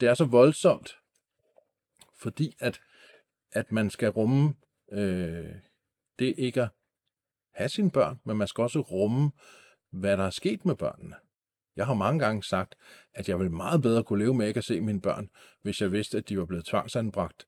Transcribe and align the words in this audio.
det 0.00 0.08
er 0.08 0.14
så 0.14 0.24
voldsomt, 0.24 0.96
fordi 2.20 2.56
at, 2.58 2.80
at 3.52 3.72
man 3.72 3.90
skal 3.90 4.08
rumme 4.08 4.54
øh, 4.92 5.54
det 6.18 6.34
ikke 6.38 6.62
at 6.62 6.68
have 7.54 7.68
sine 7.68 7.90
børn, 7.90 8.20
men 8.24 8.36
man 8.36 8.48
skal 8.48 8.62
også 8.62 8.80
rumme, 8.80 9.32
hvad 9.90 10.16
der 10.16 10.24
er 10.24 10.30
sket 10.30 10.64
med 10.64 10.74
børnene. 10.76 11.16
Jeg 11.76 11.86
har 11.86 11.94
mange 11.94 12.18
gange 12.18 12.42
sagt, 12.42 12.74
at 13.14 13.28
jeg 13.28 13.38
vil 13.38 13.50
meget 13.50 13.82
bedre 13.82 14.04
kunne 14.04 14.24
leve 14.24 14.34
med 14.34 14.48
ikke 14.48 14.58
at 14.58 14.64
se 14.64 14.80
mine 14.80 15.00
børn, 15.00 15.30
hvis 15.62 15.80
jeg 15.80 15.92
vidste, 15.92 16.18
at 16.18 16.28
de 16.28 16.38
var 16.38 16.44
blevet 16.44 16.64
tvangsanbragt 16.66 17.46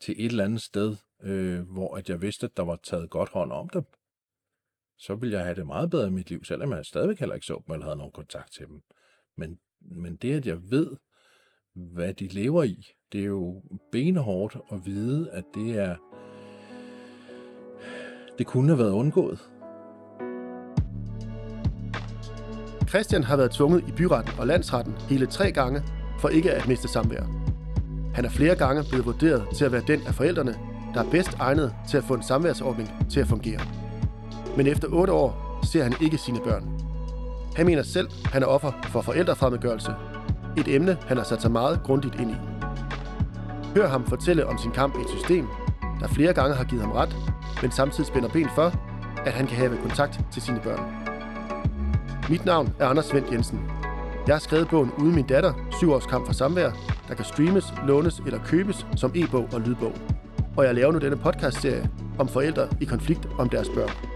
til 0.00 0.14
et 0.18 0.30
eller 0.30 0.44
andet 0.44 0.62
sted, 0.62 0.96
øh, 1.22 1.60
hvor 1.60 1.96
at 1.96 2.08
jeg 2.08 2.22
vidste, 2.22 2.46
at 2.46 2.56
der 2.56 2.62
var 2.62 2.76
taget 2.76 3.10
godt 3.10 3.28
hånd 3.28 3.52
om 3.52 3.68
dem. 3.68 3.84
Så 4.98 5.14
ville 5.14 5.36
jeg 5.36 5.44
have 5.44 5.54
det 5.54 5.66
meget 5.66 5.90
bedre 5.90 6.06
i 6.06 6.10
mit 6.10 6.30
liv, 6.30 6.44
selvom 6.44 6.72
jeg 6.72 6.86
stadigvæk 6.86 7.18
heller 7.18 7.34
ikke 7.34 7.46
så 7.46 7.62
dem 7.66 7.72
eller 7.72 7.84
havde 7.84 7.96
nogen 7.96 8.12
kontakt 8.12 8.52
til 8.52 8.66
dem. 8.66 8.82
Men, 9.36 9.60
men 9.80 10.16
det, 10.16 10.36
at 10.36 10.46
jeg 10.46 10.70
ved, 10.70 10.96
hvad 11.76 12.14
de 12.14 12.28
lever 12.28 12.62
i, 12.62 12.86
det 13.12 13.20
er 13.20 13.24
jo 13.24 13.62
benhårdt 13.92 14.56
at 14.72 14.86
vide, 14.86 15.30
at 15.30 15.44
det 15.54 15.78
er... 15.78 15.96
Det 18.38 18.46
kunne 18.46 18.68
have 18.68 18.78
været 18.78 18.92
undgået. 18.92 19.50
Christian 22.88 23.24
har 23.24 23.36
været 23.36 23.50
tvunget 23.50 23.88
i 23.88 23.92
byretten 23.92 24.32
og 24.38 24.46
landsretten 24.46 24.94
hele 25.08 25.26
tre 25.26 25.52
gange 25.52 25.82
for 26.20 26.28
ikke 26.28 26.52
at 26.52 26.68
miste 26.68 26.88
samvær. 26.88 27.22
Han 28.14 28.24
er 28.24 28.30
flere 28.30 28.56
gange 28.56 28.82
blevet 28.90 29.06
vurderet 29.06 29.44
til 29.56 29.64
at 29.64 29.72
være 29.72 29.82
den 29.86 30.00
af 30.06 30.14
forældrene, 30.14 30.54
der 30.94 31.04
er 31.04 31.10
bedst 31.10 31.34
egnet 31.38 31.74
til 31.88 31.96
at 31.96 32.04
få 32.04 32.14
en 32.14 32.22
samværsordning 32.22 32.90
til 33.10 33.20
at 33.20 33.26
fungere. 33.26 33.60
Men 34.56 34.66
efter 34.66 34.88
otte 34.88 35.12
år 35.12 35.60
ser 35.72 35.82
han 35.82 35.92
ikke 36.02 36.18
sine 36.18 36.40
børn. 36.44 36.80
Han 37.56 37.66
mener 37.66 37.82
selv, 37.82 38.08
han 38.24 38.42
er 38.42 38.46
offer 38.46 38.72
for 38.82 39.00
forældrefremmedgørelse. 39.00 39.94
Et 40.56 40.68
emne, 40.68 40.98
han 41.06 41.16
har 41.16 41.24
sat 41.24 41.42
sig 41.42 41.50
meget 41.50 41.80
grundigt 41.82 42.20
ind 42.20 42.30
i. 42.30 42.34
Hør 43.76 43.88
ham 43.88 44.06
fortælle 44.06 44.46
om 44.46 44.58
sin 44.58 44.70
kamp 44.70 44.94
i 44.98 45.00
et 45.00 45.08
system, 45.08 45.46
der 46.00 46.08
flere 46.08 46.32
gange 46.32 46.56
har 46.56 46.64
givet 46.64 46.82
ham 46.82 46.92
ret, 46.92 47.16
men 47.62 47.70
samtidig 47.70 48.06
spænder 48.06 48.28
ben 48.28 48.48
for, 48.54 48.72
at 49.26 49.32
han 49.32 49.46
kan 49.46 49.56
have 49.56 49.76
kontakt 49.76 50.20
til 50.32 50.42
sine 50.42 50.60
børn. 50.60 50.80
Mit 52.30 52.44
navn 52.44 52.74
er 52.78 52.86
Anders 52.86 53.04
Svend 53.04 53.32
Jensen. 53.32 53.60
Jeg 54.26 54.34
har 54.34 54.40
skrevet 54.40 54.68
bogen 54.68 54.90
Uden 54.98 55.14
min 55.14 55.26
datter, 55.26 55.52
syv 55.78 55.92
års 55.92 56.06
kamp 56.06 56.26
for 56.26 56.32
samvær, 56.32 56.70
der 57.08 57.14
kan 57.14 57.24
streames, 57.24 57.74
lånes 57.86 58.22
eller 58.26 58.38
købes 58.44 58.86
som 58.96 59.12
e-bog 59.14 59.48
og 59.52 59.60
lydbog. 59.60 59.92
Og 60.56 60.64
jeg 60.64 60.74
laver 60.74 60.92
nu 60.92 60.98
denne 60.98 61.16
podcastserie 61.16 61.90
om 62.18 62.28
forældre 62.28 62.68
i 62.80 62.84
konflikt 62.84 63.28
om 63.38 63.48
deres 63.48 63.68
børn. 63.68 64.13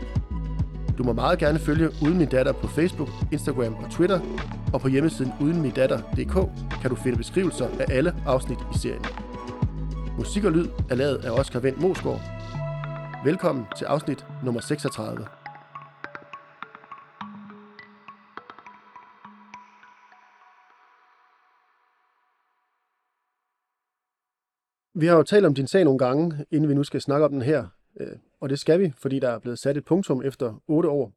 Du 0.99 1.03
må 1.05 1.13
meget 1.13 1.39
gerne 1.39 1.59
følge 1.59 1.91
Uden 2.03 2.19
min 2.19 2.29
datter 2.29 2.53
på 2.53 2.67
Facebook, 2.67 3.09
Instagram 3.33 3.75
og 3.75 3.91
Twitter, 3.91 4.21
og 4.73 4.81
på 4.81 4.89
hjemmesiden 4.89 5.33
udenmindatter.dk 5.41 6.35
kan 6.81 6.91
du 6.91 6.97
finde 6.97 7.19
beskrivelser 7.19 7.69
af 7.81 7.85
alle 7.89 8.15
afsnit 8.27 8.59
i 8.75 8.79
serien. 8.79 9.05
Musik 10.19 10.45
og 10.45 10.53
lyd 10.53 10.67
er 10.91 10.95
lavet 10.95 11.25
af 11.25 11.31
Oscar 11.31 11.61
Vendt 11.61 11.81
Mosgaard. 11.81 12.21
Velkommen 13.25 13.65
til 13.77 13.85
afsnit 13.85 14.27
nummer 14.45 14.61
36. 14.61 15.27
Vi 24.95 25.07
har 25.07 25.17
jo 25.17 25.23
talt 25.23 25.47
om 25.47 25.55
din 25.55 25.67
sag 25.67 25.85
nogle 25.85 25.99
gange, 25.99 26.47
inden 26.51 26.69
vi 26.69 26.75
nu 26.75 26.85
skal 26.85 27.01
snakke 27.01 27.25
om 27.25 27.33
den 27.33 27.43
her. 27.43 27.67
Øh, 28.01 28.17
og 28.41 28.49
det 28.49 28.59
skal 28.59 28.81
vi, 28.81 28.93
fordi 28.97 29.19
der 29.19 29.29
er 29.29 29.39
blevet 29.39 29.59
sat 29.59 29.77
et 29.77 29.85
punktum 29.85 30.23
efter 30.25 30.63
otte 30.69 30.89
år. 30.89 31.13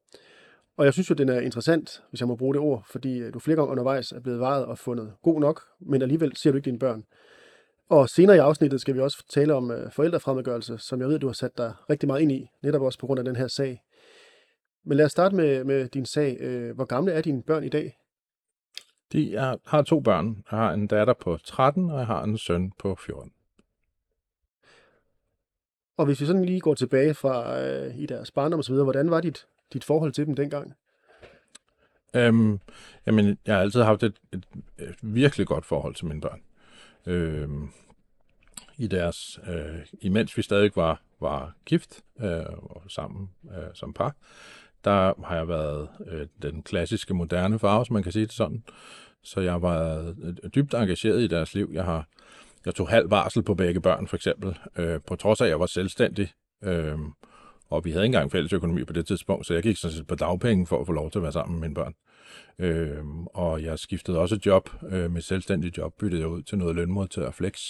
Og 0.78 0.86
jeg 0.86 0.94
synes 0.94 1.10
jo, 1.10 1.16
den 1.16 1.30
er 1.30 1.40
interessant, 1.40 2.04
hvis 2.10 2.20
jeg 2.20 2.28
må 2.28 2.36
bruge 2.36 2.54
det 2.54 2.62
ord, 2.62 2.84
fordi 2.86 3.20
øh, 3.20 3.34
du 3.34 3.40
flere 3.40 3.56
gange 3.56 3.72
undervejs 3.72 4.12
er 4.12 4.20
blevet 4.20 4.40
vejet 4.40 4.66
og 4.66 4.78
fundet 4.78 5.14
god 5.22 5.40
nok, 5.40 5.62
men 5.80 6.02
alligevel 6.02 6.36
ser 6.36 6.52
du 6.52 6.58
ikke 6.58 6.66
dine 6.66 6.80
børn. 6.80 7.04
Og 7.90 8.10
senere 8.10 8.36
i 8.36 8.40
afsnittet 8.40 8.82
skal 8.82 8.96
vi 8.96 9.00
også 9.00 9.26
tale 9.30 9.54
om 9.54 9.72
øh, 9.72 9.92
forældrefremmedgørelse, 9.92 10.78
som 10.78 11.02
jeg 11.02 11.08
ved, 11.08 11.20
du 11.20 11.28
har 11.28 11.34
sat 11.34 11.58
dig 11.58 11.74
rigtig 11.90 12.08
meget 12.08 12.22
ind 12.22 12.32
i, 12.32 12.48
netop 12.64 12.82
også 12.82 13.00
på 13.00 13.06
grund 13.06 13.20
af 13.20 13.26
den 13.26 13.36
her 13.36 13.48
sag. 13.48 13.82
Men 14.86 14.98
lad 14.98 15.06
os 15.06 15.12
starte 15.12 15.36
med, 15.36 15.64
med 15.64 15.88
din 15.88 16.06
sag. 16.06 16.38
Øh, 16.40 16.76
hvor 16.76 16.86
gamle 16.86 17.12
er 17.12 17.22
dine 17.22 17.44
børn 17.44 17.64
i 17.64 17.70
dag? 17.70 17.98
De, 19.12 19.36
er, 19.36 19.56
har 19.66 19.82
to 19.82 20.00
børn. 20.00 20.44
Jeg 20.52 20.60
har 20.60 20.74
en 20.74 20.88
datter 20.88 21.14
på 21.14 21.38
13, 21.44 21.90
og 21.90 21.98
jeg 21.98 22.08
har 22.08 22.24
en 22.24 22.38
søn 22.38 22.72
på 22.80 22.96
14. 22.96 23.32
Og 26.02 26.06
hvis 26.06 26.22
vi 26.22 26.26
sådan 26.26 26.46
lige 26.46 26.60
går 26.60 26.74
tilbage 26.74 27.14
fra 27.14 27.60
øh, 27.60 27.98
i 27.98 28.06
deres 28.06 28.32
barndom 28.32 28.58
og 28.58 28.64
så 28.64 28.72
videre, 28.72 28.84
hvordan 28.84 29.12
var 29.12 29.22
dit, 29.22 29.46
dit 29.74 29.84
forhold 29.84 30.12
til 30.12 30.26
dem 30.26 30.36
dengang? 30.36 30.74
Øhm, 32.16 32.60
jamen, 33.06 33.38
jeg 33.46 33.56
har 33.56 33.62
altid 33.62 33.82
haft 33.82 34.04
et, 34.04 34.14
et, 34.34 34.46
et 34.80 34.96
virkelig 35.02 35.48
godt 35.48 35.66
forhold 35.66 35.96
til 35.96 36.06
mine 36.06 36.22
børn. 36.22 36.42
Øhm, 37.06 37.70
I 38.78 38.88
deres, 38.88 39.40
øh, 39.48 39.86
imens 40.02 40.38
vi 40.38 40.42
stadig 40.42 40.72
var, 40.76 41.02
var 41.20 41.54
gift 41.66 42.04
øh, 42.22 42.46
og 42.60 42.84
sammen 42.88 43.30
øh, 43.46 43.70
som 43.74 43.94
par, 43.94 44.16
der 44.84 45.26
har 45.26 45.36
jeg 45.36 45.48
været 45.48 45.90
øh, 46.08 46.28
den 46.42 46.64
klassiske 46.64 47.14
moderne 47.14 47.60
far, 47.60 47.78
hvis 47.80 47.92
man 47.92 48.04
kan 48.04 48.12
sige 48.12 48.26
det 48.26 48.34
sådan. 48.34 48.64
Så 49.24 49.42
jeg 49.42 49.52
har 49.52 49.60
været 49.60 50.18
øh, 50.24 50.50
dybt 50.56 50.74
engageret 50.74 51.22
i 51.22 51.28
deres 51.28 51.54
liv. 51.54 51.70
Jeg 51.74 51.86
har 51.86 52.08
jeg 52.66 52.76
tog 52.76 52.90
halv 52.90 53.12
varsel 53.12 53.44
på 53.44 53.54
begge 53.56 53.82
børn, 53.82 54.08
for 54.08 54.16
eksempel, 54.16 54.58
øh, 54.78 55.00
på 55.08 55.16
trods 55.16 55.42
af, 55.42 55.46
at 55.46 55.50
jeg 55.50 55.60
var 55.60 55.66
selvstændig. 55.66 56.32
Øh, 56.64 56.98
og 57.70 57.86
vi 57.86 57.92
havde 57.92 58.06
ikke 58.06 58.16
engang 58.16 58.32
fælles 58.32 58.54
økonomi 58.54 58.84
på 58.84 58.94
det 58.94 59.08
tidspunkt, 59.08 59.48
så 59.48 59.54
jeg 59.54 59.64
gik 59.64 59.78
sådan 59.78 59.98
set 59.98 60.08
på 60.08 60.16
dagpenge 60.16 60.68
for 60.68 60.82
at 60.82 60.86
få 60.88 60.94
lov 60.94 61.12
til 61.12 61.20
at 61.20 61.24
være 61.24 61.32
sammen 61.32 61.60
med 61.60 61.68
mine 61.68 61.76
børn. 61.76 61.94
Øh, 62.60 63.06
og 63.34 63.64
jeg 63.64 63.80
skiftede 63.80 64.20
også 64.20 64.40
job 64.46 64.70
øh, 64.90 65.12
mit 65.12 65.24
selvstændige 65.24 65.74
job, 65.78 65.94
byttede 66.00 66.22
jeg 66.22 66.30
ud 66.30 66.42
til 66.42 66.58
noget 66.58 66.76
lønmodtager 66.76 67.32
flex, 67.32 67.62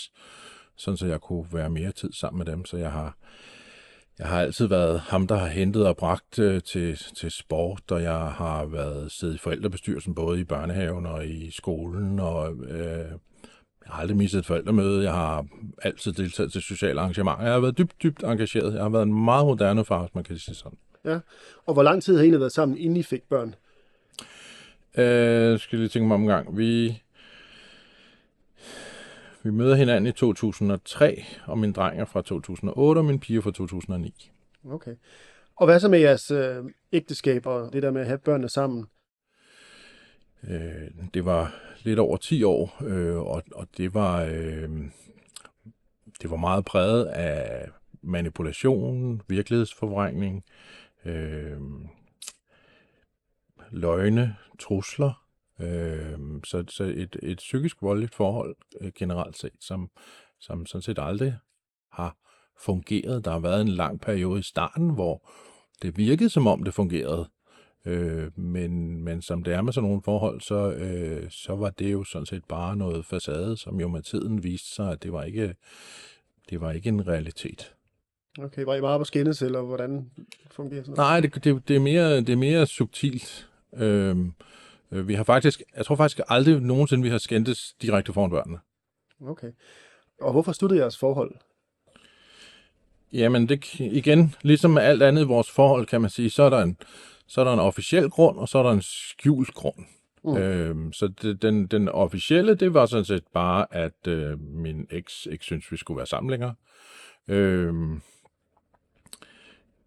sådan 0.75 0.97
så 0.97 1.07
jeg 1.07 1.21
kunne 1.21 1.45
være 1.51 1.69
mere 1.69 1.91
tid 1.91 2.13
sammen 2.13 2.37
med 2.37 2.45
dem. 2.53 2.65
Så 2.65 2.77
jeg 2.77 2.91
har, 2.91 3.17
jeg 4.19 4.27
har 4.27 4.41
altid 4.41 4.67
været 4.67 4.99
ham, 4.99 5.27
der 5.27 5.35
har 5.35 5.47
hentet 5.47 5.87
og 5.87 5.97
bragt 5.97 6.39
øh, 6.39 6.61
til, 6.61 6.97
til 7.15 7.31
sport, 7.31 7.91
og 7.91 8.03
jeg 8.03 8.17
har 8.17 8.65
været 8.65 9.11
siddet 9.11 9.35
i 9.35 9.37
forældrebestyrelsen 9.37 10.15
både 10.15 10.39
i 10.39 10.43
børnehaven 10.43 11.05
og 11.05 11.27
i 11.27 11.51
skolen, 11.51 12.19
og 12.19 12.53
øh, 12.53 13.11
jeg 13.85 13.93
har 13.93 14.01
aldrig 14.01 14.17
mistet 14.17 14.39
et 14.39 14.45
forældremøde. 14.45 15.03
Jeg 15.03 15.13
har 15.13 15.45
altid 15.81 16.13
deltaget 16.13 16.51
til 16.51 16.61
sociale 16.61 17.01
arrangementer. 17.01 17.43
Jeg 17.43 17.53
har 17.53 17.59
været 17.59 17.77
dybt, 17.77 18.03
dybt 18.03 18.23
engageret. 18.23 18.73
Jeg 18.73 18.81
har 18.81 18.89
været 18.89 19.03
en 19.03 19.23
meget 19.23 19.45
moderne 19.45 19.85
far, 19.85 19.99
hvis 19.99 20.15
man 20.15 20.23
kan 20.23 20.37
sige 20.37 20.55
sådan. 20.55 20.77
Ja. 21.05 21.19
Og 21.65 21.73
hvor 21.73 21.83
lang 21.83 22.03
tid 22.03 22.17
har 22.17 22.23
I 22.23 22.31
været 22.31 22.51
sammen, 22.51 22.77
inden 22.77 22.97
I 22.97 23.03
fik 23.03 23.23
børn? 23.23 23.55
Øh, 24.97 25.59
skal 25.59 25.79
lige 25.79 25.89
tænke 25.89 26.07
mig 26.07 26.15
om 26.15 26.25
gang. 26.25 26.57
Vi, 26.57 27.01
vi 29.43 29.51
møder 29.51 29.75
hinanden 29.75 30.07
i 30.07 30.11
2003, 30.11 31.23
og 31.45 31.57
min 31.57 31.71
dreng 31.71 32.01
er 32.01 32.05
fra 32.05 32.21
2008, 32.21 32.99
og 32.99 33.05
min 33.05 33.19
pige 33.19 33.41
fra 33.41 33.51
2009. 33.51 34.31
Okay. 34.69 34.95
Og 35.55 35.65
hvad 35.65 35.79
så 35.79 35.89
med 35.89 35.99
jeres 35.99 36.31
øh, 36.31 36.55
ægteskab 36.91 37.45
og 37.45 37.73
det 37.73 37.83
der 37.83 37.91
med 37.91 38.01
at 38.01 38.07
have 38.07 38.17
børnene 38.17 38.49
sammen? 38.49 38.85
Øh, 40.43 40.91
det 41.13 41.25
var 41.25 41.55
lidt 41.83 41.99
over 41.99 42.17
10 42.17 42.43
år, 42.43 42.83
øh, 42.83 43.17
og, 43.17 43.43
og 43.55 43.67
det 43.77 43.93
var 43.93 44.23
øh, 44.23 44.69
det 46.21 46.31
var 46.31 46.37
meget 46.37 46.65
præget 46.65 47.05
af 47.05 47.69
manipulation, 48.01 49.21
virkelighedsforvrængning, 49.27 50.43
øh, 51.05 51.59
løgne, 53.71 54.35
trusler, 54.59 55.25
øh, 55.59 56.19
så, 56.43 56.63
så 56.67 56.83
et, 56.83 57.17
et 57.23 57.37
psykisk 57.37 57.81
voldeligt 57.81 58.15
forhold 58.15 58.55
øh, 58.81 58.91
generelt 58.95 59.37
set, 59.37 59.53
som, 59.59 59.89
som 60.39 60.65
sådan 60.65 60.81
set 60.81 60.99
aldrig 60.99 61.37
har 61.91 62.17
fungeret. 62.59 63.25
Der 63.25 63.31
har 63.31 63.39
været 63.39 63.61
en 63.61 63.67
lang 63.67 64.01
periode 64.01 64.39
i 64.39 64.43
starten, 64.43 64.89
hvor 64.89 65.31
det 65.81 65.97
virkede 65.97 66.29
som 66.29 66.47
om 66.47 66.63
det 66.63 66.73
fungerede, 66.73 67.29
Øh, 67.85 68.39
men, 68.39 69.03
men 69.03 69.21
som 69.21 69.43
det 69.43 69.53
er 69.53 69.61
med 69.61 69.73
sådan 69.73 69.87
nogle 69.87 70.01
forhold, 70.05 70.41
så, 70.41 70.71
øh, 70.71 71.29
så 71.29 71.55
var 71.55 71.69
det 71.69 71.91
jo 71.91 72.03
sådan 72.03 72.25
set 72.25 72.45
bare 72.45 72.75
noget 72.75 73.05
facade, 73.05 73.57
som 73.57 73.79
jo 73.79 73.87
med 73.87 74.01
tiden 74.01 74.43
viste 74.43 74.75
sig, 74.75 74.91
at 74.91 75.03
det 75.03 75.13
var 75.13 75.23
ikke, 75.23 75.55
det 76.49 76.61
var 76.61 76.71
ikke 76.71 76.89
en 76.89 77.07
realitet. 77.07 77.73
Okay, 78.39 78.63
var 78.63 78.75
I 78.75 78.81
meget 78.81 78.99
på 78.99 79.03
skændes, 79.03 79.41
eller 79.41 79.61
hvordan 79.61 80.11
fungerer 80.51 80.83
sådan 80.83 80.95
noget? 80.95 81.09
Nej, 81.09 81.19
det, 81.19 81.43
det, 81.43 81.67
det, 81.67 81.75
er, 81.75 81.79
mere, 81.79 82.17
det 82.17 82.29
er 82.29 82.35
mere 82.35 82.67
subtilt. 82.67 83.49
Øhm, 83.77 84.33
øh, 84.91 85.07
vi 85.07 85.13
har 85.13 85.23
faktisk, 85.23 85.61
jeg 85.77 85.85
tror 85.85 85.95
faktisk 85.95 86.19
aldrig 86.27 86.59
nogensinde, 86.59 87.03
vi 87.03 87.09
har 87.09 87.17
skændtes 87.17 87.75
direkte 87.81 88.13
foran 88.13 88.29
børnene. 88.29 88.59
Okay. 89.27 89.51
Og 90.21 90.31
hvorfor 90.31 90.51
stod 90.51 90.75
jeres 90.75 90.97
forhold? 90.97 91.35
Jamen, 93.13 93.49
det, 93.49 93.79
igen, 93.79 94.35
ligesom 94.41 94.71
med 94.71 94.81
alt 94.81 95.03
andet 95.03 95.21
i 95.21 95.25
vores 95.25 95.51
forhold, 95.51 95.85
kan 95.85 96.01
man 96.01 96.09
sige, 96.09 96.29
så 96.29 96.43
er 96.43 96.49
der 96.49 96.61
en, 96.61 96.77
så 97.31 97.41
er 97.41 97.45
der 97.45 97.53
en 97.53 97.59
officiel 97.59 98.09
grund, 98.09 98.37
og 98.37 98.49
så 98.49 98.57
er 98.57 98.63
der 98.63 98.71
en 98.71 98.81
skjult 98.81 99.53
grund. 99.53 99.85
Mm. 100.23 100.37
Øhm, 100.37 100.93
så 100.93 101.07
det, 101.07 101.41
den, 101.41 101.67
den 101.67 101.89
officielle, 101.89 102.55
det 102.55 102.73
var 102.73 102.85
sådan 102.85 103.05
set 103.05 103.23
bare, 103.33 103.65
at 103.71 104.07
øh, 104.07 104.39
min 104.39 104.87
eks 104.89 105.27
ikke 105.31 105.43
synes, 105.43 105.71
vi 105.71 105.77
skulle 105.77 105.97
være 105.97 106.07
sammen 106.07 106.29
længere. 106.29 106.55
Øhm, 107.27 108.01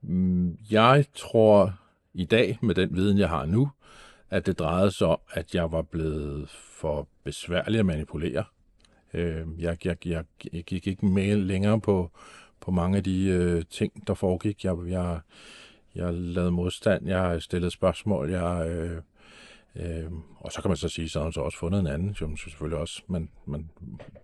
mm, 0.02 0.58
jeg 0.70 1.04
tror 1.14 1.74
i 2.14 2.24
dag, 2.24 2.58
med 2.62 2.74
den 2.74 2.96
viden, 2.96 3.18
jeg 3.18 3.28
har 3.28 3.46
nu, 3.46 3.70
at 4.30 4.46
det 4.46 4.58
drejede 4.58 4.90
sig 4.90 5.06
om, 5.06 5.18
at 5.30 5.54
jeg 5.54 5.72
var 5.72 5.82
blevet 5.82 6.50
for 6.50 7.08
besværlig 7.24 7.80
at 7.80 7.86
manipulere. 7.86 8.44
Øh, 9.14 9.46
jeg, 9.58 9.86
jeg, 9.86 10.06
jeg, 10.06 10.24
jeg 10.52 10.64
gik 10.64 10.86
ikke 10.86 11.06
med 11.06 11.36
længere 11.36 11.80
på, 11.80 12.10
på 12.60 12.70
mange 12.70 12.96
af 12.96 13.04
de 13.04 13.26
øh, 13.26 13.62
ting, 13.70 14.06
der 14.06 14.14
foregik. 14.14 14.64
Jeg, 14.64 14.76
jeg, 14.86 15.20
jeg 15.94 16.14
lavede 16.14 16.50
modstand, 16.50 17.08
jeg 17.08 17.42
stillede 17.42 17.70
spørgsmål, 17.70 18.30
jeg... 18.30 18.66
Øh, 18.68 19.02
Øh, 19.76 20.10
og 20.36 20.52
så 20.52 20.62
kan 20.62 20.68
man 20.68 20.76
så 20.76 20.88
sige, 20.88 21.08
så 21.08 21.18
har 21.18 21.24
hun 21.24 21.32
så 21.32 21.40
også 21.40 21.58
fundet 21.58 21.80
en 21.80 21.86
anden, 21.86 22.14
som 22.14 22.36
selvfølgelig 22.36 22.78
også, 22.78 23.02
men, 23.06 23.30
men 23.46 23.70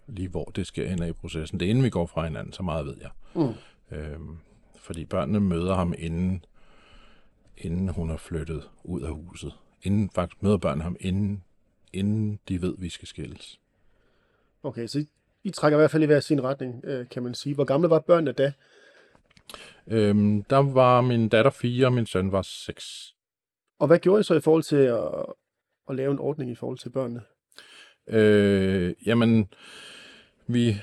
lige 0.06 0.28
hvor 0.28 0.44
det 0.44 0.66
sker 0.66 0.88
hen 0.88 1.02
i 1.08 1.12
processen. 1.12 1.60
Det 1.60 1.66
er 1.66 1.70
inden 1.70 1.84
vi 1.84 1.90
går 1.90 2.06
fra 2.06 2.24
hinanden, 2.24 2.52
så 2.52 2.62
meget 2.62 2.86
ved 2.86 2.96
jeg. 3.00 3.10
Mm. 3.34 3.96
Øh, 3.96 4.18
fordi 4.76 5.04
børnene 5.04 5.40
møder 5.40 5.74
ham 5.74 5.94
inden, 5.98 6.44
inden 7.56 7.88
hun 7.88 8.10
er 8.10 8.16
flyttet 8.16 8.68
ud 8.84 9.02
af 9.02 9.12
huset. 9.12 9.52
Inden 9.82 10.10
faktisk 10.14 10.42
møder 10.42 10.56
børnene 10.56 10.82
ham, 10.82 10.96
inden, 11.00 11.44
inden 11.92 12.40
de 12.48 12.62
ved, 12.62 12.74
at 12.76 12.82
vi 12.82 12.88
skal 12.88 13.08
skilles. 13.08 13.60
Okay, 14.62 14.86
så 14.86 14.98
I, 14.98 15.06
I 15.44 15.50
trækker 15.50 15.78
i 15.78 15.80
hvert 15.80 15.90
fald 15.90 16.02
i 16.02 16.06
hver 16.06 16.20
sin 16.20 16.42
retning, 16.42 16.84
øh, 16.84 17.08
kan 17.08 17.22
man 17.22 17.34
sige. 17.34 17.54
Hvor 17.54 17.64
gamle 17.64 17.90
var 17.90 17.98
børnene 17.98 18.32
da? 18.32 18.52
Øhm, 19.88 20.42
der 20.42 20.56
var 20.56 21.00
min 21.00 21.28
datter 21.28 21.50
fire, 21.50 21.86
og 21.86 21.92
min 21.92 22.06
søn 22.06 22.32
var 22.32 22.42
seks. 22.42 23.14
Og 23.78 23.86
hvad 23.86 23.98
gjorde 23.98 24.20
I 24.20 24.22
så 24.22 24.34
i 24.34 24.40
forhold 24.40 24.62
til 24.62 24.76
at, 24.76 25.24
at 25.88 25.96
lave 25.96 26.12
en 26.12 26.18
ordning 26.18 26.50
i 26.50 26.54
forhold 26.54 26.78
til 26.78 26.90
børnene? 26.90 27.20
Øh, 28.08 28.94
jamen, 29.06 29.48
vi... 30.46 30.76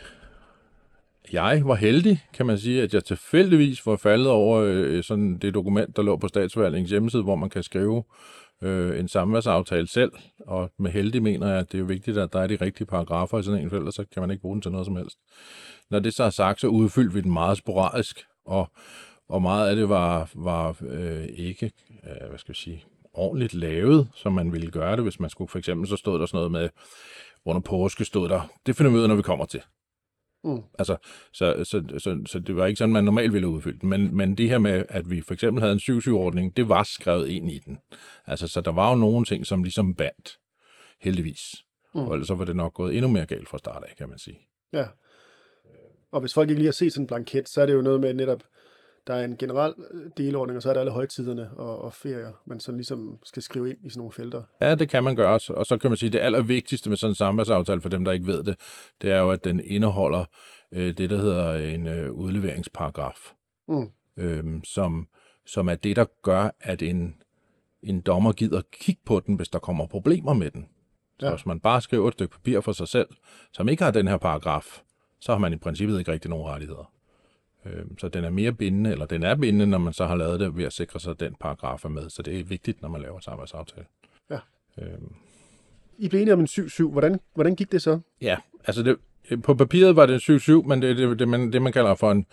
Jeg 1.31 1.61
var 1.65 1.75
heldig, 1.75 2.25
kan 2.33 2.45
man 2.45 2.57
sige, 2.57 2.83
at 2.83 2.93
jeg 2.93 3.03
tilfældigvis 3.03 3.85
var 3.85 3.95
faldet 3.95 4.27
over 4.27 4.61
øh, 4.61 5.03
sådan 5.03 5.37
det 5.37 5.53
dokument, 5.53 5.95
der 5.95 6.01
lå 6.01 6.17
på 6.17 6.27
statsforvaltningens 6.27 6.91
hjemmeside, 6.91 7.23
hvor 7.23 7.35
man 7.35 7.49
kan 7.49 7.63
skrive 7.63 8.03
øh, 8.63 8.99
en 8.99 9.07
samværsaftale 9.07 9.87
selv. 9.87 10.11
Og 10.39 10.71
med 10.79 10.91
heldig 10.91 11.23
mener 11.23 11.47
jeg, 11.47 11.57
at 11.57 11.71
det 11.71 11.79
er 11.79 11.83
vigtigt, 11.83 12.17
at 12.17 12.33
der 12.33 12.39
er 12.39 12.47
de 12.47 12.55
rigtige 12.55 12.87
paragrafer 12.87 13.39
i 13.39 13.43
sådan 13.43 13.61
en, 13.61 13.69
for 13.69 13.77
ellers 13.77 13.95
så 13.95 14.05
kan 14.13 14.21
man 14.21 14.31
ikke 14.31 14.41
bruge 14.41 14.55
den 14.55 14.61
til 14.61 14.71
noget 14.71 14.85
som 14.85 14.95
helst. 14.95 15.17
Når 15.89 15.99
det 15.99 16.13
så 16.13 16.23
er 16.23 16.29
sagt, 16.29 16.61
så 16.61 16.67
udfyldte 16.67 17.13
vi 17.13 17.21
den 17.21 17.33
meget 17.33 17.57
sporadisk, 17.57 18.25
og, 18.47 18.71
og 19.29 19.41
meget 19.41 19.69
af 19.69 19.75
det 19.75 19.89
var, 19.89 20.29
var 20.35 20.77
øh, 20.81 21.25
ikke, 21.29 21.71
øh, 22.03 22.29
hvad 22.29 22.39
skal 22.39 22.51
jeg 22.51 22.55
sige, 22.55 22.85
ordentligt 23.13 23.53
lavet, 23.53 24.09
som 24.15 24.33
man 24.33 24.53
ville 24.53 24.71
gøre 24.71 24.95
det, 24.95 25.03
hvis 25.03 25.19
man 25.19 25.29
skulle, 25.29 25.49
for 25.49 25.59
eksempel, 25.59 25.88
så 25.88 25.95
stod 25.95 26.19
der 26.19 26.25
sådan 26.25 26.38
noget 26.38 26.51
med, 26.51 26.69
under 27.45 27.61
påske 27.61 28.05
stod 28.05 28.29
der, 28.29 28.51
det 28.65 28.75
finder 28.75 28.91
vi 28.91 28.97
ud 28.97 29.03
af, 29.03 29.09
når 29.09 29.15
vi 29.15 29.21
kommer 29.21 29.45
til. 29.45 29.61
Mm. 30.44 30.63
Altså, 30.79 30.97
så, 31.33 31.63
så, 31.63 31.83
så, 31.97 32.21
så, 32.25 32.39
det 32.39 32.55
var 32.55 32.65
ikke 32.65 32.77
sådan, 32.77 32.94
man 32.94 33.03
normalt 33.03 33.33
ville 33.33 33.47
udfylde 33.47 33.79
den. 33.79 33.89
Men, 33.89 34.17
men 34.17 34.38
det 34.38 34.50
her 34.50 34.57
med, 34.57 34.85
at 34.89 35.09
vi 35.09 35.21
for 35.21 35.33
eksempel 35.33 35.61
havde 35.61 35.73
en 35.73 35.97
7-7-ordning, 36.00 36.57
det 36.57 36.69
var 36.69 36.83
skrevet 36.83 37.27
ind 37.27 37.51
i 37.51 37.59
den. 37.59 37.77
Altså, 38.25 38.47
så 38.47 38.61
der 38.61 38.71
var 38.71 38.89
jo 38.89 38.95
nogle 38.95 39.25
ting, 39.25 39.45
som 39.45 39.63
ligesom 39.63 39.95
bandt, 39.95 40.38
heldigvis. 41.01 41.55
Mm. 41.95 42.01
Og 42.01 42.13
ellers 42.13 42.27
så 42.27 42.35
var 42.35 42.45
det 42.45 42.55
nok 42.55 42.73
gået 42.73 42.95
endnu 42.95 43.11
mere 43.11 43.25
galt 43.25 43.50
fra 43.50 43.57
start 43.57 43.83
af, 43.83 43.95
kan 43.97 44.09
man 44.09 44.19
sige. 44.19 44.39
Ja. 44.73 44.85
Og 46.12 46.19
hvis 46.19 46.33
folk 46.33 46.50
ikke 46.50 46.59
lige 46.59 46.68
har 46.68 46.71
set 46.71 46.94
sådan 46.94 47.04
en 47.04 47.07
blanket, 47.07 47.50
så 47.50 47.62
er 47.62 47.65
det 47.65 47.74
jo 47.74 47.81
noget 47.81 48.01
med 48.01 48.13
netop, 48.13 48.44
der 49.07 49.13
er 49.13 49.25
en 49.25 49.38
generel 49.38 49.74
øh, 49.92 50.12
delordning, 50.18 50.57
og 50.57 50.63
så 50.63 50.69
er 50.69 50.74
der 50.74 50.80
alle 50.80 50.92
højtiderne 50.92 51.50
og, 51.57 51.81
og 51.81 51.94
ferier, 51.94 52.31
man 52.45 52.59
så 52.59 52.71
ligesom 52.71 53.19
skal 53.24 53.44
skrive 53.44 53.69
ind 53.69 53.77
i 53.83 53.89
sådan 53.89 54.00
nogle 54.00 54.12
felter. 54.12 54.44
Ja, 54.62 54.75
det 54.75 54.89
kan 54.89 55.04
man 55.04 55.15
gøre 55.15 55.33
også. 55.33 55.54
Og 55.54 55.65
så 55.65 55.77
kan 55.77 55.92
man 55.92 55.98
sige, 55.98 56.07
at 56.07 56.13
det 56.13 56.19
allervigtigste 56.19 56.89
med 56.89 56.98
sådan 56.98 57.12
en 57.12 57.15
samværsaftale, 57.15 57.81
for 57.81 57.89
dem, 57.89 58.06
der 58.06 58.12
ikke 58.12 58.27
ved 58.27 58.44
det, 58.44 58.56
det 59.01 59.12
er 59.12 59.19
jo, 59.19 59.31
at 59.31 59.44
den 59.44 59.59
indeholder 59.59 60.25
øh, 60.71 60.98
det, 60.98 61.09
der 61.09 61.18
hedder 61.18 61.54
en 61.54 61.88
øh, 61.88 62.12
udleveringsparagraf, 62.12 63.33
mm. 63.68 63.89
øhm, 64.18 64.63
som, 64.63 65.07
som 65.45 65.69
er 65.69 65.75
det, 65.75 65.95
der 65.95 66.06
gør, 66.24 66.50
at 66.60 66.81
en, 66.81 67.15
en 67.83 68.01
dommer 68.01 68.31
gider 68.31 68.62
kigge 68.71 69.01
på 69.06 69.19
den, 69.19 69.36
hvis 69.36 69.50
der 69.50 69.60
kommer 69.60 69.88
problemer 69.88 70.33
med 70.33 70.51
den. 70.51 70.68
Så 71.19 71.25
ja. 71.25 71.36
hvis 71.36 71.45
man 71.45 71.60
bare 71.60 71.81
skriver 71.81 72.07
et 72.07 72.13
stykke 72.13 72.31
papir 72.31 72.60
for 72.60 72.71
sig 72.71 72.88
selv, 72.88 73.07
som 73.53 73.69
ikke 73.69 73.83
har 73.83 73.92
den 73.92 74.07
her 74.07 74.18
paragraf, 74.18 74.81
så 75.19 75.31
har 75.31 75.39
man 75.39 75.53
i 75.53 75.57
princippet 75.57 75.99
ikke 75.99 76.11
rigtig 76.11 76.29
nogen 76.29 76.45
rettigheder. 76.45 76.91
Øh, 77.65 77.85
så 77.97 78.07
den 78.07 78.23
er 78.23 78.29
mere 78.29 78.53
bindende, 78.53 78.91
eller 78.91 79.05
den 79.05 79.23
er 79.23 79.35
bindende, 79.35 79.67
når 79.67 79.77
man 79.77 79.93
så 79.93 80.05
har 80.05 80.15
lavet 80.15 80.39
det 80.39 80.57
ved 80.57 80.63
at 80.63 80.73
sikre 80.73 80.99
sig, 80.99 81.11
at 81.11 81.19
den 81.19 81.35
paragraf 81.39 81.85
er 81.85 81.89
med. 81.89 82.09
Så 82.09 82.21
det 82.21 82.39
er 82.39 82.43
vigtigt, 82.43 82.81
når 82.81 82.89
man 82.89 83.01
laver 83.01 83.19
samarbejdsaftale. 83.19 83.85
Ja. 84.29 84.39
Øhm. 84.81 85.13
I 85.97 86.09
blev 86.09 86.21
enige 86.21 86.33
om 86.33 86.39
en 86.39 86.47
7-7. 86.47 86.91
Hvordan, 86.91 87.19
hvordan 87.33 87.55
gik 87.55 87.71
det 87.71 87.81
så? 87.81 87.99
Ja, 88.21 88.37
altså 88.65 88.83
det, 88.83 88.97
på 89.43 89.53
papiret 89.53 89.95
var 89.95 90.05
det 90.05 90.29
en 90.29 90.35
7-7, 90.35 90.67
men 90.67 90.81
det 90.81 90.89
er 90.89 90.93
det, 90.93 91.19
det, 91.19 91.27
man, 91.27 91.53
det, 91.53 91.61
man 91.61 91.73
kalder 91.73 91.95
for 91.95 92.11
en, 92.11 92.25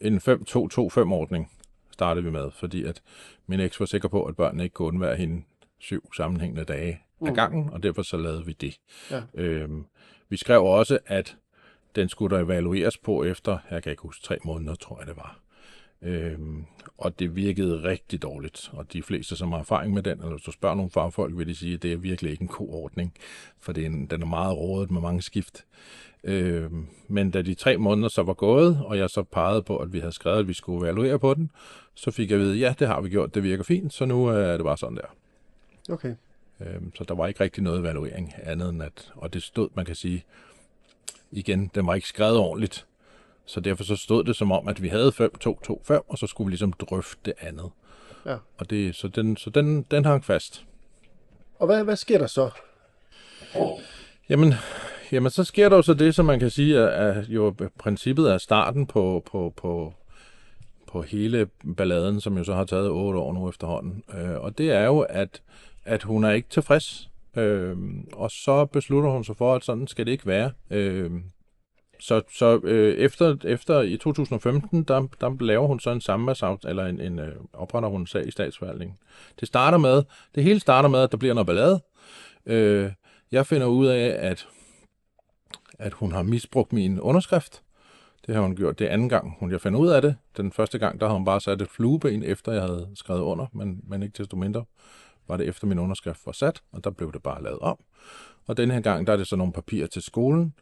en 0.00 0.16
5-2-2-5-ordning, 0.16 1.50
startede 1.90 2.24
vi 2.24 2.30
med, 2.30 2.50
fordi 2.50 2.84
at 2.84 3.02
min 3.46 3.60
eks 3.60 3.80
var 3.80 3.86
sikker 3.86 4.08
på, 4.08 4.24
at 4.24 4.36
børnene 4.36 4.64
ikke 4.64 4.74
kunne 4.74 4.88
undvære 4.88 5.16
hende 5.16 5.42
syv 5.78 6.12
sammenhængende 6.14 6.64
dage 6.64 7.00
mm. 7.20 7.26
af 7.26 7.34
gangen, 7.34 7.70
og 7.70 7.82
derfor 7.82 8.02
så 8.02 8.16
lavede 8.16 8.46
vi 8.46 8.52
det. 8.52 8.78
Ja. 9.10 9.22
Øhm, 9.34 9.86
vi 10.28 10.36
skrev 10.36 10.64
også, 10.64 10.98
at 11.06 11.36
den 11.96 12.08
skulle 12.08 12.36
der 12.36 12.42
evalueres 12.42 12.98
på 12.98 13.24
efter, 13.24 13.58
jeg 13.70 13.82
kan 13.82 13.90
ikke 13.90 14.02
huske, 14.02 14.22
tre 14.22 14.38
måneder, 14.44 14.74
tror 14.74 14.98
jeg 14.98 15.06
det 15.06 15.16
var. 15.16 15.40
Øhm, 16.02 16.64
og 16.98 17.18
det 17.18 17.36
virkede 17.36 17.82
rigtig 17.82 18.22
dårligt, 18.22 18.70
og 18.72 18.92
de 18.92 19.02
fleste, 19.02 19.36
som 19.36 19.52
har 19.52 19.58
erfaring 19.58 19.94
med 19.94 20.02
den, 20.02 20.18
eller 20.18 20.30
hvis 20.30 20.42
du 20.42 20.52
spørger 20.52 20.74
nogle 20.74 20.90
fagfolk, 20.90 21.38
vil 21.38 21.46
de 21.48 21.54
sige, 21.54 21.74
at 21.74 21.82
det 21.82 21.92
er 21.92 21.96
virkelig 21.96 22.30
ikke 22.30 22.42
en 22.42 22.48
god 22.48 22.68
ordning, 22.70 23.14
for 23.60 23.72
det 23.72 23.82
er 23.82 23.86
en, 23.86 24.06
den 24.06 24.22
er 24.22 24.26
meget 24.26 24.56
rådet 24.56 24.90
med 24.90 25.00
mange 25.00 25.22
skift. 25.22 25.64
Øhm, 26.24 26.86
men 27.08 27.30
da 27.30 27.42
de 27.42 27.54
tre 27.54 27.76
måneder 27.76 28.08
så 28.08 28.22
var 28.22 28.34
gået, 28.34 28.80
og 28.84 28.98
jeg 28.98 29.10
så 29.10 29.22
pegede 29.22 29.62
på, 29.62 29.76
at 29.76 29.92
vi 29.92 29.98
havde 29.98 30.12
skrevet, 30.12 30.38
at 30.38 30.48
vi 30.48 30.54
skulle 30.54 30.86
evaluere 30.86 31.18
på 31.18 31.34
den, 31.34 31.50
så 31.94 32.10
fik 32.10 32.30
jeg 32.30 32.38
at 32.38 32.44
vide, 32.44 32.58
ja, 32.58 32.74
det 32.78 32.86
har 32.86 33.00
vi 33.00 33.08
gjort, 33.08 33.34
det 33.34 33.42
virker 33.42 33.64
fint, 33.64 33.92
så 33.92 34.04
nu 34.04 34.26
er 34.26 34.56
det 34.56 34.64
bare 34.64 34.76
sådan 34.78 34.96
der. 34.96 35.14
Okay. 35.94 36.14
Øhm, 36.60 36.92
så 36.94 37.04
der 37.04 37.14
var 37.14 37.26
ikke 37.26 37.40
rigtig 37.40 37.62
noget 37.62 37.80
evaluering 37.80 38.34
andet 38.42 38.68
end 38.68 38.82
at, 38.82 39.12
og 39.14 39.34
det 39.34 39.42
stod, 39.42 39.68
man 39.74 39.84
kan 39.84 39.94
sige, 39.94 40.24
igen, 41.30 41.70
den 41.74 41.86
var 41.86 41.94
ikke 41.94 42.08
skrevet 42.08 42.36
ordentligt. 42.36 42.86
Så 43.44 43.60
derfor 43.60 43.84
så 43.84 43.96
stod 43.96 44.24
det 44.24 44.36
som 44.36 44.52
om, 44.52 44.68
at 44.68 44.82
vi 44.82 44.88
havde 44.88 45.12
5, 45.12 45.34
2, 45.40 45.60
2, 45.64 45.82
5, 45.84 46.02
og 46.08 46.18
så 46.18 46.26
skulle 46.26 46.46
vi 46.46 46.50
ligesom 46.50 46.72
drøfte 46.72 47.20
det 47.24 47.32
andet. 47.40 47.70
Ja. 48.26 48.36
Og 48.58 48.70
det, 48.70 48.94
så 48.94 49.08
den, 49.08 49.36
så 49.36 49.50
den, 49.50 49.82
den 49.82 50.04
hang 50.04 50.24
fast. 50.24 50.64
Og 51.58 51.66
hvad, 51.66 51.84
hvad 51.84 51.96
sker 51.96 52.18
der 52.18 52.26
så? 52.26 52.50
Jamen, 54.28 54.54
jamen, 55.12 55.30
så 55.30 55.44
sker 55.44 55.68
der 55.68 55.76
jo 55.76 55.82
så 55.82 55.94
det, 55.94 56.14
som 56.14 56.26
man 56.26 56.38
kan 56.38 56.50
sige, 56.50 56.78
er, 56.78 56.86
er 56.86 57.24
jo 57.28 57.54
princippet 57.78 58.32
er 58.32 58.38
starten 58.38 58.86
på, 58.86 59.22
på, 59.26 59.52
på, 59.56 59.94
på 60.86 61.02
hele 61.02 61.48
balladen, 61.76 62.20
som 62.20 62.38
jo 62.38 62.44
så 62.44 62.54
har 62.54 62.64
taget 62.64 62.90
otte 62.90 63.18
år 63.18 63.32
nu 63.32 63.48
efterhånden. 63.48 64.04
Øh, 64.14 64.40
og 64.40 64.58
det 64.58 64.70
er 64.70 64.84
jo, 64.84 65.00
at, 65.00 65.42
at 65.84 66.02
hun 66.02 66.24
er 66.24 66.30
ikke 66.30 66.48
tilfreds 66.48 67.10
Øh, 67.36 67.76
og 68.12 68.30
så 68.30 68.64
beslutter 68.64 69.10
hun 69.10 69.24
sig 69.24 69.36
for, 69.36 69.54
at 69.54 69.64
sådan 69.64 69.86
skal 69.86 70.06
det 70.06 70.12
ikke 70.12 70.26
være. 70.26 70.50
Øh, 70.70 71.10
så 72.00 72.22
så 72.32 72.60
øh, 72.64 72.94
efter, 72.94 73.36
efter 73.44 73.80
i 73.80 73.96
2015, 73.96 74.82
der, 74.82 75.06
der 75.20 75.44
laver 75.44 75.66
hun 75.66 75.80
så 75.80 75.90
en 75.90 76.00
samværsaft, 76.00 76.64
eller 76.64 76.86
en, 76.86 77.00
en 77.00 77.18
øh, 77.18 77.34
opretter 77.52 77.88
hun 77.88 78.00
en 78.00 78.06
sag 78.06 78.28
i 78.28 78.30
statsforvaltningen. 78.30 78.96
Det 79.40 79.48
starter 79.48 79.78
med, 79.78 80.02
det 80.34 80.42
hele 80.42 80.60
starter 80.60 80.88
med, 80.88 80.98
at 81.00 81.12
der 81.12 81.18
bliver 81.18 81.34
noget 81.34 81.46
ballade. 81.46 81.80
Øh, 82.46 82.90
jeg 83.32 83.46
finder 83.46 83.66
ud 83.66 83.86
af, 83.86 84.16
at, 84.18 84.48
at 85.78 85.92
hun 85.92 86.12
har 86.12 86.22
misbrugt 86.22 86.72
min 86.72 87.00
underskrift. 87.00 87.62
Det 88.26 88.34
har 88.34 88.42
hun 88.42 88.56
gjort 88.56 88.78
det 88.78 88.86
anden 88.86 89.08
gang, 89.08 89.36
hun 89.40 89.50
jeg 89.50 89.60
fandt 89.60 89.78
ud 89.78 89.88
af 89.88 90.02
det. 90.02 90.16
Den 90.36 90.52
første 90.52 90.78
gang, 90.78 91.00
der 91.00 91.06
har 91.06 91.14
hun 91.14 91.24
bare 91.24 91.40
sat 91.40 91.62
et 91.62 91.68
flueben, 91.68 92.22
efter 92.22 92.52
jeg 92.52 92.62
havde 92.62 92.88
skrevet 92.94 93.20
under, 93.20 93.46
men, 93.52 93.80
men 93.88 94.02
ikke 94.02 94.18
desto 94.18 94.36
mindre 94.36 94.64
var 95.28 95.36
det 95.36 95.48
efter 95.48 95.66
min 95.66 95.78
underskrift 95.78 96.26
var 96.26 96.32
sat, 96.32 96.62
og 96.72 96.84
der 96.84 96.90
blev 96.90 97.12
det 97.12 97.22
bare 97.22 97.42
lavet 97.42 97.58
om. 97.58 97.78
Og 98.46 98.56
den 98.56 98.70
her 98.70 98.80
gang, 98.80 99.06
der 99.06 99.12
er 99.12 99.16
det 99.16 99.26
så 99.26 99.36
nogle 99.36 99.52
papirer 99.52 99.86
til 99.86 100.02
skolen, 100.02 100.54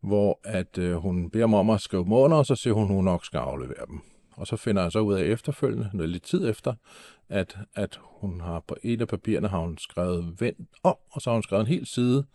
hvor 0.00 0.40
at 0.44 0.78
øh, 0.78 0.96
hun 0.96 1.30
beder 1.30 1.46
mig 1.46 1.58
om 1.58 1.70
at 1.70 1.80
skrive 1.80 2.04
måneder, 2.04 2.38
og 2.38 2.46
så 2.46 2.54
siger 2.54 2.74
hun, 2.74 2.82
at 2.82 2.94
hun 2.94 3.04
nok 3.04 3.24
skal 3.24 3.38
aflevere 3.38 3.86
dem. 3.86 4.00
Og 4.36 4.46
så 4.46 4.56
finder 4.56 4.82
jeg 4.82 4.92
så 4.92 5.00
ud 5.00 5.14
af 5.14 5.22
efterfølgende, 5.22 5.90
noget 5.92 6.10
lidt 6.10 6.22
tid 6.22 6.48
efter, 6.48 6.74
at, 7.28 7.58
at 7.74 8.00
hun 8.02 8.40
har 8.40 8.60
på 8.60 8.76
et 8.82 9.00
af 9.00 9.08
papirerne 9.08 9.48
har 9.48 9.58
hun 9.58 9.78
skrevet 9.78 10.40
vendt 10.40 10.68
om, 10.82 10.96
og 11.10 11.22
så 11.22 11.30
har 11.30 11.34
hun 11.34 11.42
skrevet 11.42 11.60
en 11.60 11.66
hel 11.66 11.86
side 11.86 12.26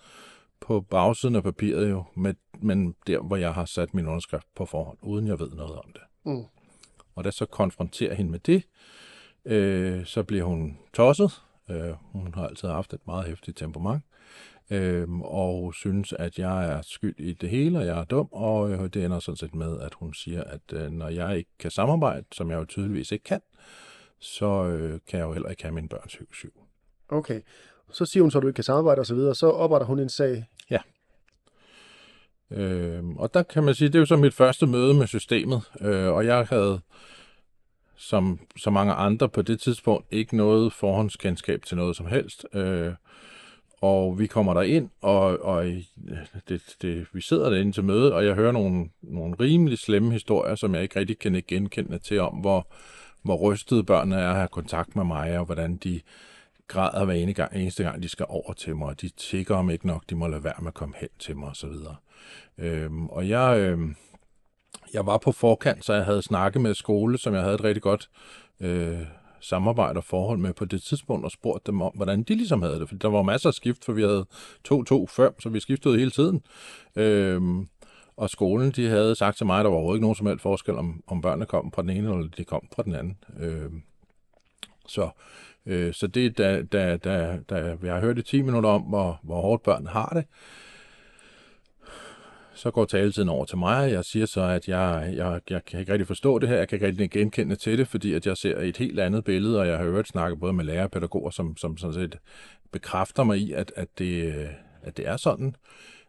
på 0.60 0.82
bagsiden 0.82 1.36
af 1.36 1.44
papiret 1.44 1.90
jo, 1.90 2.04
med, 2.16 2.34
men 2.62 2.96
der, 3.08 3.20
hvor 3.20 3.36
jeg 3.36 3.54
har 3.54 3.66
sat 3.66 3.94
min 3.94 4.08
underskrift 4.08 4.48
på 4.56 4.66
forhånd, 4.66 4.98
uden 5.02 5.28
jeg 5.28 5.40
ved 5.40 5.50
noget 5.50 5.76
om 5.76 5.92
det. 5.94 6.02
Mm. 6.26 6.44
Og 7.16 7.24
da 7.24 7.32
så 7.32 7.46
konfronterer 7.46 8.14
hende 8.14 8.32
med 8.32 8.40
det, 8.40 8.64
øh, 9.46 10.06
så 10.06 10.24
bliver 10.24 10.44
hun 10.44 10.78
tosset, 10.94 11.42
Øh, 11.70 11.94
hun 12.12 12.34
har 12.34 12.48
altid 12.48 12.70
haft 12.70 12.94
et 12.94 13.08
meget 13.08 13.26
hæftigt 13.26 13.58
temperament, 13.58 14.04
øh, 14.72 15.20
og 15.22 15.74
synes, 15.74 16.14
at 16.14 16.40
jeg 16.40 16.72
er 16.72 16.82
skyld 16.82 17.20
i 17.20 17.34
det 17.34 17.50
hele, 17.50 17.80
og 17.80 17.86
jeg 17.86 18.00
er 18.00 18.04
dum, 18.04 18.30
og 18.32 18.72
øh, 18.72 18.80
det 18.80 19.06
ender 19.06 19.20
sådan 19.20 19.38
set 19.38 19.56
med, 19.56 19.80
at 19.80 19.94
hun 19.94 20.14
siger, 20.14 20.44
at 20.44 20.62
øh, 20.74 20.92
når 20.92 21.10
jeg 21.10 21.38
ikke 21.38 21.52
kan 21.60 21.72
samarbejde, 21.72 22.26
som 22.32 22.52
jeg 22.52 22.58
jo 22.58 22.66
tydeligvis 22.66 23.12
ikke 23.12 23.24
kan, 23.24 23.42
så 24.20 24.66
øh, 24.66 25.00
kan 25.08 25.20
jeg 25.20 25.26
jo 25.26 25.34
heller 25.34 25.50
ikke 25.50 25.64
have 25.64 25.74
min 25.74 25.90
børns 25.90 26.18
7 26.32 26.64
Okay. 27.10 27.42
Så 27.92 28.06
siger 28.06 28.24
hun 28.24 28.32
så, 28.32 28.38
at 28.38 28.42
du 28.42 28.48
ikke 28.48 28.56
kan 28.56 28.64
samarbejde 28.64 29.02
osv., 29.02 29.18
så, 29.18 29.34
så 29.34 29.50
opretter 29.50 29.88
hun 29.88 30.00
en 30.00 30.10
sag. 30.10 30.46
Ja. 30.70 30.80
Øh, 32.52 33.04
og 33.06 33.34
der 33.34 33.44
kan 33.44 33.64
man 33.64 33.76
sige, 33.76 33.88
det 33.88 33.96
er 33.96 34.00
jo 34.00 34.06
så 34.06 34.16
mit 34.16 34.34
første 34.34 34.68
møde 34.68 34.94
med 34.94 35.08
systemet, 35.08 35.62
øh, 35.82 36.14
og 36.14 36.26
jeg 36.26 36.46
havde 36.50 36.82
som 38.10 38.40
så 38.58 38.70
mange 38.70 38.94
andre 38.94 39.30
på 39.30 39.42
det 39.42 39.60
tidspunkt 39.60 40.06
ikke 40.12 40.38
noget 40.38 40.74
forhåndskendskab 40.74 41.64
til 41.66 41.78
noget 41.78 41.96
som 41.96 42.06
helst. 42.06 42.46
Øh, 42.54 42.94
Og 43.82 44.20
vi 44.20 44.28
kommer 44.28 44.54
der 44.54 44.62
ind, 44.62 44.90
og, 45.02 45.40
og 45.46 45.68
øh, 45.68 45.84
det, 46.50 46.62
det, 46.82 47.08
vi 47.14 47.22
sidder 47.22 47.50
derinde 47.50 47.72
til 47.72 47.84
møde, 47.84 48.14
og 48.14 48.26
jeg 48.26 48.36
hører 48.36 48.52
nogle, 48.52 48.90
nogle 49.02 49.36
rimelig 49.40 49.78
slemme 49.80 50.12
historier, 50.12 50.56
som 50.56 50.76
jeg 50.76 50.84
ikke 50.84 51.00
rigtig 51.00 51.20
kan 51.20 51.44
genkende 51.48 52.00
til 52.00 52.20
om, 52.20 52.34
hvor, 52.34 52.68
hvor 53.24 53.36
rystede 53.36 53.84
børnene 53.84 54.16
er 54.16 54.30
at 54.30 54.36
have 54.36 54.48
kontakt 54.48 54.96
med 54.96 55.04
mig, 55.04 55.40
og 55.40 55.46
hvordan 55.46 55.78
de 55.78 56.02
græder 56.68 57.06
hver 57.06 57.14
eneste 57.14 57.42
gang, 57.42 57.56
eneste 57.56 57.84
gang, 57.84 58.04
de 58.04 58.10
skal 58.10 58.26
over 58.30 58.54
til 58.54 58.76
mig, 58.76 58.88
og 58.88 59.02
de 59.02 59.10
tigger 59.10 59.56
om 59.56 59.70
ikke 59.70 59.88
nok, 59.88 60.04
de 60.10 60.16
må 60.16 60.28
lade 60.28 60.44
være 60.44 60.60
med 60.60 60.68
at 60.68 60.74
komme 60.74 60.96
hen 60.98 61.10
til 61.20 61.38
mig, 61.38 61.50
osv. 61.50 61.76
Øhm, 62.58 63.08
og 63.08 63.30
jeg, 63.30 63.60
øhm, 63.60 63.96
jeg 64.94 65.06
var 65.06 65.18
på 65.18 65.32
forkant, 65.32 65.86
så 65.86 65.94
jeg 65.94 66.06
havde 66.06 66.22
snakket 66.22 66.62
med 66.62 66.74
skole, 66.74 67.18
som 67.18 67.34
jeg 67.34 67.42
havde 67.42 67.56
et 67.56 67.64
rigtig 67.64 67.82
godt 67.82 68.10
øh, 68.60 69.00
samarbejde 69.40 69.98
og 69.98 70.04
forhold 70.04 70.40
med 70.40 70.54
på 70.54 70.66
det 70.66 70.82
tidspunkt, 70.82 71.26
og 71.26 71.32
spurgt 71.32 71.68
dem 71.68 71.82
om, 71.82 71.92
hvordan 71.96 72.24
de 72.24 72.36
ligesom 72.36 72.62
havde 72.62 72.80
det. 72.80 72.90
For 72.90 72.96
der 72.96 73.08
var 73.08 73.22
masser 73.22 73.50
af 73.50 73.54
skift, 73.54 73.86
for 73.86 73.94
vi 73.94 74.02
havde 74.02 74.26
to-to 74.64 75.08
før, 75.08 75.30
så 75.40 75.50
vi 75.50 75.60
skiftede 75.60 75.98
hele 75.98 76.12
tiden. 76.12 76.42
Øhm, 76.96 77.68
og 78.18 78.30
skolen, 78.30 78.72
de 78.72 78.88
havde 78.88 79.16
sagt 79.16 79.38
til 79.38 79.46
mig, 79.46 79.60
at 79.60 79.64
der 79.64 79.70
var 79.70 79.76
overhovedet 79.76 79.98
ikke 79.98 80.04
nogen 80.04 80.16
som 80.16 80.28
helst 80.28 80.42
forskel, 80.42 80.76
om, 80.76 81.04
om 81.08 81.22
børnene 81.22 81.46
kom 81.46 81.72
fra 81.72 81.82
den 81.82 81.90
ene, 81.90 82.14
eller 82.14 82.30
de 82.38 82.44
kom 82.44 82.68
fra 82.76 82.84
den 82.84 82.96
anden. 82.96 83.18
Øhm, 83.40 83.82
så, 84.88 85.10
øh, 85.66 85.94
så 85.94 86.08
det, 86.08 86.38
da, 86.38 86.64
da, 86.72 86.98
da, 86.98 87.40
da 87.50 87.76
vi 87.82 87.88
har 87.88 88.00
hørt 88.00 88.18
i 88.18 88.22
10 88.22 88.42
minutter 88.42 88.70
om, 88.70 88.82
hvor, 88.82 89.20
hvor 89.24 89.42
hårdt 89.42 89.64
børn 89.64 89.88
har 89.88 90.10
det, 90.10 90.26
så 92.56 92.72
går 92.72 92.86
taletiden 92.86 93.30
over 93.30 93.46
til 93.46 93.58
mig, 93.58 93.84
og 93.84 93.92
jeg 93.92 94.06
siger 94.06 94.26
så, 94.26 94.42
at 94.42 94.68
jeg, 94.68 95.14
jeg, 95.16 95.42
jeg 95.50 95.66
kan 95.66 95.80
ikke 95.80 95.92
rigtig 95.92 96.08
forstå 96.08 96.40
det 96.40 96.50
her, 96.50 96.58
jeg 96.58 96.68
kan 96.68 96.76
ikke 96.76 96.88
rigtig 96.88 97.12
genkende 97.12 97.56
til 97.56 97.78
det, 97.78 97.88
fordi 97.88 98.14
at 98.14 98.26
jeg 98.26 98.38
ser 98.38 98.58
et 98.58 98.78
helt 98.78 99.00
andet 99.00 99.24
billede, 99.24 99.60
og 99.60 99.68
jeg 99.68 99.78
har 99.78 99.86
hørt 99.86 100.08
snakke 100.08 100.38
både 100.38 100.54
med 100.54 100.66
lærer 100.66 100.84
og 100.84 100.92
pædagoger, 100.92 101.30
som, 101.30 101.58
som 101.58 101.78
sådan 101.78 101.94
set 101.94 102.18
bekræfter 102.72 103.24
mig 103.24 103.38
i, 103.38 103.52
at, 103.52 103.74
at, 103.76 103.88
det, 104.00 104.34
at 104.82 104.98
det 104.98 105.08
er 105.08 105.18
sådan. 105.18 105.56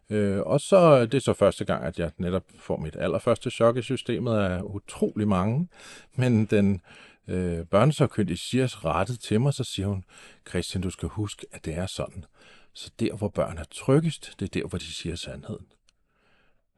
Øh, 0.09 0.39
og 0.39 0.61
så 0.61 1.05
det 1.05 1.13
er 1.13 1.21
så 1.21 1.33
første 1.33 1.65
gang, 1.65 1.83
at 1.83 1.99
jeg 1.99 2.11
netop 2.17 2.43
får 2.59 2.77
mit 2.77 2.95
allerførste 2.99 3.51
chok 3.51 3.77
i 3.77 3.81
systemet 3.81 4.37
af 4.37 4.61
utrolig 4.61 5.27
mange, 5.27 5.67
men 6.15 6.45
den 6.45 6.81
øh, 7.27 7.65
børnesagkyndige 7.65 8.37
siger 8.37 8.85
rettet 8.85 9.19
til 9.19 9.41
mig, 9.41 9.53
så 9.53 9.63
siger 9.63 9.87
hun, 9.87 10.03
Christian, 10.49 10.81
du 10.81 10.89
skal 10.89 11.09
huske, 11.09 11.45
at 11.51 11.65
det 11.65 11.77
er 11.77 11.85
sådan. 11.85 12.25
Så 12.73 12.91
der, 12.99 13.15
hvor 13.15 13.29
børn 13.29 13.57
er 13.57 13.63
tryggest, 13.71 14.35
det 14.39 14.45
er 14.45 14.61
der, 14.61 14.67
hvor 14.67 14.77
de 14.77 14.93
siger 14.93 15.15
sandheden. 15.15 15.65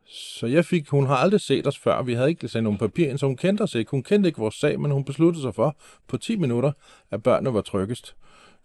Så 0.09 0.47
jeg 0.47 0.65
fik, 0.65 0.89
hun 0.89 1.05
har 1.05 1.15
aldrig 1.15 1.41
set 1.41 1.67
os 1.67 1.77
før, 1.77 2.01
vi 2.01 2.13
havde 2.13 2.29
ikke 2.29 2.47
sendt 2.47 2.63
nogen 2.63 2.77
papir 2.77 3.09
ind, 3.09 3.17
så 3.17 3.25
hun 3.25 3.35
kendte 3.35 3.61
os 3.61 3.75
ikke. 3.75 3.91
Hun 3.91 4.03
kendte 4.03 4.27
ikke 4.27 4.39
vores 4.39 4.55
sag, 4.55 4.79
men 4.79 4.91
hun 4.91 5.05
besluttede 5.05 5.41
sig 5.41 5.55
for 5.55 5.75
på 6.07 6.17
10 6.17 6.35
minutter, 6.35 6.71
at 7.11 7.23
børnene 7.23 7.53
var 7.53 7.61
tryggest 7.61 8.15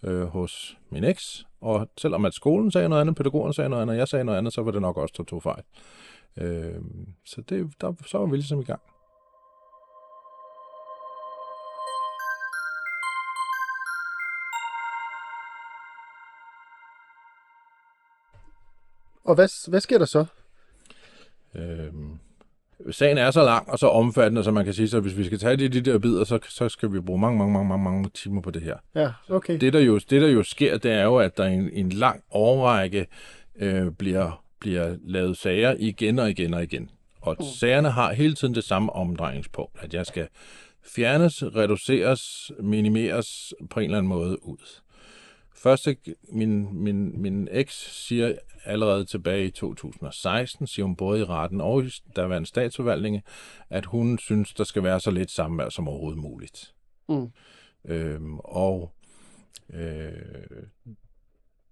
øh, 0.04 0.22
hos 0.22 0.78
min 0.90 1.04
eks. 1.04 1.46
Og 1.60 1.88
selvom 1.98 2.24
at 2.24 2.34
skolen 2.34 2.70
sagde 2.70 2.88
noget 2.88 3.00
andet, 3.00 3.16
pædagogen 3.16 3.52
sagde 3.52 3.70
noget 3.70 3.82
andet, 3.82 3.94
og 3.94 3.98
jeg 3.98 4.08
sagde 4.08 4.24
noget 4.24 4.38
andet, 4.38 4.52
så 4.52 4.62
var 4.62 4.70
det 4.70 4.82
nok 4.82 4.96
også 4.96 5.14
der 5.18 5.24
tog 5.24 5.42
fejl. 5.42 5.62
Øh, 6.36 6.74
så 7.24 7.40
det, 7.48 7.72
der, 7.80 7.92
så 8.06 8.18
var 8.18 8.26
vi 8.26 8.36
ligesom 8.36 8.60
i 8.60 8.64
gang. 8.64 8.80
Og 19.24 19.34
hvad, 19.34 19.70
hvad 19.70 19.80
sker 19.80 19.98
der 19.98 20.04
så? 20.04 20.24
Øh, 21.56 21.92
sagen 22.90 23.18
er 23.18 23.30
så 23.30 23.44
lang 23.44 23.70
og 23.70 23.78
så 23.78 23.88
omfattende, 23.88 24.44
så 24.44 24.50
man 24.50 24.64
kan 24.64 24.74
sige, 24.74 24.88
så 24.88 25.00
hvis 25.00 25.16
vi 25.16 25.24
skal 25.24 25.38
tage 25.38 25.56
det 25.56 25.74
i 25.74 25.80
de 25.80 25.90
der 25.90 25.98
bidder, 25.98 26.24
så, 26.24 26.38
så 26.48 26.68
skal 26.68 26.92
vi 26.92 27.00
bruge 27.00 27.20
mange, 27.20 27.38
mange, 27.38 27.52
mange, 27.52 27.68
mange, 27.68 27.84
mange 27.84 28.10
timer 28.14 28.40
på 28.40 28.50
det 28.50 28.62
her. 28.62 28.76
Ja, 28.94 29.10
okay. 29.28 29.58
Det 29.60 29.72
der 29.72 29.80
jo, 29.80 29.98
det, 29.98 30.22
der 30.22 30.28
jo 30.28 30.42
sker, 30.42 30.78
det 30.78 30.92
er 30.92 31.02
jo, 31.02 31.16
at 31.16 31.36
der 31.36 31.44
en, 31.44 31.70
en 31.72 31.88
lang 31.88 32.22
overrække 32.30 33.06
øh, 33.56 33.90
bliver, 33.90 34.44
bliver 34.60 34.96
lavet 35.04 35.36
sager 35.36 35.74
igen 35.78 36.18
og 36.18 36.30
igen 36.30 36.54
og 36.54 36.62
igen. 36.62 36.90
Og 37.20 37.36
mm. 37.40 37.46
sagerne 37.46 37.90
har 37.90 38.12
hele 38.12 38.34
tiden 38.34 38.54
det 38.54 38.64
samme 38.64 38.92
omdrejningspunkt, 38.92 39.78
at 39.80 39.94
jeg 39.94 40.06
skal 40.06 40.28
fjernes, 40.84 41.42
reduceres, 41.42 42.52
minimeres 42.60 43.54
på 43.70 43.80
en 43.80 43.84
eller 43.84 43.98
anden 43.98 44.08
måde 44.08 44.46
ud. 44.46 44.81
Første, 45.54 45.96
min, 46.28 46.82
min, 46.82 47.22
min 47.22 47.48
eks 47.50 48.04
siger 48.06 48.34
allerede 48.64 49.04
tilbage 49.04 49.46
i 49.46 49.50
2016, 49.50 50.66
siger 50.66 50.86
hun 50.86 50.96
både 50.96 51.20
i 51.20 51.24
retten 51.24 51.60
og 51.60 51.84
i 51.84 51.90
en 52.16 52.46
statsforvaltning, 52.46 53.22
at 53.70 53.86
hun 53.86 54.18
synes, 54.18 54.54
der 54.54 54.64
skal 54.64 54.82
være 54.82 55.00
så 55.00 55.10
lidt 55.10 55.30
samvær 55.30 55.68
som 55.68 55.88
overhovedet 55.88 56.22
muligt. 56.22 56.74
Mm. 57.08 57.30
Øhm, 57.84 58.38
og 58.38 58.92
øh, 59.72 60.12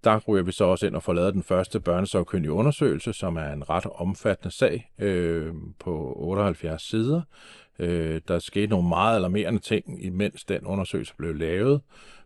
der 0.04 0.20
ryger 0.28 0.42
vi 0.42 0.52
så 0.52 0.64
også 0.64 0.86
ind 0.86 0.96
og 0.96 1.02
får 1.02 1.12
lavet 1.12 1.34
den 1.34 1.42
første 1.42 1.80
børnesagkyndige 1.80 2.52
undersøgelse, 2.52 3.12
som 3.12 3.36
er 3.36 3.52
en 3.52 3.70
ret 3.70 3.86
omfattende 3.86 4.54
sag 4.54 4.90
øh, 4.98 5.54
på 5.78 6.14
78 6.16 6.82
sider. 6.82 7.22
Øh, 7.78 8.20
der 8.28 8.38
skete 8.38 8.66
nogle 8.66 8.88
meget 8.88 9.16
alarmerende 9.16 9.60
ting, 9.60 10.04
imens 10.04 10.44
den 10.44 10.66
undersøgelse 10.66 11.16
blev 11.16 11.34
lavet. 11.34 11.80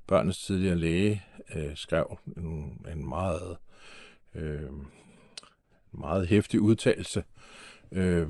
Børnenes 0.07 0.39
tidligere 0.39 0.77
læge 0.77 1.23
øh, 1.55 1.77
skrev 1.77 2.19
en, 2.37 2.87
en 2.93 3.09
meget, 3.09 3.57
øh, 4.35 4.71
meget 5.93 6.29
hæftig 6.29 6.61
udtalelse, 6.61 7.25
øh, 7.93 8.29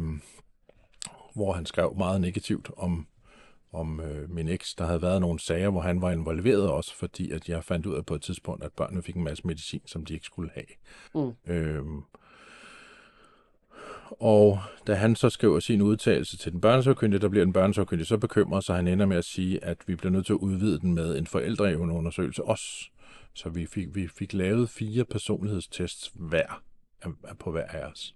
hvor 1.34 1.52
han 1.52 1.66
skrev 1.66 1.94
meget 1.96 2.20
negativt 2.20 2.70
om, 2.76 3.06
om 3.72 4.00
øh, 4.00 4.30
min 4.30 4.48
eks. 4.48 4.74
Der 4.74 4.86
havde 4.86 5.02
været 5.02 5.20
nogle 5.20 5.40
sager, 5.40 5.70
hvor 5.70 5.80
han 5.80 6.02
var 6.02 6.10
involveret 6.10 6.70
også, 6.70 6.94
fordi 6.94 7.30
at 7.30 7.48
jeg 7.48 7.64
fandt 7.64 7.86
ud 7.86 7.94
af 7.94 8.06
på 8.06 8.14
et 8.14 8.22
tidspunkt, 8.22 8.64
at 8.64 8.72
børnene 8.72 9.02
fik 9.02 9.16
en 9.16 9.24
masse 9.24 9.46
medicin, 9.46 9.82
som 9.86 10.04
de 10.04 10.14
ikke 10.14 10.26
skulle 10.26 10.50
have. 10.54 10.66
Mm. 11.14 11.52
Øh, 11.52 11.84
og 14.20 14.60
da 14.86 14.94
han 14.94 15.16
så 15.16 15.30
skriver 15.30 15.60
sin 15.60 15.82
udtalelse 15.82 16.36
til 16.36 16.52
den 16.52 16.60
børnesagkyndige, 16.60 17.20
der 17.20 17.28
bliver 17.28 17.44
den 17.44 17.52
børnesagkyndige 17.52 18.06
så 18.06 18.18
bekymret, 18.18 18.64
så 18.64 18.74
han 18.74 18.88
ender 18.88 19.06
med 19.06 19.16
at 19.16 19.24
sige, 19.24 19.64
at 19.64 19.78
vi 19.86 19.96
bliver 19.96 20.12
nødt 20.12 20.26
til 20.26 20.32
at 20.32 20.38
udvide 20.38 20.80
den 20.80 20.94
med 20.94 21.18
en 21.18 21.26
forældreevneundersøgelse 21.26 22.44
også. 22.44 22.64
Så 23.34 23.48
vi 23.48 23.66
fik, 23.66 23.94
vi 23.94 24.08
fik 24.08 24.32
lavet 24.32 24.70
fire 24.70 25.04
personlighedstests 25.04 26.12
hver 26.14 26.62
på 27.38 27.50
hver 27.50 27.66
af 27.66 27.86
os. 27.86 28.14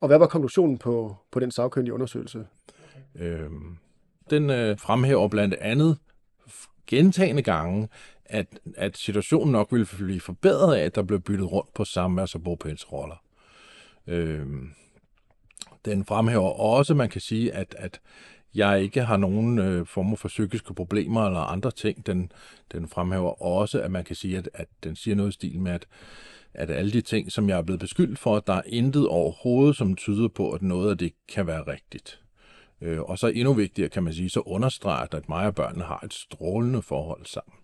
Og 0.00 0.08
hvad 0.08 0.18
var 0.18 0.26
konklusionen 0.26 0.78
på, 0.78 1.16
på 1.30 1.40
den 1.40 1.50
sagkyndige 1.50 1.94
undersøgelse? 1.94 2.46
Øhm, 3.14 3.76
den 4.30 4.50
øh, 4.50 4.78
fremhæver 4.78 5.28
blandt 5.28 5.54
andet 5.54 5.98
gentagende 6.86 7.42
gange, 7.42 7.88
at, 8.24 8.60
at 8.76 8.96
situationen 8.96 9.52
nok 9.52 9.72
ville 9.72 9.86
blive 9.96 10.20
forbedret 10.20 10.76
af, 10.76 10.84
at 10.84 10.94
der 10.94 11.02
blev 11.02 11.20
byttet 11.20 11.52
rundt 11.52 11.74
på 11.74 11.84
samværs- 11.84 12.34
og 12.34 12.42
bogpælsroller. 12.42 13.22
Øhm, 14.06 14.70
den 15.84 16.04
fremhæver 16.04 16.60
også, 16.60 16.94
man 16.94 17.08
kan 17.08 17.20
sige, 17.20 17.52
at, 17.52 17.74
at 17.78 18.00
jeg 18.54 18.82
ikke 18.82 19.02
har 19.02 19.16
nogen 19.16 19.58
øh, 19.58 19.86
former 19.86 20.16
for 20.16 20.28
psykiske 20.28 20.74
problemer 20.74 21.26
eller 21.26 21.40
andre 21.40 21.70
ting. 21.70 22.06
Den, 22.06 22.32
den 22.72 22.88
fremhæver 22.88 23.42
også, 23.42 23.80
at 23.80 23.90
man 23.90 24.04
kan 24.04 24.16
sige, 24.16 24.38
at, 24.38 24.48
at 24.54 24.68
den 24.84 24.96
siger 24.96 25.14
noget 25.14 25.30
i 25.30 25.32
stil 25.32 25.60
med, 25.60 25.72
at, 25.72 25.86
at 26.54 26.70
alle 26.70 26.92
de 26.92 27.00
ting, 27.00 27.32
som 27.32 27.48
jeg 27.48 27.58
er 27.58 27.62
blevet 27.62 27.80
beskyldt 27.80 28.18
for, 28.18 28.40
der 28.40 28.52
er 28.52 28.62
intet 28.66 29.08
overhovedet, 29.08 29.76
som 29.76 29.96
tyder 29.96 30.28
på, 30.28 30.52
at 30.52 30.62
noget 30.62 30.90
af 30.90 30.98
det 30.98 31.12
kan 31.28 31.46
være 31.46 31.62
rigtigt. 31.62 32.20
Øh, 32.80 33.00
og 33.00 33.18
så 33.18 33.26
endnu 33.26 33.52
vigtigere, 33.52 33.88
kan 33.88 34.02
man 34.02 34.12
sige, 34.12 34.30
så 34.30 34.40
understreger 34.40 35.14
at 35.14 35.28
mig 35.28 35.46
og 35.46 35.54
børnene 35.54 35.84
har 35.84 36.00
et 36.04 36.14
strålende 36.14 36.82
forhold 36.82 37.26
sammen. 37.26 37.54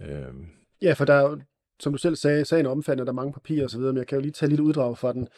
Øh. 0.00 0.34
Ja, 0.82 0.92
for 0.92 1.04
der 1.04 1.14
er 1.14 1.22
jo, 1.22 1.40
som 1.80 1.92
du 1.92 1.98
selv 1.98 2.16
sagde, 2.16 2.44
sagen 2.44 2.66
omfatter 2.66 3.04
der 3.04 3.12
er 3.12 3.14
mange 3.14 3.32
papirer 3.32 3.64
osv., 3.64 3.80
men 3.80 3.96
jeg 3.96 4.06
kan 4.06 4.16
jo 4.16 4.22
lige 4.22 4.32
tage 4.32 4.48
lidt 4.48 4.60
uddrag 4.60 4.98
fra 4.98 5.12
den, 5.12 5.28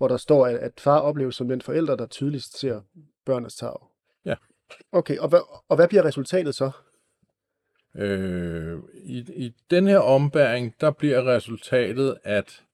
hvor 0.00 0.08
der 0.08 0.16
står, 0.16 0.46
at, 0.46 0.56
at 0.56 0.72
far 0.80 0.98
opleves 0.98 1.36
som 1.36 1.48
den 1.48 1.62
forælder, 1.62 1.96
der 1.96 2.06
tydeligst 2.06 2.58
ser 2.58 2.80
børnenes 3.26 3.54
tag. 3.54 3.76
Ja. 4.24 4.34
Okay, 4.92 5.18
og 5.18 5.28
hvad, 5.28 5.40
og 5.68 5.76
hvad 5.76 5.88
bliver 5.88 6.04
resultatet 6.04 6.54
så? 6.54 6.70
Øh, 7.94 8.78
i, 9.04 9.18
I 9.18 9.54
den 9.70 9.86
her 9.86 9.98
ombæring, 9.98 10.74
der 10.80 10.90
bliver 10.90 11.26
resultatet, 11.26 12.18
at... 12.24 12.64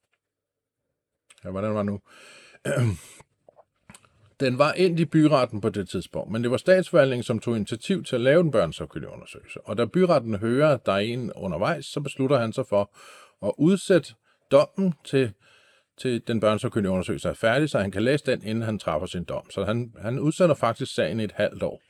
Ja, 1.45 1.51
hvordan 1.51 1.75
var 1.75 1.83
nu? 1.83 2.01
Den 4.41 4.59
var 4.59 4.73
ind 4.73 5.01
i 5.01 5.05
byretten 5.05 5.61
på 5.61 5.69
det 5.69 5.89
tidspunkt, 5.89 6.33
men 6.33 6.43
det 6.43 6.51
var 6.51 6.57
statsforvaltningen, 6.57 7.23
som 7.23 7.39
tog 7.39 7.57
initiativ 7.57 8.05
til 8.05 8.15
at 8.15 8.21
lave 8.21 8.41
en 8.41 8.51
børnsafkyndig 8.51 9.09
undersøgelse. 9.09 9.61
Og 9.61 9.79
da 9.79 9.85
byretten 9.85 10.35
hører, 10.35 10.75
at 10.75 10.87
der 10.87 10.93
er 10.93 10.99
en 10.99 11.33
undervejs, 11.33 11.87
så 11.87 12.01
beslutter 12.01 12.39
han 12.39 12.53
sig 12.53 12.67
for 12.67 12.91
at 13.47 13.53
udsætte 13.59 14.15
dommen 14.51 14.95
til, 15.05 15.33
til 15.99 16.23
den 16.27 16.41
børnsafkyndige 16.41 16.91
undersøgelse 16.91 17.29
er 17.29 17.35
færdig, 17.35 17.71
så 17.71 17.79
han 17.79 17.91
kan 17.91 18.03
læse 18.03 18.27
den, 18.27 18.43
inden 18.43 18.65
han 18.65 18.79
træffer 18.79 19.07
sin 19.07 19.25
dom. 19.25 19.51
Så 19.51 19.65
han, 19.65 19.93
han 19.99 20.19
udsætter 20.19 20.55
faktisk 20.55 20.95
sagen 20.95 21.21
i 21.21 21.25
et 21.25 21.33
halvt 21.33 21.63
år. 21.63 21.83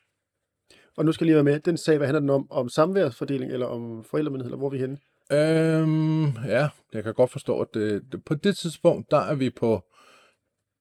Og 0.97 1.05
nu 1.05 1.13
skal 1.13 1.25
jeg 1.25 1.27
lige 1.27 1.35
være 1.35 1.55
med. 1.55 1.61
Den 1.61 1.77
sag, 1.77 1.97
hvad 1.97 2.07
handler 2.07 2.21
den 2.21 2.31
om? 2.31 2.51
Om 2.51 2.69
samværsfordeling 2.69 3.53
eller 3.53 3.67
om 3.67 4.05
forældremyndighed, 4.05 4.53
eller 4.53 4.59
hvor 4.59 4.67
er 4.67 4.71
vi 4.71 4.79
henne? 4.79 4.99
Øhm, 5.33 6.25
ja, 6.25 6.69
jeg 6.93 7.05
kan 7.05 7.15
godt 7.15 7.31
forstå, 7.31 7.61
at 7.61 7.69
det, 7.75 8.03
det, 8.13 8.25
på 8.25 8.35
det 8.35 8.57
tidspunkt, 8.57 9.11
der 9.11 9.19
er 9.19 9.35
vi 9.35 9.51
på, 9.51 9.85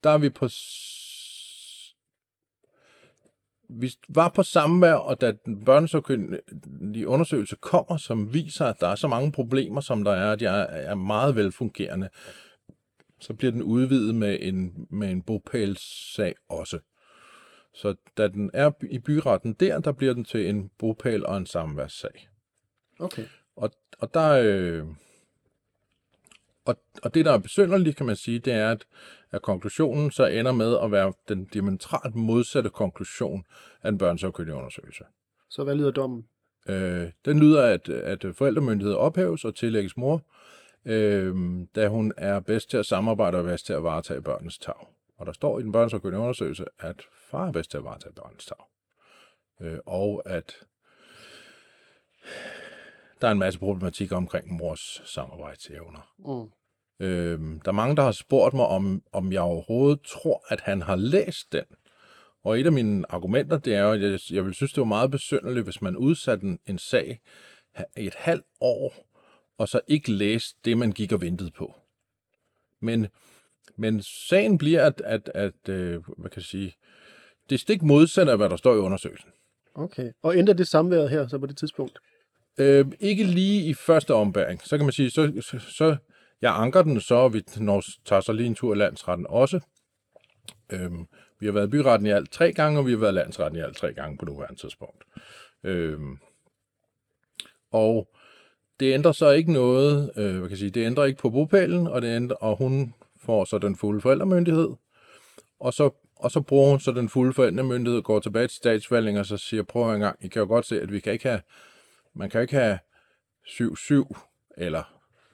der 0.03 0.09
er 0.09 0.17
vi 0.17 0.29
på 0.29 0.47
vi 3.69 3.91
var 4.09 4.29
på 4.29 4.43
samvær, 4.43 4.93
og 4.93 5.21
da 5.21 5.33
den 5.45 5.65
børnesagkyndige 5.65 7.07
undersøgelse 7.07 7.55
kommer, 7.55 7.97
som 7.97 8.33
viser, 8.33 8.65
at 8.65 8.75
der 8.79 8.87
er 8.87 8.95
så 8.95 9.07
mange 9.07 9.31
problemer, 9.31 9.81
som 9.81 10.03
der 10.03 10.11
er, 10.11 10.31
at 10.31 10.41
jeg 10.41 10.67
er 10.71 10.95
meget 10.95 11.35
velfungerende, 11.35 12.09
så 13.19 13.33
bliver 13.33 13.51
den 13.51 13.61
udvidet 13.61 14.15
med 14.15 14.37
en, 14.41 14.87
med 14.89 15.11
en 15.11 15.21
bopælssag 15.21 16.35
også. 16.49 16.79
Så 17.73 17.95
da 18.17 18.27
den 18.27 18.51
er 18.53 18.71
i 18.89 18.99
byretten 18.99 19.53
der, 19.53 19.79
der 19.79 19.91
bliver 19.91 20.13
den 20.13 20.23
til 20.23 20.49
en 20.49 20.71
bopæl 20.77 21.25
og 21.25 21.37
en 21.37 21.45
samværssag. 21.45 22.29
Okay. 22.99 23.25
Og, 23.55 23.71
og 23.99 24.13
der... 24.13 24.29
Øh, 24.43 24.85
og, 26.65 26.75
og 27.03 27.13
det, 27.13 27.25
der 27.25 27.31
er 27.31 27.37
besynderligt, 27.37 27.97
kan 27.97 28.05
man 28.05 28.15
sige, 28.15 28.39
det 28.39 28.53
er, 28.53 28.71
at, 28.71 28.85
at 29.31 29.41
konklusionen 29.41 30.11
så 30.11 30.25
ender 30.25 30.51
med 30.51 30.77
at 30.83 30.91
være 30.91 31.13
den 31.29 31.45
diametralt 31.45 32.15
modsatte 32.15 32.69
konklusion 32.69 33.45
af 33.83 33.89
en 33.89 33.97
børnesagkyndig 33.97 34.53
undersøgelse. 34.53 35.03
Så 35.49 35.63
hvad 35.63 35.75
lyder 35.75 35.91
dommen? 35.91 36.27
Øh, 36.69 37.11
den 37.25 37.39
lyder, 37.39 37.63
at, 37.63 37.89
at 37.89 38.25
forældremyndighed 38.35 38.93
ophæves 38.93 39.45
og 39.45 39.55
tillægges 39.55 39.97
mor, 39.97 40.21
øh, 40.85 41.35
da 41.75 41.87
hun 41.87 42.13
er 42.17 42.39
bedst 42.39 42.69
til 42.69 42.77
at 42.77 42.85
samarbejde 42.85 43.37
og 43.37 43.43
bedst 43.43 43.65
til 43.65 43.73
at 43.73 43.83
varetage 43.83 44.21
børnenes 44.21 44.57
tag. 44.57 44.87
Og 45.17 45.25
der 45.25 45.31
står 45.31 45.59
i 45.59 45.63
den 45.63 45.71
børnesagkyndige 45.71 46.19
undersøgelse, 46.19 46.65
at 46.79 47.01
far 47.31 47.47
er 47.47 47.51
bedst 47.51 47.71
til 47.71 47.77
at 47.77 47.83
varetage 47.83 48.13
børnenes 48.13 48.45
tag. 48.45 48.57
Øh, 49.61 49.79
og 49.85 50.21
at 50.25 50.53
der 53.21 53.27
er 53.27 53.31
en 53.31 53.39
masse 53.39 53.59
problematik 53.59 54.11
omkring 54.11 54.53
mors 54.53 55.01
samarbejdsevner. 55.05 56.13
Mm. 56.19 56.51
Øh, 57.05 57.39
der 57.39 57.67
er 57.67 57.71
mange, 57.71 57.95
der 57.95 58.03
har 58.03 58.11
spurgt 58.11 58.53
mig, 58.53 58.65
om, 58.65 59.03
om 59.11 59.33
jeg 59.33 59.41
overhovedet 59.41 60.01
tror, 60.01 60.43
at 60.47 60.61
han 60.61 60.81
har 60.81 60.95
læst 60.95 61.51
den. 61.51 61.65
Og 62.43 62.59
et 62.59 62.65
af 62.65 62.71
mine 62.71 63.05
argumenter, 63.09 63.57
det 63.57 63.75
er 63.75 63.81
jo, 63.81 63.91
at 63.91 64.01
jeg, 64.01 64.19
jeg 64.31 64.45
vil 64.45 64.53
synes, 64.53 64.73
det 64.73 64.81
var 64.81 64.85
meget 64.85 65.11
besynderligt, 65.11 65.63
hvis 65.63 65.81
man 65.81 65.97
udsatte 65.97 66.45
en, 66.45 66.59
en 66.67 66.77
sag 66.77 67.19
i 67.97 68.07
et 68.07 68.15
halvt 68.15 68.45
år, 68.61 69.04
og 69.57 69.67
så 69.67 69.79
ikke 69.87 70.11
læste 70.11 70.59
det, 70.65 70.77
man 70.77 70.91
gik 70.91 71.11
og 71.11 71.21
ventede 71.21 71.51
på. 71.51 71.75
Men, 72.79 73.07
men 73.75 74.01
sagen 74.01 74.57
bliver, 74.57 74.85
at, 74.85 75.01
at, 75.05 75.31
at 75.35 75.69
øh, 75.69 76.03
hvad 76.17 76.29
kan 76.29 76.39
jeg 76.39 76.45
sige, 76.45 76.75
det 77.49 77.55
er 77.55 77.59
stik 77.59 77.81
modsat 77.81 78.29
af, 78.29 78.37
hvad 78.37 78.49
der 78.49 78.55
står 78.55 78.75
i 78.75 78.77
undersøgelsen. 78.77 79.29
Okay. 79.75 80.11
Og 80.21 80.37
ændrer 80.37 80.53
det 80.53 80.67
samværet 80.67 81.09
her 81.09 81.27
så 81.27 81.37
på 81.37 81.45
det 81.45 81.57
tidspunkt? 81.57 81.99
Øh, 82.57 82.85
ikke 82.99 83.23
lige 83.23 83.69
i 83.69 83.73
første 83.73 84.13
ombæring. 84.13 84.61
Så 84.61 84.77
kan 84.77 84.85
man 84.85 84.93
sige, 84.93 85.09
så, 85.09 85.41
så, 85.41 85.59
så 85.59 85.97
jeg 86.41 86.55
anker 86.55 86.81
den 86.81 87.01
så, 87.01 87.15
og 87.15 87.33
vi 87.33 87.43
når, 87.57 87.83
tager 88.05 88.21
så 88.21 88.33
lige 88.33 88.47
en 88.47 88.55
tur 88.55 88.73
i 88.73 88.77
landsretten 88.77 89.25
også. 89.29 89.59
Øhm, 90.69 91.07
vi 91.39 91.45
har 91.45 91.53
været 91.53 91.67
i 91.67 91.69
byretten 91.69 92.07
i 92.07 92.11
alt 92.11 92.31
tre 92.31 92.53
gange, 92.53 92.79
og 92.79 92.85
vi 92.85 92.91
har 92.91 92.97
været 92.97 93.11
i 93.11 93.15
landsretten 93.15 93.59
i 93.59 93.63
alt 93.63 93.77
tre 93.77 93.93
gange 93.93 94.17
på 94.17 94.25
nuværende 94.25 94.59
tidspunkt. 94.61 95.03
Øhm, 95.63 96.17
og 97.71 98.09
det 98.79 98.93
ændrer 98.93 99.11
så 99.11 99.29
ikke 99.29 99.53
noget, 99.53 100.11
øh, 100.17 100.31
hvad 100.31 100.41
kan 100.41 100.49
jeg 100.49 100.57
sige, 100.57 100.71
det 100.71 100.85
ændrer 100.85 101.05
ikke 101.05 101.19
på 101.19 101.29
bopælen, 101.29 101.87
og, 101.87 102.01
det 102.01 102.15
ændrer, 102.15 102.37
og 102.37 102.57
hun 102.57 102.93
får 103.17 103.45
så 103.45 103.57
den 103.57 103.75
fulde 103.75 104.01
forældremyndighed, 104.01 104.69
og 105.59 105.73
så, 105.73 105.89
og 106.15 106.31
så 106.31 106.41
bruger 106.41 106.69
hun 106.69 106.79
så 106.79 106.91
den 106.91 107.09
fulde 107.09 107.33
forældremyndighed, 107.33 108.01
går 108.01 108.19
tilbage 108.19 108.47
til 108.47 108.57
statsvalgning, 108.57 109.19
og 109.19 109.25
så 109.25 109.37
siger, 109.37 109.63
prøv 109.63 109.93
en 109.93 109.99
gang, 109.99 110.25
I 110.25 110.27
kan 110.27 110.39
jo 110.39 110.47
godt 110.47 110.65
se, 110.65 110.81
at 110.81 110.91
vi 110.91 110.99
kan 110.99 111.13
ikke 111.13 111.27
have, 111.27 111.41
man 112.13 112.29
kan 112.29 112.41
ikke 112.41 112.53
have 112.53 112.79
7-7, 113.47 114.13
eller 114.57 114.83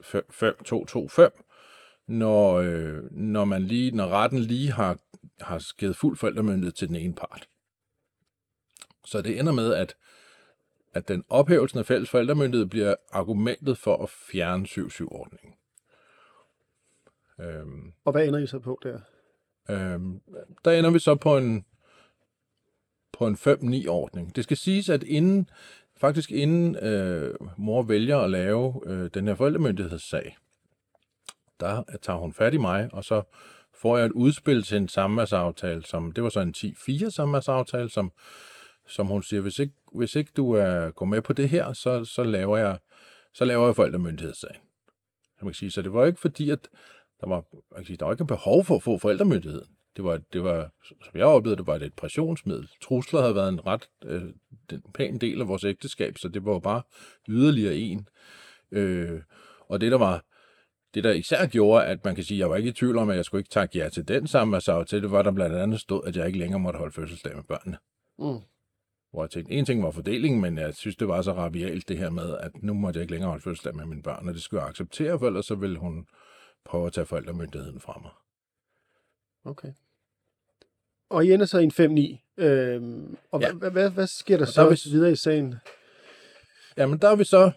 5-2-2-5, 0.02 2.04
når, 2.08 2.54
øh, 2.54 3.02
når, 3.10 3.44
man 3.44 3.62
lige, 3.62 3.90
når 3.90 4.08
retten 4.08 4.38
lige 4.38 4.72
har, 4.72 4.98
har 5.40 5.62
givet 5.78 5.96
fuld 5.96 6.16
forældremyndighed 6.16 6.72
til 6.72 6.88
den 6.88 6.96
ene 6.96 7.14
part. 7.14 7.48
Så 9.04 9.22
det 9.22 9.38
ender 9.38 9.52
med, 9.52 9.74
at, 9.74 9.96
at 10.94 11.08
den 11.08 11.24
ophævelsen 11.28 11.78
af 11.78 11.86
fælles 11.86 12.10
forældremyndighed 12.10 12.66
bliver 12.66 12.94
argumentet 13.12 13.78
for 13.78 14.02
at 14.02 14.08
fjerne 14.08 14.64
7-7-ordningen. 14.64 15.54
Øhm, 17.40 17.92
og 18.04 18.12
hvad 18.12 18.28
ender 18.28 18.38
I 18.38 18.46
så 18.46 18.58
på 18.58 18.78
der? 18.82 19.00
Øhm, 19.70 20.20
der 20.64 20.72
ender 20.72 20.90
vi 20.90 20.98
så 20.98 21.14
på 21.14 21.36
en, 21.36 21.64
på 23.12 23.26
en 23.26 23.34
5-9-ordning. 23.34 24.36
Det 24.36 24.44
skal 24.44 24.56
siges, 24.56 24.88
at 24.88 25.02
inden, 25.02 25.50
faktisk 25.96 26.30
inden 26.30 26.76
øh, 26.76 27.34
mor 27.56 27.82
vælger 27.82 28.18
at 28.18 28.30
lave 28.30 28.82
øh, 28.86 29.10
den 29.14 29.28
her 29.28 29.34
forældremyndighedssag, 29.34 30.36
der 31.60 31.82
tager 32.02 32.18
hun 32.18 32.32
fat 32.32 32.54
i 32.54 32.56
mig, 32.56 32.88
og 32.92 33.04
så 33.04 33.22
får 33.74 33.96
jeg 33.96 34.06
et 34.06 34.12
udspil 34.12 34.62
til 34.62 34.76
en 34.76 34.88
samværsaftale, 34.88 35.84
som, 35.86 36.12
det 36.12 36.24
var 36.24 36.30
så 36.30 36.40
en 36.40 36.54
10-4 36.56 37.10
samværsaftale, 37.10 37.88
som, 37.88 38.12
som 38.92 39.06
hun 39.06 39.22
siger, 39.22 39.40
hvis 39.40 39.58
ikke, 39.58 39.74
hvis 39.94 40.16
ikke 40.16 40.32
du 40.36 40.52
er, 40.52 40.90
går 40.90 41.06
med 41.06 41.22
på 41.22 41.32
det 41.32 41.48
her, 41.48 41.72
så, 41.72 42.04
så 42.04 42.22
laver 42.22 42.56
jeg, 42.56 42.78
så 43.34 43.44
laver 43.44 43.66
jeg 43.66 43.76
forældremyndighedssagen. 43.76 44.60
Så, 45.38 45.44
man 45.44 45.48
kan 45.48 45.54
sige. 45.54 45.70
så 45.70 45.82
det 45.82 45.92
var 45.92 46.06
ikke 46.06 46.20
fordi, 46.20 46.50
at 46.50 46.68
der 47.20 47.28
var, 47.28 47.44
man 47.52 47.76
kan 47.76 47.84
sige, 47.84 47.96
der 47.96 48.04
var 48.04 48.12
ikke 48.12 48.24
behov 48.24 48.64
for 48.64 48.76
at 48.76 48.82
få 48.82 48.98
forældremyndigheden. 48.98 49.68
Det 49.96 50.04
var, 50.04 50.20
det 50.32 50.44
var, 50.44 50.70
som 50.84 51.10
jeg 51.14 51.26
oplevede, 51.26 51.58
det 51.58 51.66
var 51.66 51.74
et 51.74 51.94
pressionsmiddel. 51.94 52.68
Trusler 52.82 53.20
havde 53.20 53.34
været 53.34 53.48
en 53.48 53.66
ret 53.66 53.88
øh, 54.04 54.22
den 54.70 54.82
pæn 54.94 55.18
del 55.18 55.40
af 55.40 55.48
vores 55.48 55.64
ægteskab, 55.64 56.18
så 56.18 56.28
det 56.28 56.44
var 56.44 56.52
jo 56.52 56.58
bare 56.58 56.82
yderligere 57.28 57.76
en. 57.76 58.08
Øh, 58.70 59.20
og 59.68 59.80
det, 59.80 59.92
der 59.92 59.98
var, 59.98 60.24
det, 60.94 61.04
der 61.04 61.12
især 61.12 61.46
gjorde, 61.46 61.84
at 61.84 62.04
man 62.04 62.14
kan 62.14 62.24
sige, 62.24 62.36
at 62.36 62.40
jeg 62.40 62.50
var 62.50 62.56
ikke 62.56 62.68
i 62.68 62.72
tvivl 62.72 62.98
om, 62.98 63.10
at 63.10 63.16
jeg 63.16 63.24
skulle 63.24 63.40
ikke 63.40 63.50
takke 63.50 63.78
ja 63.78 63.88
til 63.88 64.08
den 64.08 64.26
til, 64.26 65.02
det 65.02 65.10
var, 65.10 65.22
der 65.22 65.30
blandt 65.30 65.56
andet 65.56 65.80
stod, 65.80 66.02
at 66.06 66.16
jeg 66.16 66.26
ikke 66.26 66.38
længere 66.38 66.60
måtte 66.60 66.78
holde 66.78 66.92
fødselsdag 66.92 67.36
med 67.36 67.44
børnene. 67.44 67.78
Mm. 68.18 68.51
Hvor 69.12 69.22
jeg 69.22 69.30
tænkte, 69.30 69.52
en 69.52 69.64
ting 69.64 69.82
var 69.82 69.90
fordelingen, 69.90 70.40
men 70.40 70.58
jeg 70.58 70.74
synes, 70.74 70.96
det 70.96 71.08
var 71.08 71.22
så 71.22 71.32
rabialt 71.32 71.88
det 71.88 71.98
her 71.98 72.10
med, 72.10 72.36
at 72.38 72.62
nu 72.62 72.74
måtte 72.74 72.98
jeg 72.98 73.02
ikke 73.02 73.12
længere 73.12 73.30
holde 73.30 73.42
fødselsdag 73.42 73.76
med 73.76 73.86
mine 73.86 74.02
børn, 74.02 74.28
og 74.28 74.34
det 74.34 74.42
skulle 74.42 74.62
jeg 74.62 74.68
acceptere, 74.70 75.18
for 75.18 75.26
ellers 75.26 75.46
så 75.46 75.54
ville 75.54 75.78
hun 75.78 76.06
prøve 76.64 76.86
at 76.86 76.92
tage 76.92 77.06
forældremyndigheden 77.06 77.80
fra 77.80 78.00
mig. 78.02 78.10
Okay. 79.44 79.72
Og 81.10 81.26
I 81.26 81.32
ender 81.32 81.46
så 81.46 81.58
i 81.58 81.64
en 81.64 82.18
5-9. 82.36 82.42
Øhm, 82.44 83.16
og 83.30 83.40
ja. 83.40 83.52
hvad, 83.52 83.70
hvad, 83.70 83.90
hvad 83.90 84.06
sker 84.06 84.36
der 84.36 84.46
og 84.46 84.52
så 84.52 84.62
der 84.62 84.70
vi... 84.70 84.90
videre 84.90 85.12
i 85.12 85.16
sagen? 85.16 85.54
Jamen, 86.76 86.98
der 86.98 87.08
er 87.08 87.16
vi 87.16 87.24
så... 87.24 87.50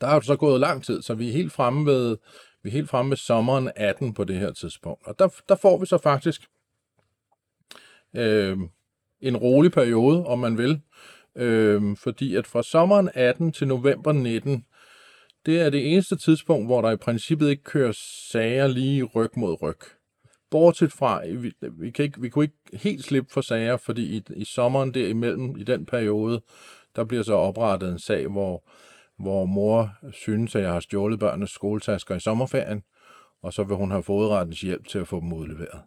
Der 0.00 0.06
er 0.06 0.20
så 0.20 0.36
gået 0.36 0.60
lang 0.60 0.84
tid, 0.84 1.02
så 1.02 1.14
vi 1.14 1.28
er 1.28 1.32
helt 1.32 1.52
fremme 1.52 1.86
ved, 1.86 2.16
vi 2.62 2.68
er 2.68 2.72
helt 2.72 2.90
fremme 2.90 3.10
ved 3.10 3.16
sommeren 3.16 3.70
18 3.76 4.14
på 4.14 4.24
det 4.24 4.36
her 4.36 4.52
tidspunkt. 4.52 5.06
Og 5.06 5.18
der, 5.18 5.28
der 5.48 5.54
får 5.54 5.78
vi 5.78 5.86
så 5.86 5.98
faktisk 5.98 6.48
øh, 8.16 8.58
en 9.28 9.36
rolig 9.36 9.72
periode, 9.72 10.26
om 10.26 10.38
man 10.38 10.58
vil. 10.58 10.80
Øh, 11.36 11.96
fordi 11.96 12.36
at 12.36 12.46
fra 12.46 12.62
sommeren 12.62 13.10
18 13.14 13.52
til 13.52 13.68
november 13.68 14.12
19, 14.12 14.64
det 15.46 15.60
er 15.60 15.70
det 15.70 15.92
eneste 15.92 16.16
tidspunkt, 16.16 16.66
hvor 16.66 16.82
der 16.82 16.90
i 16.90 16.96
princippet 16.96 17.50
ikke 17.50 17.62
kører 17.62 17.92
sager 18.32 18.66
lige 18.66 19.02
ryg 19.04 19.30
mod 19.36 19.62
ryg. 19.62 19.78
Bortset 20.50 20.92
fra, 20.92 21.20
vi, 21.26 21.52
vi, 21.72 21.90
kan 21.90 22.04
ikke, 22.04 22.20
vi 22.20 22.28
kunne 22.28 22.44
ikke 22.44 22.56
helt 22.72 23.04
slippe 23.04 23.32
for 23.32 23.40
sager, 23.40 23.76
fordi 23.76 24.16
i, 24.16 24.22
i 24.36 24.44
sommeren 24.44 24.94
derimellem, 24.94 25.56
i 25.56 25.64
den 25.64 25.86
periode, 25.86 26.40
der 26.96 27.04
bliver 27.04 27.22
så 27.22 27.34
oprettet 27.34 27.92
en 27.92 27.98
sag, 27.98 28.26
hvor, 28.26 28.70
hvor 29.18 29.44
mor 29.44 29.90
synes, 30.12 30.54
at 30.54 30.62
jeg 30.62 30.72
har 30.72 30.80
stjålet 30.80 31.18
børnenes 31.18 31.50
skoletasker 31.50 32.14
i 32.14 32.20
sommerferien, 32.20 32.82
og 33.42 33.52
så 33.52 33.64
vil 33.64 33.76
hun 33.76 33.90
have 33.90 34.02
fodrettens 34.02 34.60
hjælp 34.60 34.88
til 34.88 34.98
at 34.98 35.08
få 35.08 35.20
dem 35.20 35.32
udleveret. 35.32 35.80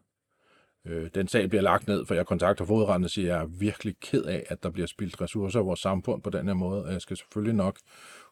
Øh, 0.86 1.10
den 1.16 1.28
sag 1.28 1.50
bliver 1.50 1.62
lagt 1.62 1.88
ned, 1.88 2.06
for 2.06 2.16
jeg 2.16 2.26
kontakter 2.26 2.66
fodretten 2.66 3.04
og 3.04 3.10
siger, 3.10 3.34
at 3.34 3.38
jeg 3.38 3.44
er 3.44 3.48
virkelig 3.60 3.96
ked 4.02 4.24
af, 4.24 4.46
at 4.50 4.63
der 4.63 4.70
bliver 4.70 4.88
spildt 4.88 5.22
ressourcer 5.22 5.60
i 5.60 5.63
vores 5.63 5.80
samfund 5.80 6.22
på 6.22 6.30
den 6.30 6.48
her 6.48 6.54
måde, 6.54 6.86
og 6.86 6.92
jeg 6.92 7.02
skal 7.02 7.18
selvfølgelig 7.18 7.56
nok 7.56 7.78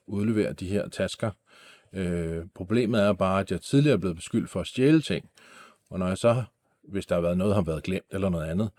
udlevere 0.07 0.53
de 0.53 0.67
her 0.67 0.89
tasker. 0.89 1.31
Øh, 1.93 2.43
problemet 2.55 3.01
er 3.01 3.13
bare, 3.13 3.39
at 3.39 3.51
jeg 3.51 3.61
tidligere 3.61 3.93
er 3.93 3.99
blevet 3.99 4.15
beskyldt 4.15 4.49
for 4.49 4.61
at 4.61 4.67
stjæle 4.67 5.01
ting, 5.01 5.29
og 5.89 5.99
når 5.99 6.07
jeg 6.07 6.17
så, 6.17 6.43
hvis 6.83 7.05
der 7.05 7.15
har 7.15 7.21
været 7.21 7.37
noget, 7.37 7.55
har 7.55 7.61
været 7.61 7.83
glemt 7.83 8.05
eller 8.11 8.29
noget 8.29 8.45
andet, 8.49 8.69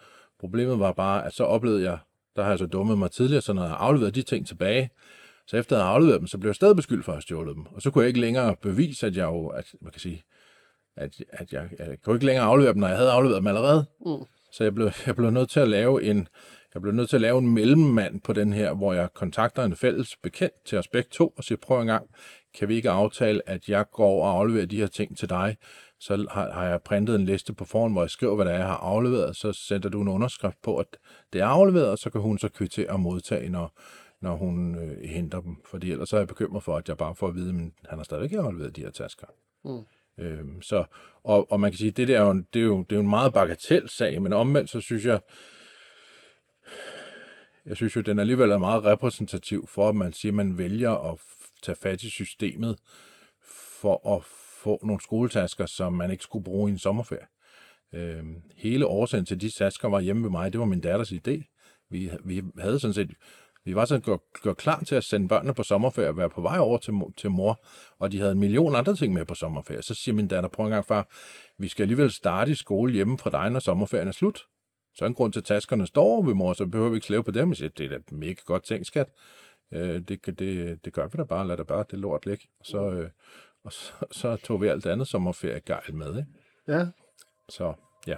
problemet 0.40 0.78
var 0.78 0.92
bare, 0.92 1.26
at 1.26 1.34
så 1.34 1.44
oplevede 1.44 1.82
jeg, 1.82 1.98
der 2.36 2.42
har 2.42 2.50
jeg 2.50 2.58
så 2.58 2.66
dummet 2.66 2.98
mig 2.98 3.10
tidligere, 3.10 3.42
så 3.42 3.52
når 3.52 3.64
jeg 3.64 3.76
afleverede 3.78 4.14
de 4.14 4.22
ting 4.22 4.46
tilbage, 4.46 4.90
så 5.46 5.56
efter 5.56 5.76
at 5.76 5.82
havde 5.82 5.94
afleveret 5.94 6.20
dem, 6.20 6.26
så 6.26 6.38
blev 6.38 6.48
jeg 6.48 6.54
stadig 6.54 6.76
beskyldt 6.76 7.04
for 7.04 7.12
at 7.12 7.16
have 7.16 7.22
stjålet 7.22 7.56
dem. 7.56 7.66
Og 7.66 7.82
så 7.82 7.90
kunne 7.90 8.02
jeg 8.02 8.08
ikke 8.08 8.20
længere 8.20 8.56
bevise, 8.62 9.06
at 9.06 9.16
jeg 9.16 9.24
jo, 9.24 9.46
at, 9.46 9.74
man 9.80 9.92
kan 9.92 10.00
sige, 10.00 10.24
at, 10.96 11.22
at 11.28 11.52
jeg, 11.52 11.68
jeg 11.78 11.96
kunne 12.02 12.16
ikke 12.16 12.26
længere 12.26 12.46
aflevere 12.46 12.72
dem, 12.72 12.80
når 12.80 12.88
jeg 12.88 12.96
havde 12.96 13.10
afleveret 13.10 13.38
dem 13.38 13.46
allerede. 13.46 13.86
Mm. 14.06 14.24
Så 14.52 14.64
jeg 14.64 14.74
blev, 14.74 14.90
jeg 15.06 15.16
blev 15.16 15.30
nødt 15.30 15.50
til 15.50 15.60
at 15.60 15.68
lave 15.68 16.02
en, 16.02 16.28
jeg 16.74 16.82
blev 16.82 16.94
nødt 16.94 17.08
til 17.08 17.16
at 17.16 17.20
lave 17.20 17.38
en 17.38 17.54
mellemmand 17.54 18.20
på 18.20 18.32
den 18.32 18.52
her, 18.52 18.74
hvor 18.74 18.92
jeg 18.92 19.08
kontakter 19.14 19.64
en 19.64 19.76
fælles 19.76 20.16
bekendt 20.22 20.64
til 20.64 20.78
os 20.78 20.88
begge 20.88 21.08
to 21.12 21.34
og 21.36 21.44
siger, 21.44 21.58
prøv 21.62 21.80
en 21.80 21.86
gang, 21.86 22.10
kan 22.58 22.68
vi 22.68 22.74
ikke 22.74 22.90
aftale, 22.90 23.48
at 23.48 23.68
jeg 23.68 23.90
går 23.90 24.24
og 24.24 24.38
afleverer 24.38 24.66
de 24.66 24.76
her 24.76 24.86
ting 24.86 25.16
til 25.16 25.28
dig, 25.28 25.56
så 26.00 26.26
har, 26.30 26.52
har 26.52 26.64
jeg 26.64 26.82
printet 26.82 27.14
en 27.14 27.24
liste 27.24 27.52
på 27.54 27.64
forhånd, 27.64 27.92
hvor 27.92 28.02
jeg 28.02 28.10
skriver, 28.10 28.34
hvad 28.34 28.44
det 28.44 28.54
er, 28.54 28.58
jeg 28.58 28.66
har 28.66 28.76
afleveret, 28.76 29.36
så 29.36 29.52
sender 29.52 29.88
du 29.88 30.02
en 30.02 30.08
underskrift 30.08 30.62
på, 30.62 30.76
at 30.76 30.86
det 31.32 31.40
er 31.40 31.46
afleveret, 31.46 31.88
og 31.88 31.98
så 31.98 32.10
kan 32.10 32.20
hun 32.20 32.38
så 32.38 32.48
kvittere 32.48 32.90
og 32.90 33.00
modtage, 33.00 33.48
når, 33.48 33.72
når 34.20 34.36
hun 34.36 34.74
øh, 34.74 35.08
henter 35.08 35.40
dem. 35.40 35.56
Fordi 35.64 35.92
ellers 35.92 36.12
er 36.12 36.18
jeg 36.18 36.28
bekymret 36.28 36.62
for, 36.62 36.76
at 36.76 36.88
jeg 36.88 36.96
bare 36.96 37.14
får 37.14 37.28
at 37.28 37.34
vide, 37.34 37.50
at 37.50 37.90
han 37.90 37.98
har 37.98 38.04
stadig 38.04 38.24
ikke 38.24 38.38
afleveret 38.38 38.76
de 38.76 38.80
her 38.80 38.90
tasker. 38.90 39.26
Mm. 39.64 39.84
Øhm, 40.18 40.62
så, 40.62 40.84
og, 41.24 41.52
og 41.52 41.60
man 41.60 41.70
kan 41.70 41.78
sige, 41.78 41.90
det, 41.90 42.08
der 42.08 42.20
er 42.20 42.22
jo, 42.22 42.42
det, 42.54 42.60
er 42.60 42.64
jo, 42.64 42.78
det 42.78 42.92
er 42.92 42.96
jo 42.96 43.02
en 43.02 43.10
meget 43.10 43.34
bagatel 43.34 43.88
sag, 43.88 44.22
men 44.22 44.32
omvendt 44.32 44.70
så 44.70 44.80
synes 44.80 45.04
jeg, 45.04 45.20
jeg 47.66 47.76
synes 47.76 47.96
jo, 47.96 48.00
den 48.00 48.18
alligevel 48.18 48.50
er 48.50 48.58
meget 48.58 48.84
repræsentativ 48.84 49.66
for, 49.66 49.88
at 49.88 49.96
man 49.96 50.12
siger, 50.12 50.32
at 50.32 50.36
man 50.36 50.58
vælger 50.58 51.12
at 51.12 51.18
tage 51.62 51.76
fat 51.82 52.02
i 52.02 52.10
systemet 52.10 52.78
for 53.80 54.16
at 54.16 54.24
få 54.62 54.80
nogle 54.82 55.00
skoletasker, 55.00 55.66
som 55.66 55.92
man 55.92 56.10
ikke 56.10 56.22
skulle 56.22 56.44
bruge 56.44 56.70
i 56.70 56.72
en 56.72 56.78
sommerferie. 56.78 57.26
Øh, 57.94 58.24
hele 58.56 58.86
årsagen 58.86 59.26
til 59.26 59.40
de 59.40 59.50
tasker 59.50 59.88
var 59.88 60.00
hjemme 60.00 60.22
ved 60.22 60.30
mig, 60.30 60.52
det 60.52 60.60
var 60.60 60.66
min 60.66 60.80
datters 60.80 61.12
idé. 61.12 61.42
Vi, 61.90 62.10
vi 62.24 62.42
havde 62.58 62.80
sådan 62.80 62.94
set, 62.94 63.10
vi 63.66 63.74
var 63.74 63.84
sådan 63.84 64.02
gjort, 64.02 64.20
gjort 64.42 64.56
klar 64.56 64.80
til 64.80 64.94
at 64.94 65.04
sende 65.04 65.28
børnene 65.28 65.54
på 65.54 65.62
sommerferie 65.62 66.08
og 66.08 66.16
være 66.16 66.30
på 66.30 66.40
vej 66.40 66.58
over 66.58 66.78
til, 66.78 66.94
til 67.16 67.30
mor, 67.30 67.64
og 67.98 68.12
de 68.12 68.18
havde 68.18 68.32
en 68.32 68.38
million 68.38 68.74
andre 68.74 68.96
ting 68.96 69.12
med 69.12 69.24
på 69.24 69.34
sommerferie. 69.34 69.82
Så 69.82 69.94
siger 69.94 70.14
min 70.14 70.28
datter, 70.28 70.48
prøv 70.48 70.66
en 70.66 70.72
gang 70.72 70.84
far, 70.84 71.08
vi 71.58 71.68
skal 71.68 71.82
alligevel 71.82 72.10
starte 72.10 72.50
i 72.50 72.54
skole 72.54 72.92
hjemme 72.92 73.18
fra 73.18 73.30
dig, 73.30 73.50
når 73.50 73.60
sommerferien 73.60 74.08
er 74.08 74.12
slut. 74.12 74.46
Så 74.94 75.04
er 75.04 75.08
en 75.08 75.14
grund 75.14 75.32
til, 75.32 75.40
at 75.40 75.44
taskerne 75.44 75.86
står 75.86 76.02
over 76.02 76.22
ved 76.22 76.34
mor, 76.34 76.52
så 76.52 76.66
behøver 76.66 76.90
vi 76.90 76.96
ikke 76.96 77.06
slæve 77.06 77.24
på 77.24 77.30
dem. 77.30 77.48
Jeg 77.48 77.56
siger, 77.56 77.68
det 77.68 77.92
er 77.92 77.98
da 77.98 77.98
mega 78.10 78.40
godt 78.44 78.64
tænkt, 78.64 78.86
skat. 78.86 79.08
Øh, 79.72 80.00
det, 80.00 80.26
det, 80.38 80.84
det 80.84 80.92
gør 80.92 81.06
vi 81.06 81.16
da 81.16 81.24
bare, 81.24 81.46
lad 81.46 81.56
det 81.56 81.66
bare 81.66 81.84
det 81.90 81.98
lort 81.98 82.26
ligge. 82.26 82.48
Så, 82.62 82.90
øh, 82.90 83.10
og 83.64 83.72
så, 83.72 83.92
så 84.10 84.36
tog 84.36 84.62
vi 84.62 84.68
alt 84.68 84.86
andet 84.86 85.08
sommerferie 85.08 85.60
gejl 85.60 85.94
med. 85.94 86.16
Ikke? 86.16 86.28
Ja. 86.68 86.86
Så 87.48 87.74
ja. 88.06 88.16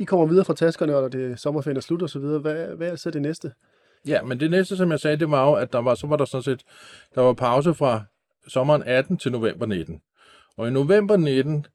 I 0.00 0.04
kommer 0.04 0.26
videre 0.26 0.44
fra 0.44 0.54
taskerne, 0.54 0.96
og 0.96 1.12
det 1.12 1.40
sommerferien 1.40 1.76
er 1.76 1.80
slut 1.80 2.02
og 2.02 2.10
så 2.10 2.18
videre. 2.18 2.38
Hvad, 2.38 2.66
hvad 2.66 2.88
er 2.88 2.96
så 2.96 3.10
det 3.10 3.22
næste? 3.22 3.52
Ja, 4.06 4.22
men 4.22 4.40
det 4.40 4.50
næste, 4.50 4.76
som 4.76 4.90
jeg 4.90 5.00
sagde, 5.00 5.16
det 5.16 5.30
var 5.30 5.46
jo, 5.46 5.52
at 5.52 5.72
der 5.72 5.78
var, 5.78 5.94
så 5.94 6.06
var 6.06 6.16
der 6.16 6.24
sådan 6.24 6.42
set, 6.42 6.62
der 7.14 7.20
var 7.20 7.32
pause 7.32 7.74
fra 7.74 8.02
sommeren 8.48 8.82
18 8.82 9.18
til 9.18 9.32
november 9.32 9.66
19. 9.66 10.00
Og 10.56 10.68
i 10.68 10.70
november 10.70 11.16
19, 11.16 11.66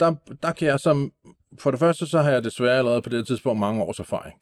der, 0.00 0.14
der 0.42 0.52
kan 0.52 0.68
jeg 0.68 0.80
som, 0.80 1.12
for 1.58 1.70
det 1.70 1.80
første, 1.80 2.06
så 2.06 2.18
har 2.18 2.30
jeg 2.30 2.44
desværre 2.44 2.78
allerede 2.78 3.02
på 3.02 3.08
det 3.08 3.26
tidspunkt 3.26 3.60
mange 3.60 3.82
års 3.82 3.98
erfaring. 3.98 4.34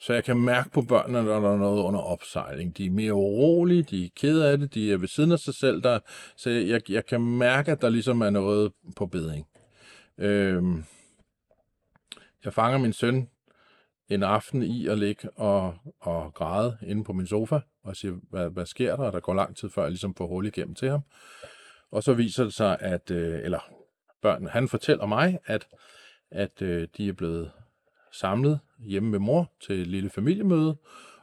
Så 0.00 0.12
jeg 0.12 0.24
kan 0.24 0.36
mærke 0.36 0.70
på 0.70 0.82
børnene, 0.82 1.22
når 1.22 1.40
der 1.40 1.52
er 1.52 1.56
noget 1.56 1.82
under 1.82 2.00
opsejling. 2.00 2.76
De 2.76 2.86
er 2.86 2.90
mere 2.90 3.14
urolige, 3.14 3.82
de 3.82 4.04
er 4.04 4.08
kede 4.16 4.50
af 4.50 4.58
det, 4.58 4.74
de 4.74 4.92
er 4.92 4.96
ved 4.96 5.08
siden 5.08 5.32
af 5.32 5.38
sig 5.38 5.54
selv. 5.54 5.82
Der, 5.82 5.98
så 6.36 6.50
jeg, 6.50 6.90
jeg 6.90 7.06
kan 7.06 7.20
mærke, 7.20 7.72
at 7.72 7.82
der 7.82 7.88
ligesom 7.88 8.20
er 8.20 8.30
noget 8.30 8.72
på 8.96 9.06
bedring. 9.06 9.46
Øhm, 10.18 10.84
jeg 12.44 12.52
fanger 12.52 12.78
min 12.78 12.92
søn 12.92 13.28
en 14.08 14.22
aften 14.22 14.62
i 14.62 14.86
at 14.86 14.98
ligge 14.98 15.30
og, 15.30 15.76
og 16.00 16.34
græde 16.34 16.78
inde 16.82 17.04
på 17.04 17.12
min 17.12 17.26
sofa, 17.26 17.60
og 17.82 17.96
siger, 17.96 18.14
hvad, 18.30 18.50
hvad 18.50 18.66
sker 18.66 18.96
der? 18.96 19.04
Og 19.04 19.12
der 19.12 19.20
går 19.20 19.34
lang 19.34 19.56
tid 19.56 19.70
før 19.70 19.82
jeg 19.82 19.90
ligesom 19.90 20.14
får 20.14 20.26
hul 20.26 20.46
igennem 20.46 20.74
til 20.74 20.90
ham. 20.90 21.00
Og 21.90 22.02
så 22.02 22.14
viser 22.14 22.44
det 22.44 22.54
sig, 22.54 22.76
at, 22.80 23.10
øh, 23.10 23.40
eller 23.44 23.70
børn, 24.22 24.46
han 24.46 24.68
fortæller 24.68 25.06
mig, 25.06 25.38
at, 25.44 25.68
at 26.30 26.62
øh, 26.62 26.88
de 26.96 27.08
er 27.08 27.12
blevet 27.12 27.50
samlet 28.12 28.60
hjemme 28.78 29.10
med 29.10 29.18
mor 29.18 29.52
til 29.66 29.80
et 29.80 29.86
lille 29.86 30.10
familiemøde, 30.10 30.76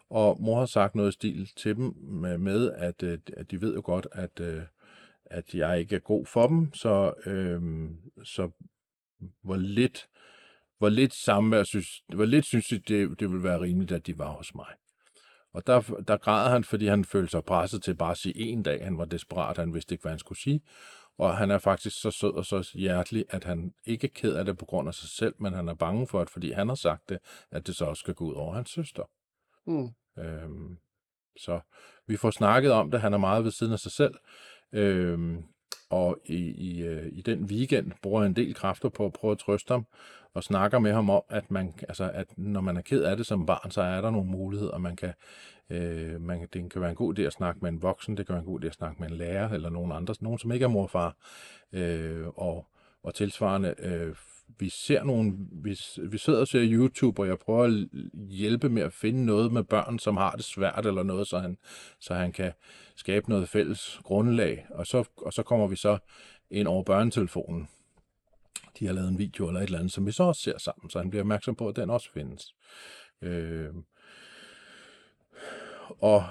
og 0.09 0.37
mor 0.41 0.59
har 0.59 0.65
sagt 0.65 0.95
noget 0.95 1.09
i 1.09 1.13
stil 1.13 1.49
til 1.55 1.75
dem 1.75 1.93
med, 1.97 2.37
med 2.37 2.71
at, 2.71 3.03
øh, 3.03 3.19
at 3.37 3.51
de 3.51 3.61
ved 3.61 3.75
jo 3.75 3.81
godt, 3.85 4.07
at, 4.11 4.39
øh, 4.39 4.61
at 5.25 5.53
jeg 5.53 5.79
ikke 5.79 5.95
er 5.95 5.99
god 5.99 6.25
for 6.25 6.47
dem, 6.47 6.73
så, 6.73 7.13
øh, 7.25 7.61
så 8.23 8.49
hvor 9.41 9.55
lidt 9.55 10.07
hvor 10.77 10.89
lidt 10.89 11.13
samvær 11.13 11.63
synes, 11.63 11.87
hvor 12.13 12.25
lidt 12.25 12.45
synes 12.45 12.71
jeg, 12.71 12.87
det, 12.87 13.19
det 13.19 13.29
ville 13.29 13.43
være 13.43 13.61
rimeligt, 13.61 13.91
at 13.91 14.07
de 14.07 14.17
var 14.17 14.31
hos 14.31 14.55
mig. 14.55 14.67
Og 15.53 15.67
der, 15.67 15.81
der 16.07 16.17
græd 16.17 16.49
han, 16.49 16.63
fordi 16.63 16.87
han 16.87 17.05
følte 17.05 17.31
sig 17.31 17.43
presset 17.43 17.83
til 17.83 17.95
bare 17.95 18.11
at 18.11 18.17
sige 18.17 18.39
en 18.39 18.63
dag. 18.63 18.83
Han 18.83 18.97
var 18.97 19.05
desperat, 19.05 19.57
han 19.57 19.73
vidste 19.73 19.93
ikke, 19.93 20.01
hvad 20.01 20.11
han 20.11 20.19
skulle 20.19 20.39
sige. 20.39 20.61
Og 21.17 21.37
han 21.37 21.51
er 21.51 21.57
faktisk 21.57 22.01
så 22.01 22.11
sød 22.11 22.33
og 22.33 22.45
så 22.45 22.71
hjertelig, 22.73 23.25
at 23.29 23.43
han 23.43 23.73
ikke 23.85 24.07
er 24.07 24.11
ked 24.15 24.35
af 24.35 24.45
det 24.45 24.57
på 24.57 24.65
grund 24.65 24.87
af 24.87 24.93
sig 24.93 25.09
selv, 25.09 25.35
men 25.39 25.53
han 25.53 25.69
er 25.69 25.73
bange 25.73 26.07
for 26.07 26.19
det, 26.19 26.29
fordi 26.29 26.51
han 26.51 26.67
har 26.67 26.75
sagt 26.75 27.09
det, 27.09 27.19
at 27.51 27.67
det 27.67 27.75
så 27.75 27.85
også 27.85 27.99
skal 27.99 28.13
gå 28.13 28.25
ud 28.25 28.33
over 28.33 28.53
hans 28.53 28.69
søster. 28.69 29.03
Mm. 29.67 29.89
Øhm, 30.23 30.77
så 31.39 31.59
vi 32.07 32.17
får 32.17 32.31
snakket 32.31 32.71
om 32.71 32.91
det. 32.91 33.01
Han 33.01 33.13
er 33.13 33.17
meget 33.17 33.43
ved 33.43 33.51
siden 33.51 33.73
af 33.73 33.79
sig 33.79 33.91
selv. 33.91 34.15
Øhm, 34.73 35.43
og 35.89 36.17
i, 36.25 36.35
i, 36.35 36.83
øh, 36.83 37.09
i 37.11 37.21
den 37.21 37.43
weekend 37.43 37.91
bruger 38.01 38.21
jeg 38.21 38.27
en 38.27 38.35
del 38.35 38.55
kræfter 38.55 38.89
på 38.89 39.05
at 39.05 39.13
prøve 39.13 39.31
at 39.31 39.37
trøste 39.37 39.73
ham, 39.73 39.85
og 40.35 40.43
snakker 40.43 40.79
med 40.79 40.93
ham 40.93 41.09
om, 41.09 41.21
at, 41.29 41.51
man, 41.51 41.73
altså, 41.89 42.11
at 42.13 42.27
når 42.37 42.61
man 42.61 42.77
er 42.77 42.81
ked 42.81 43.03
af 43.03 43.17
det 43.17 43.25
som 43.25 43.45
barn, 43.45 43.71
så 43.71 43.81
er 43.81 44.01
der 44.01 44.09
nogle 44.09 44.29
muligheder. 44.29 44.77
Man 44.77 44.95
kan, 44.95 45.13
øh, 45.69 46.21
man, 46.21 46.47
det 46.53 46.71
kan 46.71 46.81
være 46.81 46.89
en 46.89 46.95
god 46.95 47.19
idé 47.19 47.21
at 47.21 47.33
snakke 47.33 47.59
med 47.61 47.69
en 47.69 47.81
voksen, 47.81 48.17
det 48.17 48.25
kan 48.25 48.33
være 48.33 48.41
en 48.41 48.45
god 48.45 48.63
idé 48.63 48.67
at 48.67 48.73
snakke 48.73 49.01
med 49.01 49.09
en 49.09 49.17
lærer, 49.17 49.49
eller 49.49 49.69
nogen 49.69 49.91
andre, 49.91 50.15
nogen 50.21 50.39
som 50.39 50.51
ikke 50.51 50.63
er 50.63 50.69
morfar. 50.69 51.15
Øh, 51.73 52.27
og, 52.27 52.67
og 53.03 53.13
tilsvarende, 53.13 53.75
øh, 53.79 54.15
vi 54.59 54.69
ser 54.69 55.03
nogle, 55.03 55.33
vi, 55.51 55.79
vi 56.09 56.17
sidder 56.17 56.39
og 56.39 56.47
ser 56.47 56.61
YouTube, 56.63 57.21
og 57.21 57.27
jeg 57.27 57.39
prøver 57.39 57.63
at 57.63 57.87
hjælpe 58.29 58.69
med 58.69 58.81
at 58.81 58.93
finde 58.93 59.25
noget 59.25 59.51
med 59.51 59.63
børn, 59.63 59.99
som 59.99 60.17
har 60.17 60.31
det 60.31 60.45
svært 60.45 60.85
eller 60.85 61.03
noget, 61.03 61.27
så 61.27 61.39
han, 61.39 61.57
så 61.99 62.13
han 62.13 62.31
kan 62.31 62.51
skabe 62.95 63.29
noget 63.29 63.49
fælles 63.49 63.99
grundlag. 64.03 64.65
Og 64.69 64.87
så, 64.87 65.03
og 65.17 65.33
så 65.33 65.43
kommer 65.43 65.67
vi 65.67 65.75
så 65.75 65.97
ind 66.49 66.67
over 66.67 66.83
børnetelefonen. 66.83 67.67
De 68.79 68.85
har 68.85 68.93
lavet 68.93 69.09
en 69.09 69.19
video 69.19 69.47
eller 69.47 69.59
et 69.59 69.65
eller 69.65 69.79
andet, 69.79 69.93
som 69.93 70.05
vi 70.05 70.11
så 70.11 70.23
også 70.23 70.41
ser 70.41 70.57
sammen, 70.57 70.89
så 70.89 70.99
han 70.99 71.09
bliver 71.09 71.23
opmærksom 71.23 71.55
på, 71.55 71.67
at 71.67 71.75
den 71.75 71.89
også 71.89 72.11
findes. 72.11 72.55
Øh, 73.21 73.73
og 75.89 76.23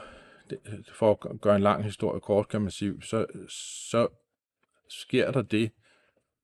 det, 0.50 0.58
for 0.92 1.10
at 1.10 1.40
gøre 1.40 1.56
en 1.56 1.62
lang 1.62 1.84
historie 1.84 2.20
kort, 2.20 2.48
kan 2.48 2.60
man 2.60 2.70
sige, 2.70 3.02
så, 3.02 3.26
så 3.48 4.08
sker 4.88 5.30
der 5.30 5.42
det, 5.42 5.72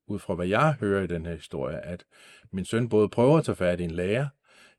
ud 0.06 0.18
fra 0.18 0.34
hvad 0.34 0.46
jeg 0.46 0.72
hører 0.72 1.02
i 1.02 1.06
den 1.06 1.26
her 1.26 1.34
historie, 1.34 1.76
at 1.76 2.04
min 2.52 2.64
søn 2.64 2.88
både 2.88 3.08
prøver 3.08 3.38
at 3.38 3.44
tage 3.44 3.56
fat 3.56 3.80
i 3.80 3.84
en 3.84 3.90
lærer, 3.90 4.28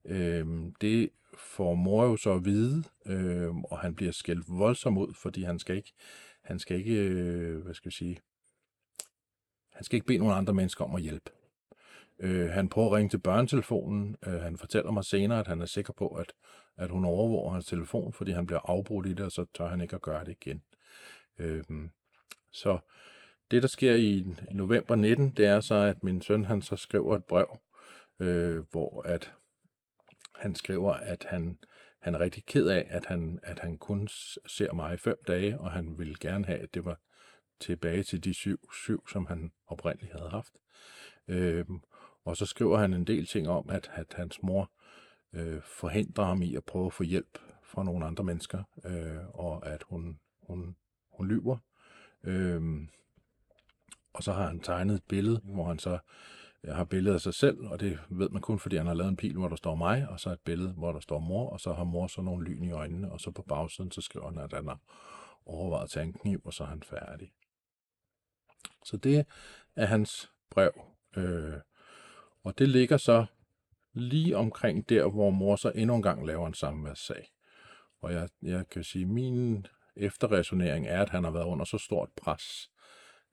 øh, 0.06 0.46
det 0.82 1.10
får 1.38 1.76
mor 1.76 2.06
jo 2.06 2.18
så 2.18 2.34
at 2.34 2.46
vide, 2.46 2.84
øh, 3.06 3.56
og 3.56 3.80
han 3.80 3.96
bliver 3.96 4.12
skældt 4.12 4.46
voldsomt 4.48 4.98
ud, 4.98 5.14
fordi 5.14 5.44
han 5.44 5.60
skal 5.60 5.76
ikke, 5.76 5.94
han 6.44 6.60
skal 6.60 6.78
ikke, 6.78 6.96
øh, 6.96 7.64
hvad 7.64 7.74
skal 7.74 7.90
vi 7.90 7.96
sige, 7.96 8.18
han 9.82 9.86
skal 9.86 9.96
ikke 9.96 10.08
bede 10.08 10.18
nogen 10.18 10.38
andre 10.38 10.54
mennesker 10.54 10.86
om 10.86 10.96
at 10.96 11.02
hjælpe. 11.02 11.32
Øh, 12.20 12.50
han 12.50 12.70
prøver 12.70 12.88
at 12.88 12.94
ringe 12.94 13.10
til 13.10 13.18
børnetelefonen. 13.18 14.16
Øh, 14.28 14.42
han 14.42 14.58
fortæller 14.58 14.92
mig 14.92 15.06
senere, 15.06 15.40
at 15.40 15.48
han 15.48 15.62
er 15.62 15.66
sikker 15.66 15.94
på, 15.94 16.08
at, 16.08 16.34
at 16.78 16.90
hun 16.90 17.06
overvåger 17.06 17.52
hans 17.52 17.66
telefon, 17.66 18.14
fordi 18.14 18.32
han 18.32 18.46
bliver 18.46 18.60
afbrudt 18.70 19.08
i 19.08 19.14
det, 19.14 19.26
og 19.26 19.32
så 19.32 19.46
tør 19.54 19.68
han 19.68 19.82
ikke 19.82 19.96
at 19.96 20.02
gøre 20.02 20.26
det 20.26 20.38
igen. 20.42 20.64
Øh, 21.40 21.64
så 22.52 22.80
det, 23.52 23.62
der 23.62 23.68
sker 23.68 23.96
i 23.96 24.26
november 24.52 24.96
19, 24.96 25.30
det 25.30 25.46
er 25.46 25.60
så, 25.60 25.76
at 25.76 26.04
min 26.04 26.22
søn 26.22 26.46
han 26.46 26.62
så 26.62 26.76
skriver 26.76 27.16
et 27.16 27.26
brev, 27.26 27.60
øh, 28.20 28.64
hvor 28.72 29.02
at 29.02 29.34
han 30.36 30.56
skriver, 30.56 30.94
at 30.94 31.26
han, 31.30 31.58
han 32.00 32.16
er 32.16 32.20
rigtig 32.20 32.46
ked 32.46 32.68
af, 32.68 32.88
at 32.90 33.06
han, 33.06 33.40
at 33.44 33.60
han 33.60 33.78
kun 33.78 34.08
ser 34.46 34.74
mig 34.74 34.94
i 34.94 34.98
fem 34.98 35.18
dage, 35.28 35.60
og 35.60 35.72
han 35.72 36.00
ville 36.00 36.16
gerne 36.20 36.46
have, 36.46 36.60
at 36.60 36.74
det 36.74 36.86
var 36.86 37.00
tilbage 37.62 38.04
til 38.04 38.24
de 38.24 38.34
syv, 38.34 38.72
syv 38.74 39.08
som 39.08 39.26
han 39.26 39.52
oprindeligt 39.68 40.14
havde 40.14 40.30
haft. 40.30 40.54
Øh, 41.28 41.66
og 42.26 42.38
så 42.38 42.46
skriver 42.46 42.78
han 42.78 42.94
en 42.94 43.08
del 43.08 43.26
ting 43.26 43.50
om, 43.50 43.70
at, 43.70 43.92
at 43.94 44.14
hans 44.16 44.44
mor 44.44 44.72
øh, 45.34 45.62
forhindrer 45.62 46.26
ham 46.26 46.42
i 46.42 46.56
at 46.56 46.64
prøve 46.64 46.86
at 46.86 46.94
få 46.94 47.04
hjælp 47.04 47.38
fra 47.64 47.84
nogle 47.84 48.06
andre 48.06 48.24
mennesker, 48.24 48.64
øh, 48.86 49.30
og 49.40 49.68
at 49.68 49.84
hun, 49.90 50.20
hun, 50.42 50.76
hun 51.12 51.28
lyver. 51.28 51.58
Øh, 52.24 52.88
og 54.14 54.24
så 54.24 54.34
har 54.34 54.48
han 54.48 54.60
tegnet 54.60 54.96
et 54.96 55.04
billede, 55.04 55.42
hvor 55.44 55.68
han 55.68 55.80
så 55.80 56.00
øh, 56.64 56.76
har 56.76 56.84
billedet 56.84 57.16
af 57.16 57.22
sig 57.22 57.34
selv, 57.34 57.68
og 57.68 57.80
det 57.80 58.00
ved 58.10 58.30
man 58.30 58.42
kun, 58.42 58.60
fordi 58.60 58.76
han 58.76 58.88
har 58.88 58.94
lavet 58.94 59.10
en 59.10 59.18
pil, 59.18 59.38
hvor 59.38 59.48
der 59.48 59.56
står 59.56 59.76
mig, 59.76 60.08
og 60.10 60.20
så 60.20 60.30
et 60.30 60.40
billede, 60.40 60.74
hvor 60.74 60.92
der 60.92 61.00
står 61.00 61.20
mor, 61.20 61.50
og 61.50 61.60
så 61.60 61.74
har 61.74 61.84
mor 61.84 62.08
så 62.08 62.22
nogle 62.22 62.46
lyn 62.46 62.64
i 62.64 62.72
øjnene, 62.72 63.12
og 63.12 63.20
så 63.20 63.32
på 63.32 63.42
bagsiden, 63.42 63.92
så 63.92 64.02
skriver 64.02 64.30
han, 64.30 64.38
at 64.38 64.54
han 64.54 64.68
har 64.68 64.80
overvejet 65.46 65.84
at 65.84 65.90
tage 65.90 66.06
en 66.06 66.14
kniv, 66.14 66.42
og 66.46 66.54
så 66.54 66.64
er 66.64 66.68
han 66.68 66.84
færdig. 66.84 67.32
Så 68.86 68.98
det 68.98 69.26
er 69.76 69.86
hans 69.86 70.32
brev. 70.50 70.72
Øh, 71.18 71.54
og 72.44 72.60
det 72.60 72.70
ligger 72.70 72.98
så 72.98 73.26
lige 73.94 74.38
omkring 74.38 74.90
der, 74.90 75.10
hvor 75.10 75.30
mor 75.30 75.56
så 75.56 75.72
endnu 75.76 75.96
en 75.96 76.02
gang 76.02 76.28
laver 76.28 76.48
en 76.48 76.54
samværssag. 76.54 77.32
Og 78.02 78.14
jeg, 78.14 78.30
jeg 78.42 78.70
kan 78.70 78.84
sige, 78.84 79.04
at 79.04 79.10
min 79.10 79.68
efterresonering 79.96 80.88
er, 80.88 81.02
at 81.02 81.10
han 81.10 81.24
har 81.24 81.32
været 81.32 81.46
under 81.46 81.66
så 81.66 81.78
stort 81.78 82.10
pres, 82.16 82.72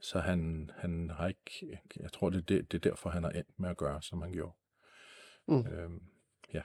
så 0.01 0.19
han, 0.19 0.71
han 0.77 1.11
har 1.11 1.29
ikke, 1.29 1.81
jeg 1.97 2.13
tror, 2.13 2.31
det 2.31 2.39
er, 2.39 2.43
det, 2.43 2.73
det 2.73 2.87
er 2.87 2.91
derfor, 2.91 3.11
han 3.11 3.23
har 3.23 3.31
endt 3.31 3.61
med 3.61 3.71
at 3.71 3.77
gøre, 3.77 4.03
som 4.03 4.23
han 4.23 4.33
gjorde. 4.33 4.57
Mm. 5.49 5.67
Øhm, 5.67 6.03
ja. 6.55 6.63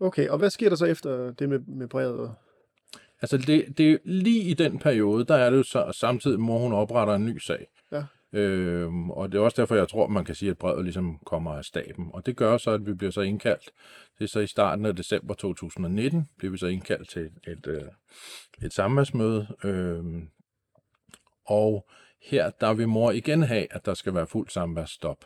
Okay, 0.00 0.28
og 0.28 0.38
hvad 0.38 0.50
sker 0.50 0.68
der 0.68 0.76
så 0.76 0.84
efter 0.84 1.30
det 1.32 1.48
med, 1.48 1.58
med 1.58 1.88
brevet? 1.88 2.34
Altså, 3.24 3.36
det, 3.36 3.78
det, 3.78 3.98
lige 4.04 4.42
i 4.42 4.54
den 4.54 4.78
periode, 4.78 5.24
der 5.24 5.34
er 5.34 5.50
det 5.50 5.56
jo 5.56 5.62
så, 5.62 5.92
samtidig, 5.92 6.40
mor 6.40 6.58
hun 6.58 6.72
opretter 6.72 7.14
en 7.14 7.24
ny 7.24 7.38
sag. 7.38 7.66
Ja. 7.92 8.04
Øhm, 8.32 9.10
og 9.10 9.32
det 9.32 9.38
er 9.38 9.42
også 9.42 9.62
derfor, 9.62 9.74
jeg 9.74 9.88
tror, 9.88 10.06
man 10.06 10.24
kan 10.24 10.34
sige, 10.34 10.50
at 10.50 10.58
brevet 10.58 10.84
ligesom 10.84 11.18
kommer 11.26 11.52
af 11.52 11.64
staben. 11.64 12.10
Og 12.14 12.26
det 12.26 12.36
gør 12.36 12.56
så, 12.56 12.70
at 12.70 12.86
vi 12.86 12.94
bliver 12.94 13.10
så 13.10 13.20
indkaldt. 13.20 13.70
Det 14.18 14.24
er 14.24 14.28
så 14.28 14.40
i 14.40 14.46
starten 14.46 14.86
af 14.86 14.96
december 14.96 15.34
2019, 15.34 16.28
bliver 16.38 16.52
vi 16.52 16.58
så 16.58 16.66
indkaldt 16.66 17.08
til 17.08 17.22
et, 17.22 17.32
et, 17.46 17.66
øh, 17.66 17.82
et 18.62 18.72
samværsmøde. 18.72 19.46
Øhm, 19.64 20.28
og 21.46 21.88
her 22.22 22.50
der 22.50 22.74
vil 22.74 22.88
mor 22.88 23.10
igen 23.10 23.42
have, 23.42 23.66
at 23.70 23.86
der 23.86 23.94
skal 23.94 24.14
være 24.14 24.26
fuld 24.26 24.48
samværsstop. 24.48 25.24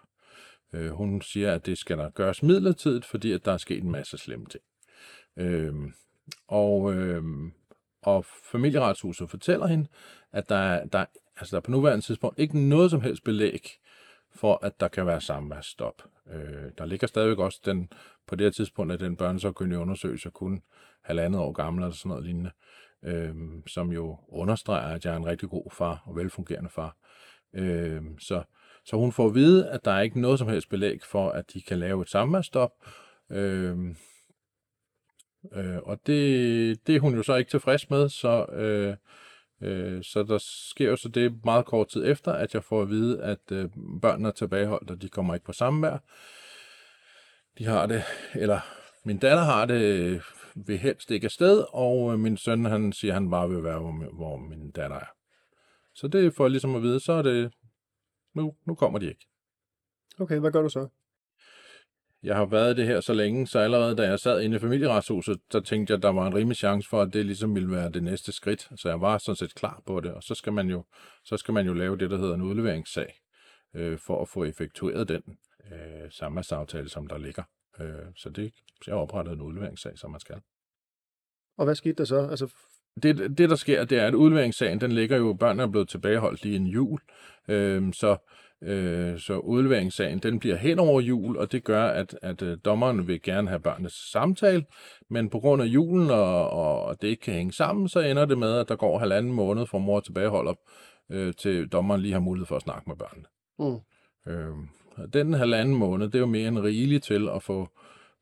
Øh, 0.72 0.90
hun 0.90 1.22
siger, 1.22 1.52
at 1.52 1.66
det 1.66 1.78
skal 1.78 1.98
der 1.98 2.11
gøres 2.11 2.42
midlertidigt, 2.42 3.04
fordi 3.04 3.32
at 3.32 3.44
der 3.44 3.52
er 3.52 3.58
sket 3.58 3.82
en 3.82 3.90
masse 3.90 4.18
slemme 4.18 4.46
ting. 4.46 4.64
Øh, 5.37 5.74
og, 6.48 6.94
øh, 6.94 7.22
og 8.09 8.25
familieretshuset 8.25 9.31
fortæller 9.31 9.66
hende, 9.66 9.88
at 10.33 10.49
der, 10.49 10.87
der, 10.87 11.05
altså 11.37 11.51
der 11.51 11.57
er 11.57 11.64
på 11.64 11.71
nuværende 11.71 12.05
tidspunkt 12.05 12.38
ikke 12.38 12.59
noget 12.59 12.90
som 12.90 13.01
helst 13.01 13.25
belæg 13.25 13.71
for, 14.35 14.59
at 14.62 14.81
der 14.81 14.88
kan 14.88 15.07
være 15.07 15.21
samværsstop. 15.21 16.03
Øh, 16.33 16.71
der 16.79 16.85
ligger 16.85 17.07
stadigvæk 17.07 17.38
også 17.38 17.61
den, 17.64 17.88
på 18.27 18.37
det 18.37 18.44
her 18.44 18.51
tidspunkt, 18.51 18.92
at 18.92 19.01
den 19.01 19.16
børnesagkyndige 19.16 19.79
undersøgelse 19.79 20.31
kun 20.31 20.62
halvandet 21.03 21.40
år 21.40 21.53
gammel 21.53 21.83
eller 21.83 21.94
sådan 21.94 22.09
noget 22.09 22.25
lignende, 22.25 22.51
øh, 23.03 23.35
som 23.66 23.92
jo 23.92 24.18
understreger, 24.29 24.94
at 24.94 25.05
jeg 25.05 25.12
er 25.12 25.16
en 25.16 25.27
rigtig 25.27 25.49
god 25.49 25.71
far 25.73 26.03
og 26.07 26.16
velfungerende 26.16 26.71
far. 26.71 26.97
Øh, 27.55 28.03
så, 28.18 28.42
så 28.85 28.97
hun 28.97 29.12
får 29.12 29.27
at 29.27 29.35
vide, 29.35 29.68
at 29.71 29.85
der 29.85 29.90
er 29.90 30.01
ikke 30.01 30.21
noget 30.21 30.38
som 30.38 30.49
helst 30.49 30.68
belæg 30.68 30.99
for, 31.05 31.31
at 31.31 31.53
de 31.55 31.62
kan 31.62 31.79
lave 31.79 32.03
et 32.03 32.11
samværsstop. 32.11 32.71
Øh, 33.31 33.94
øh, 35.53 35.77
og 35.77 36.01
det, 36.07 36.87
det 36.87 36.96
er 36.96 37.01
hun 37.01 37.14
jo 37.14 37.22
så 37.22 37.35
ikke 37.35 37.51
tilfreds 37.51 37.90
med, 37.90 38.09
så, 38.09 38.46
øh, 38.53 38.96
øh, 39.61 40.03
så 40.03 40.22
der 40.22 40.38
sker 40.70 40.90
jo 40.90 40.96
så 40.96 41.09
det 41.09 41.44
meget 41.44 41.66
kort 41.66 41.88
tid 41.88 42.07
efter, 42.07 42.33
at 42.33 42.55
jeg 42.55 42.64
får 42.64 42.83
at 42.83 42.88
vide, 42.88 43.22
at 43.22 43.53
øh, 43.53 43.68
børnene 44.03 44.29
er 44.29 44.33
tilbageholdt, 44.33 44.90
og 44.90 45.03
de 45.03 45.09
kommer 45.09 45.35
ikke 45.35 45.46
på 45.46 45.53
samvær. 45.53 45.98
De 47.59 47.64
har 47.64 47.87
det, 47.87 48.03
eller 48.35 48.61
min 49.05 49.18
datter 49.18 49.42
har 49.44 49.66
det, 49.66 49.83
øh, 49.83 50.20
vil 50.55 50.79
helst 50.79 51.11
ikke 51.11 51.24
afsted, 51.24 51.64
og 51.68 52.12
øh, 52.12 52.18
min 52.18 52.37
søn, 52.37 52.64
han 52.64 52.92
siger, 52.92 53.14
han 53.14 53.31
bare 53.31 53.48
vil 53.48 53.64
være, 53.64 53.79
hvor, 53.79 54.14
hvor 54.14 54.37
min 54.37 54.70
datter 54.70 54.96
er. 54.96 55.12
Så 55.94 56.09
det 56.09 56.35
får 56.35 56.44
jeg 56.44 56.51
ligesom 56.51 56.74
at 56.74 56.83
vide, 56.83 57.01
så 57.01 57.12
er 57.12 57.22
det, 57.22 57.53
nu, 58.35 58.55
nu 58.66 58.74
kommer 58.74 58.98
de 58.98 59.09
ikke. 59.09 59.27
Okay, 60.20 60.38
hvad 60.38 60.53
gør 60.53 60.62
du 60.62 60.68
så? 60.68 60.88
Jeg 62.22 62.37
har 62.37 62.46
været 62.46 62.76
det 62.76 62.87
her 62.87 63.00
så 63.00 63.14
længe, 63.14 63.46
så 63.46 63.59
allerede 63.59 63.96
da 63.96 64.02
jeg 64.02 64.18
sad 64.18 64.40
inde 64.40 64.57
i 64.57 64.59
familieretshuset, 64.59 65.40
så 65.50 65.61
tænkte 65.61 65.90
jeg, 65.90 65.96
at 65.96 66.02
der 66.02 66.09
var 66.09 66.26
en 66.26 66.35
rimelig 66.35 66.57
chance 66.57 66.88
for, 66.88 67.02
at 67.02 67.12
det 67.12 67.26
ligesom 67.26 67.54
ville 67.54 67.70
være 67.70 67.90
det 67.90 68.02
næste 68.02 68.33
skridt. 68.33 68.68
Så 68.76 68.88
jeg 68.88 69.00
var 69.00 69.18
sådan 69.18 69.37
set 69.37 69.54
klar 69.54 69.83
på 69.87 70.00
det, 70.00 70.12
og 70.12 70.22
så 70.22 70.35
skal 70.35 70.52
man 70.52 70.68
jo, 70.70 70.85
så 71.24 71.37
skal 71.37 71.54
man 71.54 71.66
jo 71.66 71.72
lave 71.72 71.96
det, 71.96 72.11
der 72.11 72.18
hedder 72.18 72.35
en 72.35 72.42
udleveringssag, 72.42 73.14
øh, 73.74 73.98
for 73.98 74.22
at 74.22 74.28
få 74.28 74.44
effektueret 74.44 75.09
den 75.09 75.22
øh, 75.72 76.11
samarbejdsaftale, 76.11 76.88
som 76.88 77.07
der 77.07 77.18
ligger. 77.18 77.42
Øh, 77.81 78.12
så 78.16 78.31
det, 78.31 78.52
så 78.54 78.90
jeg 78.90 78.94
har 78.94 79.02
oprettet 79.02 79.33
en 79.33 79.40
udleveringssag, 79.40 79.98
som 79.98 80.11
man 80.11 80.20
skal. 80.20 80.40
Og 81.59 81.64
hvad 81.64 81.74
skete 81.74 81.94
der 81.94 82.04
så? 82.04 82.28
Altså, 82.31 82.54
det, 83.02 83.38
det, 83.38 83.50
der 83.50 83.57
sker, 83.57 83.85
det 83.85 83.98
er, 83.98 84.07
at 84.07 84.14
udleveringssagen, 84.14 84.81
den 84.81 84.92
ligger 84.92 85.16
jo, 85.16 85.33
børnene 85.33 85.62
er 85.62 85.66
blevet 85.66 85.88
tilbageholdt 85.88 86.44
lige 86.44 86.57
en 86.57 86.66
jul, 86.66 87.00
øh, 87.48 87.92
så, 87.92 88.16
øh, 88.62 89.18
så 89.18 89.38
udleveringssagen, 89.38 90.18
den 90.18 90.38
bliver 90.38 90.57
hen 90.57 90.79
over 90.79 91.01
jul, 91.01 91.37
og 91.37 91.53
det 91.53 91.64
gør, 91.64 91.85
at, 91.85 92.18
at 92.23 92.42
øh, 92.42 92.59
dommeren 92.64 93.07
vil 93.09 93.23
gerne 93.23 93.49
have 93.49 93.61
børnenes 93.61 93.92
samtale, 93.92 94.64
men 95.11 95.31
på 95.31 95.40
grund 95.40 95.62
af 95.62 95.66
julen, 95.66 96.11
og, 96.11 96.51
og 96.51 97.03
det 97.03 97.09
ikke 97.09 97.23
kan 97.23 97.35
hænge 97.35 97.53
sammen, 97.53 97.88
så 97.88 98.01
ender 98.01 98.25
det 98.25 98.38
med, 98.38 98.59
at 98.59 98.68
der 98.68 98.77
går 98.77 98.99
halvanden 98.99 99.33
måned 99.33 99.66
fra 99.66 99.79
mor 99.79 100.01
tilbageholder, 100.01 100.55
øh, 101.11 101.35
til 101.35 101.68
dommeren 101.68 102.01
lige 102.01 102.12
har 102.12 102.21
mulighed 102.21 102.47
for 102.47 102.57
at 102.57 102.62
snakke 102.62 102.90
med 102.90 102.97
børnene. 102.97 103.27
mm. 103.59 103.81
Øh, 104.33 104.55
den 105.12 105.35
halvanden 105.35 105.75
måned, 105.75 106.07
det 106.07 106.14
er 106.14 106.18
jo 106.18 106.27
mere 106.27 106.49
end 106.49 106.59
rigeligt 106.59 107.05
til 107.05 107.29
at 107.29 107.42
få, 107.42 107.68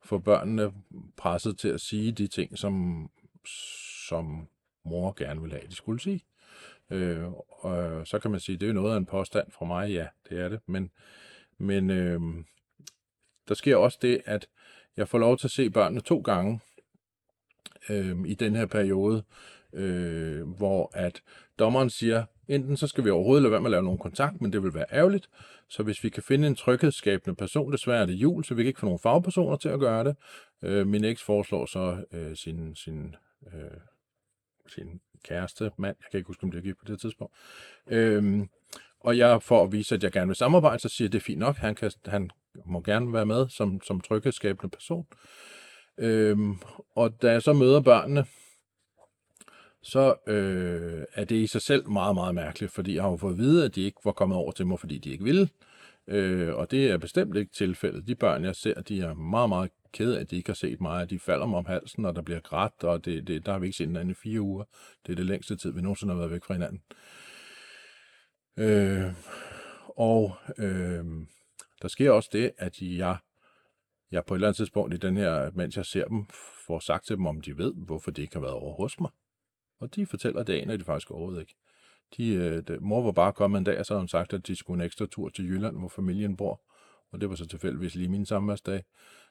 få 0.03 0.17
børnene 0.17 0.71
presset 1.17 1.57
til 1.57 1.69
at 1.69 1.81
sige 1.81 2.11
de 2.11 2.27
ting, 2.27 2.57
som, 2.57 3.07
som 4.07 4.47
mor 4.85 5.13
gerne 5.17 5.41
vil 5.41 5.51
have, 5.51 5.67
de 5.69 5.75
skulle 5.75 5.99
sige. 5.99 6.21
Øh, 6.91 7.27
og 7.49 8.07
så 8.07 8.19
kan 8.19 8.31
man 8.31 8.39
sige, 8.39 8.57
det 8.57 8.69
er 8.69 8.73
noget 8.73 8.93
af 8.93 8.97
en 8.97 9.05
påstand 9.05 9.51
fra 9.51 9.65
mig, 9.65 9.89
ja, 9.89 10.07
det 10.29 10.39
er 10.39 10.49
det, 10.49 10.59
men, 10.65 10.91
men 11.57 11.89
øh, 11.89 12.21
der 13.47 13.53
sker 13.53 13.75
også 13.75 13.97
det, 14.01 14.21
at 14.25 14.47
jeg 14.97 15.07
får 15.07 15.17
lov 15.17 15.37
til 15.37 15.47
at 15.47 15.51
se 15.51 15.69
børnene 15.69 16.01
to 16.01 16.19
gange 16.19 16.59
øh, 17.89 18.17
i 18.25 18.33
den 18.33 18.55
her 18.55 18.65
periode, 18.65 19.23
øh, 19.73 20.47
hvor 20.47 20.91
at 20.93 21.23
dommeren 21.59 21.89
siger, 21.89 22.25
enten 22.47 22.77
så 22.77 22.87
skal 22.87 23.05
vi 23.05 23.09
overhovedet 23.09 23.43
lade 23.43 23.51
være 23.51 23.61
med 23.61 23.67
at 23.67 23.71
lave 23.71 23.83
nogen 23.83 23.99
kontakt, 23.99 24.41
men 24.41 24.53
det 24.53 24.63
vil 24.63 24.73
være 24.73 24.85
ærgerligt, 24.91 25.29
så 25.69 25.83
hvis 25.83 26.03
vi 26.03 26.09
kan 26.09 26.23
finde 26.23 26.47
en 26.47 26.55
tryghedsskabende 26.55 27.35
person, 27.35 27.71
desværre 27.71 28.01
er 28.01 28.05
det 28.05 28.13
jul, 28.13 28.43
så 28.43 28.53
vi 28.53 28.63
kan 28.63 28.67
ikke 28.67 28.79
få 28.79 28.85
nogle 28.85 28.99
fagpersoner 28.99 29.57
til 29.57 29.69
at 29.69 29.79
gøre 29.79 30.03
det. 30.03 30.15
Øh, 30.61 30.87
min 30.87 31.03
eks 31.03 31.23
foreslår 31.23 31.65
så 31.65 32.05
øh, 32.11 32.35
sin, 32.35 32.75
sin, 32.75 33.15
øh, 33.53 33.79
sin 34.67 35.01
kæreste, 35.23 35.71
mand, 35.77 35.95
jeg 35.99 36.11
kan 36.11 36.17
ikke 36.17 36.27
huske, 36.27 36.43
om 36.43 36.51
det 36.51 36.57
er 36.57 36.61
gift 36.61 36.79
på 36.79 36.85
det 36.87 37.01
tidspunkt. 37.01 37.33
Øhm, 37.87 38.49
og 38.99 39.17
jeg, 39.17 39.43
for 39.43 39.63
at 39.63 39.71
vise, 39.71 39.95
at 39.95 40.03
jeg 40.03 40.11
gerne 40.11 40.27
vil 40.27 40.35
samarbejde, 40.35 40.79
så 40.79 40.89
siger 40.89 41.05
jeg, 41.05 41.11
det 41.11 41.19
er 41.19 41.23
fint 41.23 41.39
nok, 41.39 41.55
han, 41.55 41.75
kan, 41.75 41.91
han 42.05 42.29
må 42.65 42.81
gerne 42.81 43.13
være 43.13 43.25
med 43.25 43.49
som, 43.49 43.81
som 43.81 44.01
tryghedsskabende 44.01 44.69
person. 44.69 45.07
Øhm, 45.97 46.55
og 46.95 47.21
da 47.21 47.31
jeg 47.31 47.41
så 47.41 47.53
møder 47.53 47.81
børnene, 47.81 48.25
så 49.81 50.15
øh, 50.27 51.03
er 51.13 51.23
det 51.23 51.35
i 51.35 51.47
sig 51.47 51.61
selv 51.61 51.89
meget, 51.89 52.15
meget 52.15 52.35
mærkeligt, 52.35 52.73
fordi 52.73 52.95
jeg 52.95 53.03
har 53.03 53.09
jo 53.09 53.17
fået 53.17 53.33
at 53.33 53.37
vide, 53.37 53.65
at 53.65 53.75
de 53.75 53.81
ikke 53.81 54.01
var 54.03 54.11
kommet 54.11 54.37
over 54.37 54.51
til 54.51 54.67
mig, 54.67 54.79
fordi 54.79 54.97
de 54.97 55.11
ikke 55.11 55.23
ville. 55.23 55.49
Øh, 56.07 56.55
og 56.55 56.71
det 56.71 56.91
er 56.91 56.97
bestemt 56.97 57.37
ikke 57.37 57.53
tilfældet. 57.53 58.07
De 58.07 58.15
børn, 58.15 58.43
jeg 58.43 58.55
ser, 58.55 58.81
de 58.81 59.01
er 59.01 59.13
meget, 59.13 59.49
meget 59.49 59.71
ked 59.91 60.13
af, 60.13 60.19
at 60.19 60.31
de 60.31 60.35
ikke 60.35 60.49
har 60.49 60.55
set 60.55 60.81
mig, 60.81 61.01
at 61.01 61.09
de 61.09 61.19
falder 61.19 61.45
mig 61.45 61.57
om 61.57 61.65
halsen, 61.65 62.05
og 62.05 62.15
der 62.15 62.21
bliver 62.21 62.39
grædt, 62.39 62.83
og 62.83 63.05
det, 63.05 63.27
det, 63.27 63.45
der 63.45 63.51
har 63.51 63.59
vi 63.59 63.65
ikke 63.65 63.77
set 63.77 63.87
hinanden 63.87 64.11
i 64.11 64.13
fire 64.13 64.41
uger. 64.41 64.63
Det 65.05 65.11
er 65.11 65.15
det 65.15 65.25
længste 65.25 65.55
tid, 65.55 65.71
vi 65.71 65.81
nogensinde 65.81 66.13
har 66.13 66.19
været 66.19 66.31
væk 66.31 66.43
fra 66.43 66.53
hinanden. 66.53 66.81
Øh, 68.57 69.13
og 69.97 70.35
øh, 70.57 71.05
der 71.81 71.87
sker 71.87 72.11
også 72.11 72.29
det, 72.31 72.51
at 72.57 72.81
jeg, 72.81 73.17
jeg 74.11 74.25
på 74.25 74.33
et 74.33 74.37
eller 74.37 74.47
andet 74.47 74.57
tidspunkt 74.57 74.93
i 74.93 74.97
den 74.97 75.17
her, 75.17 75.51
mens 75.53 75.77
jeg 75.77 75.85
ser 75.85 76.05
dem, 76.05 76.25
får 76.67 76.79
sagt 76.79 77.05
til 77.05 77.15
dem, 77.15 77.25
om 77.25 77.41
de 77.41 77.57
ved, 77.57 77.73
hvorfor 77.75 78.11
det 78.11 78.21
ikke 78.21 78.35
har 78.35 78.41
været 78.41 78.53
over 78.53 78.75
hos 78.75 78.99
mig. 78.99 79.09
Og 79.79 79.95
de 79.95 80.05
fortæller 80.05 80.43
det 80.43 80.53
aner 80.53 80.77
de 80.77 80.83
faktisk 80.83 81.11
overhovedet 81.11 81.41
ikke. 81.41 81.55
De, 82.17 82.29
øh, 82.29 82.63
de, 82.67 82.79
mor 82.79 83.03
var 83.03 83.11
bare 83.11 83.33
kommet 83.33 83.57
en 83.57 83.63
dag, 83.63 83.79
og 83.79 83.85
så 83.85 83.93
havde 83.93 84.01
hun 84.01 84.07
sagt, 84.07 84.33
at 84.33 84.47
de 84.47 84.55
skulle 84.55 84.81
en 84.81 84.85
ekstra 84.85 85.05
tur 85.05 85.29
til 85.29 85.45
Jylland, 85.45 85.77
hvor 85.77 85.87
familien 85.87 86.37
bor. 86.37 86.61
Og 87.11 87.21
det 87.21 87.29
var 87.29 87.35
så 87.35 87.47
tilfældigvis 87.47 87.95
lige 87.95 88.09
min 88.09 88.25
samværsdag. 88.25 88.83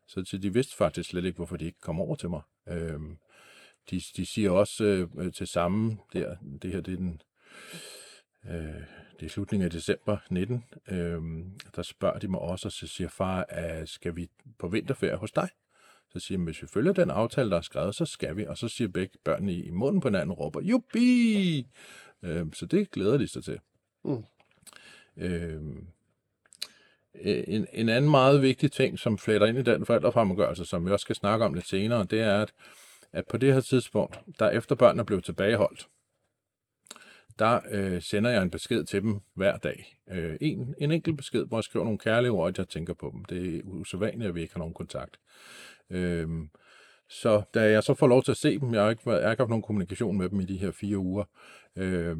Så, 0.06 0.24
så 0.24 0.38
de 0.38 0.52
vidste 0.52 0.76
faktisk 0.76 1.10
slet 1.10 1.24
ikke, 1.24 1.36
hvorfor 1.36 1.56
de 1.56 1.64
ikke 1.64 1.80
kom 1.80 2.00
over 2.00 2.14
til 2.14 2.30
mig. 2.30 2.42
Øh, 2.68 3.00
de, 3.90 4.00
de 4.16 4.26
siger 4.26 4.50
også 4.50 5.08
øh, 5.18 5.32
til 5.32 5.46
samme, 5.46 5.98
der, 6.12 6.36
det 6.62 6.72
her 6.72 6.80
det 6.80 6.92
er 6.92 6.96
den, 6.96 7.22
øh, 8.44 8.82
det 9.20 9.26
er 9.26 9.30
slutningen 9.30 9.64
af 9.64 9.70
december 9.70 10.16
19, 10.30 10.64
øh, 10.88 11.22
der 11.76 11.82
spørger 11.82 12.18
de 12.18 12.28
mig 12.28 12.40
også, 12.40 12.68
og 12.68 12.72
så 12.72 12.86
siger 12.86 13.08
far, 13.08 13.46
at 13.48 13.88
skal 13.88 14.16
vi 14.16 14.28
på 14.58 14.68
vinterferie 14.68 15.16
hos 15.16 15.32
dig? 15.32 15.48
Så 16.12 16.20
siger 16.20 16.38
hvis 16.38 16.62
vi 16.62 16.66
følger 16.66 16.92
den 16.92 17.10
aftale, 17.10 17.50
der 17.50 17.56
er 17.56 17.60
skrevet, 17.60 17.94
så 17.94 18.04
skal 18.04 18.36
vi. 18.36 18.46
Og 18.46 18.58
så 18.58 18.68
siger 18.68 18.88
begge 18.88 19.18
børnene 19.24 19.52
i, 19.52 19.62
i 19.62 19.70
munden 19.70 20.00
på 20.00 20.08
hinanden, 20.08 20.32
råber, 20.32 20.60
jubi! 20.60 21.66
Øh, 22.22 22.46
så 22.52 22.66
det 22.66 22.90
glæder 22.90 23.18
de 23.18 23.28
sig 23.28 23.44
til. 23.44 23.60
Mm. 24.04 24.24
Øh, 25.16 25.62
Øh, 27.22 27.44
en, 27.46 27.66
en 27.72 27.88
anden 27.88 28.10
meget 28.10 28.42
vigtig 28.42 28.72
ting, 28.72 28.98
som 28.98 29.18
fletter 29.18 29.46
ind 29.46 29.58
i 29.58 29.62
den 29.62 29.86
forældrefremmedgørelse, 29.86 30.64
som 30.64 30.86
vi 30.86 30.90
også 30.90 31.02
skal 31.02 31.16
snakke 31.16 31.44
om 31.44 31.54
lidt 31.54 31.68
senere, 31.68 32.04
det 32.04 32.20
er, 32.20 32.42
at, 32.42 32.52
at 33.12 33.24
på 33.26 33.36
det 33.36 33.54
her 33.54 33.60
tidspunkt, 33.60 34.20
der 34.38 34.50
efter 34.50 34.74
børnene 34.74 35.04
blev 35.04 35.22
tilbageholdt, 35.22 35.88
der 37.38 37.60
øh, 37.70 38.02
sender 38.02 38.30
jeg 38.30 38.42
en 38.42 38.50
besked 38.50 38.84
til 38.84 39.02
dem 39.02 39.20
hver 39.34 39.56
dag. 39.56 39.98
Øh, 40.10 40.36
en, 40.40 40.74
en 40.78 40.92
enkelt 40.92 41.16
besked, 41.16 41.44
hvor 41.46 41.56
jeg 41.56 41.64
skriver 41.64 41.84
nogle 41.84 41.98
kærlige 41.98 42.30
ord, 42.30 42.48
at 42.48 42.58
jeg 42.58 42.68
tænker 42.68 42.94
på 42.94 43.10
dem. 43.14 43.24
Det 43.24 43.56
er 43.56 43.60
usædvanligt, 43.64 44.28
at 44.28 44.34
vi 44.34 44.40
ikke 44.40 44.54
har 44.54 44.58
nogen 44.58 44.74
kontakt. 44.74 45.16
Øh, 45.90 46.28
så 47.08 47.42
da 47.54 47.70
jeg 47.70 47.82
så 47.82 47.94
får 47.94 48.06
lov 48.06 48.22
til 48.22 48.30
at 48.30 48.36
se 48.36 48.58
dem, 48.58 48.74
jeg 48.74 48.82
har 48.82 48.90
ikke, 48.90 49.10
jeg 49.10 49.22
har 49.22 49.30
ikke 49.30 49.40
haft 49.40 49.50
nogen 49.50 49.62
kommunikation 49.62 50.18
med 50.18 50.28
dem 50.28 50.40
i 50.40 50.44
de 50.44 50.56
her 50.56 50.70
fire 50.70 50.98
uger, 50.98 51.24
øh, 51.76 52.16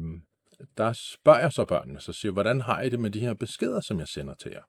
der 0.77 0.93
spørger 0.93 1.39
jeg 1.39 1.53
så 1.53 1.65
børnene, 1.65 1.99
så 1.99 2.13
siger 2.13 2.31
hvordan 2.31 2.61
har 2.61 2.81
I 2.81 2.89
det 2.89 2.99
med 2.99 3.09
de 3.09 3.19
her 3.19 3.33
beskeder, 3.33 3.81
som 3.81 3.99
jeg 3.99 4.07
sender 4.07 4.33
til 4.33 4.51
jer? 4.51 4.61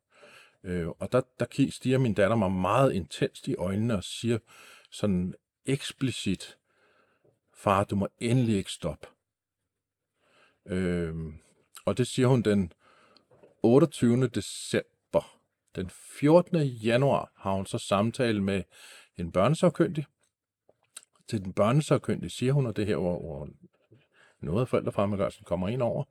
Øh, 0.65 0.89
og 0.89 1.13
der, 1.13 1.21
der 1.41 1.71
stiger 1.71 1.99
min 1.99 2.15
datter 2.15 2.37
mig 2.37 2.53
meget 2.53 2.93
intenst 2.93 3.49
i 3.49 3.55
øjnene 3.55 3.95
og 3.95 4.05
siger 4.05 4.39
sådan 4.91 5.35
eksplicit, 5.67 6.59
far, 7.55 7.85
du 7.85 7.97
må 7.97 8.09
endelig 8.19 8.57
ikke 8.57 8.73
stoppe. 8.73 9.07
Øh, 10.67 11.15
og 11.85 11.99
det 11.99 12.07
siger 12.07 12.29
hun 12.29 12.43
den 12.43 12.73
28. 13.63 14.29
december. 14.29 15.41
Den 15.77 15.91
14. 15.91 16.63
januar 16.67 17.33
har 17.37 17.53
hun 17.53 17.67
så 17.67 17.79
samtale 17.79 18.43
med 18.43 18.63
en 19.17 19.33
børnesagkyndig. 19.33 20.07
Til 21.29 21.45
den 21.45 21.53
børnesagkyndige 21.53 22.31
siger 22.31 22.53
hun, 22.53 22.67
og 22.67 22.77
det 22.77 22.87
her, 22.87 22.97
hvor, 22.97 23.21
hvor 23.21 23.49
noget 24.41 24.61
af 24.61 24.69
forældrefremmedgørelsen 24.69 25.45
kommer 25.45 25.69
ind 25.69 25.83
over, 25.83 26.05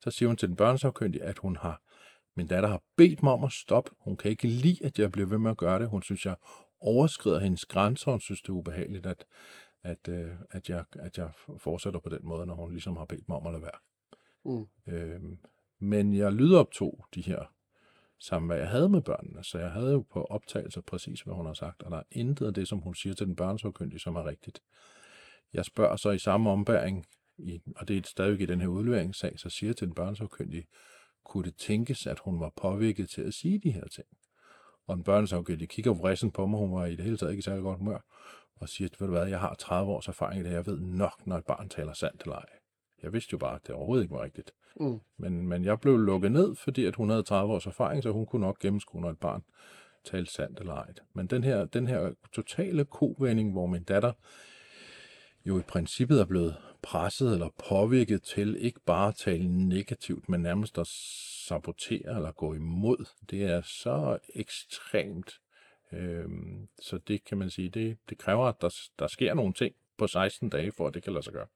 så 0.00 0.10
siger 0.10 0.26
hun 0.26 0.36
til 0.36 0.48
den 0.48 0.56
børnesagkyndige, 0.56 1.22
at 1.22 1.38
hun 1.38 1.56
har, 1.56 1.82
min 2.36 2.46
datter 2.46 2.68
har 2.68 2.82
bedt 2.96 3.22
mig 3.22 3.32
om 3.32 3.44
at 3.44 3.52
stoppe. 3.52 3.90
Hun 3.98 4.16
kan 4.16 4.30
ikke 4.30 4.46
lide, 4.46 4.86
at 4.86 4.98
jeg 4.98 5.12
bliver 5.12 5.26
ved 5.26 5.38
med 5.38 5.50
at 5.50 5.56
gøre 5.56 5.78
det. 5.78 5.88
Hun 5.88 6.02
synes, 6.02 6.26
jeg 6.26 6.36
overskrider 6.80 7.40
hendes 7.40 7.66
grænser, 7.66 8.10
hun 8.10 8.20
synes, 8.20 8.42
det 8.42 8.48
er 8.48 8.52
ubehageligt, 8.52 9.06
at, 9.06 9.24
at, 9.82 10.08
øh, 10.08 10.30
at, 10.50 10.68
jeg, 10.68 10.84
at 10.92 11.18
jeg 11.18 11.30
fortsætter 11.58 12.00
på 12.00 12.08
den 12.08 12.20
måde, 12.22 12.46
når 12.46 12.54
hun 12.54 12.70
ligesom 12.70 12.96
har 12.96 13.04
bedt 13.04 13.28
mig 13.28 13.36
om 13.36 13.46
at 13.46 13.52
lade 13.52 13.62
være. 13.62 13.78
Mm. 14.44 14.66
Øhm, 14.92 15.38
Men 15.78 16.14
jeg 16.14 16.32
lydoptog 16.32 17.06
de 17.14 17.20
her 17.22 17.54
samvær, 18.18 18.56
jeg 18.56 18.68
havde 18.68 18.88
med 18.88 19.00
børnene, 19.02 19.44
så 19.44 19.58
jeg 19.58 19.70
havde 19.70 19.92
jo 19.92 20.04
på 20.12 20.24
optagelse 20.24 20.82
præcis, 20.82 21.20
hvad 21.20 21.34
hun 21.34 21.46
har 21.46 21.54
sagt, 21.54 21.82
og 21.82 21.90
der 21.90 21.96
er 21.96 22.02
intet 22.10 22.46
af 22.46 22.54
det, 22.54 22.68
som 22.68 22.78
hun 22.78 22.94
siger 22.94 23.14
til 23.14 23.26
den 23.26 23.36
børnesagkyndige, 23.36 24.00
som 24.00 24.16
er 24.16 24.26
rigtigt. 24.26 24.62
Jeg 25.52 25.64
spørger 25.64 25.96
så 25.96 26.10
i 26.10 26.18
samme 26.18 26.50
ombæring, 26.50 27.06
i, 27.38 27.60
og 27.76 27.88
det 27.88 27.96
er 27.96 28.02
stadig 28.04 28.40
i 28.40 28.46
den 28.46 28.60
her 28.60 28.68
udleveringssag, 28.68 29.38
så 29.38 29.50
siger 29.50 29.68
jeg 29.68 29.76
til 29.76 29.86
den 29.86 29.94
børnesagkyndige, 29.94 30.66
kunne 31.24 31.44
det 31.44 31.56
tænkes, 31.56 32.06
at 32.06 32.18
hun 32.18 32.40
var 32.40 32.52
påvirket 32.56 33.10
til 33.10 33.22
at 33.22 33.34
sige 33.34 33.58
de 33.58 33.70
her 33.70 33.88
ting? 33.88 34.06
Og 34.86 34.94
en 34.94 35.04
børnesagkyndig 35.04 35.68
kigger 35.68 35.94
vrissen 35.94 36.30
på 36.30 36.46
mig, 36.46 36.58
hun 36.58 36.72
var 36.72 36.86
i 36.86 36.96
det 36.96 37.04
hele 37.04 37.16
taget 37.16 37.32
ikke 37.32 37.38
i 37.38 37.42
særlig 37.42 37.62
godt 37.62 37.78
humør, 37.78 37.98
og 38.56 38.68
siger, 38.68 38.88
ved 38.98 39.06
du 39.08 39.12
hvad, 39.12 39.26
jeg 39.26 39.40
har 39.40 39.54
30 39.54 39.92
års 39.92 40.08
erfaring 40.08 40.40
i 40.40 40.44
det, 40.44 40.52
jeg 40.52 40.66
ved 40.66 40.80
nok, 40.80 41.26
når 41.26 41.36
et 41.36 41.44
barn 41.44 41.68
taler 41.68 41.92
sandt 41.92 42.22
eller 42.22 42.36
ej. 42.36 42.46
Jeg 43.02 43.12
vidste 43.12 43.32
jo 43.32 43.38
bare, 43.38 43.54
at 43.54 43.66
det 43.66 43.74
overhovedet 43.74 44.04
ikke 44.04 44.14
var 44.14 44.22
rigtigt. 44.22 44.52
Mm. 44.80 45.00
Men, 45.16 45.46
men 45.46 45.64
jeg 45.64 45.80
blev 45.80 45.98
lukket 45.98 46.32
ned, 46.32 46.56
fordi 46.56 46.84
at 46.84 46.96
hun 46.96 47.10
havde 47.10 47.22
30 47.22 47.52
års 47.52 47.66
erfaring, 47.66 48.02
så 48.02 48.10
hun 48.10 48.26
kunne 48.26 48.46
nok 48.46 48.58
gennemskue, 48.58 49.00
når 49.00 49.10
et 49.10 49.18
barn 49.18 49.42
talte 50.04 50.32
sandt 50.32 50.60
eller 50.60 50.74
ej. 50.74 50.92
Men 51.12 51.26
den 51.26 51.44
her, 51.44 51.64
den 51.64 51.86
her 51.86 52.12
totale 52.32 52.84
kovending, 52.84 53.52
hvor 53.52 53.66
min 53.66 53.82
datter 53.82 54.12
jo 55.44 55.58
i 55.58 55.62
princippet 55.62 56.20
er 56.20 56.24
blevet 56.24 56.56
presset 56.84 57.32
eller 57.32 57.48
påvirket 57.68 58.22
til 58.22 58.56
ikke 58.60 58.80
bare 58.86 59.08
at 59.08 59.14
tale 59.14 59.68
negativt, 59.68 60.28
men 60.28 60.40
nærmest 60.40 60.78
at 60.78 60.86
sabotere 61.48 62.16
eller 62.16 62.32
gå 62.32 62.54
imod, 62.54 63.04
det 63.30 63.44
er 63.44 63.62
så 63.62 64.18
ekstremt. 64.34 65.40
Øhm, 65.92 66.68
så 66.80 66.98
det 66.98 67.24
kan 67.24 67.38
man 67.38 67.50
sige, 67.50 67.68
det, 67.68 67.96
det 68.08 68.18
kræver, 68.18 68.46
at 68.46 68.60
der, 68.60 68.74
der 68.98 69.06
sker 69.06 69.34
nogle 69.34 69.52
ting 69.52 69.74
på 69.98 70.06
16 70.06 70.48
dage, 70.48 70.72
for 70.72 70.86
at 70.86 70.94
det 70.94 71.02
kan 71.02 71.12
lade 71.12 71.24
sig 71.24 71.32
gøre. 71.32 71.46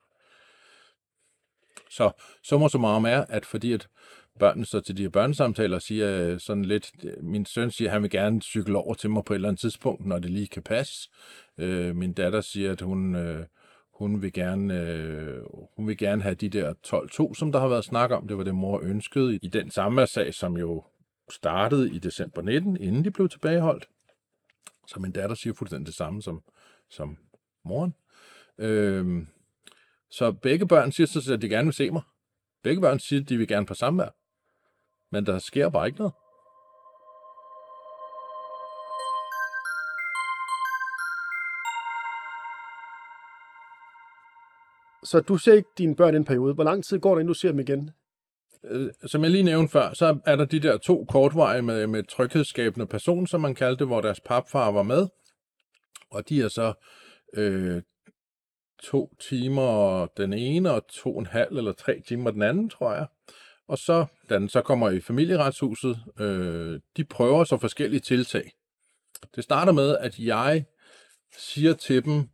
Så 1.90 2.10
summer 2.42 2.68
så 2.68 2.78
meget 2.78 3.12
er, 3.12 3.24
at 3.28 3.46
fordi 3.46 3.72
at 3.72 3.88
børnene 4.38 4.66
så 4.66 4.80
til 4.80 4.96
de 4.96 5.02
her 5.02 5.08
børnesamtaler 5.08 5.78
siger 5.78 6.22
øh, 6.22 6.40
sådan 6.40 6.64
lidt, 6.64 6.90
øh, 7.04 7.24
min 7.24 7.46
søn 7.46 7.70
siger, 7.70 7.88
at 7.88 7.92
han 7.92 8.02
vil 8.02 8.10
gerne 8.10 8.42
cykle 8.42 8.78
over 8.78 8.94
til 8.94 9.10
mig 9.10 9.24
på 9.24 9.32
et 9.32 9.34
eller 9.34 9.48
andet 9.48 9.60
tidspunkt, 9.60 10.06
når 10.06 10.18
det 10.18 10.30
lige 10.30 10.46
kan 10.46 10.62
passe. 10.62 11.10
Øh, 11.58 11.96
min 11.96 12.12
datter 12.12 12.40
siger, 12.40 12.72
at 12.72 12.80
hun, 12.80 13.14
øh, 13.14 13.46
hun, 13.98 14.22
vil 14.22 14.32
gerne, 14.32 14.80
øh, 14.80 15.42
hun 15.76 15.86
vil 15.86 15.98
gerne 15.98 16.22
have 16.22 16.34
de 16.34 16.48
der 16.48 16.74
12-2, 16.86 17.34
som 17.34 17.52
der 17.52 17.60
har 17.60 17.68
været 17.68 17.84
snak 17.84 18.10
om. 18.10 18.28
Det 18.28 18.38
var 18.38 18.44
det, 18.44 18.54
mor 18.54 18.80
ønskede 18.82 19.36
i 19.36 19.48
den 19.48 19.70
samme 19.70 20.06
sag, 20.06 20.34
som 20.34 20.56
jo 20.56 20.84
startede 21.30 21.94
i 21.94 21.98
december 21.98 22.42
19, 22.42 22.76
inden 22.76 23.04
de 23.04 23.10
blev 23.10 23.28
tilbageholdt. 23.28 23.88
Så 24.86 25.00
min 25.00 25.12
datter 25.12 25.36
siger 25.36 25.54
fuldstændig 25.54 25.86
det 25.86 25.94
samme 25.94 26.22
som, 26.22 26.42
som 26.90 27.16
moren. 27.64 27.94
Øh, 28.58 29.26
så 30.10 30.32
begge 30.32 30.68
børn 30.68 30.92
siger 30.92 31.06
så, 31.06 31.32
at 31.32 31.42
de 31.42 31.48
gerne 31.48 31.66
vil 31.66 31.74
se 31.74 31.90
mig. 31.90 32.02
Begge 32.62 32.80
børn 32.80 32.98
siger, 32.98 33.22
at 33.22 33.28
de 33.28 33.36
vil 33.36 33.48
gerne 33.48 33.66
på 33.66 33.74
samvær. 33.74 34.08
Men 35.10 35.26
der 35.26 35.38
sker 35.38 35.68
bare 35.68 35.86
ikke 35.86 35.98
noget. 35.98 36.14
Så 45.10 45.20
du 45.20 45.38
ser 45.38 45.52
ikke 45.52 45.68
dine 45.78 45.96
børn 45.96 46.14
i 46.14 46.16
en 46.16 46.24
periode. 46.24 46.54
Hvor 46.54 46.64
lang 46.64 46.84
tid 46.84 46.98
går 46.98 47.10
der, 47.14 47.20
inden 47.20 47.28
du 47.28 47.34
ser 47.34 47.50
dem 47.50 47.60
igen? 47.60 47.90
Øh, 48.64 48.90
som 49.06 49.22
jeg 49.22 49.30
lige 49.30 49.42
nævnte 49.42 49.72
før, 49.72 49.92
så 49.94 50.18
er 50.26 50.36
der 50.36 50.44
de 50.44 50.60
der 50.60 50.76
to 50.78 51.04
kortveje 51.04 51.62
med, 51.62 51.86
med 51.86 52.02
tryghedsskabende 52.02 52.86
person, 52.86 53.26
som 53.26 53.40
man 53.40 53.54
kaldte, 53.54 53.84
hvor 53.84 54.00
deres 54.00 54.20
papfar 54.20 54.70
var 54.70 54.82
med. 54.82 55.06
Og 56.10 56.28
de 56.28 56.42
er 56.42 56.48
så 56.48 56.72
øh, 57.34 57.82
to 58.82 59.14
timer 59.20 60.06
den 60.06 60.32
ene, 60.32 60.72
og 60.72 60.88
to 60.88 61.14
og 61.14 61.20
en 61.20 61.26
halv 61.26 61.56
eller 61.56 61.72
tre 61.72 62.00
timer 62.08 62.30
den 62.30 62.42
anden, 62.42 62.70
tror 62.70 62.94
jeg. 62.94 63.06
Og 63.68 63.78
så, 63.78 64.06
da 64.28 64.34
den 64.34 64.48
så 64.48 64.62
kommer 64.62 64.90
i 64.90 65.00
familieretshuset, 65.00 65.98
øh, 66.20 66.80
de 66.96 67.04
prøver 67.04 67.44
så 67.44 67.58
forskellige 67.58 68.00
tiltag. 68.00 68.52
Det 69.34 69.44
starter 69.44 69.72
med, 69.72 69.96
at 69.96 70.18
jeg 70.18 70.64
siger 71.38 71.74
til 71.74 72.04
dem, 72.04 72.28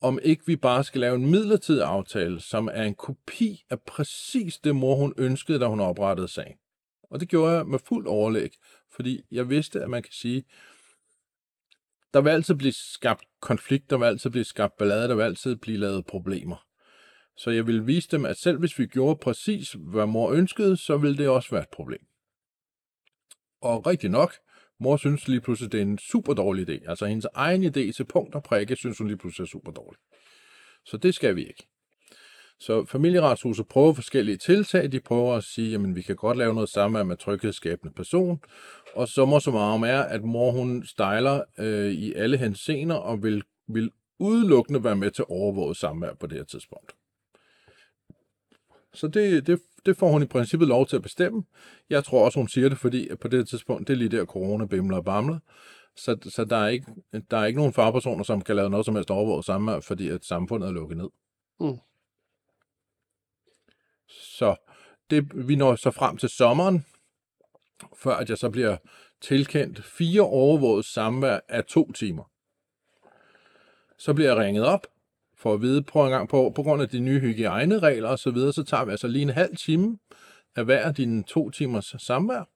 om 0.00 0.18
ikke 0.22 0.46
vi 0.46 0.56
bare 0.56 0.84
skal 0.84 1.00
lave 1.00 1.16
en 1.16 1.30
midlertidig 1.30 1.84
aftale, 1.84 2.40
som 2.40 2.68
er 2.72 2.82
en 2.82 2.94
kopi 2.94 3.64
af 3.70 3.80
præcis 3.80 4.58
det, 4.58 4.76
mor 4.76 4.96
hun 4.96 5.14
ønskede, 5.16 5.60
da 5.60 5.66
hun 5.66 5.80
oprettede 5.80 6.28
sagen. 6.28 6.56
Og 7.02 7.20
det 7.20 7.28
gjorde 7.28 7.56
jeg 7.56 7.66
med 7.66 7.78
fuld 7.78 8.06
overlæg, 8.06 8.50
fordi 8.90 9.22
jeg 9.30 9.48
vidste, 9.48 9.82
at 9.82 9.90
man 9.90 10.02
kan 10.02 10.12
sige, 10.12 10.44
der 12.14 12.20
vil 12.20 12.30
altid 12.30 12.54
blive 12.54 12.72
skabt 12.72 13.24
konflikt, 13.40 13.90
der 13.90 13.98
vil 13.98 14.06
altid 14.06 14.30
blive 14.30 14.44
skabt 14.44 14.76
ballade, 14.76 15.08
der 15.08 15.14
vil 15.14 15.22
altid 15.22 15.56
blive 15.56 15.78
lavet 15.78 16.06
problemer. 16.06 16.66
Så 17.36 17.50
jeg 17.50 17.66
ville 17.66 17.84
vise 17.84 18.08
dem, 18.10 18.24
at 18.24 18.36
selv 18.36 18.58
hvis 18.58 18.78
vi 18.78 18.86
gjorde 18.86 19.20
præcis, 19.22 19.76
hvad 19.78 20.06
mor 20.06 20.30
ønskede, 20.30 20.76
så 20.76 20.96
ville 20.96 21.18
det 21.18 21.28
også 21.28 21.50
være 21.50 21.62
et 21.62 21.68
problem. 21.68 22.06
Og 23.60 23.86
rigtig 23.86 24.10
nok, 24.10 24.34
mor 24.80 24.96
synes 24.96 25.28
lige 25.28 25.40
pludselig, 25.40 25.72
det 25.72 25.78
er 25.78 25.82
en 25.82 25.98
super 25.98 26.34
dårlig 26.34 26.68
idé. 26.68 26.90
Altså 26.90 27.06
hendes 27.06 27.26
egen 27.34 27.64
idé 27.64 27.92
til 27.92 28.04
punkt 28.04 28.34
og 28.34 28.42
prikke, 28.42 28.76
synes 28.76 28.98
hun 28.98 29.06
lige 29.06 29.16
pludselig 29.16 29.44
er 29.44 29.48
super 29.48 29.72
dårlig. 29.72 29.98
Så 30.84 30.96
det 30.96 31.14
skal 31.14 31.36
vi 31.36 31.46
ikke. 31.46 31.66
Så 32.58 32.84
familieretshuset 32.84 33.68
prøver 33.68 33.92
forskellige 33.92 34.36
tiltag. 34.36 34.92
De 34.92 35.00
prøver 35.00 35.36
at 35.36 35.44
sige, 35.44 35.74
at 35.74 35.96
vi 35.96 36.02
kan 36.02 36.16
godt 36.16 36.38
lave 36.38 36.54
noget 36.54 36.68
sammen 36.68 37.06
med 37.06 37.16
tryghedsskabende 37.16 37.94
person. 37.94 38.40
Og 38.94 39.08
så 39.08 39.40
så 39.44 39.50
meget 39.50 39.74
om 39.74 39.82
er, 39.82 40.00
at 40.00 40.22
mor 40.22 40.50
hun 40.50 40.86
stejler 40.86 41.42
øh, 41.58 41.92
i 41.92 42.12
alle 42.12 42.36
hensener 42.36 42.94
og 42.94 43.22
vil, 43.22 43.42
vil 43.68 43.90
udelukkende 44.18 44.84
være 44.84 44.96
med 44.96 45.10
til 45.10 45.24
overvåget 45.28 45.76
samvær 45.76 46.14
på 46.14 46.26
det 46.26 46.38
her 46.38 46.44
tidspunkt. 46.44 46.92
Så 48.94 49.08
det, 49.08 49.46
det, 49.46 49.60
det 49.86 49.96
får 49.96 50.10
hun 50.10 50.22
i 50.22 50.26
princippet 50.26 50.68
lov 50.68 50.86
til 50.86 50.96
at 50.96 51.02
bestemme. 51.02 51.44
Jeg 51.90 52.04
tror 52.04 52.24
også, 52.24 52.38
hun 52.38 52.48
siger 52.48 52.68
det, 52.68 52.78
fordi 52.78 53.08
på 53.20 53.28
det 53.28 53.48
tidspunkt, 53.48 53.88
det 53.88 53.94
er 53.94 53.98
lige 53.98 54.08
der 54.08 54.24
corona 54.24 54.66
bimler 54.66 54.96
og 54.96 55.04
bamler. 55.04 55.38
Så, 55.96 56.16
så 56.34 56.44
der, 56.44 56.56
er 56.56 56.68
ikke, 56.68 56.86
der 57.30 57.38
er 57.38 57.46
ikke 57.46 57.58
nogen 57.58 57.72
farpersoner, 57.72 58.24
som 58.24 58.40
kan 58.40 58.56
lave 58.56 58.70
noget 58.70 58.86
som 58.86 58.94
helst 58.94 59.10
overvåget 59.10 59.44
samvær, 59.44 59.80
fordi 59.80 60.08
at 60.08 60.24
samfundet 60.24 60.68
er 60.68 60.72
lukket 60.72 60.98
ned. 60.98 61.08
Mm. 61.60 61.78
Så 64.08 64.56
det, 65.10 65.48
vi 65.48 65.56
når 65.56 65.74
så 65.74 65.90
frem 65.90 66.16
til 66.16 66.28
sommeren, 66.28 66.86
før 67.96 68.16
at 68.16 68.30
jeg 68.30 68.38
så 68.38 68.50
bliver 68.50 68.76
tilkendt 69.20 69.84
fire 69.84 70.22
overvåget 70.22 70.84
samvær 70.84 71.40
af 71.48 71.64
to 71.64 71.92
timer. 71.92 72.30
Så 73.98 74.14
bliver 74.14 74.28
jeg 74.28 74.38
ringet 74.38 74.64
op 74.64 74.86
for 75.40 75.54
at 75.54 75.60
vide, 75.60 75.82
på 75.82 76.04
en 76.04 76.10
gang 76.10 76.28
på, 76.28 76.52
på 76.56 76.62
grund 76.62 76.82
af 76.82 76.88
de 76.88 77.00
nye 77.00 77.20
hygiejneregler 77.20 78.08
og 78.08 78.18
så 78.18 78.30
videre, 78.30 78.52
så 78.52 78.64
tager 78.64 78.84
vi 78.84 78.90
altså 78.90 79.08
lige 79.08 79.22
en 79.22 79.28
halv 79.28 79.56
time 79.56 79.98
af 80.56 80.64
hver 80.64 80.86
af 80.86 80.94
dine 80.94 81.22
to 81.22 81.50
timers 81.50 81.94
samvær. 81.98 82.48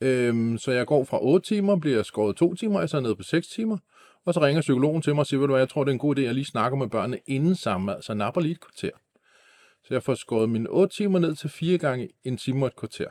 Øhm, 0.00 0.58
så 0.58 0.72
jeg 0.72 0.86
går 0.86 1.04
fra 1.04 1.18
8 1.22 1.46
timer, 1.48 1.76
bliver 1.76 2.02
skåret 2.02 2.36
to 2.36 2.54
timer, 2.54 2.80
altså 2.80 2.96
så 2.96 3.00
ned 3.00 3.14
på 3.14 3.22
6 3.22 3.48
timer, 3.48 3.78
og 4.24 4.34
så 4.34 4.40
ringer 4.40 4.60
psykologen 4.60 5.02
til 5.02 5.14
mig 5.14 5.20
og 5.20 5.26
siger, 5.26 5.40
du 5.40 5.46
hvad, 5.46 5.60
jeg 5.60 5.68
tror, 5.68 5.84
det 5.84 5.90
er 5.90 5.92
en 5.92 5.98
god 5.98 6.16
idé, 6.16 6.20
at 6.20 6.26
jeg 6.26 6.34
lige 6.34 6.44
snakker 6.44 6.78
med 6.78 6.88
børnene 6.88 7.18
inden 7.26 7.54
samvær, 7.54 8.00
så 8.00 8.14
napper 8.14 8.40
lige 8.40 8.52
et 8.52 8.60
kvarter. 8.60 8.96
Så 9.84 9.94
jeg 9.94 10.02
får 10.02 10.14
skåret 10.14 10.50
mine 10.50 10.68
8 10.68 10.96
timer 10.96 11.18
ned 11.18 11.36
til 11.36 11.50
4 11.50 11.78
gange 11.78 12.08
en 12.24 12.36
time 12.36 12.64
og 12.64 12.66
et 12.66 12.76
kvarter. 12.76 13.08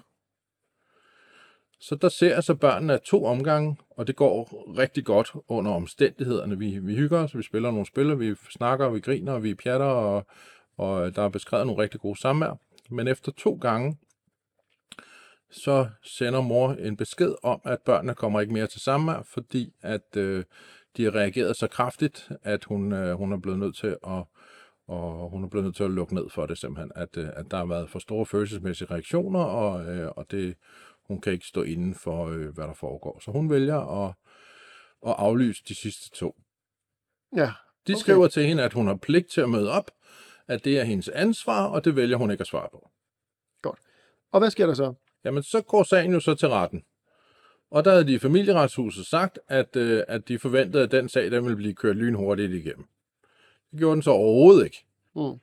Så 1.81 1.95
der 1.95 2.09
ser 2.09 2.33
jeg 2.33 2.43
så 2.43 2.55
børnene 2.55 2.93
af 2.93 3.01
to 3.01 3.25
omgange, 3.25 3.77
og 3.89 4.07
det 4.07 4.15
går 4.15 4.65
rigtig 4.77 5.05
godt 5.05 5.31
under 5.47 5.71
omstændighederne. 5.71 6.57
Vi, 6.57 6.79
vi 6.79 6.95
hygger 6.95 7.19
os, 7.19 7.37
vi 7.37 7.43
spiller 7.43 7.71
nogle 7.71 7.85
spil, 7.85 8.19
vi 8.19 8.35
snakker, 8.49 8.89
vi 8.89 8.99
griner, 8.99 9.39
vi 9.39 9.55
pjatter, 9.55 9.85
og, 9.85 10.25
og 10.77 11.15
der 11.15 11.21
er 11.21 11.29
beskrevet 11.29 11.67
nogle 11.67 11.83
rigtig 11.83 11.99
gode 11.99 12.19
samvær. 12.19 12.59
Men 12.89 13.07
efter 13.07 13.31
to 13.31 13.57
gange, 13.61 13.97
så 15.51 15.87
sender 16.03 16.41
mor 16.41 16.71
en 16.71 16.97
besked 16.97 17.33
om, 17.43 17.61
at 17.65 17.79
børnene 17.85 18.15
kommer 18.15 18.41
ikke 18.41 18.53
mere 18.53 18.67
til 18.67 18.81
samvær, 18.81 19.21
fordi 19.33 19.73
at 19.81 20.17
øh, 20.17 20.43
de 20.97 21.03
har 21.03 21.15
reageret 21.15 21.55
så 21.55 21.67
kraftigt, 21.67 22.29
at 22.43 22.63
hun, 22.63 22.93
øh, 22.93 23.13
hun 23.13 23.33
er 23.33 23.37
blevet 23.37 23.59
nødt 23.59 23.75
til 23.75 23.97
at 24.07 24.23
og 24.87 25.29
hun 25.29 25.43
er 25.43 25.47
blevet 25.47 25.65
nødt 25.65 25.75
til 25.75 25.83
at 25.83 25.91
lukke 25.91 26.15
ned 26.15 26.29
for 26.29 26.45
det 26.45 26.57
simpelthen, 26.57 26.91
at, 26.95 27.17
øh, 27.17 27.29
at 27.33 27.51
der 27.51 27.57
har 27.57 27.65
været 27.65 27.89
for 27.89 27.99
store 27.99 28.25
følelsesmæssige 28.25 28.91
reaktioner, 28.91 29.39
og, 29.39 29.85
øh, 29.85 30.11
og 30.15 30.31
det, 30.31 30.55
hun 31.07 31.21
kan 31.21 31.33
ikke 31.33 31.45
stå 31.45 31.63
inden 31.63 31.95
for, 31.95 32.27
øh, 32.27 32.49
hvad 32.49 32.65
der 32.65 32.73
foregår. 32.73 33.19
Så 33.19 33.31
hun 33.31 33.49
vælger 33.49 34.05
at, 34.05 34.13
at 35.07 35.15
aflyse 35.17 35.63
de 35.67 35.75
sidste 35.75 36.09
to. 36.09 36.35
Ja. 37.35 37.43
Okay. 37.43 37.53
De 37.87 37.99
skriver 37.99 38.27
til 38.27 38.45
hende, 38.45 38.63
at 38.63 38.73
hun 38.73 38.87
har 38.87 38.95
pligt 38.95 39.31
til 39.31 39.41
at 39.41 39.49
møde 39.49 39.71
op, 39.71 39.91
at 40.47 40.65
det 40.65 40.79
er 40.79 40.83
hendes 40.83 41.09
ansvar, 41.09 41.67
og 41.67 41.85
det 41.85 41.95
vælger 41.95 42.17
hun 42.17 42.31
ikke 42.31 42.41
at 42.41 42.47
svare 42.47 42.69
på. 42.71 42.89
Godt. 43.61 43.79
Og 44.31 44.39
hvad 44.39 44.49
sker 44.49 44.65
der 44.65 44.73
så? 44.73 44.93
Jamen, 45.25 45.43
så 45.43 45.61
går 45.61 45.83
sagen 45.83 46.13
jo 46.13 46.19
så 46.19 46.35
til 46.35 46.49
retten. 46.49 46.83
Og 47.71 47.85
der 47.85 47.91
havde 47.91 48.07
de 48.07 48.13
i 48.13 48.19
familieretshuset 48.19 49.05
sagt, 49.05 49.39
at, 49.47 49.75
øh, 49.75 50.03
at 50.07 50.27
de 50.27 50.39
forventede, 50.39 50.83
at 50.83 50.91
den 50.91 51.09
sag 51.09 51.31
den 51.31 51.43
ville 51.43 51.55
blive 51.55 51.73
kørt 51.73 51.95
lynhurtigt 51.95 52.51
igennem. 52.51 52.85
Det 53.71 53.79
gjorde 53.79 53.95
den 53.95 54.03
så 54.03 54.11
overhovedet 54.11 54.65
ikke. 54.65 54.85
Mm. 55.15 55.39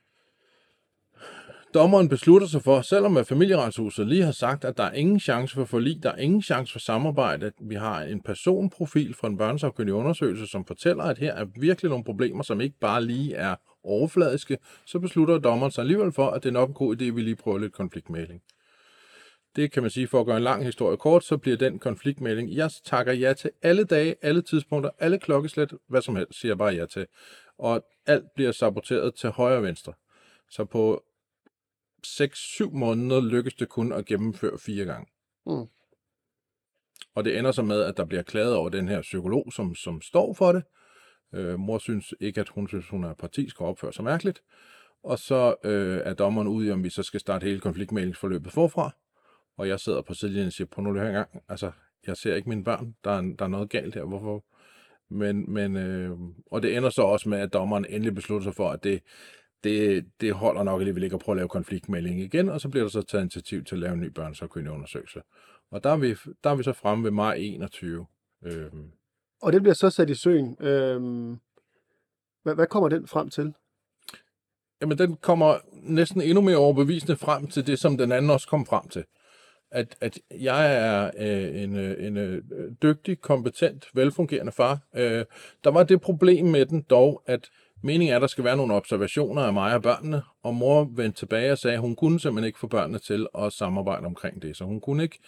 Dommeren 1.73 2.09
beslutter 2.09 2.47
sig 2.47 2.61
for, 2.61 2.81
selvom 2.81 3.17
at 3.17 3.27
familieretshuset 3.27 4.07
lige 4.07 4.23
har 4.23 4.31
sagt, 4.31 4.65
at 4.65 4.77
der 4.77 4.83
er 4.83 4.93
ingen 4.93 5.19
chance 5.19 5.55
for 5.55 5.65
forlig, 5.65 6.03
der 6.03 6.11
er 6.11 6.17
ingen 6.17 6.41
chance 6.41 6.71
for 6.71 6.79
samarbejde, 6.79 7.45
at 7.45 7.53
vi 7.61 7.75
har 7.75 8.01
en 8.01 8.21
personprofil 8.21 9.13
fra 9.13 9.27
en 9.27 9.37
børnesafkyndig 9.37 9.93
undersøgelse, 9.93 10.47
som 10.47 10.65
fortæller, 10.65 11.03
at 11.03 11.17
her 11.17 11.33
er 11.33 11.45
virkelig 11.59 11.89
nogle 11.89 12.03
problemer, 12.03 12.43
som 12.43 12.61
ikke 12.61 12.75
bare 12.81 13.03
lige 13.03 13.35
er 13.35 13.55
overfladiske, 13.83 14.57
så 14.85 14.99
beslutter 14.99 15.37
dommeren 15.37 15.71
sig 15.71 15.81
alligevel 15.81 16.11
for, 16.11 16.29
at 16.29 16.43
det 16.43 16.49
er 16.49 16.53
nok 16.53 16.69
en 16.69 16.75
god 16.75 16.95
idé, 16.95 17.03
at 17.03 17.15
vi 17.15 17.21
lige 17.21 17.35
prøver 17.35 17.57
lidt 17.57 17.73
konfliktmæling. 17.73 18.41
det 19.55 19.71
kan 19.71 19.83
man 19.83 19.91
sige, 19.91 20.07
for 20.07 20.19
at 20.19 20.25
gøre 20.25 20.37
en 20.37 20.43
lang 20.43 20.65
historie 20.65 20.97
kort, 20.97 21.23
så 21.23 21.37
bliver 21.37 21.57
den 21.57 21.79
konfliktmelding, 21.79 22.55
jeg 22.55 22.69
takker 22.85 23.13
ja 23.13 23.33
til 23.33 23.51
alle 23.61 23.83
dage, 23.83 24.15
alle 24.21 24.41
tidspunkter, 24.41 24.89
alle 24.99 25.19
klokkeslæt, 25.19 25.73
hvad 25.87 26.01
som 26.01 26.15
helst, 26.15 26.39
siger 26.39 26.49
jeg 26.49 26.57
bare 26.57 26.73
ja 26.73 26.85
til. 26.85 27.05
Og 27.57 27.85
alt 28.05 28.25
bliver 28.35 28.51
saboteret 28.51 29.15
til 29.15 29.29
højre 29.29 29.57
og 29.57 29.63
venstre. 29.63 29.93
Så 30.49 30.65
på 30.65 31.03
6-7 32.07 32.69
måneder 32.77 33.21
lykkes 33.21 33.53
det 33.53 33.69
kun 33.69 33.93
at 33.93 34.05
gennemføre 34.05 34.57
fire 34.57 34.85
gange. 34.85 35.07
Mm. 35.45 35.67
Og 37.15 37.25
det 37.25 37.37
ender 37.37 37.51
så 37.51 37.61
med, 37.61 37.81
at 37.81 37.97
der 37.97 38.05
bliver 38.05 38.23
klaget 38.23 38.55
over 38.55 38.69
den 38.69 38.87
her 38.87 39.01
psykolog, 39.01 39.53
som, 39.53 39.75
som 39.75 40.01
står 40.01 40.33
for 40.33 40.51
det. 40.51 40.63
Øh, 41.33 41.59
mor 41.59 41.77
synes 41.77 42.13
ikke, 42.19 42.41
at 42.41 42.49
hun 42.49 42.67
synes, 42.67 42.89
hun 42.89 43.03
er 43.03 43.13
partisk 43.13 43.61
og 43.61 43.67
opfører 43.67 43.91
sig 43.91 44.03
mærkeligt. 44.03 44.41
Og 45.03 45.19
så 45.19 45.55
øh, 45.63 46.01
er 46.05 46.13
dommeren 46.13 46.47
ude 46.47 46.67
i, 46.67 46.71
om 46.71 46.83
vi 46.83 46.89
så 46.89 47.03
skal 47.03 47.19
starte 47.19 47.43
hele 47.43 47.59
konfliktmælingsforløbet 47.59 48.51
forfra. 48.51 48.91
Og 49.57 49.67
jeg 49.67 49.79
sidder 49.79 50.01
på 50.01 50.13
sidelinjen 50.13 50.47
og 50.47 50.53
siger, 50.53 50.67
på 50.67 50.81
nu 50.81 50.93
her 50.93 51.11
gang, 51.11 51.29
altså, 51.49 51.71
jeg 52.07 52.17
ser 52.17 52.35
ikke 52.35 52.49
mine 52.49 52.63
børn, 52.63 52.95
der 53.03 53.11
er, 53.11 53.21
der 53.21 53.45
er 53.45 53.49
noget 53.49 53.69
galt 53.69 53.95
her, 53.95 54.03
hvorfor? 54.03 54.45
Men, 55.09 55.53
men 55.53 55.75
øh, 55.75 56.17
og 56.51 56.61
det 56.63 56.77
ender 56.77 56.89
så 56.89 57.01
også 57.01 57.29
med, 57.29 57.39
at 57.39 57.53
dommeren 57.53 57.85
endelig 57.89 58.15
beslutter 58.15 58.43
sig 58.43 58.55
for, 58.55 58.69
at 58.69 58.83
det, 58.83 59.01
det, 59.63 60.05
det 60.21 60.33
holder 60.33 60.63
nok 60.63 60.81
alligevel 60.81 61.03
ikke 61.03 61.13
at 61.13 61.21
prøve 61.21 61.33
at 61.33 61.37
lave 61.37 61.49
konfliktmelding 61.49 62.19
igen, 62.19 62.49
og 62.49 62.61
så 62.61 62.69
bliver 62.69 62.83
der 62.83 62.89
så 62.89 63.01
taget 63.01 63.21
initiativ 63.21 63.63
til 63.63 63.75
at 63.75 63.79
lave 63.79 63.93
en 63.93 63.99
ny 63.99 64.05
børnsakyndig 64.05 64.71
undersøgelse. 64.71 65.21
Og 65.71 65.83
der 65.83 65.89
er, 65.89 65.97
vi, 65.97 66.15
der 66.43 66.49
er 66.49 66.55
vi 66.55 66.63
så 66.63 66.73
fremme 66.73 67.03
ved 67.03 67.11
maj 67.11 67.33
21. 67.33 68.05
Øhm, 68.43 68.91
Og 69.41 69.53
det 69.53 69.61
bliver 69.61 69.73
så 69.73 69.89
sat 69.89 70.09
i 70.09 70.15
søen. 70.15 70.57
Øhm, 70.59 71.39
hvad, 72.43 72.55
hvad 72.55 72.67
kommer 72.67 72.89
den 72.89 73.07
frem 73.07 73.29
til? 73.29 73.53
jamen, 74.81 74.97
den 74.97 75.15
kommer 75.15 75.57
næsten 75.73 76.21
endnu 76.21 76.41
mere 76.41 76.57
overbevisende 76.57 77.15
frem 77.15 77.47
til 77.47 77.67
det, 77.67 77.79
som 77.79 77.97
den 77.97 78.11
anden 78.11 78.31
også 78.31 78.47
kom 78.47 78.65
frem 78.65 78.87
til. 78.87 79.05
At, 79.71 79.95
at 80.01 80.19
jeg 80.31 80.75
er 80.75 81.11
øh, 81.17 81.63
en, 81.63 81.75
øh, 81.75 82.07
en 82.07 82.17
øh, 82.17 82.43
dygtig, 82.83 83.21
kompetent, 83.21 83.87
velfungerende 83.93 84.51
far. 84.51 84.79
Øh, 84.95 85.25
der 85.63 85.71
var 85.71 85.83
det 85.83 86.01
problem 86.01 86.45
med 86.45 86.65
den 86.65 86.81
dog, 86.89 87.23
at 87.25 87.49
meningen 87.83 88.13
er, 88.13 88.15
at 88.15 88.21
der 88.21 88.27
skal 88.27 88.43
være 88.43 88.57
nogle 88.57 88.73
observationer 88.73 89.41
af 89.41 89.53
mig 89.53 89.75
og 89.75 89.81
børnene, 89.81 90.21
og 90.43 90.55
mor 90.55 90.89
vendte 90.95 91.19
tilbage 91.19 91.51
og 91.51 91.57
sagde, 91.57 91.75
at 91.75 91.81
hun 91.81 91.95
kunne 91.95 92.19
simpelthen 92.19 92.47
ikke 92.47 92.59
få 92.59 92.67
børnene 92.67 92.99
til 92.99 93.27
at 93.37 93.53
samarbejde 93.53 94.05
omkring 94.05 94.41
det. 94.41 94.57
Så 94.57 94.63
hun 94.63 94.81
kunne 94.81 95.03
ikke, 95.03 95.19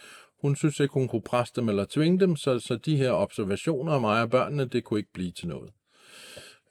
hun 0.42 0.56
synes 0.56 0.80
ikke, 0.80 0.94
hun 0.94 1.08
kunne 1.08 1.22
presse 1.22 1.54
dem 1.56 1.70
eller 1.70 1.86
tvinge 1.90 2.20
dem, 2.20 2.36
så, 2.36 2.60
så 2.60 2.76
de 2.76 2.98
her 2.98 3.12
observationer 3.12 3.94
af 3.94 4.02
mig 4.02 4.22
og 4.22 4.30
børnene, 4.30 4.66
det 4.66 4.84
kunne 4.84 5.00
ikke 5.00 5.14
blive 5.14 5.32
til 5.32 5.48
noget. 5.48 5.72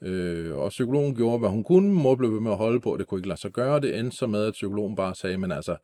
Øh, 0.01 0.57
og 0.57 0.69
psykologen 0.69 1.15
gjorde, 1.15 1.39
hvad 1.39 1.49
hun 1.49 1.63
kunne. 1.63 1.93
Mor 1.93 2.15
blev 2.15 2.33
ved 2.33 2.39
med 2.39 2.51
at 2.51 2.57
holde 2.57 2.79
på, 2.79 2.97
det 2.97 3.07
kunne 3.07 3.19
ikke 3.19 3.27
lade 3.27 3.39
sig 3.39 3.51
gøre. 3.51 3.79
Det 3.79 3.99
endte 3.99 4.17
så 4.17 4.27
med, 4.27 4.45
at 4.45 4.53
psykologen 4.53 4.95
bare 4.95 5.15
sagde, 5.15 5.37
men 5.37 5.51
altså, 5.51 5.75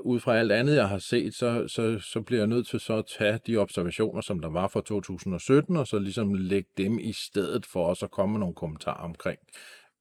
ud 0.00 0.20
fra 0.20 0.36
alt 0.36 0.52
andet, 0.52 0.76
jeg 0.76 0.88
har 0.88 0.98
set, 0.98 1.34
så, 1.34 1.68
så, 1.68 1.98
så 1.98 2.20
bliver 2.20 2.40
jeg 2.40 2.46
nødt 2.46 2.66
til 2.66 2.80
så 2.80 2.96
at 2.96 3.06
tage 3.18 3.40
de 3.46 3.56
observationer, 3.56 4.20
som 4.20 4.40
der 4.40 4.48
var 4.48 4.68
fra 4.68 4.80
2017, 4.80 5.76
og 5.76 5.86
så 5.86 5.98
ligesom 5.98 6.34
lægge 6.34 6.70
dem 6.76 6.98
i 6.98 7.12
stedet 7.12 7.66
for 7.66 7.86
os 7.86 8.02
at 8.02 8.10
komme 8.10 8.32
med 8.32 8.40
nogle 8.40 8.54
kommentarer 8.54 9.04
omkring, 9.04 9.38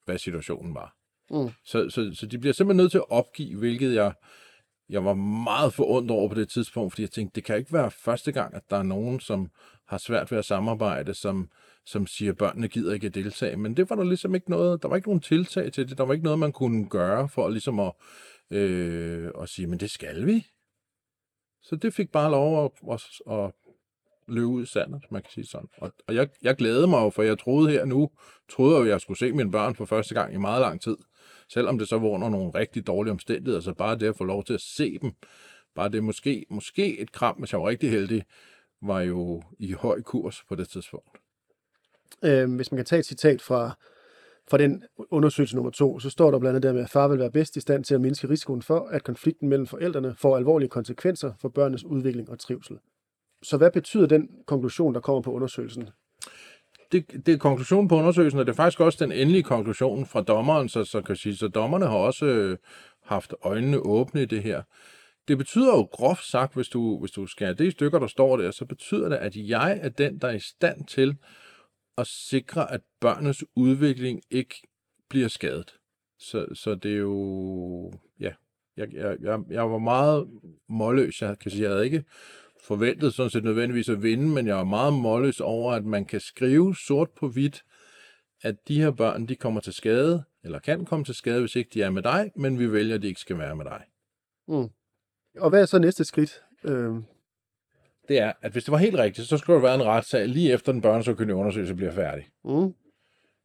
hvad 0.06 0.18
situationen 0.18 0.76
var. 0.76 0.96
Mm. 1.32 1.50
Så, 1.64 1.90
så, 1.90 2.12
så 2.14 2.26
de 2.26 2.38
bliver 2.38 2.54
simpelthen 2.54 2.78
nødt 2.78 2.92
til 2.92 2.98
at 2.98 3.10
opgive, 3.12 3.60
hvilket 3.60 3.96
jeg, 3.96 4.14
jeg 4.90 5.06
var 5.06 5.14
meget 5.14 5.74
forundret 5.74 6.18
over 6.18 6.30
på 6.30 6.36
det 6.36 6.50
tidspunkt, 6.50 6.94
fordi 6.94 7.02
jeg 7.02 7.12
tænkte, 7.12 7.36
det 7.36 7.44
kan 7.44 7.58
ikke 7.58 7.74
være 7.74 7.92
første 7.92 8.32
gang, 8.32 8.56
at 8.56 8.64
der 8.70 8.78
er 8.78 8.84
nogen, 8.84 9.20
som 9.20 9.52
har 9.88 9.98
svært 9.98 10.32
ved 10.32 10.40
at 10.40 10.46
samarbejde, 10.46 11.14
som, 11.14 11.50
som 11.86 12.08
siger, 12.08 12.32
at 12.32 12.38
børnene 12.38 12.68
gider 12.68 12.94
ikke 12.94 13.08
at 13.08 13.16
deltage. 13.16 13.58
Men 13.58 13.78
det 13.78 13.90
var 13.90 13.96
der 13.96 14.04
ligesom 14.04 14.36
ikke 14.36 14.50
noget, 14.50 14.82
der 14.82 14.88
var 14.90 14.96
ikke 14.96 15.08
nogen 15.08 15.22
tiltag 15.22 15.72
til 15.72 15.90
det, 15.90 15.98
der 15.98 16.06
var 16.06 16.14
ikke 16.14 16.24
noget, 16.24 16.40
man 16.40 16.52
kunne 16.52 16.90
gøre 16.90 17.30
for 17.30 17.50
ligesom 17.50 17.80
at, 17.80 17.92
øh, 18.52 19.32
og 19.36 19.50
sige, 19.50 19.68
men 19.68 19.80
det 19.80 19.92
skal 19.92 20.26
vi. 20.26 20.48
Så 21.62 21.76
det 21.76 21.94
fik 21.94 22.12
bare 22.12 22.32
lov 22.32 22.66
at, 22.66 22.72
at, 22.92 23.32
at 23.32 23.52
løbe 24.28 24.48
ud 24.48 24.64
i 24.64 24.66
sandet, 24.66 25.04
man 25.12 25.22
kan 25.22 25.32
sige 25.32 25.48
sådan. 25.48 25.70
Og, 25.78 25.94
og 26.08 26.16
jeg, 26.16 26.30
jeg 26.42 26.56
glædede 26.56 26.88
mig 26.88 27.02
jo, 27.02 27.10
for 27.10 27.24
jeg 27.24 27.40
troede 27.40 27.72
her 27.72 27.86
nu, 27.86 28.10
troede 28.50 28.76
jeg, 28.76 28.84
at 28.84 28.90
jeg 28.90 29.02
skulle 29.02 29.18
se 29.18 29.32
mine 29.32 29.52
børn 29.52 29.76
for 29.76 29.86
første 29.86 30.14
gang 30.14 30.34
i 30.34 30.38
meget 30.38 30.62
lang 30.62 30.82
tid. 30.82 30.98
Selvom 31.50 31.80
det 31.80 31.88
så 31.88 32.00
var 32.00 32.08
under 32.08 32.30
nogle 32.30 32.52
rigtig 32.56 32.88
dårlige 32.88 33.12
omstændigheder, 33.12 33.60
så 33.60 33.74
bare 33.74 33.98
det 33.98 34.08
at 34.08 34.18
få 34.18 34.24
lov 34.24 34.44
til 34.44 34.54
at 34.54 34.62
se 34.62 35.00
dem, 35.00 35.12
bare 35.76 35.90
det 35.90 36.04
måske, 36.04 36.46
måske 36.50 37.00
et 37.00 37.12
kram, 37.12 37.36
hvis 37.36 37.52
jeg 37.52 37.62
var 37.62 37.68
rigtig 37.68 37.90
heldig, 37.92 38.24
var 38.82 39.02
jo 39.02 39.44
i 39.60 39.72
høj 39.72 40.02
kurs 40.02 40.44
på 40.50 40.56
det 40.56 40.70
tidspunkt. 40.70 41.18
Øh, 42.24 42.56
hvis 42.56 42.72
man 42.72 42.78
kan 42.78 42.86
tage 42.86 43.00
et 43.00 43.06
citat 43.06 43.42
fra, 43.42 43.78
fra 44.52 44.58
den 44.58 44.84
undersøgelse 44.98 45.56
nummer 45.56 45.72
to, 45.72 46.00
så 46.00 46.10
står 46.10 46.32
der 46.32 46.40
blandt 46.40 46.56
andet 46.56 46.64
der 46.64 46.74
med, 46.74 46.82
at 46.82 46.90
far 46.90 47.08
vil 47.08 47.20
være 47.20 47.32
bedst 47.32 47.58
i 47.58 47.60
stand 47.60 47.84
til 47.84 47.96
at 47.96 48.02
mindske 48.02 48.30
risikoen 48.30 48.62
for, 48.62 48.88
at 48.92 49.04
konflikten 49.04 49.50
mellem 49.50 49.68
forældrene 49.68 50.16
får 50.18 50.38
alvorlige 50.38 50.70
konsekvenser 50.70 51.34
for 51.42 51.50
børnenes 51.50 51.84
udvikling 51.84 52.30
og 52.30 52.40
trivsel. 52.40 52.78
Så 53.44 53.58
hvad 53.58 53.72
betyder 53.72 54.06
den 54.06 54.30
konklusion, 54.48 54.94
der 54.94 55.00
kommer 55.00 55.22
på 55.22 55.32
undersøgelsen? 55.32 55.90
det, 56.92 57.26
det 57.26 57.34
er 57.34 57.38
konklusionen 57.38 57.88
på 57.88 57.96
undersøgelsen, 57.96 58.40
og 58.40 58.46
det 58.46 58.52
er 58.52 58.56
faktisk 58.56 58.80
også 58.80 59.06
den 59.06 59.12
endelige 59.12 59.44
konklusion 59.44 60.06
fra 60.06 60.22
dommeren, 60.22 60.70
så, 60.70 60.84
så 60.84 61.02
kan 61.02 61.16
sige, 61.16 61.36
så 61.36 61.48
dommerne 61.48 61.88
har 61.88 61.96
også 61.96 62.26
øh, 62.26 62.58
haft 63.04 63.34
øjnene 63.44 63.80
åbne 63.80 64.22
i 64.22 64.26
det 64.26 64.44
her. 64.44 64.62
Det 65.28 65.38
betyder 65.38 65.78
jo 65.78 65.82
groft 65.82 66.26
sagt, 66.26 66.54
hvis 66.54 66.68
du, 66.68 67.00
hvis 67.00 67.12
du 67.12 67.26
skærer 67.26 67.54
det 67.54 67.66
i 67.66 67.72
stykker, 67.72 68.00
der 68.00 68.08
står 68.08 68.38
der, 68.38 68.52
så 68.52 68.66
betyder 68.66 69.10
det, 69.10 69.16
at 69.16 69.36
jeg 69.36 69.80
er 69.82 69.90
den, 69.90 70.18
der 70.18 70.28
er 70.28 70.34
i 70.34 70.40
stand 70.40 70.86
til 70.86 71.18
at 71.98 72.08
sikre, 72.08 72.72
at 72.72 72.82
børnenes 73.00 73.44
udvikling 73.56 74.22
ikke 74.30 74.62
bliver 75.10 75.28
skadet. 75.28 75.76
Så, 76.20 76.46
så 76.54 76.76
det 76.76 76.94
er 76.94 76.98
jo, 76.98 77.94
ja, 78.20 78.34
jeg, 78.78 78.94
jeg, 78.94 79.18
jeg, 79.22 79.40
jeg 79.50 79.72
var 79.72 79.78
meget 79.78 80.28
målløs. 80.70 81.22
Jeg 81.22 81.40
kan 81.40 81.52
sige, 81.52 81.64
jeg 81.64 81.72
havde 81.72 81.86
ikke 81.86 82.04
forventet 82.64 83.14
sådan 83.14 83.30
set 83.30 83.44
nødvendigvis 83.44 83.90
at 83.90 84.04
vinde, 84.04 84.28
men 84.28 84.48
jeg 84.48 84.60
er 84.60 84.64
meget 84.64 84.94
målløs 84.94 85.40
over, 85.40 85.74
at 85.74 85.86
man 85.86 86.06
kan 86.06 86.20
skrive 86.20 86.76
sort 86.76 87.10
på 87.10 87.28
hvidt, 87.28 87.64
at 88.42 88.68
de 88.68 88.82
her 88.82 88.92
børn, 88.92 89.28
de 89.28 89.36
kommer 89.36 89.62
til 89.62 89.74
skade, 89.74 90.24
eller 90.44 90.60
kan 90.60 90.86
komme 90.86 91.06
til 91.06 91.16
skade, 91.16 91.40
hvis 91.40 91.56
ikke 91.56 91.70
de 91.74 91.82
er 91.82 91.90
med 91.90 92.04
dig, 92.04 92.32
men 92.36 92.60
vi 92.60 92.72
vælger, 92.72 92.96
at 92.96 93.02
de 93.02 93.08
ikke 93.08 93.22
skal 93.22 93.38
være 93.38 93.56
med 93.56 93.66
dig. 93.66 93.84
Mm. 94.48 94.70
Og 95.38 95.50
hvad 95.50 95.62
er 95.62 95.66
så 95.66 95.80
næste 95.80 96.06
skridt? 96.06 96.44
Øh, 96.64 96.96
det 98.12 98.20
er, 98.20 98.34
at 98.42 98.52
hvis 98.52 98.64
det 98.64 98.72
var 98.72 98.78
helt 98.78 98.96
rigtigt, 98.96 99.28
så 99.28 99.38
skulle 99.38 99.56
der 99.56 99.62
være 99.62 99.76
en 99.76 99.84
retssag 99.84 100.28
lige 100.28 100.54
efter 100.54 100.72
den 100.72 100.82
børnesagkyndige 100.82 101.36
undersøgelse 101.36 101.76
bliver 101.76 101.92
færdig. 101.92 102.28
mm, 102.44 102.74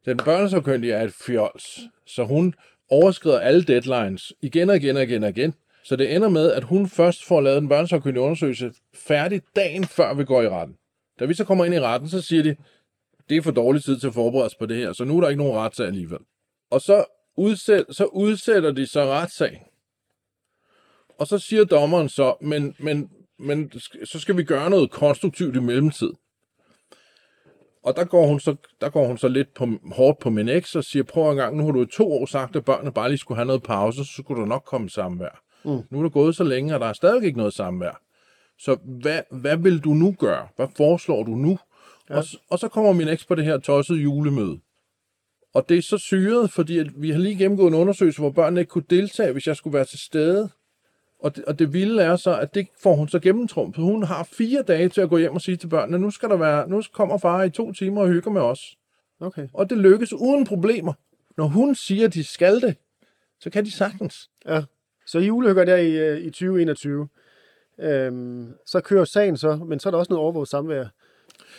Den 0.05 0.17
børnesagkyndige 0.17 0.93
er 0.93 1.03
et 1.03 1.13
fjols, 1.13 1.79
så 2.05 2.23
hun 2.23 2.53
overskrider 2.89 3.39
alle 3.39 3.63
deadlines 3.63 4.33
igen 4.41 4.69
og 4.69 4.75
igen 4.75 4.97
og 4.97 5.03
igen 5.03 5.23
og 5.23 5.29
igen. 5.29 5.53
Så 5.83 5.95
det 5.95 6.15
ender 6.15 6.29
med, 6.29 6.51
at 6.51 6.63
hun 6.63 6.89
først 6.89 7.25
får 7.25 7.41
lavet 7.41 7.61
den 7.61 7.69
børnesagkyndige 7.69 8.21
undersøgelse 8.21 8.71
færdig 8.93 9.41
dagen 9.55 9.85
før 9.85 10.13
vi 10.13 10.25
går 10.25 10.41
i 10.41 10.49
retten. 10.49 10.75
Da 11.19 11.25
vi 11.25 11.33
så 11.33 11.45
kommer 11.45 11.65
ind 11.65 11.73
i 11.73 11.79
retten, 11.79 12.09
så 12.09 12.21
siger 12.21 12.43
de, 12.43 12.55
det 13.29 13.37
er 13.37 13.41
for 13.41 13.51
dårlig 13.51 13.83
tid 13.83 13.99
til 13.99 14.07
at 14.07 14.13
forberede 14.13 14.45
os 14.45 14.55
på 14.55 14.65
det 14.65 14.77
her, 14.77 14.93
så 14.93 15.03
nu 15.03 15.17
er 15.17 15.21
der 15.21 15.29
ikke 15.29 15.43
nogen 15.43 15.57
retssag 15.57 15.87
alligevel. 15.87 16.19
Og 16.71 16.81
så, 16.81 17.05
udsæt, 17.37 17.85
så 17.91 18.05
udsætter 18.05 18.71
de 18.71 18.87
så 18.87 19.05
retssagen. 19.05 19.59
Og 21.19 21.27
så 21.27 21.39
siger 21.39 21.65
dommeren 21.65 22.09
så, 22.09 22.35
men, 22.41 22.75
men, 22.79 23.09
men 23.39 23.71
så 24.03 24.19
skal 24.19 24.37
vi 24.37 24.43
gøre 24.43 24.69
noget 24.69 24.91
konstruktivt 24.91 25.55
i 25.55 25.59
mellemtid. 25.59 26.09
Og 27.83 27.95
der 27.95 28.03
går 28.05 28.27
hun 28.27 28.39
så, 28.39 28.55
der 28.81 28.89
går 28.89 29.07
hun 29.07 29.17
så 29.17 29.27
lidt 29.27 29.53
på, 29.53 29.67
hårdt 29.91 30.19
på 30.19 30.29
min 30.29 30.49
eks 30.49 30.75
og 30.75 30.83
siger, 30.83 31.03
prøv 31.03 31.31
en 31.31 31.37
gang, 31.37 31.57
nu 31.57 31.65
har 31.65 31.71
du 31.71 31.83
i 31.83 31.85
to 31.85 32.11
år 32.11 32.25
sagt, 32.25 32.55
at 32.55 32.65
børnene 32.65 32.91
bare 32.91 33.09
lige 33.09 33.17
skulle 33.17 33.35
have 33.35 33.45
noget 33.45 33.63
pause, 33.63 34.05
så 34.05 34.11
skulle 34.23 34.41
der 34.41 34.47
nok 34.47 34.63
komme 34.65 34.89
samvær. 34.89 35.41
Mm. 35.65 35.81
Nu 35.89 35.99
er 35.99 36.03
der 36.03 36.09
gået 36.09 36.35
så 36.35 36.43
længe, 36.43 36.73
og 36.73 36.79
der 36.79 36.85
er 36.85 36.93
stadig 36.93 37.23
ikke 37.23 37.37
noget 37.37 37.53
samvær. 37.53 38.01
Så 38.59 38.77
hvad, 39.01 39.21
hvad 39.31 39.57
vil 39.57 39.79
du 39.79 39.89
nu 39.89 40.15
gøre? 40.19 40.47
Hvad 40.55 40.67
foreslår 40.77 41.23
du 41.23 41.31
nu? 41.31 41.59
Ja. 42.09 42.17
Og, 42.17 42.23
og 42.49 42.59
så 42.59 42.67
kommer 42.67 42.93
min 42.93 43.07
eks 43.07 43.25
på 43.25 43.35
det 43.35 43.45
her 43.45 43.57
tossede 43.57 43.99
julemøde. 43.99 44.59
Og 45.53 45.69
det 45.69 45.77
er 45.77 45.81
så 45.81 45.97
syret, 45.97 46.51
fordi 46.51 46.77
at 46.77 46.87
vi 46.97 47.11
har 47.11 47.19
lige 47.19 47.37
gennemgået 47.37 47.67
en 47.67 47.79
undersøgelse, 47.79 48.21
hvor 48.21 48.31
børnene 48.31 48.59
ikke 48.59 48.69
kunne 48.69 48.83
deltage, 48.89 49.31
hvis 49.31 49.47
jeg 49.47 49.55
skulle 49.55 49.73
være 49.73 49.85
til 49.85 49.99
stede. 49.99 50.49
Og 51.19 51.35
det, 51.35 51.45
og 51.45 51.59
det 51.59 51.73
vilde 51.73 52.03
er 52.03 52.15
så, 52.15 52.39
at 52.39 52.55
det 52.55 52.67
får 52.83 52.95
hun 52.95 53.07
så 53.07 53.19
gennemtrumpet. 53.19 53.83
Hun 53.83 54.03
har 54.03 54.23
fire 54.23 54.61
dage 54.61 54.89
til 54.89 55.01
at 55.01 55.09
gå 55.09 55.17
hjem 55.17 55.35
og 55.35 55.41
sige 55.41 55.57
til 55.57 55.67
børnene, 55.67 55.99
nu 55.99 56.11
skal 56.11 56.29
der 56.29 56.37
være, 56.37 56.69
nu 56.69 56.83
kommer 56.93 57.17
far 57.17 57.43
i 57.43 57.49
to 57.49 57.71
timer 57.71 58.01
og 58.01 58.07
hygger 58.07 58.31
med 58.31 58.41
os. 58.41 58.77
okay. 59.19 59.47
Og 59.53 59.69
det 59.69 59.77
lykkes 59.77 60.13
uden 60.13 60.45
problemer. 60.45 60.93
Når 61.37 61.47
hun 61.47 61.75
siger, 61.75 62.07
at 62.07 62.13
de 62.13 62.23
skal 62.23 62.61
det, 62.61 62.75
så 63.39 63.49
kan 63.49 63.65
de 63.65 63.71
sagtens. 63.71 64.29
Ja. 64.45 64.63
Så 65.07 65.19
julehygger 65.19 65.65
der 65.65 65.75
i, 65.75 65.91
øh, 65.91 66.19
i 66.19 66.29
2021. 66.29 67.07
Øhm, 67.79 68.53
så 68.65 68.81
kører 68.81 69.05
sagen 69.05 69.37
så, 69.37 69.55
men 69.55 69.79
så 69.79 69.89
er 69.89 69.91
der 69.91 69.97
også 69.97 70.13
noget 70.13 70.23
overvåget 70.23 70.49
samvær. 70.49 70.85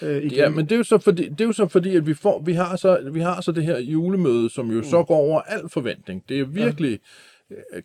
Øh, 0.03 0.17
igen. 0.17 0.31
Ja, 0.31 0.49
men 0.49 0.65
det 0.65 0.73
er 0.73 0.77
jo 0.77 0.83
så 0.83 0.99
fordi, 0.99 1.29
det 1.29 1.41
er 1.41 1.45
jo 1.45 1.53
så 1.53 1.69
fordi 1.69 1.97
at 1.97 2.07
vi, 2.07 2.15
får, 2.15 2.43
vi, 2.43 2.53
har 2.53 2.77
så, 2.77 3.11
vi 3.13 3.21
har 3.21 3.41
så 3.41 3.53
det 3.53 3.65
her 3.65 3.79
julemøde, 3.79 4.51
som 4.51 4.71
jo 4.71 4.77
mm. 4.77 4.85
så 4.85 5.03
går 5.03 5.17
over 5.17 5.41
al 5.41 5.69
forventning. 5.69 6.25
Det 6.29 6.41
er 6.41 6.45
virkelig 6.45 6.91
ja. 6.91 6.97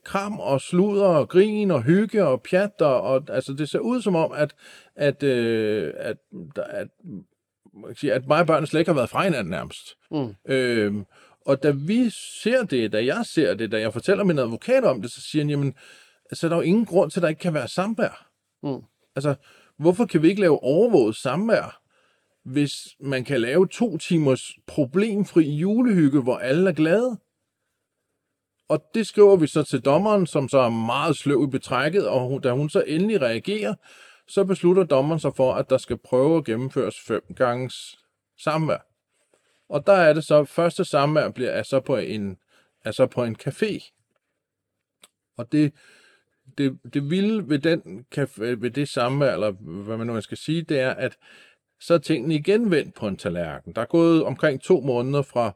Kram 0.04 0.40
og 0.40 0.62
sludder 0.62 1.06
og 1.06 1.30
grin 1.30 1.72
og 1.72 1.84
hygge 1.84 2.26
og 2.26 2.42
pjat. 2.42 2.82
Og, 2.82 3.02
og, 3.02 3.24
altså 3.30 3.54
det 3.54 3.70
ser 3.70 3.80
ud 3.80 4.02
som 4.02 4.16
om, 4.16 4.32
at, 4.32 4.56
at, 4.96 5.24
øh, 5.24 5.94
at, 5.98 6.18
at, 6.58 6.88
sige, 7.96 8.14
at 8.14 8.28
mig 8.28 8.40
og 8.40 8.48
børnene 8.48 8.68
slet 8.68 8.80
ikke 8.80 8.90
har 8.90 8.96
været 8.96 9.10
fra 9.10 9.24
hinanden 9.24 9.52
nærmest. 9.52 9.98
Mm. 10.12 10.36
Øhm, 10.54 11.06
og 11.46 11.64
da 11.64 11.72
vi 11.72 12.10
ser 12.44 12.64
det, 12.64 12.92
da 12.92 13.06
jeg 13.06 13.26
ser 13.26 13.54
det, 13.54 13.72
da 13.72 13.80
jeg 13.80 13.94
fortæller 13.94 14.24
min 14.24 14.40
advokat 14.40 14.84
om 14.84 15.02
det, 15.02 15.12
så 15.12 15.22
siger 15.22 15.44
han, 15.44 15.50
jamen, 15.50 15.74
så 16.34 16.48
er 16.48 16.50
der 16.50 16.56
jo 16.56 16.62
ingen 16.62 16.86
grund 16.86 17.12
til, 17.12 17.20
at 17.20 17.22
der 17.22 17.30
ikke 17.30 17.40
kan 17.40 17.54
være 17.54 17.68
samvær. 17.68 18.30
Mm. 18.64 18.82
Altså, 19.16 19.36
hvorfor 19.78 20.06
kan 20.06 20.22
vi 20.22 20.30
ikke 20.30 20.42
lave 20.42 20.64
overvåget 20.64 21.16
samvær, 21.16 21.80
hvis 22.44 22.74
man 23.00 23.24
kan 23.24 23.42
lave 23.42 23.68
to 23.68 23.98
timers 23.98 24.52
problemfri 24.68 25.50
julehygge, 25.50 26.22
hvor 26.22 26.38
alle 26.38 26.70
er 26.70 26.74
glade? 26.74 27.18
Og 28.74 28.84
det 28.94 29.08
skriver 29.08 29.36
vi 29.36 29.48
så 29.48 29.64
til 29.64 29.82
dommeren, 29.82 30.28
som 30.28 30.50
så 30.50 30.58
er 30.58 30.70
meget 30.70 31.18
sløv 31.18 31.44
i 31.44 31.52
betrækket, 31.52 32.08
og 32.08 32.28
hun, 32.28 32.42
da 32.42 32.52
hun 32.52 32.70
så 32.70 32.84
endelig 32.88 33.22
reagerer, 33.22 33.76
så 34.28 34.44
beslutter 34.44 34.84
dommeren 34.84 35.20
sig 35.20 35.36
for, 35.36 35.54
at 35.54 35.70
der 35.70 35.78
skal 35.78 35.98
prøve 35.98 36.38
at 36.38 36.46
gennemføres 36.46 37.00
fem 37.08 37.22
ganges 37.36 38.00
samvær. 38.38 38.78
Og 39.70 39.88
der 39.88 39.94
er 39.94 40.14
det 40.14 40.24
så, 40.24 40.44
første 40.44 40.86
samvær 40.86 41.30
bliver 41.30 41.50
er 41.50 41.64
så 41.64 41.80
på 41.80 41.98
en, 41.98 42.38
er 42.86 42.92
så 42.92 43.06
på 43.06 43.24
en 43.24 43.36
café. 43.48 43.92
Og 45.38 45.52
det, 45.52 45.74
det, 46.58 46.80
det 46.94 47.10
vilde 47.10 47.50
ved, 47.50 47.60
den, 47.60 48.06
ved 48.38 48.72
det 48.72 48.90
samvær, 48.90 49.34
eller 49.34 49.52
hvad 49.84 49.98
man 49.98 50.08
nu 50.08 50.22
skal 50.22 50.38
sige, 50.38 50.62
det 50.62 50.80
er, 50.80 50.92
at 50.92 51.18
så 51.80 51.94
er 51.94 51.98
tingene 51.98 52.36
igen 52.36 52.72
vendt 52.72 52.96
på 52.96 53.08
en 53.08 53.18
tallerken. 53.18 53.74
Der 53.74 53.82
er 53.82 53.86
gået 53.86 54.24
omkring 54.24 54.62
to 54.62 54.82
måneder 54.82 55.22
fra, 55.22 55.52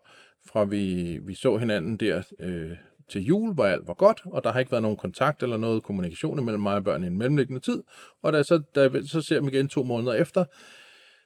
fra 0.45 0.65
vi, 0.65 1.17
vi 1.17 1.35
så 1.35 1.57
hinanden 1.57 1.97
der 1.97 2.23
øh, 2.39 2.77
til 3.09 3.21
jul, 3.21 3.53
hvor 3.53 3.65
alt 3.65 3.87
var 3.87 3.93
godt, 3.93 4.21
og 4.25 4.43
der 4.43 4.51
har 4.51 4.59
ikke 4.59 4.71
været 4.71 4.81
nogen 4.81 4.97
kontakt 4.97 5.43
eller 5.43 5.57
noget 5.57 5.83
kommunikation 5.83 6.45
mellem 6.45 6.63
mig 6.63 6.75
og 6.75 6.83
børn 6.83 7.03
i 7.03 7.07
en 7.07 7.17
mellemliggende 7.17 7.61
tid. 7.61 7.83
Og 8.21 8.33
da, 8.33 8.43
så, 8.43 8.61
da 8.75 8.89
så 9.03 9.21
ser 9.21 9.41
vi 9.41 9.47
igen 9.47 9.67
to 9.67 9.83
måneder 9.83 10.13
efter, 10.13 10.45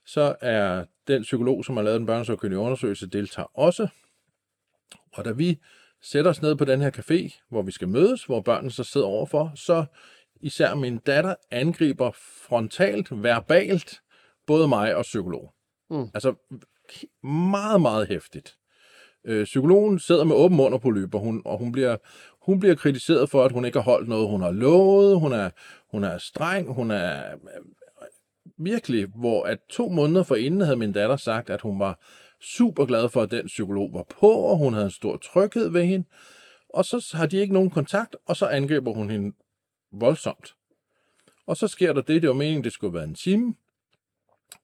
så 0.06 0.36
er 0.42 0.86
den 1.08 1.22
psykolog, 1.22 1.66
som 1.66 1.78
har 1.78 1.84
lavet 1.84 2.00
den 2.00 2.08
børnesøgkyndige 2.08 2.60
undersøgelse, 2.60 3.08
deltager 3.08 3.60
også. 3.60 3.88
Og 5.14 5.26
da 5.26 5.32
vi 5.32 5.60
sætter 6.02 6.32
os 6.32 6.42
ned 6.42 6.56
på 6.56 6.66
den 6.66 6.82
her 6.82 6.92
café, 6.92 7.46
hvor 7.50 7.62
vi 7.62 7.72
skal 7.72 7.88
mødes, 7.88 8.24
hvor 8.24 8.42
børnene 8.42 8.72
så 8.72 8.84
sidder 8.84 9.08
overfor, 9.08 9.52
så 9.56 9.86
især 10.42 10.76
min 10.76 10.98
datter 10.98 11.36
angriber 11.52 12.12
frontalt, 12.48 13.24
verbalt, 13.24 14.02
både 14.48 14.68
mig 14.68 14.96
og 14.96 15.02
psykolog. 15.02 15.54
Mm. 15.90 16.10
Altså 16.14 16.36
meget, 17.24 17.82
meget 17.82 18.08
hæftigt. 18.08 18.58
Øh, 19.26 19.44
psykologen 19.46 20.00
sidder 20.00 20.24
med 20.24 20.36
åben 20.36 20.58
mund 20.58 20.74
og 20.74 20.82
på 20.82 20.90
løber, 20.90 21.20
hun, 21.20 21.42
og 21.46 21.58
hun 21.58 21.72
bliver, 21.72 21.98
hun 22.42 22.60
bliver 22.60 22.76
kritiseret 22.76 23.30
for, 23.30 23.44
at 23.44 23.52
hun 23.52 23.66
ikke 23.66 23.78
har 23.78 23.84
holdt 23.84 24.10
noget, 24.10 24.30
hun 24.30 24.42
har 24.42 24.52
lovet. 24.52 25.20
Hun 25.20 25.34
er, 25.34 25.50
hun 25.92 26.04
er 26.04 26.18
streng, 26.18 26.74
hun 26.74 26.92
er 26.92 27.32
øh, 27.32 27.66
virkelig, 28.58 29.08
hvor 29.16 29.44
at 29.44 29.60
to 29.70 29.90
måneder 29.90 30.24
forinden 30.24 30.62
havde 30.62 30.76
min 30.76 30.92
datter 30.92 31.16
sagt, 31.16 31.50
at 31.50 31.62
hun 31.62 31.80
var 31.80 32.00
super 32.42 32.86
glad 32.86 33.10
for, 33.10 33.22
at 33.22 33.32
den 33.32 33.46
psykolog 33.46 33.94
var 33.94 34.06
på, 34.20 34.32
og 34.32 34.58
hun 34.58 34.74
havde 34.74 34.86
en 34.86 34.92
stor 34.92 35.18
tryghed 35.18 35.70
ved 35.70 35.86
hende. 35.86 36.06
Og 36.70 36.86
så 36.86 37.12
har 37.14 37.26
de 37.26 37.38
ikke 37.38 37.54
nogen 37.54 37.70
kontakt, 37.70 38.16
og 38.26 38.36
så 38.36 38.46
angriber 38.46 38.94
hun 38.94 39.10
hende 39.10 39.36
voldsomt. 39.92 40.56
Og 41.48 41.58
så 41.58 41.68
sker 41.68 41.94
der 41.94 42.02
det, 42.02 42.22
det 42.22 42.30
var 42.30 42.36
meningen, 42.36 42.64
det 42.64 42.74
skulle 42.74 42.94
være 42.94 43.04
en 43.04 43.16
time, 43.16 43.56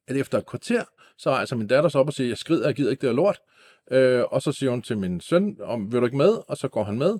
at 0.08 0.16
efter 0.16 0.38
et 0.38 0.45
kvarter, 0.45 0.84
så 1.18 1.30
rejser 1.30 1.55
min 1.55 1.68
datter 1.68 1.89
sig 1.89 2.01
op 2.01 2.08
og 2.08 2.14
siger, 2.14 2.28
jeg 2.28 2.38
skrider, 2.38 2.66
jeg 2.66 2.76
gider 2.76 2.91
ikke 2.91 3.01
det 3.01 3.10
her 3.10 3.16
lort. 3.16 3.39
Øh, 3.92 4.24
og 4.32 4.42
så 4.42 4.52
siger 4.52 4.70
hun 4.70 4.82
til 4.82 4.98
min 4.98 5.22
søn, 5.22 5.58
om 5.62 5.92
vil 5.92 6.00
du 6.00 6.06
ikke 6.06 6.18
med? 6.18 6.38
Og 6.48 6.58
så 6.58 6.68
går 6.68 6.84
han 6.84 6.98
med. 6.98 7.18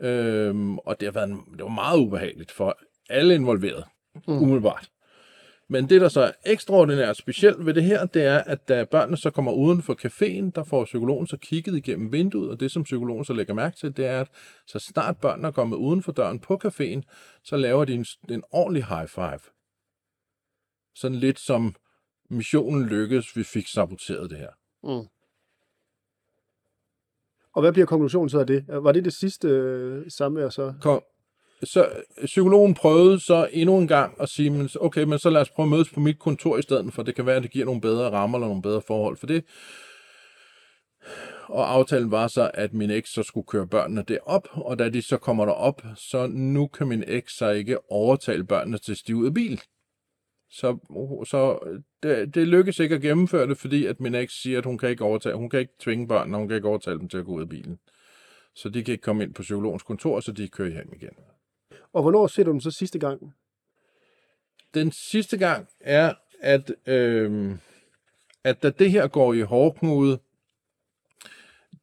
Øh, 0.00 0.74
og 0.74 1.00
det, 1.00 1.06
har 1.06 1.12
været 1.12 1.28
en, 1.28 1.44
det 1.52 1.62
var 1.62 1.68
meget 1.68 1.98
ubehageligt 1.98 2.50
for 2.50 2.78
alle 3.10 3.34
involverede, 3.34 3.84
mm. 4.28 4.42
umiddelbart. 4.42 4.90
Men 5.68 5.88
det, 5.88 6.00
der 6.00 6.08
så 6.08 6.20
er 6.20 6.32
ekstraordinært 6.46 7.16
specielt 7.16 7.66
ved 7.66 7.74
det 7.74 7.82
her, 7.82 8.06
det 8.06 8.24
er, 8.24 8.38
at 8.38 8.68
da 8.68 8.84
børnene 8.84 9.16
så 9.16 9.30
kommer 9.30 9.52
uden 9.52 9.82
for 9.82 9.94
caféen, 9.94 10.50
der 10.54 10.64
får 10.64 10.84
psykologen 10.84 11.26
så 11.26 11.36
kigget 11.36 11.76
igennem 11.76 12.12
vinduet, 12.12 12.50
og 12.50 12.60
det, 12.60 12.70
som 12.72 12.82
psykologen 12.82 13.24
så 13.24 13.32
lægger 13.32 13.54
mærke 13.54 13.76
til, 13.76 13.96
det 13.96 14.06
er, 14.06 14.20
at 14.20 14.28
så 14.66 14.78
snart 14.78 15.16
børnene 15.16 15.48
er 15.48 15.52
kommet 15.52 15.76
uden 15.76 16.02
for 16.02 16.12
døren 16.12 16.38
på 16.38 16.60
caféen, 16.64 17.00
så 17.44 17.56
laver 17.56 17.84
de 17.84 17.94
en, 17.94 18.06
en 18.30 18.42
ordentlig 18.50 18.86
high 18.86 19.08
five. 19.08 19.40
Sådan 20.94 21.18
lidt 21.18 21.38
som 21.38 21.74
missionen 22.30 22.86
lykkedes, 22.86 23.36
vi 23.36 23.42
fik 23.42 23.66
saboteret 23.66 24.30
det 24.30 24.38
her. 24.38 24.50
Mm. 24.82 25.06
Og 27.54 27.62
hvad 27.62 27.72
bliver 27.72 27.86
konklusionen 27.86 28.28
så 28.28 28.38
af 28.38 28.46
det? 28.46 28.64
Var 28.68 28.92
det 28.92 29.04
det 29.04 29.12
sidste 29.12 29.48
øh, 29.48 30.04
samvær 30.08 30.48
så? 30.48 30.72
Kom. 30.80 31.02
Så 31.62 31.84
øh, 31.84 32.26
psykologen 32.26 32.74
prøvede 32.74 33.20
så 33.20 33.48
endnu 33.52 33.78
en 33.78 33.88
gang 33.88 34.20
at 34.20 34.28
sige, 34.28 34.50
men, 34.50 34.68
okay, 34.80 35.02
men 35.02 35.18
så 35.18 35.30
lad 35.30 35.40
os 35.40 35.50
prøve 35.50 35.64
at 35.64 35.70
mødes 35.70 35.90
på 35.90 36.00
mit 36.00 36.18
kontor 36.18 36.58
i 36.58 36.62
stedet, 36.62 36.94
for 36.94 37.02
det 37.02 37.14
kan 37.14 37.26
være, 37.26 37.36
at 37.36 37.42
det 37.42 37.50
giver 37.50 37.64
nogle 37.64 37.80
bedre 37.80 38.10
rammer 38.10 38.38
eller 38.38 38.48
nogle 38.48 38.62
bedre 38.62 38.82
forhold 38.86 39.16
for 39.16 39.26
det. 39.26 39.44
Og 41.46 41.72
aftalen 41.72 42.10
var 42.10 42.28
så, 42.28 42.50
at 42.54 42.74
min 42.74 42.90
eks 42.90 43.12
så 43.12 43.22
skulle 43.22 43.46
køre 43.46 43.66
børnene 43.66 44.04
derop, 44.08 44.48
og 44.52 44.78
da 44.78 44.88
de 44.88 45.02
så 45.02 45.16
kommer 45.16 45.44
derop, 45.44 45.82
så 45.96 46.26
nu 46.26 46.66
kan 46.66 46.88
min 46.88 47.04
eks 47.06 47.36
så 47.36 47.50
ikke 47.50 47.92
overtale 47.92 48.44
børnene 48.44 48.78
til 48.78 48.92
at 48.92 48.98
stige 48.98 49.16
ud 49.16 49.26
af 49.26 49.34
bil. 49.34 49.60
Så, 50.50 50.78
så 51.26 51.58
det, 52.02 52.34
det 52.34 52.48
lykkes 52.48 52.78
ikke 52.78 52.94
at 52.94 53.00
gennemføre 53.00 53.46
det, 53.46 53.58
fordi 53.58 53.86
at 53.86 54.00
min 54.00 54.14
eks 54.14 54.42
siger, 54.42 54.58
at 54.58 54.64
hun 54.64 54.78
kan 54.78 54.88
ikke 54.88 55.04
overtage, 55.04 55.34
hun 55.34 55.50
kan 55.50 55.60
ikke 55.60 55.72
tvinge 55.78 56.08
børnene, 56.08 56.36
hun 56.36 56.48
kan 56.48 56.54
ikke 56.54 56.68
overtale 56.68 56.98
dem 56.98 57.08
til 57.08 57.18
at 57.18 57.24
gå 57.24 57.32
ud 57.32 57.42
af 57.42 57.48
bilen. 57.48 57.78
Så 58.54 58.68
de 58.68 58.84
kan 58.84 58.92
ikke 58.92 59.02
komme 59.02 59.22
ind 59.22 59.34
på 59.34 59.42
psykologens 59.42 59.82
kontor, 59.82 60.20
så 60.20 60.32
de 60.32 60.48
kører 60.48 60.70
hjem 60.70 60.92
igen. 60.92 61.14
Og 61.92 62.02
hvornår 62.02 62.26
ser 62.26 62.44
du 62.44 62.50
dem 62.50 62.60
så 62.60 62.70
sidste 62.70 62.98
gang? 62.98 63.34
Den 64.74 64.92
sidste 64.92 65.38
gang 65.38 65.68
er, 65.80 66.14
at, 66.40 66.72
øh, 66.86 67.56
at 68.44 68.62
da 68.62 68.70
det 68.70 68.90
her 68.90 69.08
går 69.08 69.32
i 69.32 69.40
hårdknude, 69.40 70.18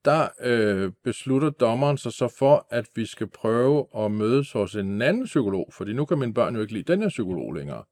der 0.06 0.28
øh, 0.42 0.92
beslutter 1.04 1.50
dommeren 1.50 1.98
sig 1.98 2.14
så 2.14 2.28
for, 2.28 2.68
at 2.70 2.86
vi 2.96 3.06
skal 3.06 3.28
prøve 3.28 3.88
at 3.98 4.12
mødes 4.12 4.52
hos 4.52 4.76
en 4.76 5.02
anden 5.02 5.26
psykolog, 5.26 5.70
fordi 5.74 5.94
nu 5.94 6.06
kan 6.06 6.20
mine 6.20 6.34
børn 6.34 6.56
jo 6.56 6.62
ikke 6.62 6.74
lide 6.74 6.92
den 6.92 7.02
her 7.02 7.10
psykolog 7.10 7.54
længere. 7.54 7.84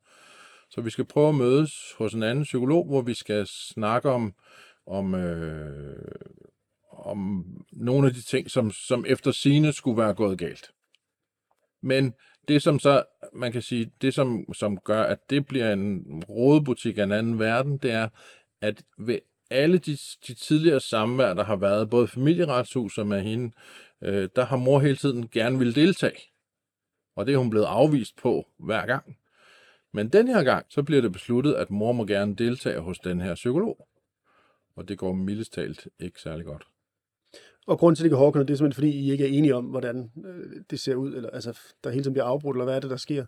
Så 0.69 0.81
vi 0.81 0.89
skal 0.89 1.05
prøve 1.05 1.29
at 1.29 1.35
mødes 1.35 1.93
hos 1.97 2.13
en 2.13 2.23
anden 2.23 2.43
psykolog, 2.43 2.85
hvor 2.85 3.01
vi 3.01 3.13
skal 3.13 3.47
snakke 3.47 4.09
om, 4.09 4.33
om, 4.87 5.15
øh, 5.15 6.11
om 6.91 7.45
nogle 7.71 8.07
af 8.07 8.13
de 8.13 8.21
ting, 8.21 8.51
som, 8.51 8.71
som 8.71 9.05
efter 9.07 9.31
sine 9.31 9.73
skulle 9.73 9.97
være 9.97 10.13
gået 10.13 10.37
galt. 10.37 10.71
Men 11.81 12.13
det 12.47 12.61
som 12.61 12.79
så, 12.79 13.03
man 13.33 13.51
kan 13.51 13.61
sige, 13.61 13.91
det 14.01 14.13
som, 14.13 14.53
som 14.53 14.77
gør, 14.77 15.03
at 15.03 15.29
det 15.29 15.45
bliver 15.45 15.73
en 15.73 16.23
rådebutik 16.29 16.97
af 16.97 17.03
en 17.03 17.11
anden 17.11 17.39
verden, 17.39 17.77
det 17.77 17.91
er, 17.91 18.09
at 18.61 18.83
ved 18.97 19.19
alle 19.49 19.77
de, 19.77 19.97
de 20.27 20.33
tidligere 20.33 20.79
samvær, 20.79 21.33
der 21.33 21.43
har 21.43 21.55
været, 21.55 21.89
både 21.89 22.07
familieretshus 22.07 22.97
og 22.97 23.07
med 23.07 23.21
hende, 23.21 23.51
øh, 24.01 24.29
der 24.35 24.45
har 24.45 24.57
mor 24.57 24.79
hele 24.79 24.95
tiden 24.95 25.27
gerne 25.27 25.59
vil 25.59 25.75
deltage. 25.75 26.19
Og 27.15 27.25
det 27.25 27.33
er 27.33 27.37
hun 27.37 27.49
blevet 27.49 27.65
afvist 27.65 28.15
på 28.17 28.47
hver 28.59 28.85
gang. 28.85 29.17
Men 29.95 30.09
den 30.09 30.27
her 30.27 30.43
gang, 30.43 30.65
så 30.69 30.83
bliver 30.83 31.01
det 31.01 31.11
besluttet, 31.11 31.53
at 31.53 31.71
mor 31.71 31.91
må 31.91 32.05
gerne 32.05 32.35
deltage 32.35 32.79
hos 32.79 32.99
den 32.99 33.21
her 33.21 33.35
psykolog. 33.35 33.87
Og 34.75 34.87
det 34.87 34.97
går 34.97 35.13
mildest 35.13 35.53
talt 35.53 35.87
ikke 35.99 36.21
særlig 36.21 36.45
godt. 36.45 36.63
Og 37.67 37.79
grunden 37.79 37.95
til, 37.95 38.03
at 38.03 38.03
det 38.03 38.11
går 38.11 38.17
hårdknudt, 38.17 38.47
det 38.47 38.53
er 38.53 38.57
simpelthen, 38.57 38.81
fordi 38.81 38.99
I 38.99 39.11
ikke 39.11 39.23
er 39.23 39.37
enige 39.37 39.55
om, 39.55 39.65
hvordan 39.65 40.11
øh, 40.25 40.61
det 40.69 40.79
ser 40.79 40.95
ud, 40.95 41.15
eller 41.15 41.29
altså, 41.29 41.59
der 41.83 41.89
hele 41.89 42.03
tiden 42.03 42.13
bliver 42.13 42.25
afbrudt, 42.25 42.55
eller 42.55 42.65
hvad 42.65 42.75
er 42.75 42.79
det, 42.79 42.89
der 42.89 42.97
sker? 42.97 43.25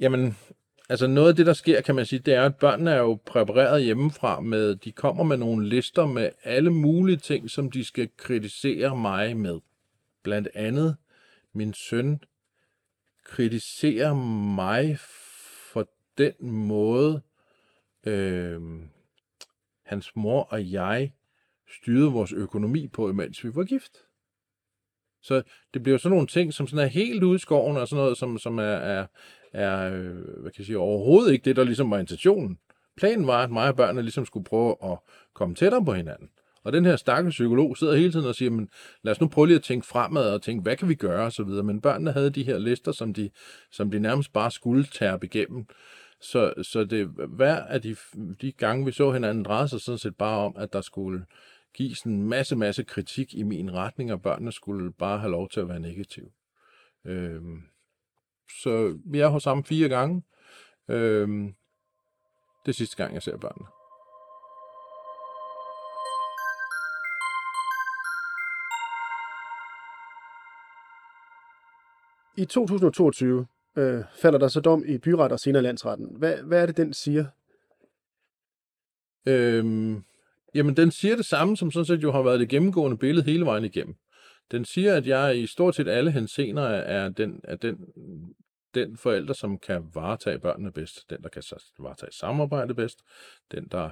Jamen, 0.00 0.36
altså 0.88 1.06
noget 1.06 1.28
af 1.28 1.36
det, 1.36 1.46
der 1.46 1.52
sker, 1.52 1.80
kan 1.80 1.94
man 1.94 2.06
sige, 2.06 2.18
det 2.18 2.34
er, 2.34 2.42
at 2.42 2.56
børnene 2.56 2.90
er 2.90 2.98
jo 2.98 3.18
præpareret 3.26 3.84
hjemmefra 3.84 4.40
med, 4.40 4.76
de 4.76 4.92
kommer 4.92 5.24
med 5.24 5.36
nogle 5.36 5.68
lister 5.68 6.06
med 6.06 6.30
alle 6.44 6.70
mulige 6.70 7.16
ting, 7.16 7.50
som 7.50 7.70
de 7.70 7.84
skal 7.84 8.08
kritisere 8.16 8.96
mig 8.96 9.36
med. 9.36 9.60
Blandt 10.22 10.48
andet 10.54 10.96
min 11.52 11.74
søn 11.74 12.20
kritiserer 13.24 14.14
mig 14.54 14.98
for 15.72 15.88
den 16.18 16.34
måde, 16.40 17.22
øh, 18.06 18.60
hans 19.82 20.16
mor 20.16 20.42
og 20.42 20.72
jeg 20.72 21.12
styrede 21.68 22.12
vores 22.12 22.32
økonomi 22.32 22.88
på, 22.88 23.10
imens 23.10 23.44
vi 23.44 23.54
var 23.54 23.64
gift. 23.64 23.92
Så 25.22 25.42
det 25.74 25.82
bliver 25.82 25.98
sådan 25.98 26.10
nogle 26.10 26.26
ting, 26.26 26.54
som 26.54 26.66
sådan 26.66 26.84
er 26.84 26.88
helt 26.88 27.22
ude 27.22 27.36
i 27.36 27.38
skoven, 27.38 27.76
og 27.76 27.88
sådan 27.88 28.02
noget, 28.02 28.18
som, 28.18 28.38
som 28.38 28.58
er, 28.58 28.62
er, 28.62 29.06
er 29.52 29.94
øh, 29.94 30.14
hvad 30.14 30.50
kan 30.50 30.58
jeg 30.58 30.66
sige, 30.66 30.78
overhovedet 30.78 31.32
ikke 31.32 31.44
det, 31.44 31.56
der 31.56 31.64
ligesom 31.64 31.90
var 31.90 31.98
intentionen. 31.98 32.58
Planen 32.96 33.26
var, 33.26 33.42
at 33.42 33.50
mig 33.50 33.68
og 33.68 33.76
børnene 33.76 34.02
ligesom 34.02 34.26
skulle 34.26 34.44
prøve 34.44 34.76
at 34.82 34.98
komme 35.34 35.54
tættere 35.54 35.84
på 35.84 35.92
hinanden. 35.92 36.30
Og 36.64 36.72
den 36.72 36.84
her 36.84 36.96
stakkels 36.96 37.34
psykolog 37.34 37.76
sidder 37.76 37.96
hele 37.96 38.12
tiden 38.12 38.26
og 38.26 38.34
siger, 38.34 38.50
men 38.50 38.68
lad 39.02 39.12
os 39.12 39.20
nu 39.20 39.28
prøve 39.28 39.46
lige 39.46 39.56
at 39.56 39.62
tænke 39.62 39.86
fremad 39.86 40.30
og 40.30 40.42
tænke, 40.42 40.62
hvad 40.62 40.76
kan 40.76 40.88
vi 40.88 40.94
gøre 40.94 41.26
osv. 41.26 41.46
Men 41.46 41.80
børnene 41.80 42.12
havde 42.12 42.30
de 42.30 42.42
her 42.42 42.58
lister, 42.58 42.92
som 42.92 43.14
de, 43.14 43.30
som 43.70 43.90
de 43.90 43.98
nærmest 43.98 44.32
bare 44.32 44.50
skulle 44.50 44.84
tærpe 44.84 45.26
igennem. 45.26 45.66
Så, 46.20 46.54
så 46.62 46.84
det 46.84 47.06
hver 47.28 47.64
af 47.64 47.82
de, 47.82 47.96
de 48.40 48.52
gange, 48.52 48.86
vi 48.86 48.92
så 48.92 49.12
hinanden, 49.12 49.44
drejede 49.44 49.68
sig 49.68 49.80
sådan 49.80 49.98
set 49.98 50.16
bare 50.16 50.38
om, 50.38 50.56
at 50.56 50.72
der 50.72 50.80
skulle 50.80 51.24
gives 51.74 52.02
en 52.02 52.22
masse, 52.22 52.56
masse 52.56 52.84
kritik 52.84 53.34
i 53.34 53.42
min 53.42 53.74
retning, 53.74 54.12
og 54.12 54.22
børnene 54.22 54.52
skulle 54.52 54.92
bare 54.92 55.18
have 55.18 55.30
lov 55.30 55.48
til 55.48 55.60
at 55.60 55.68
være 55.68 55.80
negativ. 55.80 56.32
Øhm, 57.04 57.62
så 58.62 58.98
vi 59.04 59.20
er 59.20 59.28
hos 59.28 59.44
ham 59.44 59.64
fire 59.64 59.88
gange. 59.88 60.22
Øhm, 60.88 61.54
det 62.66 62.72
er 62.72 62.74
sidste 62.74 62.96
gang, 62.96 63.14
jeg 63.14 63.22
ser 63.22 63.36
børnene. 63.36 63.73
I 72.36 72.44
2022 72.44 73.46
øh, 73.76 74.02
falder 74.16 74.38
der 74.38 74.48
så 74.48 74.60
dom 74.60 74.84
i 74.86 74.98
byret 74.98 75.32
og 75.32 75.40
senere 75.40 75.62
landsretten. 75.62 76.16
Hvad, 76.18 76.36
hvad 76.36 76.62
er 76.62 76.66
det, 76.66 76.76
den 76.76 76.94
siger? 76.94 77.26
Øhm, 79.26 80.04
jamen, 80.54 80.76
den 80.76 80.90
siger 80.90 81.16
det 81.16 81.26
samme, 81.26 81.56
som 81.56 81.70
sådan 81.70 81.86
set 81.86 82.02
jo 82.02 82.12
har 82.12 82.22
været 82.22 82.40
det 82.40 82.48
gennemgående 82.48 82.98
billede 82.98 83.24
hele 83.24 83.46
vejen 83.46 83.64
igennem. 83.64 83.96
Den 84.50 84.64
siger, 84.64 84.94
at 84.94 85.06
jeg 85.06 85.38
i 85.38 85.46
stort 85.46 85.74
set 85.74 85.88
alle 85.88 86.10
hensener 86.10 86.62
er 86.62 87.08
den, 87.08 87.40
er 87.44 87.56
den, 87.56 87.76
den 88.74 88.96
forælder, 88.96 89.32
som 89.32 89.58
kan 89.58 89.90
varetage 89.94 90.38
børnene 90.38 90.72
bedst, 90.72 91.10
den, 91.10 91.22
der 91.22 91.28
kan 91.28 91.42
varetage 91.78 92.12
samarbejde 92.12 92.74
bedst, 92.74 92.98
den, 93.52 93.68
der 93.68 93.90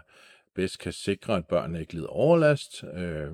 bedst 0.55 0.79
kan 0.79 0.93
sikre, 0.93 1.37
at 1.37 1.47
børnene 1.47 1.81
ikke 1.81 1.93
lider 1.93 2.07
overlast. 2.07 2.85
Øh, 2.95 3.31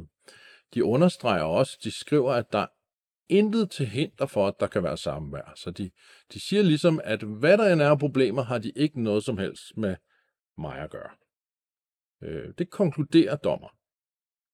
de 0.74 0.84
understreger 0.84 1.42
også, 1.42 1.78
de 1.84 1.90
skriver, 1.90 2.32
at 2.32 2.52
der 2.52 2.66
intet 3.28 3.70
til 3.70 3.86
hinder 3.86 4.26
for, 4.26 4.46
at 4.46 4.54
der 4.60 4.66
kan 4.66 4.82
være 4.82 4.96
samvær. 4.96 5.52
Så 5.56 5.70
de, 5.70 5.90
de 6.32 6.40
siger 6.40 6.62
ligesom, 6.62 7.00
at 7.04 7.22
hvad 7.22 7.58
der 7.58 7.72
end 7.72 7.82
er 7.82 7.96
problemer, 7.96 8.42
har 8.42 8.58
de 8.58 8.70
ikke 8.76 9.02
noget 9.02 9.24
som 9.24 9.38
helst 9.38 9.76
med 9.76 9.96
mig 10.58 10.78
at 10.78 10.90
gøre. 10.90 11.10
Øh, 12.22 12.52
det 12.58 12.70
konkluderer 12.70 13.36
dommer. 13.36 13.68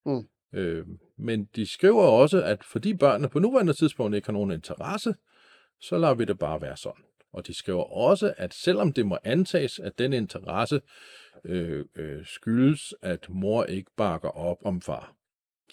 Mm. 0.07 0.29
Øh, 0.59 0.87
men 1.19 1.45
de 1.45 1.67
skriver 1.67 2.03
også, 2.03 2.43
at 2.43 2.65
fordi 2.65 2.95
børnene 2.95 3.29
på 3.29 3.39
nuværende 3.39 3.73
tidspunkt 3.73 4.17
ikke 4.17 4.29
har 4.29 4.33
nogen 4.33 4.51
interesse, 4.51 5.15
så 5.81 5.99
lader 5.99 6.15
vi 6.15 6.25
det 6.25 6.39
bare 6.39 6.61
være 6.61 6.77
sådan. 6.77 7.05
Og 7.33 7.47
de 7.47 7.55
skriver 7.55 7.83
også, 7.83 8.35
at 8.37 8.55
selvom 8.55 8.93
det 8.93 9.07
må 9.07 9.19
antages, 9.25 9.79
at 9.79 9.99
den 9.99 10.13
interesse 10.13 10.81
øh, 11.45 11.85
øh, 11.95 12.27
skyldes, 12.27 12.95
at 13.03 13.27
mor 13.29 13.65
ikke 13.65 13.91
bakker 13.97 14.29
op 14.29 14.59
om 14.65 14.81
far. 14.81 15.17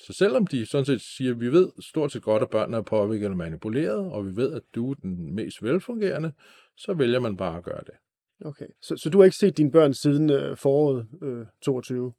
Så 0.08 0.14
selvom 0.14 0.47
de 0.47 0.66
sådan 0.66 0.86
set 0.86 1.02
siger, 1.02 1.32
at 1.32 1.39
vi 1.39 1.52
ved 1.52 1.72
stort 1.80 2.12
set 2.12 2.22
godt, 2.24 2.43
at 2.43 2.49
børnene 2.49 2.78
er 2.78 2.82
påvirket 2.82 3.26
eller 3.26 3.38
manipuleret, 3.38 4.12
og 4.12 4.26
vi 4.26 4.36
ved, 4.36 4.54
at 4.54 4.62
du 4.76 4.91
er 4.91 4.95
den 4.95 5.36
mest 5.36 5.64
velfungerende, 5.64 6.32
så 6.78 6.93
vælger 6.93 7.20
man 7.20 7.38
bare 7.38 7.58
at 7.58 7.64
gøre 7.64 7.82
det. 7.86 7.93
Okay, 8.45 8.68
så, 8.82 8.97
så 8.97 9.10
du 9.10 9.18
har 9.18 9.26
ikke 9.26 9.38
set 9.38 9.58
dine 9.58 9.72
børn 9.72 9.93
siden 9.93 10.30
øh, 10.30 10.58
foråret 10.58 11.08
øh, 11.22 11.45
22? 11.62 12.14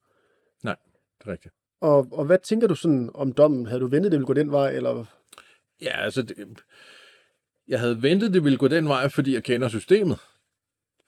Nej, 0.65 0.77
det 1.19 1.27
er 1.27 1.33
rigtigt. 1.33 1.55
Og, 1.81 2.07
og 2.13 2.25
hvad 2.25 2.39
tænker 2.39 2.67
du 2.67 2.75
sådan 2.75 3.11
om 3.15 3.33
dommen? 3.33 3.67
Havde 3.67 3.81
du 3.81 3.87
ventet, 3.87 4.13
det 4.13 4.19
ville 4.19 4.27
gå 4.27 4.33
den 4.33 4.51
vej, 4.51 4.71
eller? 4.71 5.05
Ja, 5.83 6.05
altså, 6.05 6.23
det, 6.23 6.37
jeg 7.69 7.81
havde 7.81 8.03
ventet, 8.03 8.35
det 8.35 8.45
ville 8.45 8.59
gå 8.59 8.69
den 8.69 8.89
vej, 8.89 9.09
fordi 9.09 9.35
jeg 9.35 9.45
kender 9.45 9.69
systemet. 9.69 10.19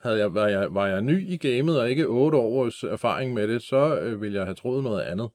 Havde 0.01 0.17
jeg, 0.17 0.33
var, 0.33 0.47
jeg, 0.47 0.73
var 0.73 0.87
jeg 0.87 1.01
ny 1.01 1.29
i 1.29 1.37
gamet 1.37 1.79
og 1.79 1.89
ikke 1.89 2.05
otte 2.05 2.37
års 2.37 2.83
erfaring 2.83 3.33
med 3.33 3.47
det, 3.47 3.63
så 3.63 3.99
øh, 3.99 4.21
ville 4.21 4.37
jeg 4.37 4.45
have 4.45 4.55
troet 4.55 4.83
noget 4.83 5.01
andet. 5.01 5.29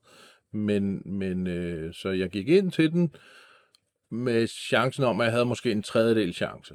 Men, 0.52 1.02
men 1.04 1.46
øh, 1.46 1.94
så 1.94 2.08
jeg 2.08 2.30
gik 2.30 2.48
ind 2.48 2.72
til 2.72 2.92
den 2.92 3.14
med 4.10 4.46
chancen 4.46 5.04
om, 5.04 5.20
at 5.20 5.24
jeg 5.24 5.32
havde 5.32 5.44
måske 5.44 5.72
en 5.72 5.82
tredjedel 5.82 6.34
chance. 6.34 6.74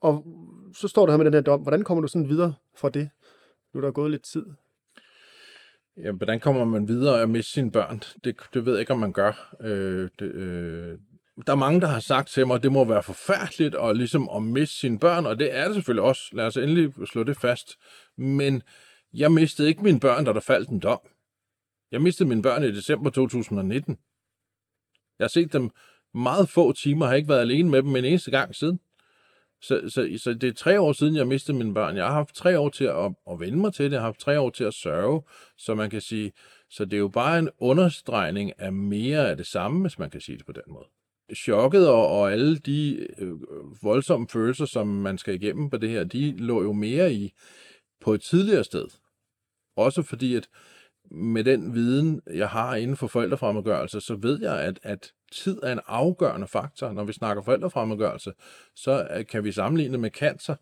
Og 0.00 0.26
så 0.74 0.88
står 0.88 1.06
du 1.06 1.12
her 1.12 1.16
med 1.16 1.24
den 1.24 1.34
her 1.34 1.40
dom. 1.40 1.60
Hvordan 1.60 1.84
kommer 1.84 2.02
du 2.02 2.08
sådan 2.08 2.28
videre 2.28 2.54
fra 2.76 2.88
det? 2.88 3.10
Nu 3.74 3.80
er 3.80 3.84
der 3.84 3.90
gået 3.90 4.10
lidt 4.10 4.22
tid. 4.22 4.46
Ja, 5.96 6.12
hvordan 6.12 6.40
kommer 6.40 6.64
man 6.64 6.88
videre 6.88 7.20
og 7.20 7.30
miste 7.30 7.52
sine 7.52 7.70
børn? 7.70 8.02
Det, 8.24 8.36
det 8.54 8.66
ved 8.66 8.72
jeg 8.72 8.80
ikke, 8.80 8.92
om 8.92 8.98
man 8.98 9.12
gør. 9.12 9.56
Øh, 9.60 10.08
det, 10.18 10.32
øh, 10.32 10.98
der 11.46 11.52
er 11.52 11.56
mange, 11.56 11.80
der 11.80 11.86
har 11.86 12.00
sagt 12.00 12.28
til 12.28 12.46
mig, 12.46 12.54
at 12.54 12.62
det 12.62 12.72
må 12.72 12.84
være 12.84 13.02
forfærdeligt 13.02 13.74
at, 13.74 13.96
ligesom 13.96 14.28
at 14.36 14.42
miste 14.42 14.76
sine 14.76 14.98
børn, 14.98 15.26
og 15.26 15.38
det 15.38 15.56
er 15.56 15.64
det 15.64 15.74
selvfølgelig 15.74 16.02
også. 16.02 16.22
Lad 16.32 16.46
os 16.46 16.56
endelig 16.56 16.92
slå 17.06 17.22
det 17.22 17.36
fast. 17.36 17.78
Men 18.16 18.62
jeg 19.14 19.32
mistede 19.32 19.68
ikke 19.68 19.82
mine 19.82 20.00
børn, 20.00 20.24
da 20.24 20.32
der 20.32 20.40
faldt 20.40 20.68
en 20.68 20.80
dom. 20.80 21.00
Jeg 21.96 22.02
mistede 22.02 22.28
mine 22.28 22.42
børn 22.42 22.64
i 22.64 22.72
december 22.72 23.10
2019. 23.10 23.98
Jeg 25.18 25.24
har 25.24 25.28
set 25.28 25.52
dem 25.52 25.70
meget 26.14 26.48
få 26.48 26.72
timer, 26.72 27.06
har 27.06 27.14
ikke 27.14 27.28
været 27.28 27.40
alene 27.40 27.70
med 27.70 27.82
dem 27.82 27.96
en 27.96 28.04
eneste 28.04 28.30
gang 28.30 28.54
siden. 28.54 28.80
Så, 29.60 29.80
så, 29.88 30.18
så 30.22 30.34
det 30.34 30.48
er 30.48 30.52
tre 30.52 30.80
år 30.80 30.92
siden, 30.92 31.16
jeg 31.16 31.26
mistede 31.26 31.58
mine 31.58 31.74
børn. 31.74 31.96
Jeg 31.96 32.06
har 32.06 32.12
haft 32.12 32.34
tre 32.34 32.58
år 32.58 32.68
til 32.68 32.84
at, 32.84 33.12
at 33.30 33.40
vende 33.40 33.58
mig 33.58 33.74
til 33.74 33.84
det. 33.84 33.92
Jeg 33.92 34.00
har 34.00 34.06
haft 34.06 34.20
tre 34.20 34.40
år 34.40 34.50
til 34.50 34.64
at 34.64 34.74
sørge, 34.74 35.22
så 35.56 35.74
man 35.74 35.90
kan 35.90 36.00
sige, 36.00 36.32
så 36.70 36.84
det 36.84 36.92
er 36.92 36.98
jo 36.98 37.08
bare 37.08 37.38
en 37.38 37.50
understregning 37.58 38.52
af 38.58 38.72
mere 38.72 39.30
af 39.30 39.36
det 39.36 39.46
samme, 39.46 39.80
hvis 39.80 39.98
man 39.98 40.10
kan 40.10 40.20
sige 40.20 40.38
det 40.38 40.46
på 40.46 40.52
den 40.52 40.62
måde. 40.68 40.86
Chokket 41.34 41.88
og, 41.88 42.08
og 42.08 42.32
alle 42.32 42.58
de 42.58 43.06
øh, 43.18 43.32
voldsomme 43.82 44.28
følelser, 44.28 44.64
som 44.64 44.86
man 44.86 45.18
skal 45.18 45.34
igennem 45.34 45.70
på 45.70 45.76
det 45.76 45.90
her, 45.90 46.04
de 46.04 46.36
lå 46.36 46.62
jo 46.62 46.72
mere 46.72 47.12
i 47.12 47.32
på 48.00 48.14
et 48.14 48.22
tidligere 48.22 48.64
sted. 48.64 48.86
Også 49.76 50.02
fordi, 50.02 50.34
at 50.34 50.48
med 51.10 51.44
den 51.44 51.74
viden, 51.74 52.20
jeg 52.34 52.48
har 52.48 52.74
inden 52.74 52.96
for 52.96 53.06
forældrefremmedgørelse, 53.06 54.00
så 54.00 54.14
ved 54.14 54.40
jeg, 54.40 54.60
at, 54.60 54.80
at 54.82 55.12
tid 55.32 55.58
er 55.62 55.72
en 55.72 55.80
afgørende 55.86 56.46
faktor. 56.46 56.92
Når 56.92 57.04
vi 57.04 57.12
snakker 57.12 57.42
forældrefremmedgørelse, 57.42 58.32
så 58.74 59.08
øh, 59.16 59.26
kan 59.26 59.44
vi 59.44 59.52
sammenligne 59.52 59.98
med 59.98 60.10
cancer. 60.10 60.54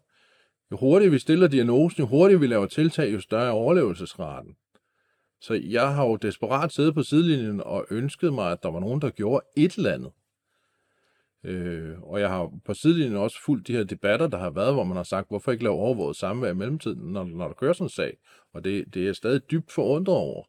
Jo 0.72 0.76
hurtigere 0.76 1.12
vi 1.12 1.18
stiller 1.18 1.48
diagnosen, 1.48 2.00
jo 2.00 2.06
hurtigere 2.06 2.40
vi 2.40 2.46
laver 2.46 2.66
tiltag, 2.66 3.12
jo 3.12 3.20
større 3.20 3.46
er 3.46 3.50
overlevelsesraten. 3.50 4.54
Så 5.40 5.54
jeg 5.54 5.94
har 5.94 6.06
jo 6.06 6.16
desperat 6.16 6.72
siddet 6.72 6.94
på 6.94 7.02
sidelinjen 7.02 7.60
og 7.60 7.86
ønsket 7.90 8.32
mig, 8.32 8.52
at 8.52 8.62
der 8.62 8.70
var 8.70 8.80
nogen, 8.80 9.00
der 9.00 9.10
gjorde 9.10 9.46
et 9.56 9.74
eller 9.74 9.92
andet. 9.92 10.10
Øh, 11.44 12.02
og 12.02 12.20
jeg 12.20 12.28
har 12.28 12.50
på 12.64 12.74
sidelinjen 12.74 13.16
også 13.16 13.36
fulgt 13.44 13.66
de 13.66 13.72
her 13.72 13.84
debatter, 13.84 14.26
der 14.26 14.38
har 14.38 14.50
været, 14.50 14.74
hvor 14.74 14.84
man 14.84 14.96
har 14.96 15.04
sagt, 15.04 15.28
hvorfor 15.28 15.52
ikke 15.52 15.64
lave 15.64 15.74
overvåget 15.74 16.16
samvær 16.16 16.50
i 16.50 16.54
mellemtiden, 16.54 17.12
når, 17.12 17.24
når 17.24 17.46
der 17.46 17.54
kører 17.54 17.72
sådan 17.72 17.84
en 17.84 17.90
sag. 17.90 18.16
Og 18.52 18.64
det, 18.64 18.94
det 18.94 19.02
er 19.02 19.06
jeg 19.06 19.16
stadig 19.16 19.50
dybt 19.50 19.72
forundret 19.72 20.16
over. 20.16 20.44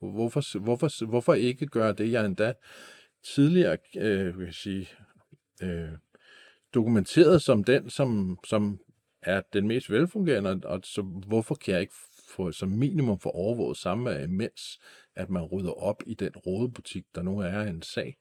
Hvorfor, 0.00 0.58
hvorfor, 0.58 1.06
hvorfor 1.06 1.34
ikke 1.34 1.66
gøre 1.66 1.92
det, 1.92 2.12
jeg 2.12 2.26
endda 2.26 2.52
tidligere 3.34 3.76
øh, 3.96 4.38
vil 4.38 4.44
jeg 4.44 4.54
sige, 4.54 4.88
øh, 5.62 5.88
dokumenteret 6.74 7.42
som 7.42 7.64
den, 7.64 7.90
som, 7.90 8.38
som 8.46 8.80
er 9.22 9.42
den 9.52 9.68
mest 9.68 9.90
velfungerende, 9.90 10.60
og 10.64 10.80
så 10.84 11.02
hvorfor 11.02 11.54
kan 11.54 11.72
jeg 11.72 11.80
ikke 11.80 11.94
få 12.36 12.52
som 12.52 12.68
minimum 12.68 13.18
få 13.18 13.28
overvåget 13.28 13.76
samvær, 13.76 14.18
imens 14.18 14.80
at 15.14 15.30
man 15.30 15.42
rydder 15.42 15.82
op 15.82 16.02
i 16.06 16.14
den 16.14 16.32
rådebutik, 16.36 17.04
der 17.14 17.22
nu 17.22 17.38
er 17.38 17.62
en 17.62 17.82
sag. 17.82 18.16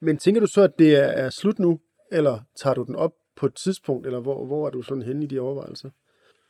Men 0.00 0.18
tænker 0.18 0.40
du 0.40 0.46
så, 0.46 0.62
at 0.62 0.78
det 0.78 1.18
er 1.18 1.30
slut 1.30 1.58
nu, 1.58 1.80
eller 2.12 2.40
tager 2.56 2.74
du 2.74 2.82
den 2.82 2.96
op 2.96 3.12
på 3.36 3.46
et 3.46 3.54
tidspunkt, 3.54 4.06
eller 4.06 4.20
hvor, 4.20 4.46
hvor 4.46 4.66
er 4.66 4.70
du 4.70 4.82
sådan 4.82 5.02
henne 5.02 5.24
i 5.24 5.26
de 5.26 5.40
overvejelser? 5.40 5.90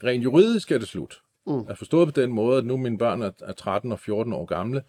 Rent 0.05 0.24
juridisk 0.24 0.72
er 0.72 0.78
det 0.78 0.88
slut. 0.88 1.22
Mm. 1.46 1.64
Jeg 1.68 1.78
forstået 1.78 2.14
på 2.14 2.20
den 2.20 2.32
måde, 2.32 2.59
at 2.59 2.64
nu 2.64 2.76
mine 2.76 2.99
børn 2.99 3.22
er 3.22 3.53
13 3.57 3.92
og 3.92 3.99
14 3.99 4.32
år 4.32 4.44
gamle. 4.44 4.82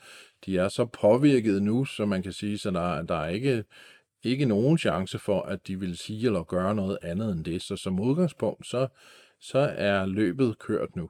De 0.46 0.58
er 0.58 0.68
så 0.68 0.86
påvirket 0.86 1.64
nu, 1.64 1.86
så 1.86 2.06
man 2.06 2.24
kan 2.24 2.34
sige, 2.34 2.58
så 2.58 2.72
der, 2.72 3.02
der 3.02 3.16
er 3.16 3.30
ikke, 3.30 3.64
ikke 4.24 4.46
nogen 4.46 4.78
chance 4.78 5.20
for, 5.20 5.42
at 5.42 5.68
de 5.68 5.80
vil 5.80 5.98
sige 5.98 6.26
eller 6.26 6.44
gøre 6.44 6.76
noget 6.76 6.98
andet 7.02 7.32
end 7.32 7.46
det. 7.46 7.62
Så 7.62 7.76
som 7.76 8.00
udgangspunkt, 8.00 8.68
så, 8.68 8.88
så 9.40 9.60
er 9.60 10.06
løbet 10.06 10.60
kørt 10.60 10.96
nu. 10.96 11.10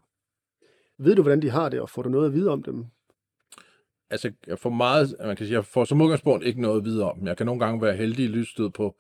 Ved 0.98 1.16
du, 1.16 1.22
hvordan 1.22 1.42
de 1.42 1.50
har 1.50 1.70
det, 1.70 1.82
og 1.82 1.90
får 1.90 2.02
du 2.02 2.10
noget 2.10 2.28
at 2.28 2.34
vide 2.34 2.50
om 2.50 2.64
dem? 2.64 2.86
Altså, 4.10 4.32
jeg 4.48 4.60
får 4.60 4.70
meget, 4.70 5.16
man 5.20 5.36
kan 5.36 5.46
sige, 5.46 5.56
jeg 5.56 5.66
får 5.66 5.86
som 5.86 6.02
udgangspunkt 6.02 6.46
ikke 6.46 6.62
noget 6.62 6.86
videre 6.86 7.12
om. 7.12 7.28
Jeg 7.28 7.38
kan 7.38 7.46
nogle 7.46 7.66
gange 7.66 7.82
være 7.82 7.96
heldig 7.96 8.26
i 8.26 8.28
lysstød 8.28 8.70
på 8.70 8.96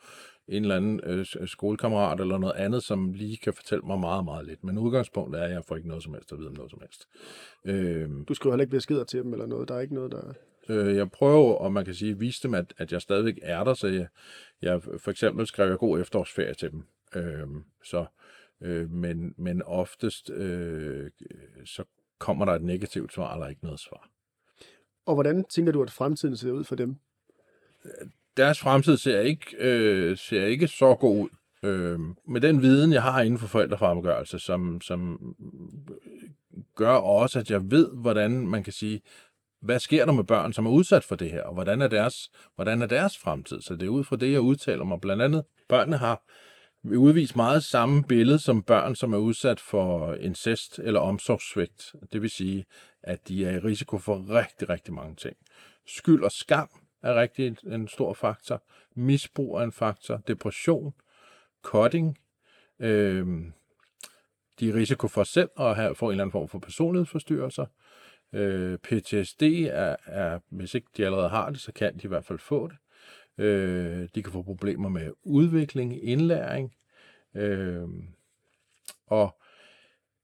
en 0.47 0.64
eller 0.64 0.76
anden 0.76 1.01
øh, 1.03 1.26
skolekammerat 1.47 2.20
eller 2.20 2.38
noget 2.38 2.55
andet, 2.55 2.84
som 2.84 3.14
lige 3.14 3.38
kan 3.38 3.53
fortælle 3.53 3.84
mig 3.86 3.99
meget, 3.99 4.26
meget 4.26 4.45
lidt. 4.45 4.64
Men 4.64 4.78
udgangspunktet 4.78 5.41
er, 5.41 5.45
at 5.45 5.51
jeg 5.51 5.64
får 5.68 5.76
ikke 5.76 5.88
noget 5.88 6.03
som 6.03 6.14
helst 6.14 6.32
at 6.32 6.38
vide 6.38 6.47
om 6.47 6.53
noget 6.53 6.72
som 6.72 6.82
helst. 6.82 7.07
Øh, 7.66 8.10
du 8.28 8.34
skriver 8.34 8.53
heller 8.53 8.64
ikke 8.64 8.76
beskeder 8.76 9.03
til 9.03 9.24
dem 9.24 9.34
eller 9.34 9.45
noget? 9.45 9.70
Der 9.70 9.76
er 9.76 9.80
ikke 9.80 9.93
noget, 9.93 10.12
der... 10.12 10.34
Øh, 10.70 10.95
jeg 10.95 11.12
prøver, 11.12 11.53
og 11.53 11.74
man 11.74 11.86
kan 11.86 11.93
sige, 11.93 12.20
vise 12.20 12.43
dem, 12.43 12.53
at, 12.53 12.74
at 12.78 12.91
jeg 12.91 13.01
stadigvæk 13.01 13.39
er 13.41 13.64
der, 13.64 13.74
så 13.74 13.88
jeg, 13.88 14.07
jeg 14.62 14.82
for 14.97 15.12
eksempel 15.12 15.47
skrev 15.47 15.70
jeg 15.70 15.78
god 15.78 15.99
efterårsferie 15.99 16.53
til 16.53 16.72
dem. 16.72 16.84
Øh, 17.16 17.47
så, 17.84 18.05
øh, 18.62 18.91
men, 18.91 19.34
men 19.38 19.62
oftest, 19.62 20.30
øh, 20.30 21.10
så 21.66 21.84
kommer 22.20 22.45
der 22.45 22.53
et 22.53 22.64
negativt 22.64 23.14
svar, 23.14 23.34
eller 23.34 23.47
ikke 23.47 23.64
noget 23.64 23.80
svar. 23.80 24.10
Og 25.05 25.13
hvordan 25.13 25.43
tænker 25.43 25.71
du, 25.71 25.83
at 25.83 25.91
fremtiden 25.91 26.37
ser 26.37 26.51
ud 26.51 26.63
for 26.63 26.75
dem? 26.75 26.95
Øh, 27.85 28.07
deres 28.37 28.59
fremtid 28.59 28.97
ser 28.97 29.19
ikke, 29.19 29.55
øh, 29.59 30.17
ser 30.17 30.45
ikke 30.45 30.67
så 30.67 30.95
god 30.95 31.23
ud. 31.23 31.29
Øh, 31.63 31.99
med 32.27 32.41
den 32.41 32.61
viden, 32.61 32.93
jeg 32.93 33.01
har 33.01 33.21
inden 33.21 33.39
for 33.39 33.47
forældrefremgørelse, 33.47 34.39
som, 34.39 34.81
som 34.81 35.35
gør 36.75 36.93
også, 36.93 37.39
at 37.39 37.51
jeg 37.51 37.71
ved, 37.71 37.89
hvordan 37.93 38.47
man 38.47 38.63
kan 38.63 38.73
sige, 38.73 39.01
hvad 39.61 39.79
sker 39.79 40.05
der 40.05 40.13
med 40.13 40.23
børn, 40.23 40.53
som 40.53 40.65
er 40.65 40.71
udsat 40.71 41.03
for 41.03 41.15
det 41.15 41.31
her, 41.31 41.43
og 41.43 41.53
hvordan 41.53 41.81
er 41.81 41.87
deres, 41.87 42.31
hvordan 42.55 42.81
er 42.81 42.85
deres 42.85 43.17
fremtid? 43.17 43.61
Så 43.61 43.75
det 43.75 43.85
er 43.85 43.89
ud 43.89 44.03
fra 44.03 44.15
det, 44.15 44.31
jeg 44.31 44.41
udtaler 44.41 44.83
mig. 44.83 45.01
Blandt 45.01 45.21
andet, 45.21 45.43
børnene 45.67 45.97
har 45.97 46.23
udvise 46.84 47.36
meget 47.36 47.63
samme 47.63 48.03
billede 48.03 48.39
som 48.39 48.63
børn, 48.63 48.95
som 48.95 49.13
er 49.13 49.17
udsat 49.17 49.59
for 49.59 50.13
incest 50.13 50.80
eller 50.80 50.99
omsorgssvigt. 50.99 51.95
Det 52.13 52.21
vil 52.21 52.30
sige, 52.30 52.65
at 53.03 53.27
de 53.27 53.45
er 53.45 53.51
i 53.51 53.59
risiko 53.59 53.97
for 53.97 54.36
rigtig, 54.36 54.69
rigtig 54.69 54.93
mange 54.93 55.15
ting. 55.15 55.38
Skyld 55.88 56.23
og 56.23 56.32
skam 56.32 56.69
er 57.03 57.15
rigtig 57.15 57.57
en 57.63 57.88
stor 57.88 58.13
faktor. 58.13 58.63
Misbrug 58.95 59.57
er 59.57 59.63
en 59.63 59.71
faktor. 59.71 60.17
Depression, 60.27 60.93
cutting, 61.63 62.17
øh, 62.80 63.27
de 64.59 64.69
er 64.69 64.73
i 64.73 64.73
risiko 64.73 65.07
for 65.07 65.23
selv 65.23 65.49
at 65.59 65.75
have, 65.75 65.95
få 65.95 66.05
en 66.05 66.11
eller 66.11 66.23
anden 66.23 66.32
form 66.32 66.47
for 66.47 66.59
personlighedsforstyrrelser. 66.59 67.65
Øh, 68.34 68.77
PTSD 68.77 69.43
er, 69.43 69.95
er, 70.05 70.39
hvis 70.49 70.73
ikke 70.73 70.88
de 70.97 71.05
allerede 71.05 71.30
har 71.30 71.49
det, 71.49 71.59
så 71.59 71.71
kan 71.71 71.93
de 71.93 72.01
i 72.03 72.07
hvert 72.07 72.25
fald 72.25 72.39
få 72.39 72.67
det. 72.67 72.77
Øh, 73.39 74.09
de 74.15 74.23
kan 74.23 74.33
få 74.33 74.41
problemer 74.41 74.89
med 74.89 75.11
udvikling, 75.23 76.03
indlæring, 76.03 76.75
øh, 77.35 77.87
og 79.07 79.37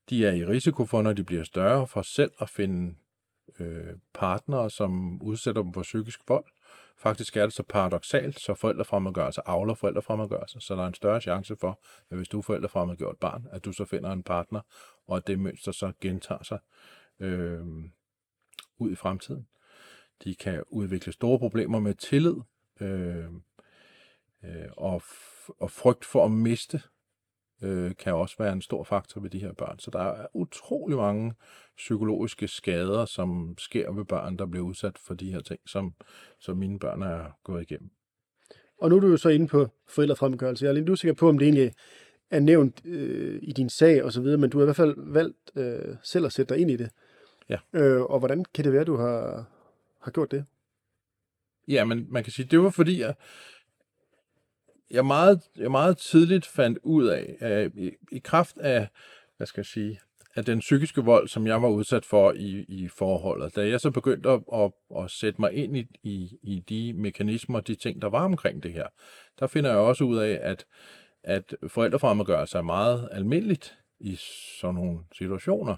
de 0.09 0.25
er 0.25 0.31
i 0.31 0.45
risiko 0.45 0.85
for, 0.85 1.01
når 1.01 1.13
de 1.13 1.23
bliver 1.23 1.43
større, 1.43 1.87
for 1.87 2.01
selv 2.01 2.31
at 2.39 2.49
finde 2.49 2.95
øh, 3.59 3.93
partnere, 4.13 4.69
som 4.69 5.21
udsætter 5.21 5.61
dem 5.61 5.73
for 5.73 5.81
psykisk 5.81 6.19
vold. 6.27 6.45
Faktisk 6.97 7.37
er 7.37 7.43
det 7.43 7.53
så 7.53 7.63
paradoxalt, 7.63 8.39
så 8.39 8.53
forældrefremmedgørelse 8.53 9.41
avler 9.45 9.73
forældrefremmedgørelse, 9.73 10.59
så 10.59 10.75
der 10.75 10.83
er 10.83 10.87
en 10.87 10.93
større 10.93 11.21
chance 11.21 11.55
for, 11.55 11.79
at 12.09 12.17
hvis 12.17 12.27
du 12.27 12.37
er 12.37 12.41
forældrefremmedgjort 12.41 13.17
barn, 13.17 13.47
at 13.51 13.65
du 13.65 13.71
så 13.71 13.85
finder 13.85 14.11
en 14.11 14.23
partner, 14.23 14.61
og 15.07 15.17
at 15.17 15.27
det 15.27 15.39
mønster 15.39 15.71
så 15.71 15.91
gentager 16.01 16.43
sig 16.43 16.59
øh, 17.19 17.65
ud 18.77 18.91
i 18.91 18.95
fremtiden. 18.95 19.47
De 20.23 20.35
kan 20.35 20.63
udvikle 20.67 21.11
store 21.11 21.39
problemer 21.39 21.79
med 21.79 21.93
tillid 21.93 22.35
øh, 22.81 23.25
øh, 24.43 24.69
og, 24.77 25.01
og 25.59 25.71
frygt 25.71 26.05
for 26.05 26.25
at 26.25 26.31
miste 26.31 26.81
øh, 27.63 27.95
kan 27.95 28.13
også 28.13 28.35
være 28.39 28.53
en 28.53 28.61
stor 28.61 28.83
faktor 28.83 29.21
ved 29.21 29.29
de 29.29 29.39
her 29.39 29.53
børn. 29.53 29.79
Så 29.79 29.91
der 29.91 29.99
er 29.99 30.27
utrolig 30.33 30.97
mange 30.97 31.33
psykologiske 31.77 32.47
skader, 32.47 33.05
som 33.05 33.55
sker 33.57 33.91
ved 33.91 34.05
børn, 34.05 34.37
der 34.37 34.45
bliver 34.45 34.65
udsat 34.65 34.97
for 34.97 35.13
de 35.13 35.31
her 35.31 35.39
ting, 35.39 35.59
som, 35.65 35.93
som 36.39 36.57
mine 36.57 36.79
børn 36.79 37.01
er 37.01 37.39
gået 37.43 37.61
igennem. 37.61 37.89
Og 38.81 38.89
nu 38.89 38.95
er 38.95 38.99
du 38.99 39.07
jo 39.07 39.17
så 39.17 39.29
inde 39.29 39.47
på 39.47 39.67
forældrefremmedgørelse. 39.87 40.65
Jeg 40.65 40.69
er 40.69 40.73
lidt 40.73 40.89
usikker 40.89 41.13
på, 41.13 41.29
om 41.29 41.37
det 41.37 41.45
egentlig 41.45 41.73
er 42.31 42.39
nævnt 42.39 42.85
øh, 42.85 43.39
i 43.41 43.51
din 43.51 43.69
sag 43.69 44.03
og 44.03 44.11
så 44.11 44.21
videre, 44.21 44.37
men 44.37 44.49
du 44.49 44.57
har 44.57 44.63
i 44.63 44.65
hvert 44.65 44.75
fald 44.75 44.95
valgt 44.97 45.51
øh, 45.55 45.95
selv 46.03 46.25
at 46.25 46.31
sætte 46.31 46.53
dig 46.53 46.61
ind 46.61 46.71
i 46.71 46.75
det. 46.75 46.89
Ja. 47.49 47.57
Øh, 47.73 48.01
og 48.01 48.19
hvordan 48.19 48.45
kan 48.53 48.63
det 48.63 48.73
være, 48.73 48.83
du 48.83 48.95
har, 48.95 49.45
har 50.01 50.11
gjort 50.11 50.31
det? 50.31 50.45
Ja, 51.67 51.85
men 51.85 52.07
man 52.09 52.23
kan 52.23 52.33
sige, 52.33 52.45
det 52.45 52.59
var 52.59 52.69
fordi, 52.69 52.99
jeg, 52.99 53.13
jeg, 54.91 55.05
meget, 55.05 55.41
jeg 55.57 55.71
meget 55.71 55.97
tidligt 55.97 56.45
fandt 56.45 56.79
ud 56.83 57.05
af, 57.05 57.35
at 57.39 57.71
i, 57.75 57.91
i 58.11 58.19
kraft 58.19 58.57
af, 58.57 58.87
hvad 59.37 59.47
skal 59.47 59.61
jeg 59.61 59.65
sige, 59.65 59.99
af 60.35 60.45
den 60.45 60.59
psykiske 60.59 61.01
vold, 61.01 61.27
som 61.27 61.47
jeg 61.47 61.61
var 61.61 61.67
udsat 61.67 62.05
for 62.05 62.31
i, 62.31 62.65
i 62.67 62.87
forholdet. 62.87 63.55
Da 63.55 63.67
jeg 63.67 63.81
så 63.81 63.91
begyndte 63.91 64.29
at, 64.29 64.41
at, 64.53 64.71
at 64.97 65.11
sætte 65.11 65.41
mig 65.41 65.53
ind 65.53 65.77
i, 65.77 65.87
i, 66.03 66.37
i 66.43 66.59
de 66.69 66.93
mekanismer, 66.93 67.59
de 67.59 67.75
ting, 67.75 68.01
der 68.01 68.09
var 68.09 68.23
omkring 68.23 68.63
det 68.63 68.73
her, 68.73 68.87
der 69.39 69.47
finder 69.47 69.69
jeg 69.69 69.79
også 69.79 70.03
ud 70.03 70.17
af, 70.17 70.39
at, 70.41 70.65
at 71.23 71.55
forældrefremmedgørelse 71.67 72.57
er 72.57 72.61
meget 72.61 73.09
almindeligt 73.11 73.77
i 73.99 74.17
sådan 74.61 74.75
nogle 74.75 74.99
situationer. 75.17 75.75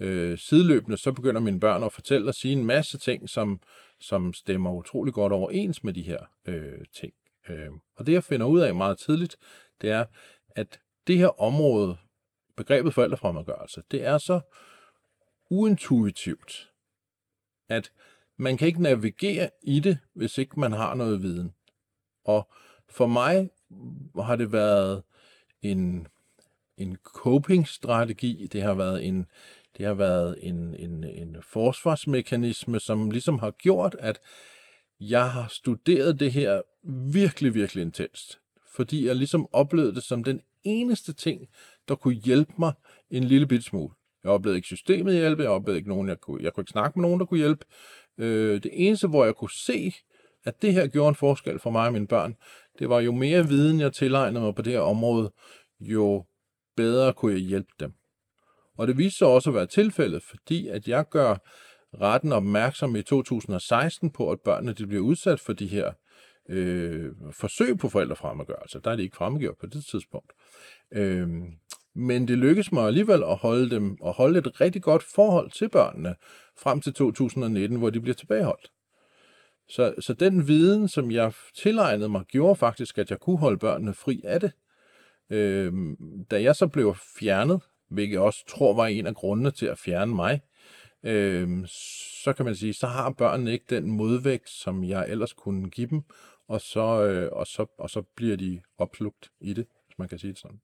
Øh, 0.00 0.38
sideløbende 0.38 0.96
så 0.96 1.12
begynder 1.12 1.40
mine 1.40 1.60
børn 1.60 1.82
at 1.82 1.92
fortælle 1.92 2.28
og 2.28 2.34
sige 2.34 2.52
en 2.52 2.64
masse 2.64 2.98
ting, 2.98 3.28
som, 3.28 3.60
som 4.00 4.32
stemmer 4.32 4.72
utrolig 4.72 5.14
godt 5.14 5.32
overens 5.32 5.84
med 5.84 5.92
de 5.92 6.02
her 6.02 6.18
øh, 6.46 6.84
ting. 6.92 7.12
Øh, 7.48 7.70
og 7.96 8.06
det 8.06 8.12
jeg 8.12 8.24
finder 8.24 8.46
ud 8.46 8.60
af 8.60 8.74
meget 8.74 8.98
tidligt, 8.98 9.36
det 9.80 9.90
er, 9.90 10.04
at 10.50 10.80
det 11.06 11.18
her 11.18 11.40
område, 11.40 11.96
begrebet 12.56 12.94
forældrefremmedgørelse, 12.94 13.82
det 13.90 14.04
er 14.04 14.18
så 14.18 14.40
uintuitivt, 15.50 16.72
at 17.68 17.92
man 18.36 18.56
kan 18.56 18.68
ikke 18.68 18.82
navigere 18.82 19.50
i 19.62 19.80
det, 19.80 19.98
hvis 20.12 20.38
ikke 20.38 20.60
man 20.60 20.72
har 20.72 20.94
noget 20.94 21.22
viden. 21.22 21.54
Og 22.24 22.48
for 22.88 23.06
mig 23.06 23.50
har 24.22 24.36
det 24.36 24.52
været 24.52 25.02
en, 25.62 26.06
en 26.76 26.96
coping-strategi, 26.96 28.46
det 28.52 28.62
har 28.62 28.74
været 28.74 29.04
en, 29.06 29.26
det 29.78 29.86
har 29.86 29.94
været 29.94 30.36
en, 30.40 30.74
en, 30.74 31.04
en 31.04 31.36
forsvarsmekanisme, 31.42 32.80
som 32.80 33.10
ligesom 33.10 33.38
har 33.38 33.50
gjort, 33.50 33.96
at 33.98 34.20
jeg 35.00 35.30
har 35.30 35.48
studeret 35.48 36.20
det 36.20 36.32
her 36.32 36.62
virkelig, 37.12 37.54
virkelig 37.54 37.82
intenst. 37.82 38.38
Fordi 38.74 39.06
jeg 39.06 39.16
ligesom 39.16 39.48
oplevede 39.52 39.94
det 39.94 40.02
som 40.02 40.24
den 40.24 40.40
eneste 40.64 41.12
ting, 41.12 41.48
der 41.88 41.94
kunne 41.94 42.14
hjælpe 42.14 42.52
mig 42.58 42.72
en 43.10 43.24
lille 43.24 43.46
bit 43.46 43.64
smule. 43.64 43.94
Jeg 44.24 44.32
oplevede 44.32 44.58
ikke 44.58 44.66
systemet 44.66 45.14
hjælpe, 45.14 45.42
jeg 45.42 45.50
oplevede 45.50 45.78
ikke 45.78 45.88
nogen, 45.88 46.08
jeg 46.08 46.20
kunne, 46.20 46.42
jeg 46.42 46.52
kunne 46.52 46.62
ikke 46.62 46.70
snakke 46.70 46.98
med 46.98 47.08
nogen, 47.08 47.20
der 47.20 47.26
kunne 47.26 47.38
hjælpe. 47.38 47.64
Øh, 48.18 48.62
det 48.62 48.70
eneste, 48.72 49.08
hvor 49.08 49.24
jeg 49.24 49.34
kunne 49.34 49.50
se, 49.50 49.92
at 50.44 50.62
det 50.62 50.72
her 50.72 50.86
gjorde 50.86 51.08
en 51.08 51.14
forskel 51.14 51.58
for 51.58 51.70
mig 51.70 51.86
og 51.86 51.92
mine 51.92 52.06
børn, 52.06 52.36
det 52.78 52.88
var 52.88 53.00
jo 53.00 53.12
mere 53.12 53.48
viden, 53.48 53.80
jeg 53.80 53.92
tilegnede 53.92 54.44
mig 54.44 54.54
på 54.54 54.62
det 54.62 54.72
her 54.72 54.80
område, 54.80 55.32
jo 55.80 56.24
bedre 56.76 57.12
kunne 57.12 57.32
jeg 57.32 57.40
hjælpe 57.40 57.72
dem. 57.80 57.97
Og 58.78 58.88
det 58.88 58.98
viste 58.98 59.18
sig 59.18 59.28
også 59.28 59.50
at 59.50 59.54
være 59.54 59.66
tilfældet, 59.66 60.22
fordi 60.22 60.68
at 60.68 60.88
jeg 60.88 61.08
gør 61.08 61.36
retten 62.00 62.32
opmærksom 62.32 62.96
i 62.96 63.02
2016 63.02 64.10
på, 64.10 64.30
at 64.30 64.40
børnene 64.40 64.72
de 64.72 64.86
bliver 64.86 65.02
udsat 65.02 65.40
for 65.40 65.52
de 65.52 65.66
her 65.66 65.92
øh, 66.48 67.12
forsøg 67.32 67.78
på 67.78 67.88
forældrefremmedgørelse. 67.88 68.80
Der 68.84 68.90
er 68.90 68.96
de 68.96 69.02
ikke 69.02 69.16
fremgjort 69.16 69.56
på 69.56 69.66
det 69.66 69.84
tidspunkt. 69.84 70.32
Øh, 70.92 71.28
men 71.94 72.28
det 72.28 72.38
lykkedes 72.38 72.72
mig 72.72 72.86
alligevel 72.86 73.22
at 73.22 73.36
holde 73.36 73.70
dem 73.70 73.96
og 74.00 74.12
holde 74.12 74.38
et 74.38 74.60
rigtig 74.60 74.82
godt 74.82 75.02
forhold 75.02 75.50
til 75.50 75.68
børnene 75.68 76.14
frem 76.58 76.80
til 76.80 76.94
2019, 76.94 77.78
hvor 77.78 77.90
de 77.90 78.00
bliver 78.00 78.14
tilbageholdt. 78.14 78.70
Så, 79.68 79.94
så 80.00 80.12
den 80.12 80.48
viden, 80.48 80.88
som 80.88 81.10
jeg 81.10 81.32
tilegnede 81.54 82.08
mig, 82.08 82.24
gjorde 82.24 82.56
faktisk, 82.56 82.98
at 82.98 83.10
jeg 83.10 83.20
kunne 83.20 83.38
holde 83.38 83.58
børnene 83.58 83.94
fri 83.94 84.20
af 84.24 84.40
det. 84.40 84.52
Øh, 85.30 85.72
da 86.30 86.42
jeg 86.42 86.56
så 86.56 86.66
blev 86.66 86.96
fjernet, 87.18 87.62
hvilket 87.88 88.12
jeg 88.12 88.20
også 88.20 88.44
tror 88.48 88.74
var 88.74 88.86
en 88.86 89.06
af 89.06 89.14
grundene 89.14 89.50
til 89.50 89.66
at 89.66 89.78
fjerne 89.78 90.14
mig, 90.14 90.40
øh, 91.02 91.66
så 92.22 92.32
kan 92.32 92.44
man 92.44 92.54
sige, 92.54 92.74
så 92.74 92.86
har 92.86 93.10
børnene 93.10 93.52
ikke 93.52 93.64
den 93.70 93.90
modvægt, 93.90 94.48
som 94.48 94.84
jeg 94.84 95.06
ellers 95.08 95.32
kunne 95.32 95.70
give 95.70 95.86
dem, 95.86 96.02
og 96.48 96.60
så, 96.60 97.04
øh, 97.04 97.28
og 97.32 97.46
så, 97.46 97.66
og 97.78 97.90
så 97.90 98.02
bliver 98.02 98.36
de 98.36 98.60
opslugt 98.78 99.30
i 99.40 99.52
det, 99.52 99.66
hvis 99.86 99.98
man 99.98 100.08
kan 100.08 100.18
sige 100.18 100.30
det 100.30 100.38
sådan. 100.38 100.60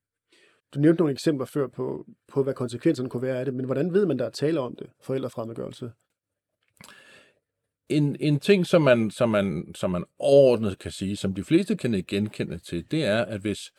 Du 0.74 0.80
nævnte 0.80 1.00
nogle 1.00 1.12
eksempler 1.12 1.46
før 1.46 1.66
på, 1.66 2.06
på, 2.28 2.42
hvad 2.42 2.54
konsekvenserne 2.54 3.10
kunne 3.10 3.22
være 3.22 3.38
af 3.38 3.44
det, 3.44 3.54
men 3.54 3.64
hvordan 3.64 3.92
ved 3.92 4.06
man, 4.06 4.18
der 4.18 4.24
er 4.24 4.30
tale 4.30 4.60
om 4.60 4.76
det, 4.76 4.90
forældrefremmedgørelse? 5.00 5.92
En, 7.88 8.16
en 8.20 8.40
ting, 8.40 8.66
som 8.66 8.82
man, 8.82 9.10
som, 9.10 9.30
man, 9.30 9.74
som 9.74 9.90
man 9.90 10.04
overordnet 10.18 10.78
kan 10.78 10.90
sige, 10.90 11.16
som 11.16 11.34
de 11.34 11.44
fleste 11.44 11.76
kan 11.76 12.04
genkende 12.08 12.58
til, 12.58 12.90
det 12.90 13.04
er, 13.04 13.24
at 13.24 13.40
hvis, 13.40 13.72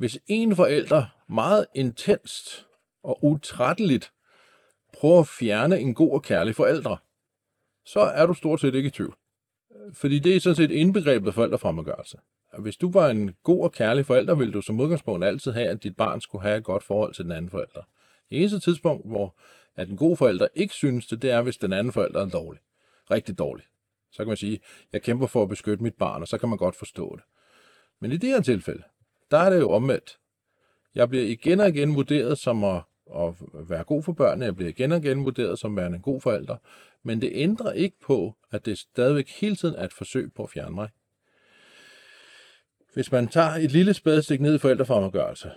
hvis 0.00 0.18
en 0.26 0.56
forælder 0.56 1.06
meget 1.28 1.66
intenst 1.74 2.66
og 3.02 3.24
utrætteligt 3.24 4.12
prøver 4.94 5.20
at 5.20 5.26
fjerne 5.26 5.80
en 5.80 5.94
god 5.94 6.12
og 6.12 6.22
kærlig 6.22 6.54
forælder, 6.54 6.96
så 7.84 8.00
er 8.00 8.26
du 8.26 8.34
stort 8.34 8.60
set 8.60 8.74
ikke 8.74 8.86
i 8.86 8.90
tvivl. 8.90 9.14
Fordi 9.92 10.18
det 10.18 10.36
er 10.36 10.40
sådan 10.40 10.56
set 10.56 10.70
indbegrebet 10.70 11.34
forældrefremmedgørelse. 11.34 12.18
Hvis 12.58 12.76
du 12.76 12.90
var 12.90 13.08
en 13.08 13.34
god 13.42 13.64
og 13.64 13.72
kærlig 13.72 14.06
forælder, 14.06 14.34
ville 14.34 14.52
du 14.52 14.60
som 14.60 14.80
udgangspunkt 14.80 15.24
altid 15.24 15.52
have, 15.52 15.68
at 15.68 15.82
dit 15.82 15.96
barn 15.96 16.20
skulle 16.20 16.42
have 16.42 16.58
et 16.58 16.64
godt 16.64 16.82
forhold 16.82 17.14
til 17.14 17.24
den 17.24 17.32
anden 17.32 17.50
forælder. 17.50 17.82
Det 18.30 18.38
eneste 18.38 18.60
tidspunkt, 18.60 19.06
hvor 19.06 19.38
at 19.76 19.88
en 19.88 19.96
god 19.96 20.16
forælder 20.16 20.48
ikke 20.54 20.74
synes 20.74 21.06
det, 21.06 21.22
det 21.22 21.30
er, 21.30 21.42
hvis 21.42 21.56
den 21.56 21.72
anden 21.72 21.92
forælder 21.92 22.20
er 22.20 22.28
dårlig. 22.28 22.60
Rigtig 23.10 23.38
dårlig. 23.38 23.64
Så 24.12 24.16
kan 24.16 24.28
man 24.28 24.36
sige, 24.36 24.60
jeg 24.92 25.02
kæmper 25.02 25.26
for 25.26 25.42
at 25.42 25.48
beskytte 25.48 25.82
mit 25.82 25.94
barn, 25.94 26.22
og 26.22 26.28
så 26.28 26.38
kan 26.38 26.48
man 26.48 26.58
godt 26.58 26.76
forstå 26.76 27.16
det. 27.16 27.24
Men 28.00 28.12
i 28.12 28.16
det 28.16 28.30
her 28.30 28.40
tilfælde, 28.40 28.82
der 29.30 29.38
er 29.38 29.50
det 29.50 29.60
jo 29.60 29.70
omvendt. 29.70 30.18
Jeg 30.94 31.08
bliver 31.08 31.24
igen 31.24 31.60
og 31.60 31.68
igen 31.68 31.94
vurderet 31.94 32.38
som 32.38 32.64
at, 32.64 32.82
at 33.14 33.34
være 33.52 33.84
god 33.84 34.02
for 34.02 34.12
børnene. 34.12 34.44
Jeg 34.44 34.56
bliver 34.56 34.68
igen 34.68 34.92
og 34.92 34.98
igen 34.98 35.24
vurderet 35.24 35.58
som 35.58 35.76
værende 35.76 35.96
en 35.96 36.02
god 36.02 36.20
forælder. 36.20 36.56
Men 37.02 37.20
det 37.20 37.30
ændrer 37.34 37.72
ikke 37.72 37.96
på, 38.00 38.36
at 38.50 38.66
det 38.66 38.78
stadigvæk 38.78 39.28
hele 39.40 39.56
tiden 39.56 39.74
er 39.74 39.84
et 39.84 39.92
forsøg 39.92 40.32
på 40.34 40.42
at 40.42 40.50
fjerne 40.50 40.74
mig. 40.74 40.88
Hvis 42.94 43.12
man 43.12 43.28
tager 43.28 43.50
et 43.50 43.72
lille 43.72 43.94
spadestik 43.94 44.40
ned 44.40 44.54
i 44.54 44.58
forældrefremmedgørelse, 44.58 45.50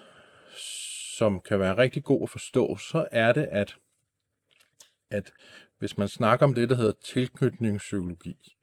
som 1.17 1.41
kan 1.41 1.59
være 1.59 1.78
rigtig 1.78 2.03
god 2.03 2.24
at 2.24 2.30
forstå, 2.30 2.78
så 2.78 3.07
er 3.11 3.34
det, 3.34 3.47
at, 3.51 3.76
at 5.09 5.32
hvis 5.80 5.97
man 5.97 6.07
snakker 6.07 6.45
om 6.45 6.53
det, 6.53 6.69
der 6.69 6.76
hedder 6.76 6.93
tilknytningspsykologi, 7.03 8.55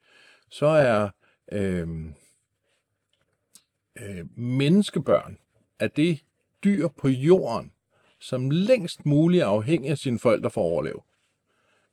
så 0.49 0.65
er 0.65 1.09
øh, 1.51 1.87
øh, 3.99 4.25
menneskebørn 4.37 5.37
er 5.79 5.87
det 5.87 6.19
dyr 6.63 6.87
på 6.87 7.07
jorden, 7.07 7.71
som 8.19 8.49
længst 8.49 9.05
muligt 9.05 9.43
er 9.43 9.47
afhængig 9.47 9.91
af 9.91 9.97
sine 9.97 10.19
forældre 10.19 10.49
for 10.49 10.61
at 10.61 10.71
overleve. 10.71 11.01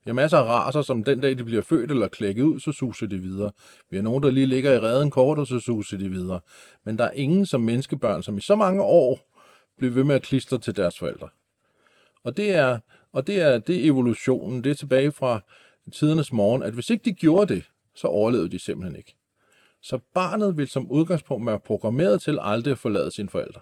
Vi 0.04 0.10
har 0.10 0.14
masser 0.14 0.38
af 0.38 0.44
raser, 0.44 0.82
som 0.82 1.04
den 1.04 1.20
dag 1.20 1.38
de 1.38 1.44
bliver 1.44 1.62
født 1.62 1.90
eller 1.90 2.08
klækket 2.08 2.42
ud, 2.42 2.60
så 2.60 2.72
suser 2.72 3.06
de 3.06 3.18
videre. 3.18 3.52
Vi 3.90 3.96
har 3.96 4.02
nogen, 4.02 4.22
der 4.22 4.30
lige 4.30 4.46
ligger 4.46 4.72
i 4.72 4.78
redden 4.78 5.10
kort, 5.10 5.38
og 5.38 5.46
så 5.46 5.60
suser 5.60 5.98
de 5.98 6.08
videre. 6.08 6.40
Men 6.84 6.98
der 6.98 7.04
er 7.04 7.10
ingen 7.10 7.46
som 7.46 7.60
menneskebørn, 7.60 8.22
som 8.22 8.38
i 8.38 8.40
så 8.40 8.56
mange 8.56 8.82
år 8.82 9.20
bliver 9.78 9.92
ved 9.92 10.04
med 10.04 10.14
at 10.14 10.22
klistre 10.22 10.58
til 10.58 10.76
deres 10.76 10.98
forældre. 10.98 11.28
Og 12.24 12.36
det 12.36 12.50
er, 12.50 12.78
og 13.12 13.26
det 13.26 13.40
er, 13.40 13.58
det 13.58 13.76
er 13.76 13.90
evolutionen, 13.90 14.64
det 14.64 14.70
er 14.70 14.74
tilbage 14.74 15.12
fra 15.12 15.40
tidernes 15.92 16.32
morgen, 16.32 16.62
at 16.62 16.74
hvis 16.74 16.90
ikke 16.90 17.04
de 17.04 17.12
gjorde 17.12 17.54
det, 17.54 17.64
så 17.94 18.06
overlevede 18.06 18.48
de 18.48 18.58
simpelthen 18.58 18.96
ikke. 18.96 19.17
Så 19.82 19.98
barnet 20.14 20.56
vil 20.56 20.68
som 20.68 20.90
udgangspunkt 20.90 21.46
være 21.46 21.60
programmeret 21.60 22.22
til 22.22 22.38
aldrig 22.40 22.72
at 22.72 22.78
forlade 22.78 23.10
sine 23.10 23.28
forældre. 23.28 23.60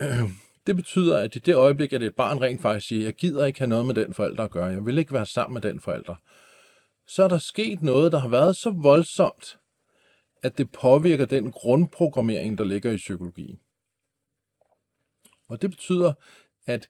Det 0.66 0.76
betyder, 0.76 1.18
at 1.18 1.36
i 1.36 1.38
det 1.38 1.54
øjeblik, 1.54 1.92
at 1.92 2.02
et 2.02 2.14
barn 2.14 2.40
rent 2.40 2.62
faktisk 2.62 2.88
siger, 2.88 3.04
jeg 3.04 3.14
gider 3.14 3.46
ikke 3.46 3.58
have 3.58 3.68
noget 3.68 3.86
med 3.86 3.94
den 3.94 4.14
forælder 4.14 4.44
at 4.44 4.50
gøre, 4.50 4.66
jeg 4.66 4.86
vil 4.86 4.98
ikke 4.98 5.12
være 5.12 5.26
sammen 5.26 5.54
med 5.54 5.62
den 5.62 5.80
forælder, 5.80 6.14
så 7.06 7.24
er 7.24 7.28
der 7.28 7.38
sket 7.38 7.82
noget, 7.82 8.12
der 8.12 8.18
har 8.18 8.28
været 8.28 8.56
så 8.56 8.70
voldsomt, 8.70 9.58
at 10.42 10.58
det 10.58 10.72
påvirker 10.72 11.24
den 11.24 11.52
grundprogrammering, 11.52 12.58
der 12.58 12.64
ligger 12.64 12.92
i 12.92 12.96
psykologien. 12.96 13.60
Og 15.48 15.62
det 15.62 15.70
betyder, 15.70 16.12
at 16.66 16.88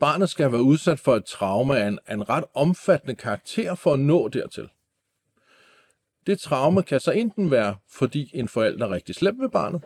barnet 0.00 0.30
skal 0.30 0.52
være 0.52 0.62
udsat 0.62 1.00
for 1.00 1.16
et 1.16 1.24
traume 1.24 1.78
af 1.78 1.88
en, 1.88 1.98
af 2.06 2.14
en 2.14 2.28
ret 2.28 2.44
omfattende 2.54 3.14
karakter 3.14 3.74
for 3.74 3.92
at 3.92 4.00
nå 4.00 4.28
dertil. 4.28 4.68
Det 6.26 6.40
traume 6.40 6.82
kan 6.82 7.00
så 7.00 7.10
enten 7.10 7.50
være, 7.50 7.76
fordi 7.88 8.30
en 8.34 8.48
forælder 8.48 8.86
er 8.86 8.90
rigtig 8.90 9.14
slem 9.14 9.40
ved 9.40 9.48
barnet, 9.48 9.82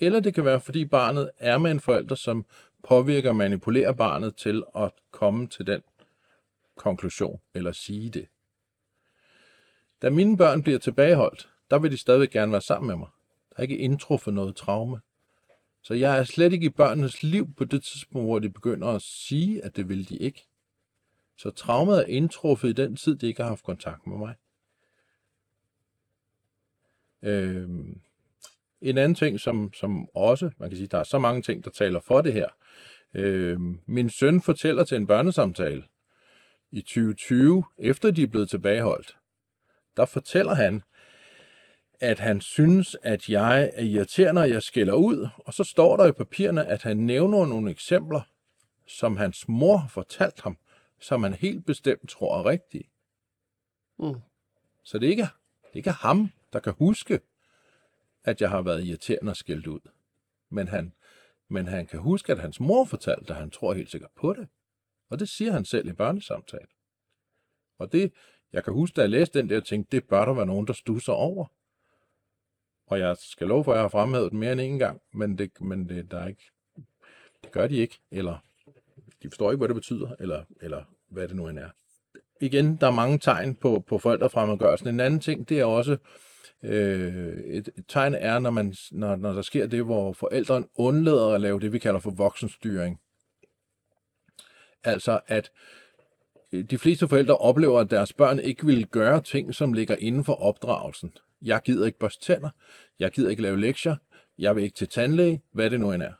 eller 0.00 0.20
det 0.20 0.34
kan 0.34 0.44
være, 0.44 0.60
fordi 0.60 0.84
barnet 0.84 1.30
er 1.38 1.58
med 1.58 1.70
en 1.70 1.80
forælder, 1.80 2.14
som 2.14 2.46
påvirker 2.88 3.28
og 3.28 3.36
manipulerer 3.36 3.92
barnet 3.92 4.36
til 4.36 4.62
at 4.76 4.90
komme 5.10 5.46
til 5.46 5.66
den 5.66 5.82
konklusion, 6.76 7.40
eller 7.54 7.72
sige 7.72 8.10
det. 8.10 8.26
Da 10.02 10.10
mine 10.10 10.36
børn 10.36 10.62
bliver 10.62 10.78
tilbageholdt, 10.78 11.48
der 11.70 11.78
vil 11.78 11.90
de 11.90 11.96
stadig 11.96 12.30
gerne 12.30 12.52
være 12.52 12.60
sammen 12.60 12.86
med 12.86 12.96
mig. 12.96 13.08
Der 13.50 13.56
er 13.56 13.62
ikke 13.62 13.78
indtruffet 13.78 14.34
noget 14.34 14.56
traume. 14.56 15.00
Så 15.82 15.94
jeg 15.94 16.18
er 16.18 16.24
slet 16.24 16.52
ikke 16.52 16.66
i 16.66 16.70
børnenes 16.70 17.22
liv 17.22 17.54
på 17.54 17.64
det 17.64 17.82
tidspunkt, 17.82 18.26
hvor 18.26 18.38
de 18.38 18.50
begynder 18.50 18.88
at 18.88 19.02
sige, 19.02 19.64
at 19.64 19.76
det 19.76 19.88
vil 19.88 20.08
de 20.08 20.16
ikke. 20.16 20.46
Så 21.36 21.50
traumet 21.50 21.98
er 21.98 22.04
indtruffet 22.04 22.68
i 22.68 22.72
den 22.72 22.96
tid, 22.96 23.16
de 23.16 23.26
ikke 23.26 23.42
har 23.42 23.48
haft 23.48 23.64
kontakt 23.64 24.06
med 24.06 24.18
mig. 24.18 24.34
Øhm, 27.22 28.00
en 28.80 28.98
anden 28.98 29.14
ting, 29.14 29.40
som, 29.40 29.72
som 29.72 30.08
også, 30.14 30.50
man 30.58 30.70
kan 30.70 30.76
sige, 30.76 30.88
der 30.88 30.98
er 30.98 31.04
så 31.04 31.18
mange 31.18 31.42
ting, 31.42 31.64
der 31.64 31.70
taler 31.70 32.00
for 32.00 32.20
det 32.20 32.32
her. 32.32 32.48
Øhm, 33.14 33.80
min 33.86 34.10
søn 34.10 34.42
fortæller 34.42 34.84
til 34.84 34.96
en 34.96 35.06
børnesamtale 35.06 35.84
i 36.70 36.80
2020, 36.80 37.64
efter 37.78 38.10
de 38.10 38.22
er 38.22 38.26
blevet 38.26 38.50
tilbageholdt, 38.50 39.16
der 39.96 40.04
fortæller 40.04 40.54
han, 40.54 40.82
at 42.00 42.18
han 42.18 42.40
synes, 42.40 42.96
at 43.02 43.28
jeg 43.28 43.70
er 43.74 43.82
irriterende, 43.82 44.40
når 44.40 44.46
jeg 44.46 44.62
skælder 44.62 44.94
ud, 44.94 45.28
og 45.38 45.54
så 45.54 45.64
står 45.64 45.96
der 45.96 46.06
i 46.06 46.12
papirerne, 46.12 46.66
at 46.66 46.82
han 46.82 46.96
nævner 46.96 47.46
nogle 47.46 47.70
eksempler, 47.70 48.20
som 48.86 49.16
hans 49.16 49.48
mor 49.48 49.76
har 49.76 49.88
fortalt 49.88 50.40
ham, 50.40 50.56
som 51.00 51.22
han 51.22 51.34
helt 51.34 51.66
bestemt 51.66 52.08
tror 52.08 52.38
er 52.38 52.46
rigtige. 52.46 52.90
Mm. 53.98 54.20
Så 54.84 54.98
det 54.98 55.06
er, 55.06 55.10
ikke, 55.10 55.22
det 55.22 55.72
er 55.72 55.76
ikke 55.76 55.90
ham, 55.90 56.30
der 56.52 56.60
kan 56.60 56.74
huske, 56.78 57.20
at 58.24 58.40
jeg 58.40 58.50
har 58.50 58.62
været 58.62 58.84
irriterende 58.84 59.30
og 59.30 59.36
skældt 59.36 59.66
ud. 59.66 59.80
Men 60.48 60.68
han, 60.68 60.92
men 61.48 61.66
han 61.66 61.86
kan 61.86 62.00
huske, 62.00 62.32
at 62.32 62.38
hans 62.38 62.60
mor 62.60 62.84
fortalte, 62.84 63.32
at 63.32 63.40
han 63.40 63.50
tror 63.50 63.74
helt 63.74 63.90
sikkert 63.90 64.10
på 64.16 64.32
det. 64.32 64.48
Og 65.10 65.18
det 65.18 65.28
siger 65.28 65.52
han 65.52 65.64
selv 65.64 65.88
i 65.88 65.92
børnesamtalen. 65.92 66.68
Og 67.78 67.92
det, 67.92 68.12
jeg 68.52 68.64
kan 68.64 68.72
huske, 68.72 68.94
da 68.94 69.00
jeg 69.00 69.10
læste 69.10 69.38
den 69.38 69.48
der, 69.48 69.60
tænkte 69.60 69.96
det 69.96 70.08
bør 70.08 70.24
der 70.24 70.32
være 70.32 70.46
nogen, 70.46 70.66
der 70.66 70.72
stusser 70.72 71.12
over. 71.12 71.46
Og 72.86 72.98
jeg 72.98 73.16
skal 73.16 73.46
love 73.46 73.64
for, 73.64 73.72
at 73.72 73.76
jeg 73.76 73.84
har 73.84 73.88
fremhævet 73.88 74.30
den 74.30 74.40
mere 74.40 74.52
end 74.52 74.60
en 74.60 74.78
gang, 74.78 75.00
men 75.12 75.38
det, 75.38 75.60
men 75.60 75.88
det, 75.88 76.10
der 76.10 76.18
er 76.18 76.28
ikke, 76.28 76.50
det 77.42 77.52
gør 77.52 77.66
de 77.66 77.76
ikke, 77.76 78.00
eller 78.10 78.38
de 79.22 79.28
forstår 79.30 79.50
ikke, 79.50 79.58
hvad 79.58 79.68
det 79.68 79.74
betyder, 79.74 80.14
eller, 80.18 80.44
eller 80.60 80.84
hvad 81.08 81.28
det 81.28 81.36
nu 81.36 81.48
end 81.48 81.58
er. 81.58 81.70
Igen, 82.40 82.76
der 82.76 82.86
er 82.86 82.90
mange 82.90 83.18
tegn 83.18 83.54
på, 83.54 83.84
på 83.86 83.98
forældrefremmedgørelsen. 83.98 84.88
En 84.88 85.00
anden 85.00 85.20
ting, 85.20 85.48
det 85.48 85.60
er 85.60 85.64
også, 85.64 85.96
øh, 86.62 87.36
et, 87.36 87.68
et 87.78 87.84
tegn 87.88 88.14
er, 88.14 88.38
når, 88.38 88.50
man, 88.50 88.74
når, 88.90 89.16
når 89.16 89.32
der 89.32 89.42
sker 89.42 89.66
det, 89.66 89.84
hvor 89.84 90.12
forældrene 90.12 90.66
undlader 90.74 91.34
at 91.34 91.40
lave 91.40 91.60
det, 91.60 91.72
vi 91.72 91.78
kalder 91.78 92.00
for 92.00 92.10
voksenstyring. 92.10 93.00
Altså, 94.84 95.20
at 95.26 95.50
øh, 96.52 96.64
de 96.64 96.78
fleste 96.78 97.08
forældre 97.08 97.36
oplever, 97.36 97.80
at 97.80 97.90
deres 97.90 98.12
børn 98.12 98.38
ikke 98.38 98.66
vil 98.66 98.86
gøre 98.86 99.20
ting, 99.20 99.54
som 99.54 99.72
ligger 99.72 99.96
inden 99.98 100.24
for 100.24 100.34
opdragelsen. 100.34 101.12
Jeg 101.42 101.60
gider 101.64 101.86
ikke 101.86 101.98
børste 101.98 102.24
tænder. 102.24 102.50
Jeg 102.98 103.10
gider 103.10 103.30
ikke 103.30 103.42
lave 103.42 103.60
lektier. 103.60 103.96
Jeg 104.38 104.56
vil 104.56 104.64
ikke 104.64 104.76
til 104.76 104.88
tandlæge. 104.88 105.42
Hvad 105.52 105.70
det 105.70 105.80
nu 105.80 105.92
end 105.92 106.02
er. 106.02 106.12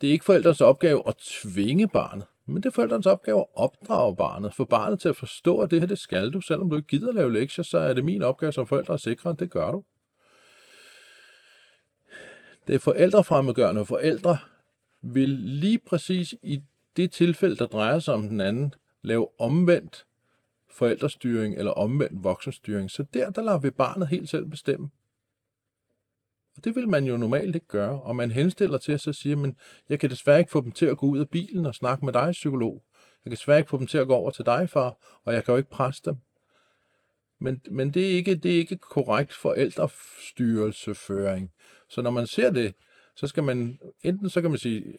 Det 0.00 0.08
er 0.08 0.12
ikke 0.12 0.24
forældres 0.24 0.60
opgave 0.60 1.02
at 1.08 1.16
tvinge 1.16 1.88
barnet, 1.88 2.26
men 2.46 2.56
det 2.56 2.66
er 2.66 2.70
forældrens 2.70 3.06
opgave 3.06 3.40
at 3.40 3.46
opdrage 3.54 4.16
barnet, 4.16 4.54
få 4.54 4.64
barnet 4.64 5.00
til 5.00 5.08
at 5.08 5.16
forstå, 5.16 5.58
at 5.58 5.70
det 5.70 5.80
her, 5.80 5.86
det 5.86 5.98
skal 5.98 6.30
du. 6.30 6.40
Selvom 6.40 6.70
du 6.70 6.76
ikke 6.76 6.88
gider 6.88 7.12
lave 7.12 7.32
lektier, 7.32 7.64
så 7.64 7.78
er 7.78 7.94
det 7.94 8.04
min 8.04 8.22
opgave 8.22 8.52
som 8.52 8.66
forældre 8.66 8.94
at 8.94 9.00
sikre, 9.00 9.30
at 9.30 9.40
det 9.40 9.50
gør 9.50 9.70
du. 9.70 9.84
Det 12.66 12.74
er 12.74 12.78
forældrefremmedgørende, 12.78 13.86
forældre 13.86 14.38
vil 15.02 15.28
lige 15.28 15.78
præcis 15.78 16.34
i 16.42 16.62
det 16.96 17.10
tilfælde, 17.10 17.56
der 17.56 17.66
drejer 17.66 17.98
sig 17.98 18.14
om 18.14 18.28
den 18.28 18.40
anden, 18.40 18.74
lave 19.02 19.28
omvendt 19.40 20.06
forældrestyring 20.70 21.54
eller 21.54 21.72
omvendt 21.72 22.24
voksenstyring. 22.24 22.90
Så 22.90 23.04
der, 23.14 23.30
der 23.30 23.42
lader 23.42 23.58
vi 23.58 23.70
barnet 23.70 24.08
helt 24.08 24.28
selv 24.28 24.46
bestemme. 24.46 24.90
Og 26.56 26.64
det 26.64 26.76
vil 26.76 26.88
man 26.88 27.04
jo 27.04 27.16
normalt 27.16 27.54
ikke 27.54 27.66
gøre, 27.66 28.02
og 28.02 28.16
man 28.16 28.30
henstiller 28.30 28.78
til 28.78 28.92
at 28.92 29.00
så 29.00 29.12
siger, 29.12 29.36
men 29.36 29.56
jeg 29.88 30.00
kan 30.00 30.10
desværre 30.10 30.38
ikke 30.38 30.50
få 30.50 30.60
dem 30.60 30.72
til 30.72 30.86
at 30.86 30.98
gå 30.98 31.06
ud 31.06 31.18
af 31.18 31.28
bilen 31.28 31.66
og 31.66 31.74
snakke 31.74 32.04
med 32.04 32.12
dig, 32.12 32.28
psykolog. 32.32 32.82
Jeg 32.94 33.30
kan 33.30 33.32
desværre 33.32 33.58
ikke 33.58 33.70
få 33.70 33.78
dem 33.78 33.86
til 33.86 33.98
at 33.98 34.06
gå 34.06 34.14
over 34.14 34.30
til 34.30 34.46
dig, 34.46 34.70
far, 34.70 35.20
og 35.24 35.34
jeg 35.34 35.44
kan 35.44 35.52
jo 35.52 35.56
ikke 35.56 35.70
presse 35.70 36.02
dem. 36.04 36.16
Men, 37.40 37.60
men 37.70 37.90
det, 37.90 38.12
er 38.12 38.16
ikke, 38.16 38.34
det 38.34 38.54
er 38.54 38.58
ikke 38.58 38.76
korrekt 38.76 39.32
forældrestyrelseføring. 39.32 41.52
Så 41.88 42.02
når 42.02 42.10
man 42.10 42.26
ser 42.26 42.50
det, 42.50 42.74
så 43.16 43.26
skal 43.26 43.42
man, 43.42 43.78
enten 44.02 44.30
så 44.30 44.40
kan 44.40 44.50
man 44.50 44.58
sige, 44.58 44.98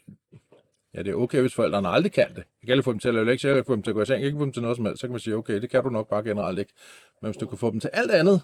ja, 0.93 1.03
det 1.03 1.11
er 1.11 1.15
okay, 1.15 1.41
hvis 1.41 1.53
forældrene 1.53 1.89
aldrig 1.89 2.11
kan 2.11 2.29
det. 2.29 2.37
Jeg 2.37 2.45
kan 2.65 2.71
aldrig 2.71 2.83
få 2.83 2.91
dem 2.91 2.99
til 2.99 3.07
at 3.07 3.13
lave 3.13 3.25
lektier, 3.25 3.51
jeg 3.51 3.57
kan 3.57 3.65
få 3.65 3.75
dem 3.75 3.83
til 3.83 3.91
at 3.91 3.95
gå 3.95 4.01
i 4.01 4.05
seng, 4.05 4.15
jeg 4.15 4.21
kan 4.21 4.27
ikke 4.27 4.39
få 4.39 4.45
dem 4.45 4.53
til 4.53 4.61
noget 4.61 4.77
som 4.77 4.85
helst. 4.85 5.01
Så 5.01 5.07
kan 5.07 5.11
man 5.11 5.19
sige, 5.19 5.35
okay, 5.35 5.61
det 5.61 5.69
kan 5.69 5.83
du 5.83 5.89
nok 5.89 6.09
bare 6.09 6.23
generelt 6.23 6.59
ikke. 6.59 6.73
Men 7.21 7.31
hvis 7.31 7.37
du 7.37 7.47
kan 7.47 7.57
få 7.57 7.71
dem 7.71 7.79
til 7.79 7.89
alt 7.93 8.11
andet, 8.11 8.41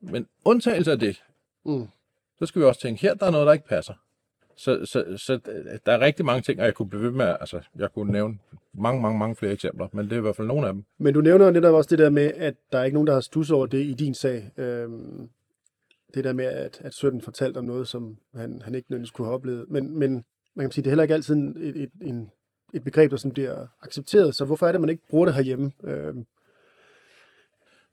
men 0.00 0.26
undtagelse 0.44 0.92
af 0.92 0.98
det, 0.98 1.22
mm 1.64 1.88
så 2.40 2.46
skal 2.46 2.60
vi 2.60 2.66
også 2.66 2.80
tænke, 2.80 3.02
her 3.02 3.14
der 3.14 3.26
er 3.26 3.30
noget, 3.30 3.46
der 3.46 3.52
ikke 3.52 3.68
passer. 3.68 3.94
Så, 4.56 4.80
så, 4.84 5.04
så 5.16 5.32
øh, 5.32 5.78
der 5.86 5.92
er 5.92 6.00
rigtig 6.00 6.24
mange 6.24 6.42
ting, 6.42 6.60
og 6.60 6.66
jeg 6.66 6.74
kunne 6.74 6.88
blive 6.88 7.02
ved 7.02 7.10
med, 7.10 7.36
altså 7.40 7.60
jeg 7.78 7.92
kunne 7.92 8.12
nævne 8.12 8.38
mange, 8.72 9.02
mange, 9.02 9.18
mange 9.18 9.36
flere 9.36 9.52
eksempler, 9.52 9.88
men 9.92 10.04
det 10.04 10.12
er 10.12 10.16
i 10.16 10.20
hvert 10.20 10.36
fald 10.36 10.48
nogle 10.48 10.66
af 10.66 10.72
dem. 10.72 10.84
Men 10.98 11.14
du 11.14 11.20
nævner 11.20 11.50
netop 11.50 11.74
også 11.74 11.90
det 11.90 11.98
der 11.98 12.10
med, 12.10 12.32
at 12.36 12.54
der 12.72 12.78
er 12.78 12.84
ikke 12.84 12.94
nogen, 12.94 13.06
der 13.06 13.12
har 13.12 13.20
stusset 13.20 13.56
over 13.56 13.66
det 13.66 13.84
i 13.84 13.92
din 13.92 14.14
sag. 14.14 14.50
Øhm, 14.56 15.28
det 16.14 16.24
der 16.24 16.32
med, 16.32 16.44
at, 16.44 16.80
at 16.84 16.94
sønnen 16.94 17.20
fortalte 17.20 17.58
om 17.58 17.64
noget, 17.64 17.88
som 17.88 18.16
han, 18.34 18.62
han 18.64 18.74
ikke 18.74 18.90
nødvendigvis 18.90 19.10
kunne 19.10 19.26
have 19.26 19.34
oplevet. 19.34 19.66
Men, 19.68 19.98
men 19.98 20.24
man 20.54 20.66
kan 20.66 20.72
sige, 20.72 20.82
det 20.82 20.88
er 20.88 20.90
heller 20.90 21.02
ikke 21.02 21.14
altid 21.14 21.36
et, 21.36 21.76
et, 21.76 21.90
en, 22.02 22.30
et 22.74 22.84
begreb, 22.84 23.10
der 23.10 23.16
sådan 23.16 23.32
bliver 23.32 23.66
accepteret, 23.82 24.34
så 24.34 24.44
hvorfor 24.44 24.66
er 24.66 24.72
det, 24.72 24.80
man 24.80 24.90
ikke 24.90 25.02
bruger 25.10 25.26
det 25.26 25.34
herhjemme? 25.34 25.72
Øhm, 25.84 26.26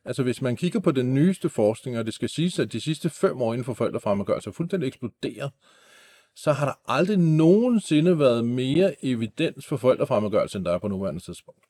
Altså 0.08 0.24
hvis 0.24 0.42
man 0.42 0.56
kigger 0.56 0.80
på 0.80 0.92
den 0.92 1.14
nyeste 1.14 1.50
forskning, 1.50 1.98
og 1.98 2.06
det 2.06 2.14
skal 2.14 2.30
siges, 2.30 2.60
at 2.60 2.74
de 2.74 2.82
sidste 2.82 3.10
fem 3.10 3.42
år 3.42 3.54
inden 3.54 3.66
for 3.66 3.74
forældrefremmedgørelse 3.74 4.50
er 4.50 4.54
fuldstændig 4.54 4.88
eksploderet, 4.88 5.52
så 6.36 6.52
har 6.52 6.66
der 6.66 6.92
aldrig 6.92 7.18
nogensinde 7.18 8.20
været 8.20 8.46
mere 8.46 9.06
evidens 9.06 9.66
for 9.66 9.78
forældrefremmedgørelse, 9.78 10.58
end 10.58 10.66
der 10.66 10.72
er 10.74 10.80
på 10.80 10.88
nuværende 10.88 11.20
tidspunkt. 11.20 11.64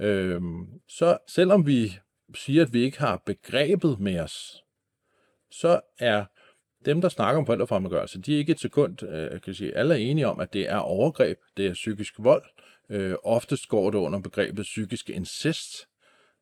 Øhm, 0.00 0.66
så 0.88 1.18
selvom 1.28 1.66
vi 1.66 1.98
siger, 2.34 2.62
at 2.62 2.72
vi 2.72 2.82
ikke 2.82 2.98
har 2.98 3.22
begrebet 3.26 4.00
med 4.00 4.20
os, 4.20 4.64
så 5.50 5.80
er 5.98 6.24
dem, 6.84 7.00
der 7.00 7.08
snakker 7.08 7.38
om 7.38 7.46
forældrefremmedgørelse, 7.46 8.20
de 8.20 8.34
er 8.34 8.38
ikke 8.38 8.52
et 8.52 8.60
sekund, 8.60 9.02
øh, 9.02 9.40
kan 9.40 9.54
sige, 9.54 9.76
alle 9.76 9.94
er 9.94 9.98
enige 9.98 10.26
om, 10.26 10.40
at 10.40 10.52
det 10.52 10.70
er 10.70 10.76
overgreb, 10.76 11.38
det 11.56 11.66
er 11.66 11.72
psykisk 11.72 12.14
vold. 12.18 12.44
Øh, 12.88 13.14
oftest 13.24 13.68
går 13.68 13.90
det 13.90 13.98
under 13.98 14.20
begrebet 14.20 14.62
psykisk 14.62 15.10
incest, 15.10 15.86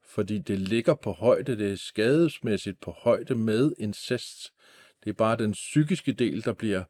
fordi 0.08 0.38
det 0.38 0.58
ligger 0.58 0.94
på 0.94 1.12
højde, 1.12 1.58
det 1.58 1.72
er 1.72 1.76
skadesmæssigt 1.76 2.80
på 2.80 2.90
højde 2.90 3.34
med 3.34 3.72
incest. 3.78 4.52
Det 5.04 5.10
er 5.10 5.14
bare 5.14 5.36
den 5.36 5.52
psykiske 5.52 6.12
del, 6.12 6.44
der 6.44 6.52
bliver, 6.52 6.84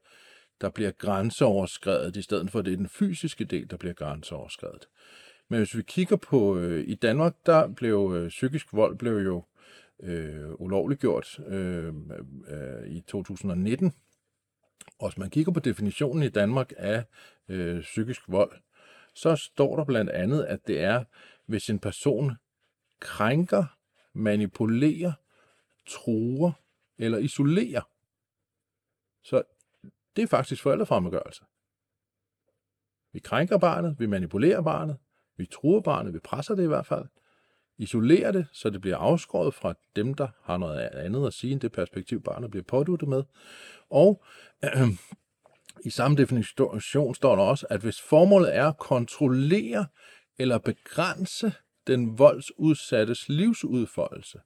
der 0.60 0.70
bliver 0.70 0.90
grænseoverskrevet, 0.90 2.16
i 2.16 2.22
stedet 2.22 2.50
for 2.50 2.58
at 2.58 2.64
det 2.64 2.72
er 2.72 2.76
den 2.76 2.88
fysiske 2.88 3.44
del, 3.44 3.70
der 3.70 3.76
bliver 3.76 3.94
grænseoverskrevet. 3.94 4.88
Men 5.48 5.58
hvis 5.58 5.76
vi 5.76 5.82
kigger 5.82 6.16
på, 6.16 6.58
øh, 6.58 6.88
i 6.88 6.94
Danmark, 6.94 7.34
der 7.46 7.68
blev 7.68 8.12
øh, 8.16 8.28
psykisk 8.28 8.72
vold 8.72 8.98
blev 8.98 9.16
jo 9.16 9.44
øh, 10.02 10.50
ulovliggjort 10.60 11.40
øh, 11.46 11.94
øh, 12.48 12.88
i 12.88 13.00
2019. 13.00 13.92
Og 14.98 15.08
hvis 15.08 15.18
man 15.18 15.30
kigger 15.30 15.52
på 15.52 15.60
definitionen 15.60 16.22
i 16.22 16.28
Danmark 16.28 16.72
af 16.76 17.04
øh, 17.48 17.80
psykisk 17.80 18.20
vold, 18.28 18.52
så 19.14 19.36
står 19.36 19.76
der 19.76 19.84
blandt 19.84 20.10
andet, 20.10 20.44
at 20.44 20.66
det 20.66 20.80
er, 20.80 21.04
hvis 21.46 21.70
en 21.70 21.78
person 21.78 22.32
krænker, 23.00 23.64
manipulerer, 24.12 25.12
truer 25.86 26.52
eller 26.98 27.18
isolerer. 27.18 27.82
Så 29.22 29.42
det 30.16 30.22
er 30.22 30.26
faktisk 30.26 30.62
forældrefremmedgørelse. 30.62 31.44
Vi 33.12 33.18
krænker 33.18 33.58
barnet, 33.58 33.96
vi 33.98 34.06
manipulerer 34.06 34.62
barnet, 34.62 34.96
vi 35.36 35.46
truer 35.46 35.80
barnet, 35.80 36.14
vi 36.14 36.18
presser 36.18 36.54
det 36.54 36.62
i 36.62 36.66
hvert 36.66 36.86
fald, 36.86 37.04
isolerer 37.78 38.32
det, 38.32 38.46
så 38.52 38.70
det 38.70 38.80
bliver 38.80 38.96
afskåret 38.96 39.54
fra 39.54 39.74
dem, 39.96 40.14
der 40.14 40.28
har 40.42 40.56
noget 40.56 40.80
andet 40.80 41.26
at 41.26 41.32
sige 41.32 41.52
end 41.52 41.60
det 41.60 41.72
perspektiv, 41.72 42.22
barnet 42.22 42.50
bliver 42.50 42.64
påduttet 42.64 43.08
med. 43.08 43.22
Og 43.90 44.24
øh, 44.64 44.88
i 45.88 45.90
samme 45.90 46.16
definition 46.16 46.80
står 47.14 47.36
der 47.36 47.42
også, 47.42 47.66
at 47.70 47.80
hvis 47.80 48.00
formålet 48.00 48.56
er 48.56 48.68
at 48.68 48.78
kontrollere 48.78 49.86
eller 50.38 50.58
begrænse 50.58 51.52
den 51.88 52.18
voldsudsattes 52.18 53.28
livsudfoldelse, 53.28 54.40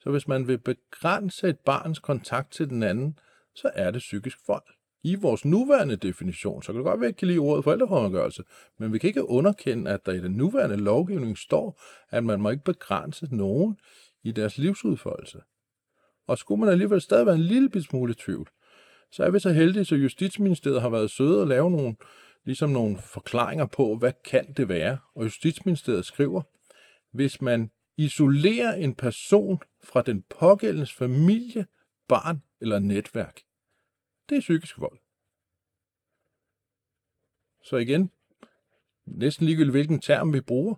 Så 0.00 0.10
hvis 0.10 0.28
man 0.28 0.48
vil 0.48 0.58
begrænse 0.58 1.48
et 1.48 1.58
barns 1.58 1.98
kontakt 1.98 2.52
til 2.52 2.68
den 2.68 2.82
anden, 2.82 3.18
så 3.54 3.70
er 3.74 3.90
det 3.90 3.98
psykisk 3.98 4.38
vold. 4.48 4.64
I 5.02 5.14
vores 5.14 5.44
nuværende 5.44 5.96
definition, 5.96 6.62
så 6.62 6.72
kan 6.72 6.78
det 6.78 6.84
godt 6.84 7.00
være, 7.00 7.08
at 7.08 7.12
jeg 7.12 7.16
kan 7.16 7.28
lide 7.28 7.38
ordet 7.38 7.64
forældrefremmedgørelse, 7.64 8.42
men 8.78 8.92
vi 8.92 8.98
kan 8.98 9.08
ikke 9.08 9.28
underkende, 9.28 9.90
at 9.90 10.06
der 10.06 10.12
i 10.12 10.20
den 10.20 10.32
nuværende 10.32 10.76
lovgivning 10.76 11.38
står, 11.38 11.82
at 12.10 12.24
man 12.24 12.40
må 12.40 12.50
ikke 12.50 12.64
begrænse 12.64 13.28
nogen 13.30 13.76
i 14.22 14.32
deres 14.32 14.58
livsudfoldelse. 14.58 15.40
Og 16.26 16.38
skulle 16.38 16.60
man 16.60 16.68
alligevel 16.68 17.00
stadig 17.00 17.26
være 17.26 17.34
en 17.34 17.40
lille 17.40 17.82
smule 17.82 18.10
i 18.12 18.14
tvivl, 18.14 18.48
så 19.12 19.24
er 19.24 19.30
vi 19.30 19.38
så 19.38 19.52
heldige, 19.52 19.84
så 19.84 19.94
Justitsministeriet 19.94 20.82
har 20.82 20.88
været 20.88 21.10
søde 21.10 21.42
at 21.42 21.48
lave 21.48 21.70
nogle, 21.70 21.96
ligesom 22.44 22.70
nogle 22.70 22.98
forklaringer 22.98 23.66
på, 23.66 23.96
hvad 23.96 24.12
kan 24.24 24.52
det 24.52 24.68
være. 24.68 24.98
Og 25.14 25.24
Justitsministeriet 25.24 26.06
skriver, 26.06 26.42
hvis 27.10 27.40
man 27.40 27.70
isolerer 27.96 28.74
en 28.74 28.94
person 28.94 29.58
fra 29.84 30.02
den 30.02 30.22
pågældendes 30.22 30.92
familie, 30.92 31.66
barn 32.08 32.42
eller 32.60 32.78
netværk, 32.78 33.40
det 34.28 34.36
er 34.36 34.40
psykisk 34.40 34.80
vold. 34.80 34.98
Så 37.64 37.76
igen, 37.76 38.10
næsten 39.06 39.46
ligegyldigt 39.46 39.74
hvilken 39.74 40.00
term 40.00 40.32
vi 40.32 40.40
bruger, 40.40 40.74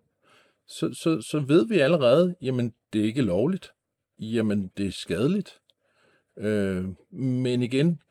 så, 0.66 0.94
så, 0.94 1.20
så 1.20 1.40
ved 1.40 1.68
vi 1.68 1.78
allerede, 1.78 2.36
jamen 2.40 2.74
det 2.92 3.00
er 3.00 3.04
ikke 3.04 3.22
lovligt. 3.22 3.72
Jamen 4.18 4.72
det 4.76 4.86
er 4.86 4.92
skadeligt. 4.92 5.60
Øh, 6.36 6.84
men 7.10 7.62
igen, 7.62 8.02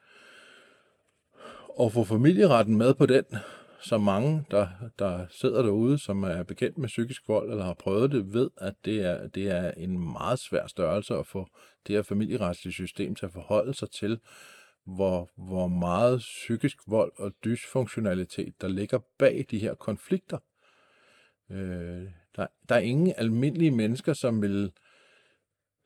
og 1.81 1.91
få 1.91 2.03
familieretten 2.03 2.77
med 2.77 2.93
på 2.93 3.05
den, 3.05 3.25
så 3.79 3.97
mange, 3.97 4.45
der, 4.51 4.67
der 4.99 5.25
sidder 5.29 5.61
derude, 5.61 5.99
som 5.99 6.23
er 6.23 6.43
bekendt 6.43 6.77
med 6.77 6.87
psykisk 6.87 7.27
vold 7.27 7.51
eller 7.51 7.63
har 7.63 7.73
prøvet 7.73 8.11
det, 8.11 8.33
ved, 8.33 8.49
at 8.57 8.73
det 8.85 9.05
er, 9.05 9.27
det 9.27 9.47
er 9.47 9.71
en 9.71 10.11
meget 10.11 10.39
svær 10.39 10.67
størrelse 10.67 11.15
at 11.15 11.27
få 11.27 11.47
det 11.87 11.95
her 11.95 12.03
familieretslige 12.03 12.73
system 12.73 13.15
til 13.15 13.25
at 13.25 13.31
forholde 13.31 13.73
sig 13.73 13.91
til, 13.91 14.19
hvor, 14.85 15.29
hvor 15.35 15.67
meget 15.67 16.19
psykisk 16.19 16.77
vold 16.87 17.11
og 17.17 17.31
dysfunktionalitet, 17.45 18.53
der 18.61 18.67
ligger 18.67 18.99
bag 19.19 19.45
de 19.51 19.59
her 19.59 19.73
konflikter. 19.73 20.37
Øh, 21.51 22.03
der, 22.35 22.47
der 22.69 22.75
er 22.75 22.79
ingen 22.79 23.13
almindelige 23.17 23.71
mennesker, 23.71 24.13
som 24.13 24.41
vil, 24.41 24.71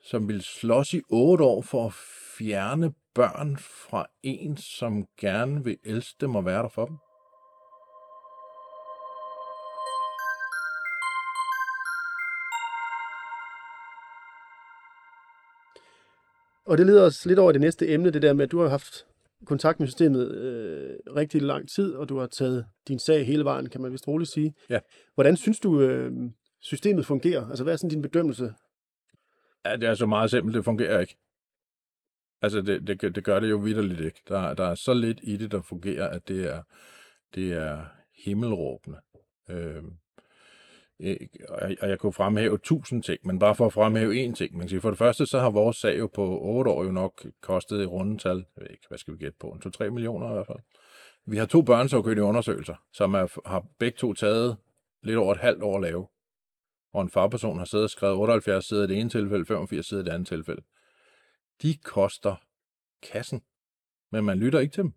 som 0.03 0.27
vil 0.27 0.41
slås 0.41 0.93
i 0.93 1.01
otte 1.09 1.43
år 1.43 1.61
for 1.61 1.85
at 1.85 1.93
fjerne 2.37 2.93
børn 3.16 3.57
fra 3.57 4.05
en, 4.24 4.57
som 4.57 5.07
gerne 5.20 5.63
vil 5.63 5.78
elske 5.84 6.18
dem 6.22 6.36
og 6.36 6.45
være 6.45 6.63
der 6.63 6.70
for 6.70 6.86
dem. 6.86 6.97
Og 16.66 16.78
det 16.78 16.86
leder 16.86 17.05
os 17.05 17.26
lidt 17.26 17.39
over 17.39 17.51
i 17.51 17.53
det 17.53 17.61
næste 17.61 17.89
emne, 17.89 18.11
det 18.11 18.22
der 18.22 18.34
med, 18.34 18.45
at 18.45 18.51
du 18.51 18.61
har 18.61 18.70
haft 18.70 19.05
kontakt 19.45 19.80
med 19.80 19.88
systemet 19.88 20.32
øh, 20.32 21.16
rigtig 21.16 21.41
lang 21.41 21.70
tid, 21.70 21.93
og 21.93 22.09
du 22.09 22.20
har 22.20 22.28
taget 22.28 22.66
din 22.88 22.99
sag 22.99 23.26
hele 23.26 23.45
vejen, 23.45 23.70
kan 23.70 23.82
man 23.82 23.91
vist 23.91 24.07
roligt 24.07 24.32
sige. 24.32 24.53
Ja. 24.70 24.80
Hvordan 25.13 25.38
synes 25.38 25.59
du, 25.59 25.82
øh, 25.82 26.11
systemet 26.59 27.05
fungerer? 27.05 27.49
Altså, 27.49 27.63
hvad 27.63 27.74
er 27.74 27.78
sådan 27.78 27.89
din 27.89 28.01
bedømmelse? 28.01 28.53
Ja, 29.66 29.76
det 29.76 29.84
er 29.84 29.93
så 29.93 30.05
meget 30.05 30.32
simpelt, 30.32 30.55
det 30.55 30.66
fungerer 30.66 30.99
ikke. 30.99 31.18
Altså, 32.41 32.61
det, 32.61 32.88
det, 32.88 33.15
det 33.15 33.23
gør 33.23 33.39
det 33.39 33.49
jo 33.49 33.57
vidderligt 33.57 33.99
ikke. 33.99 34.21
Der, 34.27 34.53
der 34.53 34.65
er 34.65 34.75
så 34.75 34.93
lidt 34.93 35.19
i 35.23 35.38
det, 35.38 35.51
der 35.51 35.61
fungerer, 35.61 36.07
at 36.07 36.27
det 36.27 36.53
er, 36.53 36.61
det 37.36 37.53
er 37.53 37.86
himmelråbende. 38.25 38.97
Øh, 39.49 39.83
og 41.81 41.89
jeg 41.89 41.99
kunne 41.99 42.13
fremhæve 42.13 42.57
tusind 42.57 43.03
ting, 43.03 43.19
men 43.23 43.39
bare 43.39 43.55
for 43.55 43.65
at 43.65 43.73
fremhæve 43.73 44.25
én 44.25 44.33
ting. 44.33 44.53
Man 44.53 44.61
kan 44.61 44.69
sige, 44.69 44.81
for 44.81 44.89
det 44.89 44.97
første, 44.97 45.25
så 45.25 45.39
har 45.39 45.49
vores 45.49 45.77
sag 45.77 45.99
jo 45.99 46.07
på 46.07 46.39
otte 46.41 46.71
år 46.71 46.83
jo 46.83 46.91
nok 46.91 47.25
kostet 47.41 47.81
i 47.81 47.86
rundetal, 47.86 48.45
jeg 48.55 48.61
ved 48.61 48.69
ikke, 48.69 48.86
hvad 48.88 48.97
skal 48.97 49.13
vi 49.13 49.17
gætte 49.17 49.38
på, 49.39 49.57
2-3 49.65 49.89
millioner 49.89 50.29
i 50.29 50.33
hvert 50.33 50.47
fald. 50.47 50.59
Vi 51.25 51.38
har 51.38 51.45
to 51.45 51.61
børnesagkyndige 51.61 52.23
undersøgelser, 52.23 52.75
som 52.93 53.13
er, 53.13 53.49
har 53.49 53.65
begge 53.79 53.97
to 53.97 54.13
taget 54.13 54.57
lidt 55.03 55.17
over 55.17 55.33
et 55.33 55.39
halvt 55.39 55.63
år 55.63 55.75
at 55.75 55.81
lave. 55.81 56.07
Og 56.93 57.01
en 57.01 57.09
farperson 57.09 57.57
har 57.57 57.65
siddet 57.65 57.83
og 57.83 57.89
skrevet 57.89 58.17
78 58.17 58.65
sider 58.65 58.83
i 58.83 58.88
det 58.88 58.99
ene 58.99 59.09
tilfælde, 59.09 59.45
85 59.45 59.86
sider 59.86 60.01
i 60.01 60.05
det 60.05 60.11
andet 60.11 60.27
tilfælde. 60.27 60.61
De 61.62 61.78
koster 61.78 62.36
kassen, 63.01 63.41
men 64.12 64.24
man 64.24 64.38
lytter 64.38 64.60
ikke 64.60 64.74
til 64.74 64.84
dem. 64.84 64.93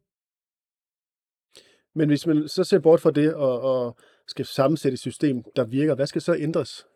Men 1.95 2.09
hvis 2.09 2.27
man 2.27 2.49
så 2.49 2.65
ser 2.65 2.79
bort 2.79 3.01
fra 3.01 3.11
det 3.11 3.35
og, 3.35 3.61
og 3.61 3.97
skal 4.27 4.45
sammensætte 4.45 4.95
et 4.95 5.01
system, 5.01 5.43
der 5.57 5.65
virker, 5.65 5.95
hvad 5.95 6.07
skal 6.07 6.23
så 6.23 6.37
ændres? 6.37 6.87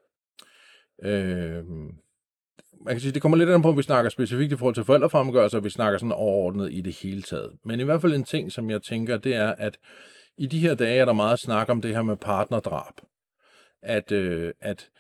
Øh, 1.03 1.65
man 2.85 2.95
kan 2.95 3.01
sige, 3.01 3.13
det 3.13 3.23
kommer 3.23 3.39
lidt 3.39 3.51
an 3.51 3.63
på, 3.63 3.69
om 3.69 3.77
vi 3.77 3.83
snakker 3.83 4.11
specifikt 4.11 4.53
i 4.53 4.57
forhold 4.57 4.75
til 4.75 4.85
forældrefremgørelse, 4.85 5.57
og 5.57 5.65
vi 5.65 5.71
snakker 5.71 5.99
sådan 5.99 6.13
overordnet 6.13 6.73
i 6.73 6.81
det 6.81 6.93
hele 6.93 7.23
taget. 7.23 7.53
Men 7.65 7.81
i 7.81 7.83
hvert 7.83 8.01
fald 8.01 8.15
en 8.15 8.25
ting, 8.25 8.53
som 8.53 8.71
jeg 8.71 8.83
tænker, 8.83 9.17
det 9.17 9.35
er, 9.35 9.55
at 9.55 9.79
i 10.37 10.47
de 10.47 10.59
her 10.59 10.75
dage 10.75 11.01
er 11.01 11.05
der 11.05 11.13
meget 11.13 11.39
snak 11.39 11.69
om 11.69 11.81
det 11.81 11.95
her 11.95 12.03
med 12.03 12.17
partnerdrab. 12.17 12.95
At, 13.83 14.13
øh, 14.13 14.53
at 14.61 14.91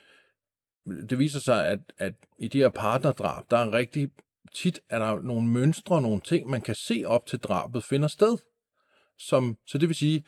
det 1.10 1.18
viser 1.18 1.40
sig, 1.40 1.66
at, 1.66 1.78
at 1.98 2.14
i 2.38 2.48
de 2.48 2.58
her 2.58 2.68
partnerdrab, 2.68 3.44
der 3.50 3.56
er 3.56 3.72
rigtig 3.72 4.10
tit 4.54 4.80
er 4.88 4.98
der 4.98 5.22
nogle 5.22 5.48
mønstre, 5.48 6.02
nogle 6.02 6.20
ting, 6.20 6.50
man 6.50 6.60
kan 6.60 6.74
se 6.74 7.04
op 7.06 7.26
til 7.26 7.38
drabet 7.38 7.84
finder 7.84 8.08
sted. 8.08 8.38
Som, 9.18 9.58
så 9.66 9.78
det 9.78 9.88
vil 9.88 9.96
sige, 9.96 10.24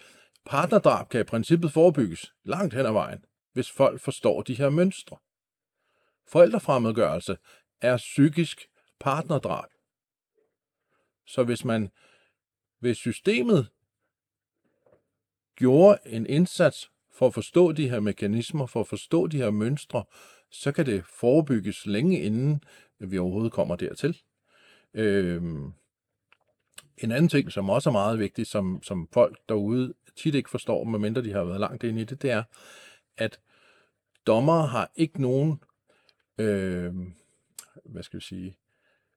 partnerdrab 0.46 1.08
kan 1.08 1.20
i 1.20 1.24
princippet 1.24 1.72
forebygges 1.72 2.32
langt 2.44 2.74
hen 2.74 2.86
ad 2.86 2.92
vejen, 2.92 3.24
hvis 3.52 3.70
folk 3.70 4.00
forstår 4.00 4.42
de 4.42 4.54
her 4.54 4.70
mønstre. 4.70 5.16
Forældrefremmedgørelse 6.28 7.36
er 7.80 7.96
psykisk 7.96 8.68
partnerdrab. 9.00 9.68
Så 11.26 11.44
hvis 11.44 11.64
man, 11.64 11.90
hvis 12.80 12.96
systemet 12.96 13.68
gjorde 15.56 15.98
en 16.06 16.26
indsats 16.26 16.90
for 17.12 17.26
at 17.26 17.34
forstå 17.34 17.72
de 17.72 17.88
her 17.88 18.00
mekanismer, 18.00 18.66
for 18.66 18.80
at 18.80 18.86
forstå 18.86 19.26
de 19.26 19.36
her 19.36 19.50
mønstre, 19.50 20.04
så 20.50 20.72
kan 20.72 20.86
det 20.86 21.04
forebygges 21.06 21.86
længe 21.86 22.20
inden 22.20 22.62
vi 22.98 23.18
overhovedet 23.18 23.52
kommer 23.52 23.76
dertil. 23.76 24.18
Øhm, 24.94 25.72
en 26.98 27.12
anden 27.12 27.28
ting, 27.28 27.52
som 27.52 27.70
også 27.70 27.90
er 27.90 27.92
meget 27.92 28.18
vigtig, 28.18 28.46
som, 28.46 28.82
som 28.82 29.08
folk 29.12 29.38
derude 29.48 29.94
tit 30.16 30.34
ikke 30.34 30.50
forstår, 30.50 30.84
medmindre 30.84 31.22
de 31.22 31.32
har 31.32 31.44
været 31.44 31.60
langt 31.60 31.84
inde 31.84 32.00
i 32.00 32.04
det, 32.04 32.22
det 32.22 32.30
er, 32.30 32.42
at 33.16 33.40
dommere 34.26 34.66
har 34.66 34.90
ikke 34.96 35.22
nogen, 35.22 35.60
øh, 36.38 36.94
hvad 37.84 38.02
skal 38.02 38.18
vi 38.20 38.24
sige, 38.24 38.56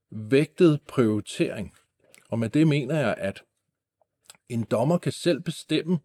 vægtet 0.10 0.80
prioritering. 0.88 1.74
Og 2.30 2.40
med 2.40 2.50
det 2.50 2.68
mener 2.68 3.00
jeg, 3.00 3.16
at 3.18 3.44
en 4.50 4.64
dommer 4.64 4.98
kan 4.98 5.12
selv 5.12 5.42
bestemme, 5.42 6.00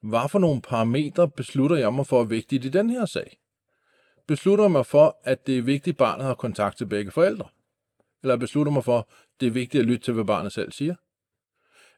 hvad 0.00 0.28
for 0.28 0.38
nogle 0.38 0.62
parametre 0.62 1.30
beslutter 1.30 1.76
jeg 1.76 1.94
mig 1.94 2.06
for 2.06 2.20
at 2.20 2.30
vægte 2.30 2.56
i 2.56 2.58
den 2.58 2.90
her 2.90 3.06
sag. 3.06 3.38
Beslutter 4.28 4.68
mig 4.68 4.86
for, 4.86 5.20
at 5.24 5.46
det 5.46 5.58
er 5.58 5.62
vigtigt, 5.62 5.94
at 5.94 5.98
barnet 5.98 6.26
har 6.26 6.34
kontakt 6.34 6.78
til 6.78 6.86
begge 6.86 7.10
forældre? 7.10 7.48
Eller 8.22 8.36
beslutter 8.36 8.72
mig 8.72 8.84
for, 8.84 8.98
at 8.98 9.04
det 9.40 9.46
er 9.46 9.50
vigtigt 9.50 9.80
at 9.80 9.86
lytte 9.86 10.04
til, 10.04 10.14
hvad 10.14 10.24
barnet 10.24 10.52
selv 10.52 10.72
siger? 10.72 10.94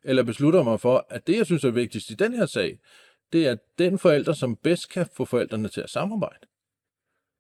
eller 0.05 0.23
beslutter 0.23 0.63
mig 0.63 0.81
for, 0.81 1.07
at 1.09 1.27
det, 1.27 1.37
jeg 1.37 1.47
synes 1.47 1.65
er 1.65 1.71
vigtigst 1.71 2.11
i 2.11 2.15
den 2.15 2.35
her 2.35 2.47
sag, 2.47 2.79
det 3.33 3.47
er 3.47 3.57
den 3.79 3.99
forælder, 3.99 4.33
som 4.33 4.57
bedst 4.57 4.91
kan 4.91 5.07
få 5.13 5.25
forældrene 5.25 5.69
til 5.69 5.81
at 5.81 5.91
samarbejde. 5.91 6.47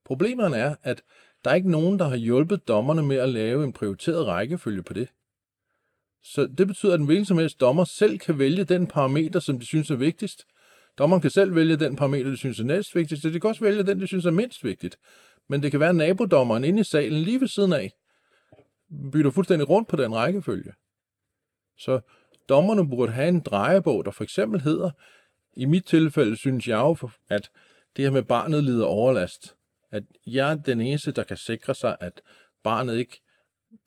Problemet 0.04 0.58
er, 0.58 0.74
at 0.82 1.02
der 1.44 1.50
er 1.50 1.54
ikke 1.54 1.70
nogen, 1.70 1.98
der 1.98 2.08
har 2.08 2.16
hjulpet 2.16 2.68
dommerne 2.68 3.02
med 3.02 3.16
at 3.16 3.28
lave 3.28 3.64
en 3.64 3.72
prioriteret 3.72 4.26
rækkefølge 4.26 4.82
på 4.82 4.92
det. 4.92 5.08
Så 6.22 6.46
det 6.46 6.66
betyder, 6.66 6.94
at 6.94 7.00
en 7.00 7.06
hvilken 7.06 7.24
som 7.24 7.38
helst 7.38 7.60
dommer 7.60 7.84
selv 7.84 8.18
kan 8.18 8.38
vælge 8.38 8.64
den 8.64 8.86
parameter, 8.86 9.40
som 9.40 9.58
de 9.58 9.66
synes 9.66 9.90
er 9.90 9.96
vigtigst. 9.96 10.46
Dommeren 11.00 11.20
kan 11.20 11.30
selv 11.30 11.54
vælge 11.54 11.76
den 11.76 11.96
parameter, 11.96 12.30
de 12.30 12.36
synes 12.36 12.60
er 12.60 12.64
næst 12.64 12.94
vigtigst, 12.94 13.24
og 13.24 13.32
de 13.32 13.40
kan 13.40 13.48
også 13.48 13.64
vælge 13.64 13.82
den, 13.82 14.00
de 14.00 14.06
synes 14.06 14.26
er 14.26 14.30
mindst 14.30 14.64
vigtigt. 14.64 14.98
Men 15.48 15.62
det 15.62 15.70
kan 15.70 15.80
være, 15.80 15.88
at 15.88 15.96
nabodommeren 15.96 16.64
inde 16.64 16.80
i 16.80 16.84
salen 16.84 17.22
lige 17.22 17.40
ved 17.40 17.48
siden 17.48 17.72
af 17.72 17.92
bytter 19.12 19.30
fuldstændig 19.30 19.68
rundt 19.68 19.88
på 19.88 19.96
den 19.96 20.14
rækkefølge. 20.14 20.72
Så 21.78 22.00
Dommerne 22.48 22.88
burde 22.88 23.12
have 23.12 23.28
en 23.28 23.40
drejebog, 23.40 24.04
der 24.04 24.10
for 24.10 24.24
eksempel 24.24 24.60
hedder, 24.60 24.90
i 25.56 25.64
mit 25.64 25.84
tilfælde 25.84 26.36
synes 26.36 26.68
jeg 26.68 26.78
jo, 26.78 27.08
at 27.28 27.50
det 27.96 28.04
her 28.04 28.12
med 28.12 28.22
barnet 28.22 28.64
lider 28.64 28.86
overlast, 28.86 29.56
at 29.90 30.02
jeg 30.26 30.50
er 30.50 30.54
den 30.54 30.80
eneste, 30.80 31.12
der 31.12 31.22
kan 31.22 31.36
sikre 31.36 31.74
sig, 31.74 31.96
at 32.00 32.20
barnet 32.62 32.96
ikke 32.96 33.20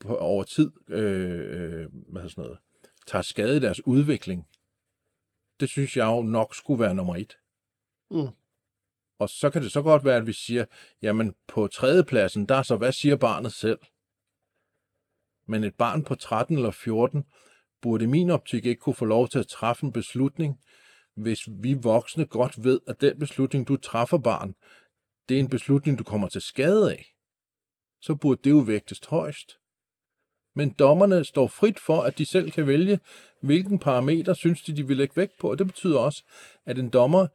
på, 0.00 0.16
over 0.16 0.42
tid 0.42 0.70
øh, 0.88 1.82
øh 1.82 1.86
hvad 2.08 2.28
sådan 2.28 2.42
noget, 2.44 2.58
tager 3.06 3.22
skade 3.22 3.56
i 3.56 3.60
deres 3.60 3.86
udvikling. 3.86 4.46
Det 5.60 5.68
synes 5.68 5.96
jeg 5.96 6.06
jo 6.06 6.22
nok 6.22 6.54
skulle 6.54 6.80
være 6.80 6.94
nummer 6.94 7.16
et. 7.16 7.38
Mm. 8.10 8.28
Og 9.18 9.28
så 9.28 9.50
kan 9.50 9.62
det 9.62 9.72
så 9.72 9.82
godt 9.82 10.04
være, 10.04 10.16
at 10.16 10.26
vi 10.26 10.32
siger, 10.32 10.64
jamen 11.02 11.34
på 11.48 11.66
tredjepladsen, 11.66 12.46
der 12.46 12.54
er 12.54 12.62
så, 12.62 12.76
hvad 12.76 12.92
siger 12.92 13.16
barnet 13.16 13.52
selv? 13.52 13.78
Men 15.46 15.64
et 15.64 15.74
barn 15.74 16.04
på 16.04 16.14
13 16.14 16.56
eller 16.56 16.70
14 16.70 17.24
burde 17.82 18.04
i 18.04 18.08
min 18.08 18.30
optik 18.30 18.66
ikke 18.66 18.80
kunne 18.80 18.94
få 18.94 19.04
lov 19.04 19.28
til 19.28 19.38
at 19.38 19.46
træffe 19.46 19.86
en 19.86 19.92
beslutning, 19.92 20.60
hvis 21.14 21.48
vi 21.48 21.74
voksne 21.74 22.26
godt 22.26 22.64
ved, 22.64 22.80
at 22.86 23.00
den 23.00 23.18
beslutning, 23.18 23.68
du 23.68 23.76
træffer 23.76 24.18
barn, 24.18 24.54
det 25.28 25.36
er 25.36 25.40
en 25.40 25.50
beslutning, 25.50 25.98
du 25.98 26.04
kommer 26.04 26.28
til 26.28 26.40
skade 26.40 26.92
af. 26.92 27.14
så 28.00 28.14
burde 28.14 28.40
det 28.44 28.50
jo 28.50 28.58
vægtes 28.58 29.00
højst. 29.06 29.58
Men 30.54 30.70
dommerne 30.70 31.24
står 31.24 31.46
frit 31.46 31.80
for, 31.80 32.02
at 32.02 32.18
de 32.18 32.26
selv 32.26 32.50
kan 32.50 32.66
vælge, 32.66 33.00
hvilken 33.40 33.78
parameter 33.78 34.34
synes 34.34 34.62
de, 34.62 34.76
de 34.76 34.86
vil 34.86 34.96
lægge 34.96 35.16
vægt 35.16 35.38
på. 35.40 35.50
Og 35.50 35.58
det 35.58 35.66
betyder 35.66 35.98
også, 35.98 36.22
at 36.66 36.78
en 36.78 36.88
dommer 36.88 37.26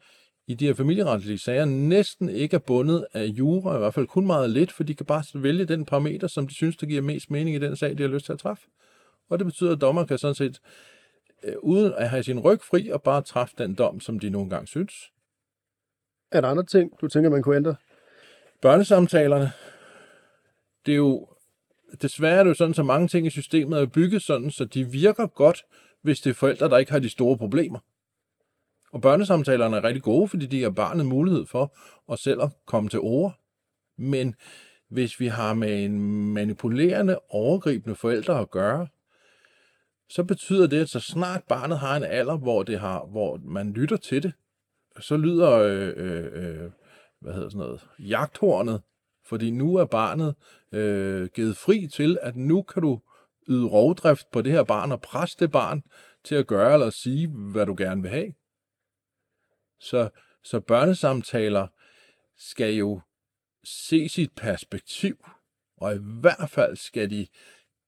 i 0.47 0.53
de 0.53 0.67
her 0.67 0.74
familieretlige 0.74 1.39
sager 1.39 1.65
næsten 1.65 2.30
ikke 2.30 2.55
er 2.55 2.59
bundet 2.59 3.05
af 3.13 3.26
jura, 3.26 3.76
i 3.76 3.80
hvert 3.80 3.93
fald 3.93 4.07
kun 4.07 4.28
meget 4.28 4.49
lidt, 4.49 4.72
for 4.72 4.84
de 4.84 4.95
kan 4.95 5.05
bare 5.05 5.24
vælge 5.43 5.65
den 5.65 5.86
parameter, 5.86 6.28
som 6.28 6.47
de 6.47 6.53
synes, 6.53 6.78
der 6.78 6.88
giver 6.88 7.01
mest 7.01 7.32
mening 7.32 7.55
i 7.55 7.59
den 7.59 7.76
sag, 7.76 7.97
de 7.97 8.03
har 8.03 8.09
lyst 8.09 8.26
til 8.26 8.34
at 8.34 8.39
træffe. 8.39 8.63
Og 9.30 9.39
det 9.39 9.45
betyder, 9.45 9.72
at 9.72 9.82
dommer 9.82 10.05
kan 10.05 10.17
sådan 10.17 10.36
set, 10.36 10.61
øh, 11.43 11.55
uden 11.61 11.93
at 11.97 12.09
have 12.09 12.24
sin 12.24 12.39
ryg 12.39 12.61
fri, 12.61 12.89
og 12.89 13.03
bare 13.03 13.22
træffe 13.22 13.55
den 13.57 13.76
dom, 13.76 13.99
som 13.99 14.20
de 14.20 14.30
nogle 14.30 14.49
gange 14.49 14.67
synes. 14.67 14.93
Er 16.32 16.41
der 16.41 16.47
andre 16.47 16.65
ting, 16.65 16.91
du 17.01 17.07
tænker, 17.07 17.30
man 17.30 17.41
kunne 17.41 17.55
ændre? 17.55 17.76
Børnesamtalerne, 18.61 19.51
det 20.86 20.91
er 20.91 20.97
jo, 20.97 21.28
desværre 22.01 22.39
er 22.39 22.43
det 22.43 22.49
jo 22.49 22.53
sådan, 22.53 22.73
så 22.73 22.83
mange 22.83 23.07
ting 23.07 23.27
i 23.27 23.29
systemet 23.29 23.79
er 23.79 23.85
bygget 23.85 24.21
sådan, 24.21 24.51
så 24.51 24.65
de 24.65 24.91
virker 24.91 25.27
godt, 25.27 25.65
hvis 26.01 26.21
det 26.21 26.29
er 26.29 26.33
forældre, 26.33 26.69
der 26.69 26.77
ikke 26.77 26.91
har 26.91 26.99
de 26.99 27.09
store 27.09 27.37
problemer. 27.37 27.79
Og 28.91 29.01
børnesamtalerne 29.01 29.77
er 29.77 29.83
rigtig 29.83 30.03
gode, 30.03 30.27
fordi 30.27 30.45
de 30.45 30.57
giver 30.57 30.69
barnet 30.69 31.05
mulighed 31.05 31.45
for 31.45 31.77
at 32.11 32.19
selv 32.19 32.41
at 32.41 32.49
komme 32.65 32.89
til 32.89 32.99
ord. 32.99 33.39
Men 33.97 34.35
hvis 34.89 35.19
vi 35.19 35.27
har 35.27 35.53
med 35.53 35.85
en 35.85 35.99
manipulerende, 36.33 37.19
overgribende 37.29 37.95
forældre 37.95 38.39
at 38.39 38.51
gøre, 38.51 38.87
så 40.09 40.23
betyder 40.23 40.67
det, 40.67 40.81
at 40.81 40.89
så 40.89 40.99
snart 40.99 41.43
barnet 41.43 41.79
har 41.79 41.97
en 41.97 42.03
alder, 42.03 42.37
hvor, 42.37 42.63
det 42.63 42.79
har, 42.79 43.05
hvor 43.05 43.39
man 43.43 43.73
lytter 43.73 43.97
til 43.97 44.23
det, 44.23 44.33
så 44.99 45.17
lyder 45.17 45.51
øh, 45.51 45.93
øh, 45.95 46.25
øh 46.33 46.71
hvad 47.19 47.33
hedder 47.33 47.49
sådan 47.49 47.65
noget, 47.65 47.87
jagthornet, 47.99 48.81
fordi 49.30 49.51
nu 49.51 49.75
er 49.75 49.86
barnet 49.86 50.36
øh, 50.71 51.30
givet 51.34 51.57
fri 51.57 51.88
til, 51.88 52.17
at 52.21 52.36
nu 52.36 52.61
kan 52.61 52.82
du 52.82 53.01
yde 53.47 53.65
rovdrift 53.65 54.32
på 54.32 54.41
det 54.41 54.51
her 54.51 54.63
barn 54.63 54.91
og 54.91 55.01
presse 55.01 55.38
det 55.39 55.51
barn 55.51 55.84
til 56.23 56.36
at 56.36 56.47
gøre 56.47 56.73
eller 56.73 56.89
sige, 56.89 57.27
hvad 57.27 57.65
du 57.65 57.75
gerne 57.77 58.01
vil 58.01 58.11
have. 58.11 58.34
Så, 59.80 60.09
så 60.43 60.59
børnesamtaler 60.59 61.67
skal 62.38 62.73
jo 62.73 63.01
se 63.63 64.09
sit 64.09 64.32
perspektiv, 64.36 65.25
og 65.77 65.95
i 65.95 65.99
hvert 66.01 66.49
fald 66.49 66.75
skal 66.75 67.09
de 67.09 67.27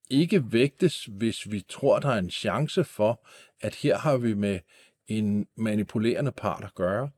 ikke 0.09 0.51
vægtes, 0.51 1.05
hvis 1.05 1.51
vi 1.51 1.61
tror, 1.69 1.99
der 1.99 2.09
er 2.09 2.17
en 2.17 2.29
chance 2.31 2.83
for, 2.83 3.27
at 3.61 3.75
her 3.75 3.97
har 3.97 4.17
vi 4.17 4.33
med 4.33 4.59
en 5.07 5.47
manipulerende 5.57 6.31
part 6.31 6.63
at 6.63 6.75
gøre. 6.75 7.09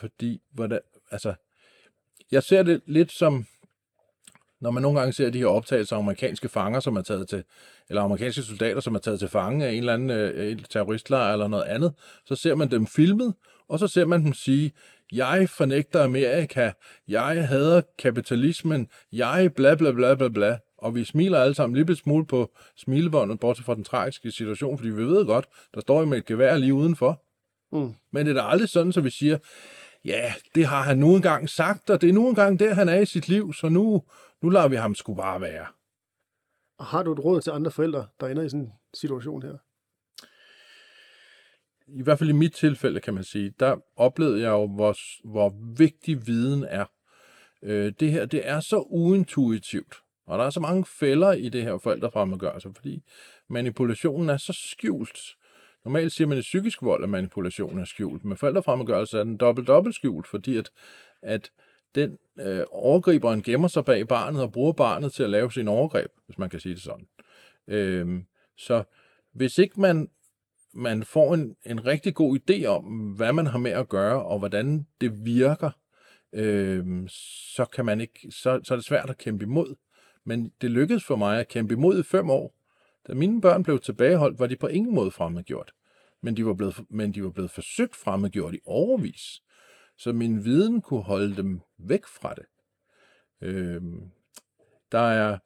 Fordi, 0.00 0.42
hvordan, 0.50 0.80
altså, 1.10 1.34
jeg 2.32 2.42
ser 2.42 2.62
det 2.62 2.80
lidt 2.86 3.12
som, 3.12 3.46
når 4.60 4.70
man 4.70 4.82
nogle 4.82 4.98
gange 4.98 5.12
ser 5.12 5.30
de 5.30 5.38
her 5.38 5.46
optagelser 5.46 5.96
af 5.96 6.00
amerikanske 6.00 6.48
fanger, 6.48 6.80
som 6.80 6.96
er 6.96 7.02
taget 7.02 7.28
til, 7.28 7.44
eller 7.88 8.02
amerikanske 8.02 8.42
soldater, 8.42 8.80
som 8.80 8.94
er 8.94 8.98
taget 8.98 9.18
til 9.18 9.28
fange 9.28 9.66
af 9.66 9.72
en 9.72 9.78
eller 9.78 9.94
anden 9.94 10.10
øh, 10.10 10.58
terroristlejr 10.70 11.32
eller 11.32 11.48
noget 11.48 11.64
andet, 11.64 11.94
så 12.24 12.34
ser 12.34 12.54
man 12.54 12.70
dem 12.70 12.86
filmet, 12.86 13.34
og 13.68 13.78
så 13.78 13.88
ser 13.88 14.04
man 14.04 14.24
dem 14.24 14.32
sige, 14.32 14.72
jeg 15.12 15.48
fornægter 15.48 16.04
Amerika, 16.04 16.70
jeg 17.08 17.48
hader 17.48 17.82
kapitalismen, 17.98 18.88
jeg 19.12 19.52
bla 19.56 19.74
bla 19.74 19.92
bla 19.92 20.14
bla 20.14 20.28
bla. 20.28 20.58
Og 20.78 20.94
vi 20.94 21.04
smiler 21.04 21.40
alle 21.40 21.54
sammen 21.54 21.76
lidt 21.76 21.98
smule 21.98 22.26
på 22.26 22.50
smilebåndet, 22.76 23.40
bortset 23.40 23.66
fra 23.66 23.74
den 23.74 23.84
tragiske 23.84 24.30
situation, 24.30 24.78
fordi 24.78 24.90
vi 24.90 25.02
ved 25.04 25.26
godt, 25.26 25.46
der 25.74 25.80
står 25.80 26.00
jo 26.00 26.06
med 26.06 26.18
et 26.18 26.24
gevær 26.24 26.56
lige 26.56 26.74
udenfor. 26.74 27.22
Mm. 27.72 27.94
Men 28.10 28.26
det 28.26 28.36
er 28.36 28.42
da 28.42 28.48
aldrig 28.48 28.68
sådan, 28.68 28.92
så 28.92 29.00
vi 29.00 29.10
siger, 29.10 29.38
ja, 30.06 30.34
det 30.54 30.66
har 30.66 30.82
han 30.82 30.98
nu 30.98 31.16
engang 31.16 31.48
sagt, 31.48 31.90
og 31.90 32.00
det 32.00 32.08
er 32.08 32.12
nu 32.12 32.28
engang 32.28 32.58
der, 32.58 32.74
han 32.74 32.88
er 32.88 33.00
i 33.00 33.06
sit 33.06 33.28
liv, 33.28 33.52
så 33.52 33.68
nu, 33.68 34.02
nu 34.42 34.48
lader 34.48 34.68
vi 34.68 34.76
ham 34.76 34.94
sgu 34.94 35.14
bare 35.14 35.40
være. 35.40 35.66
Og 36.78 36.86
har 36.86 37.02
du 37.02 37.12
et 37.12 37.24
råd 37.24 37.40
til 37.40 37.50
andre 37.50 37.70
forældre, 37.70 38.06
der 38.20 38.26
ender 38.26 38.42
i 38.42 38.48
sådan 38.48 38.64
en 38.64 38.72
situation 38.94 39.42
her? 39.42 39.56
I 41.88 42.02
hvert 42.02 42.18
fald 42.18 42.30
i 42.30 42.32
mit 42.32 42.54
tilfælde, 42.54 43.00
kan 43.00 43.14
man 43.14 43.24
sige, 43.24 43.54
der 43.60 43.76
oplevede 43.96 44.40
jeg 44.40 44.50
jo, 44.50 44.66
hvor, 44.66 44.96
hvor 45.28 45.54
vigtig 45.76 46.26
viden 46.26 46.64
er. 46.64 46.84
Øh, 47.62 47.92
det 48.00 48.10
her, 48.10 48.26
det 48.26 48.48
er 48.48 48.60
så 48.60 48.78
uintuitivt, 48.78 50.02
og 50.26 50.38
der 50.38 50.44
er 50.44 50.50
så 50.50 50.60
mange 50.60 50.84
fælder 50.84 51.32
i 51.32 51.48
det 51.48 51.62
her 51.62 51.78
forældrefremmedgørelse, 51.78 52.70
fordi 52.74 53.02
manipulationen 53.48 54.28
er 54.28 54.36
så 54.36 54.52
skjult. 54.52 55.18
Normalt 55.86 56.12
siger 56.12 56.28
man, 56.28 56.38
at 56.38 56.42
psykisk 56.42 56.82
vold 56.82 57.02
og 57.02 57.08
manipulation 57.08 57.78
er 57.78 57.84
skjult, 57.84 58.24
men 58.24 58.36
forældrefremmedgørelse 58.36 59.18
er 59.18 59.24
den 59.24 59.36
dobbelt-dobbelt 59.36 59.94
skjult, 59.94 60.26
fordi 60.26 60.56
at, 60.56 60.70
at 61.22 61.50
den 61.94 62.18
øh, 62.40 62.64
overgriberen 62.70 63.42
gemmer 63.42 63.68
sig 63.68 63.84
bag 63.84 64.08
barnet 64.08 64.42
og 64.42 64.52
bruger 64.52 64.72
barnet 64.72 65.12
til 65.12 65.22
at 65.22 65.30
lave 65.30 65.52
sin 65.52 65.68
overgreb, 65.68 66.10
hvis 66.26 66.38
man 66.38 66.50
kan 66.50 66.60
sige 66.60 66.74
det 66.74 66.82
sådan. 66.82 67.06
Øh, 67.68 68.22
så 68.56 68.84
hvis 69.32 69.58
ikke 69.58 69.80
man, 69.80 70.08
man 70.74 71.04
får 71.04 71.34
en, 71.34 71.56
en 71.66 71.86
rigtig 71.86 72.14
god 72.14 72.38
idé 72.38 72.64
om, 72.64 72.84
hvad 73.16 73.32
man 73.32 73.46
har 73.46 73.58
med 73.58 73.70
at 73.70 73.88
gøre, 73.88 74.22
og 74.22 74.38
hvordan 74.38 74.86
det 75.00 75.24
virker, 75.24 75.70
øh, 76.32 77.08
så, 77.54 77.64
kan 77.64 77.84
man 77.84 78.00
ikke, 78.00 78.30
så, 78.30 78.60
så 78.64 78.74
er 78.74 78.76
det 78.76 78.86
svært 78.86 79.10
at 79.10 79.18
kæmpe 79.18 79.44
imod. 79.44 79.74
Men 80.24 80.52
det 80.60 80.70
lykkedes 80.70 81.04
for 81.04 81.16
mig 81.16 81.40
at 81.40 81.48
kæmpe 81.48 81.74
imod 81.74 82.00
i 82.00 82.02
fem 82.02 82.30
år. 82.30 82.54
Da 83.08 83.14
mine 83.14 83.40
børn 83.40 83.62
blev 83.62 83.80
tilbageholdt, 83.80 84.38
var 84.38 84.46
de 84.46 84.56
på 84.56 84.66
ingen 84.66 84.94
måde 84.94 85.10
fremmedgjort. 85.10 85.72
Men 86.22 86.36
de 86.36 86.46
var 86.46 86.54
blevet, 86.54 86.80
men 86.90 87.14
de 87.14 87.24
var 87.24 87.30
blevet 87.30 87.50
forsøgt 87.50 87.96
fremmedgjort 87.96 88.54
i 88.54 88.60
overvis. 88.64 89.42
Så 89.98 90.12
min 90.12 90.44
viden 90.44 90.82
kunne 90.82 91.02
holde 91.02 91.36
dem 91.36 91.60
væk 91.78 92.06
fra 92.06 92.34
det. 92.34 92.44
Øh, 93.42 93.82
der 94.92 94.98
er 94.98 95.38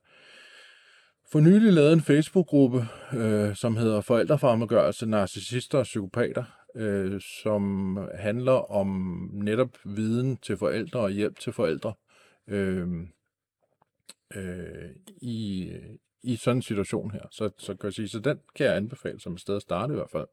for 1.33 1.41
nylig 1.41 1.73
lavet 1.73 1.93
en 1.93 2.01
Facebook-gruppe, 2.01 2.85
øh, 3.15 3.57
som 3.57 3.77
hedder 3.77 4.01
Forældrefremmedgørelse, 4.01 5.07
Narcissister 5.07 5.79
og 5.79 5.85
Psykopater, 5.85 6.45
øh, 6.77 7.21
som 7.43 7.97
handler 8.15 8.73
om 8.73 8.87
netop 9.33 9.79
viden 9.85 10.37
til 10.37 10.57
forældre 10.57 11.01
og 11.01 11.11
hjælp 11.11 11.39
til 11.39 11.53
forældre. 11.53 11.95
Øh, 12.49 12.89
øh, 14.35 14.91
i, 15.23 15.71
i 16.23 16.37
sådan 16.37 16.57
en 16.57 16.63
situation 16.63 17.11
her. 17.11 17.27
Så, 17.31 17.51
så 17.59 17.75
kan 17.75 17.87
jeg 17.87 17.93
sige, 17.93 18.09
så 18.09 18.19
den 18.19 18.41
kan 18.55 18.67
jeg 18.67 18.77
anbefale 18.77 19.21
som 19.21 19.33
et 19.35 19.41
sted 19.41 19.57
at 19.57 19.63
starte 19.63 19.93
i 19.93 19.97
hvert 19.97 20.11
fald. 20.11 20.29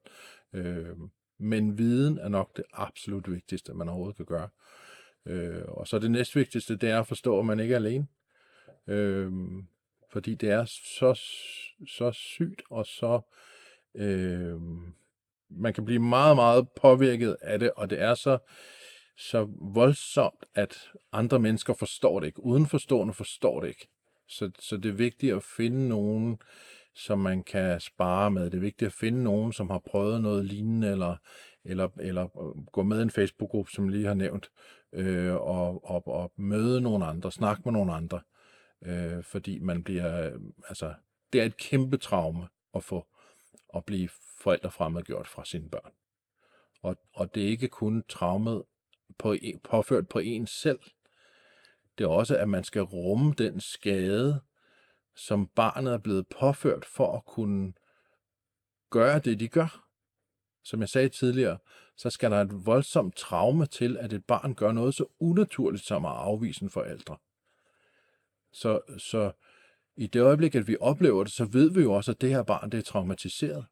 Øh, 0.53 0.97
men 1.39 1.77
viden 1.77 2.17
er 2.17 2.29
nok 2.29 2.57
det 2.57 2.65
absolut 2.73 3.31
vigtigste, 3.31 3.73
man 3.73 3.89
overhovedet 3.89 4.17
kan 4.17 4.25
gøre. 4.25 4.49
Øh, 5.25 5.63
og 5.67 5.87
så 5.87 5.99
det 5.99 6.11
næstvigtigste, 6.11 6.75
det 6.75 6.89
er 6.89 6.99
at 6.99 7.07
forstå, 7.07 7.39
at 7.39 7.45
man 7.45 7.59
ikke 7.59 7.73
er 7.73 7.79
alene. 7.79 8.07
Øh, 8.87 9.31
fordi 10.11 10.35
det 10.35 10.49
er 10.49 10.65
så, 10.65 11.13
så 11.87 12.11
sygt 12.11 12.61
og 12.69 12.85
så... 12.85 13.21
Øh, 13.95 14.61
man 15.49 15.73
kan 15.73 15.85
blive 15.85 15.99
meget, 15.99 16.35
meget 16.35 16.69
påvirket 16.81 17.37
af 17.41 17.59
det, 17.59 17.71
og 17.71 17.89
det 17.89 18.01
er 18.01 18.15
så 18.15 18.37
så 19.17 19.47
voldsomt, 19.61 20.45
at 20.55 20.91
andre 21.11 21.39
mennesker 21.39 21.73
forstår 21.73 22.19
det 22.19 22.27
ikke. 22.27 22.43
Udenforstående 22.43 23.13
forstår 23.13 23.61
det 23.61 23.67
ikke. 23.67 23.87
Så, 24.27 24.51
så 24.59 24.77
det 24.77 24.89
er 24.89 24.93
vigtigt 24.93 25.35
at 25.35 25.43
finde 25.43 25.87
nogen, 25.87 26.37
som 26.95 27.19
man 27.19 27.43
kan 27.43 27.79
spare 27.79 28.31
med. 28.31 28.45
Det 28.45 28.53
er 28.53 28.61
vigtigt 28.61 28.87
at 28.87 28.93
finde 28.93 29.23
nogen, 29.23 29.53
som 29.53 29.69
har 29.69 29.79
prøvet 29.79 30.21
noget 30.21 30.45
lignende, 30.45 30.91
eller, 30.91 31.15
eller, 31.63 31.89
eller 31.99 32.23
øh, 32.23 32.65
gå 32.65 32.83
med 32.83 32.99
i 32.99 33.01
en 33.01 33.09
Facebook-gruppe, 33.09 33.71
som 33.71 33.89
lige 33.89 34.05
har 34.07 34.13
nævnt, 34.13 34.51
øh, 34.93 35.33
og, 35.33 35.89
og, 35.89 36.07
og 36.07 36.31
møde 36.35 36.81
nogle 36.81 37.05
andre, 37.05 37.31
snakke 37.31 37.61
med 37.65 37.73
nogle 37.73 37.93
andre. 37.93 38.21
Øh, 38.85 39.23
fordi 39.23 39.59
man 39.59 39.83
bliver, 39.83 40.37
altså, 40.69 40.93
det 41.33 41.41
er 41.41 41.45
et 41.45 41.57
kæmpe 41.57 41.97
traume 41.97 42.47
at 42.73 42.83
få 42.83 43.05
at 43.75 43.85
blive 43.85 44.09
forældrefremmedgjort 44.39 45.27
fra 45.27 45.45
sine 45.45 45.69
børn. 45.69 45.91
Og, 46.81 46.97
og 47.13 47.35
det 47.35 47.43
er 47.43 47.47
ikke 47.47 47.67
kun 47.67 48.03
traumet 48.09 48.63
på, 49.17 49.35
påført 49.63 50.07
på 50.07 50.19
en 50.19 50.47
selv. 50.47 50.79
Det 51.97 52.03
er 52.03 52.07
også, 52.07 52.37
at 52.37 52.49
man 52.49 52.63
skal 52.63 52.81
rumme 52.81 53.33
den 53.37 53.59
skade, 53.59 54.41
som 55.15 55.47
barnet 55.47 55.93
er 55.93 55.97
blevet 55.97 56.27
påført 56.39 56.85
for 56.85 57.17
at 57.17 57.25
kunne 57.25 57.73
gøre 58.89 59.19
det, 59.19 59.39
de 59.39 59.47
gør. 59.47 59.83
Som 60.63 60.81
jeg 60.81 60.89
sagde 60.89 61.09
tidligere, 61.09 61.57
så 61.97 62.09
skal 62.09 62.31
der 62.31 62.41
et 62.41 62.65
voldsomt 62.65 63.15
traume 63.15 63.65
til, 63.65 63.97
at 63.97 64.13
et 64.13 64.25
barn 64.25 64.55
gør 64.55 64.71
noget 64.71 64.95
så 64.95 65.05
unaturligt 65.19 65.83
som 65.83 66.05
at 66.05 66.11
afvise 66.11 66.63
en 66.63 66.69
forældre. 66.69 67.17
Så, 68.51 68.81
så 68.97 69.31
i 69.95 70.07
det 70.07 70.21
øjeblik, 70.21 70.55
at 70.55 70.67
vi 70.67 70.77
oplever 70.79 71.23
det, 71.23 71.33
så 71.33 71.45
ved 71.45 71.71
vi 71.71 71.81
jo 71.81 71.93
også, 71.93 72.11
at 72.11 72.21
det 72.21 72.29
her 72.29 72.43
barn 72.43 72.71
det 72.71 72.77
er 72.77 72.81
traumatiseret. 72.81 73.65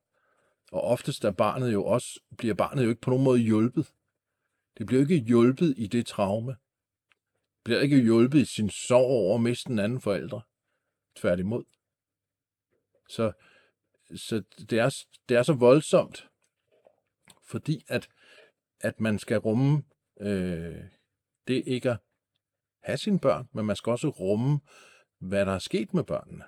Og 0.72 0.82
oftest 0.82 1.26
er 1.26 1.32
barnet 1.32 1.74
jo 1.74 1.86
også, 1.86 2.20
bliver 2.38 2.54
barnet 2.54 2.84
jo 2.84 2.90
ikke 2.90 3.02
på 3.02 3.10
nogen 3.10 3.24
måde 3.24 3.40
hjulpet. 3.40 3.94
Det 4.78 4.86
bliver 4.86 5.02
ikke 5.02 5.18
hjulpet 5.18 5.74
i 5.78 5.88
det 5.88 6.06
traume. 6.06 6.56
Bliver 7.66 7.82
ikke 7.82 8.02
hjulpet 8.02 8.40
i 8.40 8.46
sin 8.46 8.70
sorg 8.70 9.06
over 9.06 9.36
at 9.36 9.42
miste 9.42 9.70
en 9.70 9.80
anden 9.80 10.02
forældre. 10.02 10.42
Tværtimod. 11.16 11.64
Så, 13.10 13.32
så 14.16 14.44
det, 14.70 14.80
er, 14.80 15.04
det 15.30 15.38
er 15.38 15.44
så 15.44 15.54
voldsomt, 15.54 16.28
fordi 17.44 17.86
at, 17.88 18.10
at 18.80 19.00
man 19.00 19.20
skal 19.20 19.38
rumme 19.38 19.84
øh, 20.22 20.84
det 21.48 21.64
ikke 21.68 21.90
at 21.90 21.98
have 22.84 22.98
sine 22.98 23.20
børn, 23.20 23.50
men 23.54 23.66
man 23.66 23.76
skal 23.76 23.92
også 23.92 24.10
rumme, 24.10 24.60
hvad 25.20 25.46
der 25.46 25.52
er 25.52 25.60
sket 25.60 25.94
med 25.94 26.04
børnene. 26.04 26.44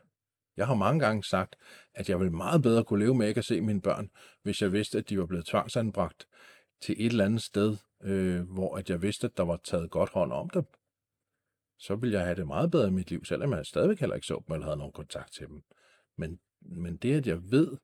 Jeg 0.58 0.68
har 0.68 0.76
mange 0.76 1.00
gange 1.00 1.24
sagt, 1.24 1.56
at 1.94 2.10
jeg 2.10 2.20
ville 2.20 2.34
meget 2.34 2.62
bedre 2.62 2.84
kunne 2.84 3.06
leve 3.06 3.16
med 3.16 3.28
ikke 3.28 3.40
at 3.40 3.46
se 3.46 3.62
mine 3.62 3.82
børn, 3.82 4.10
hvis 4.42 4.62
jeg 4.62 4.72
vidste, 4.72 4.98
at 4.98 5.10
de 5.10 5.20
var 5.20 5.26
blevet 5.26 5.46
tvangsanbragt 5.46 6.28
til 6.82 6.96
et 6.98 7.06
eller 7.06 7.26
andet 7.26 7.42
sted, 7.42 7.78
øh, 8.04 8.42
hvor 8.42 8.78
at 8.78 8.90
jeg 8.90 9.02
vidste, 9.02 9.28
at 9.28 9.38
der 9.38 9.44
var 9.44 9.58
taget 9.64 9.92
godt 9.92 10.10
hånd 10.10 10.34
om 10.34 10.50
dem. 10.50 10.64
Så 11.78 11.96
ville 11.96 12.18
jeg 12.18 12.26
have 12.26 12.36
det 12.36 12.48
meget 12.48 12.72
bedre 12.72 12.88
i 12.88 12.92
mit 12.92 13.10
liv, 13.10 13.26
selvom 13.26 13.54
jeg 13.54 13.66
stadigvæk 13.66 14.00
heller 14.00 14.16
ikke 14.16 14.28
så 14.28 14.44
dem 14.48 14.54
eller 14.54 14.66
havde 14.66 14.78
nogen 14.78 14.94
kontakt 14.94 15.34
til 15.34 15.48
dem. 15.48 15.64
Men, 16.16 16.40
men 16.62 16.98
det, 16.98 17.18
at 17.18 17.28
jeg 17.28 17.52
ved, 17.52 17.78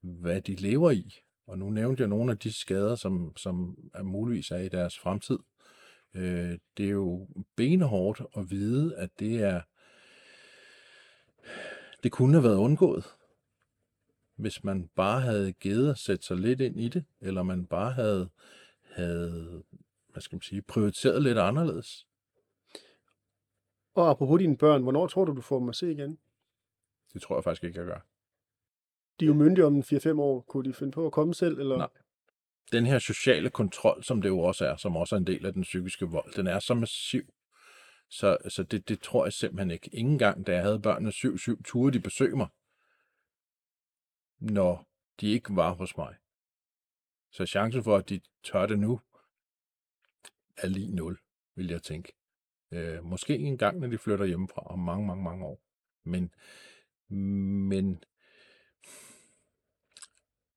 hvad 0.00 0.40
de 0.40 0.54
lever 0.54 0.90
i, 0.90 1.14
og 1.46 1.58
nu 1.58 1.70
nævnte 1.70 2.00
jeg 2.00 2.08
nogle 2.08 2.32
af 2.32 2.38
de 2.38 2.52
skader, 2.52 2.94
som, 2.94 3.36
som 3.36 3.76
er 3.94 4.02
muligvis 4.02 4.50
er 4.50 4.58
i 4.58 4.68
deres 4.68 4.98
fremtid, 4.98 5.38
øh, 6.14 6.58
det 6.76 6.86
er 6.86 6.90
jo 6.90 7.28
benhårdt 7.56 8.22
at 8.36 8.50
vide, 8.50 8.96
at 8.96 9.10
det 9.18 9.42
er 9.42 9.60
det 12.02 12.12
kunne 12.12 12.32
have 12.34 12.44
været 12.44 12.56
undgået, 12.56 13.04
hvis 14.36 14.64
man 14.64 14.88
bare 14.96 15.20
havde 15.20 15.52
givet 15.52 15.90
at 15.90 15.98
sætte 15.98 16.26
sig 16.26 16.36
lidt 16.36 16.60
ind 16.60 16.80
i 16.80 16.88
det, 16.88 17.04
eller 17.20 17.42
man 17.42 17.66
bare 17.66 17.92
havde, 17.92 18.28
havde 18.82 19.62
hvad 20.08 20.22
skal 20.22 20.36
man 20.36 20.42
sige, 20.42 20.62
prioriteret 20.62 21.22
lidt 21.22 21.38
anderledes. 21.38 22.06
Og 23.94 24.10
apropos 24.10 24.38
dine 24.38 24.56
børn, 24.56 24.82
hvornår 24.82 25.06
tror 25.06 25.24
du, 25.24 25.34
du 25.34 25.40
får 25.40 25.58
dem 25.58 25.68
at 25.68 25.76
se 25.76 25.92
igen? 25.92 26.18
Det 27.12 27.22
tror 27.22 27.36
jeg 27.36 27.44
faktisk 27.44 27.64
ikke, 27.64 27.78
jeg 27.78 27.86
gør. 27.86 28.00
De 29.20 29.24
er 29.24 29.26
jo 29.26 29.34
myndige 29.34 29.66
om 29.66 29.78
4-5 29.78 30.20
år. 30.20 30.40
Kunne 30.40 30.68
de 30.68 30.74
finde 30.74 30.92
på 30.92 31.06
at 31.06 31.12
komme 31.12 31.34
selv? 31.34 31.58
Eller? 31.58 31.76
Nej. 31.76 31.88
Den 32.72 32.86
her 32.86 32.98
sociale 32.98 33.50
kontrol, 33.50 34.04
som 34.04 34.22
det 34.22 34.28
jo 34.28 34.38
også 34.38 34.66
er, 34.66 34.76
som 34.76 34.96
også 34.96 35.14
er 35.14 35.18
en 35.18 35.26
del 35.26 35.46
af 35.46 35.52
den 35.52 35.62
psykiske 35.62 36.06
vold, 36.06 36.32
den 36.32 36.46
er 36.46 36.58
så 36.58 36.74
massiv, 36.74 37.34
så, 38.08 38.38
så 38.48 38.62
det, 38.62 38.88
det 38.88 39.00
tror 39.00 39.24
jeg 39.26 39.32
simpelthen 39.32 39.70
ikke. 39.70 39.90
Ingen 39.92 40.18
gang, 40.18 40.46
da 40.46 40.52
jeg 40.52 40.62
havde 40.62 40.80
børnene 40.80 41.10
7-7, 41.10 41.62
turde 41.62 41.98
de 41.98 42.02
besøge 42.02 42.36
mig, 42.36 42.48
når 44.38 44.88
de 45.20 45.30
ikke 45.30 45.56
var 45.56 45.74
hos 45.74 45.96
mig. 45.96 46.16
Så 47.30 47.46
chancen 47.46 47.84
for, 47.84 47.96
at 47.96 48.08
de 48.08 48.20
tør 48.42 48.66
det 48.66 48.78
nu, 48.78 49.00
er 50.56 50.68
lige 50.68 50.94
0, 50.94 51.18
vil 51.54 51.68
jeg 51.68 51.82
tænke. 51.82 52.12
Øh, 52.74 53.04
måske 53.04 53.38
en 53.38 53.58
gang, 53.58 53.80
når 53.80 53.88
de 53.88 53.98
flytter 53.98 54.24
hjemmefra 54.24 54.62
om 54.66 54.78
mange, 54.78 55.06
mange, 55.06 55.24
mange 55.24 55.44
år. 55.44 55.60
Men, 56.04 56.34
men 57.68 58.04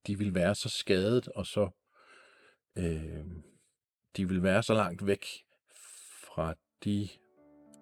de 0.08 0.18
vil 0.18 0.36
være 0.36 0.56
så 0.56 0.70
skadet, 0.70 1.28
og 1.28 1.46
så 1.46 1.70
øh, 2.78 3.26
de 4.18 4.28
vil 4.28 4.44
være 4.44 4.64
så 4.64 4.74
langt 4.74 5.06
væk 5.06 5.26
fra 6.24 6.54
de 6.84 7.10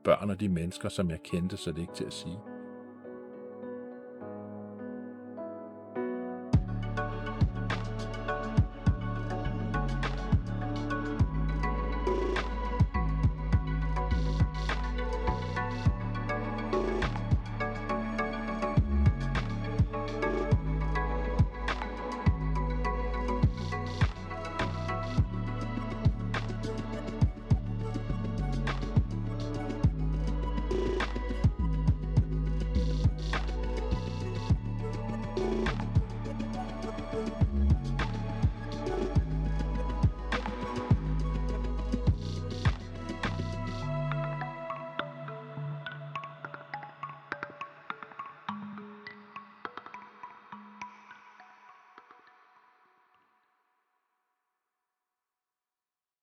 børn 0.04 0.30
og 0.30 0.40
de 0.40 0.50
mennesker, 0.50 0.90
som 0.90 1.10
jeg 1.10 1.20
kendte, 1.24 1.58
så 1.58 1.72
det 1.72 1.78
er 1.78 1.82
ikke 1.82 1.94
til 1.94 2.06
at 2.06 2.14
sige. 2.14 2.55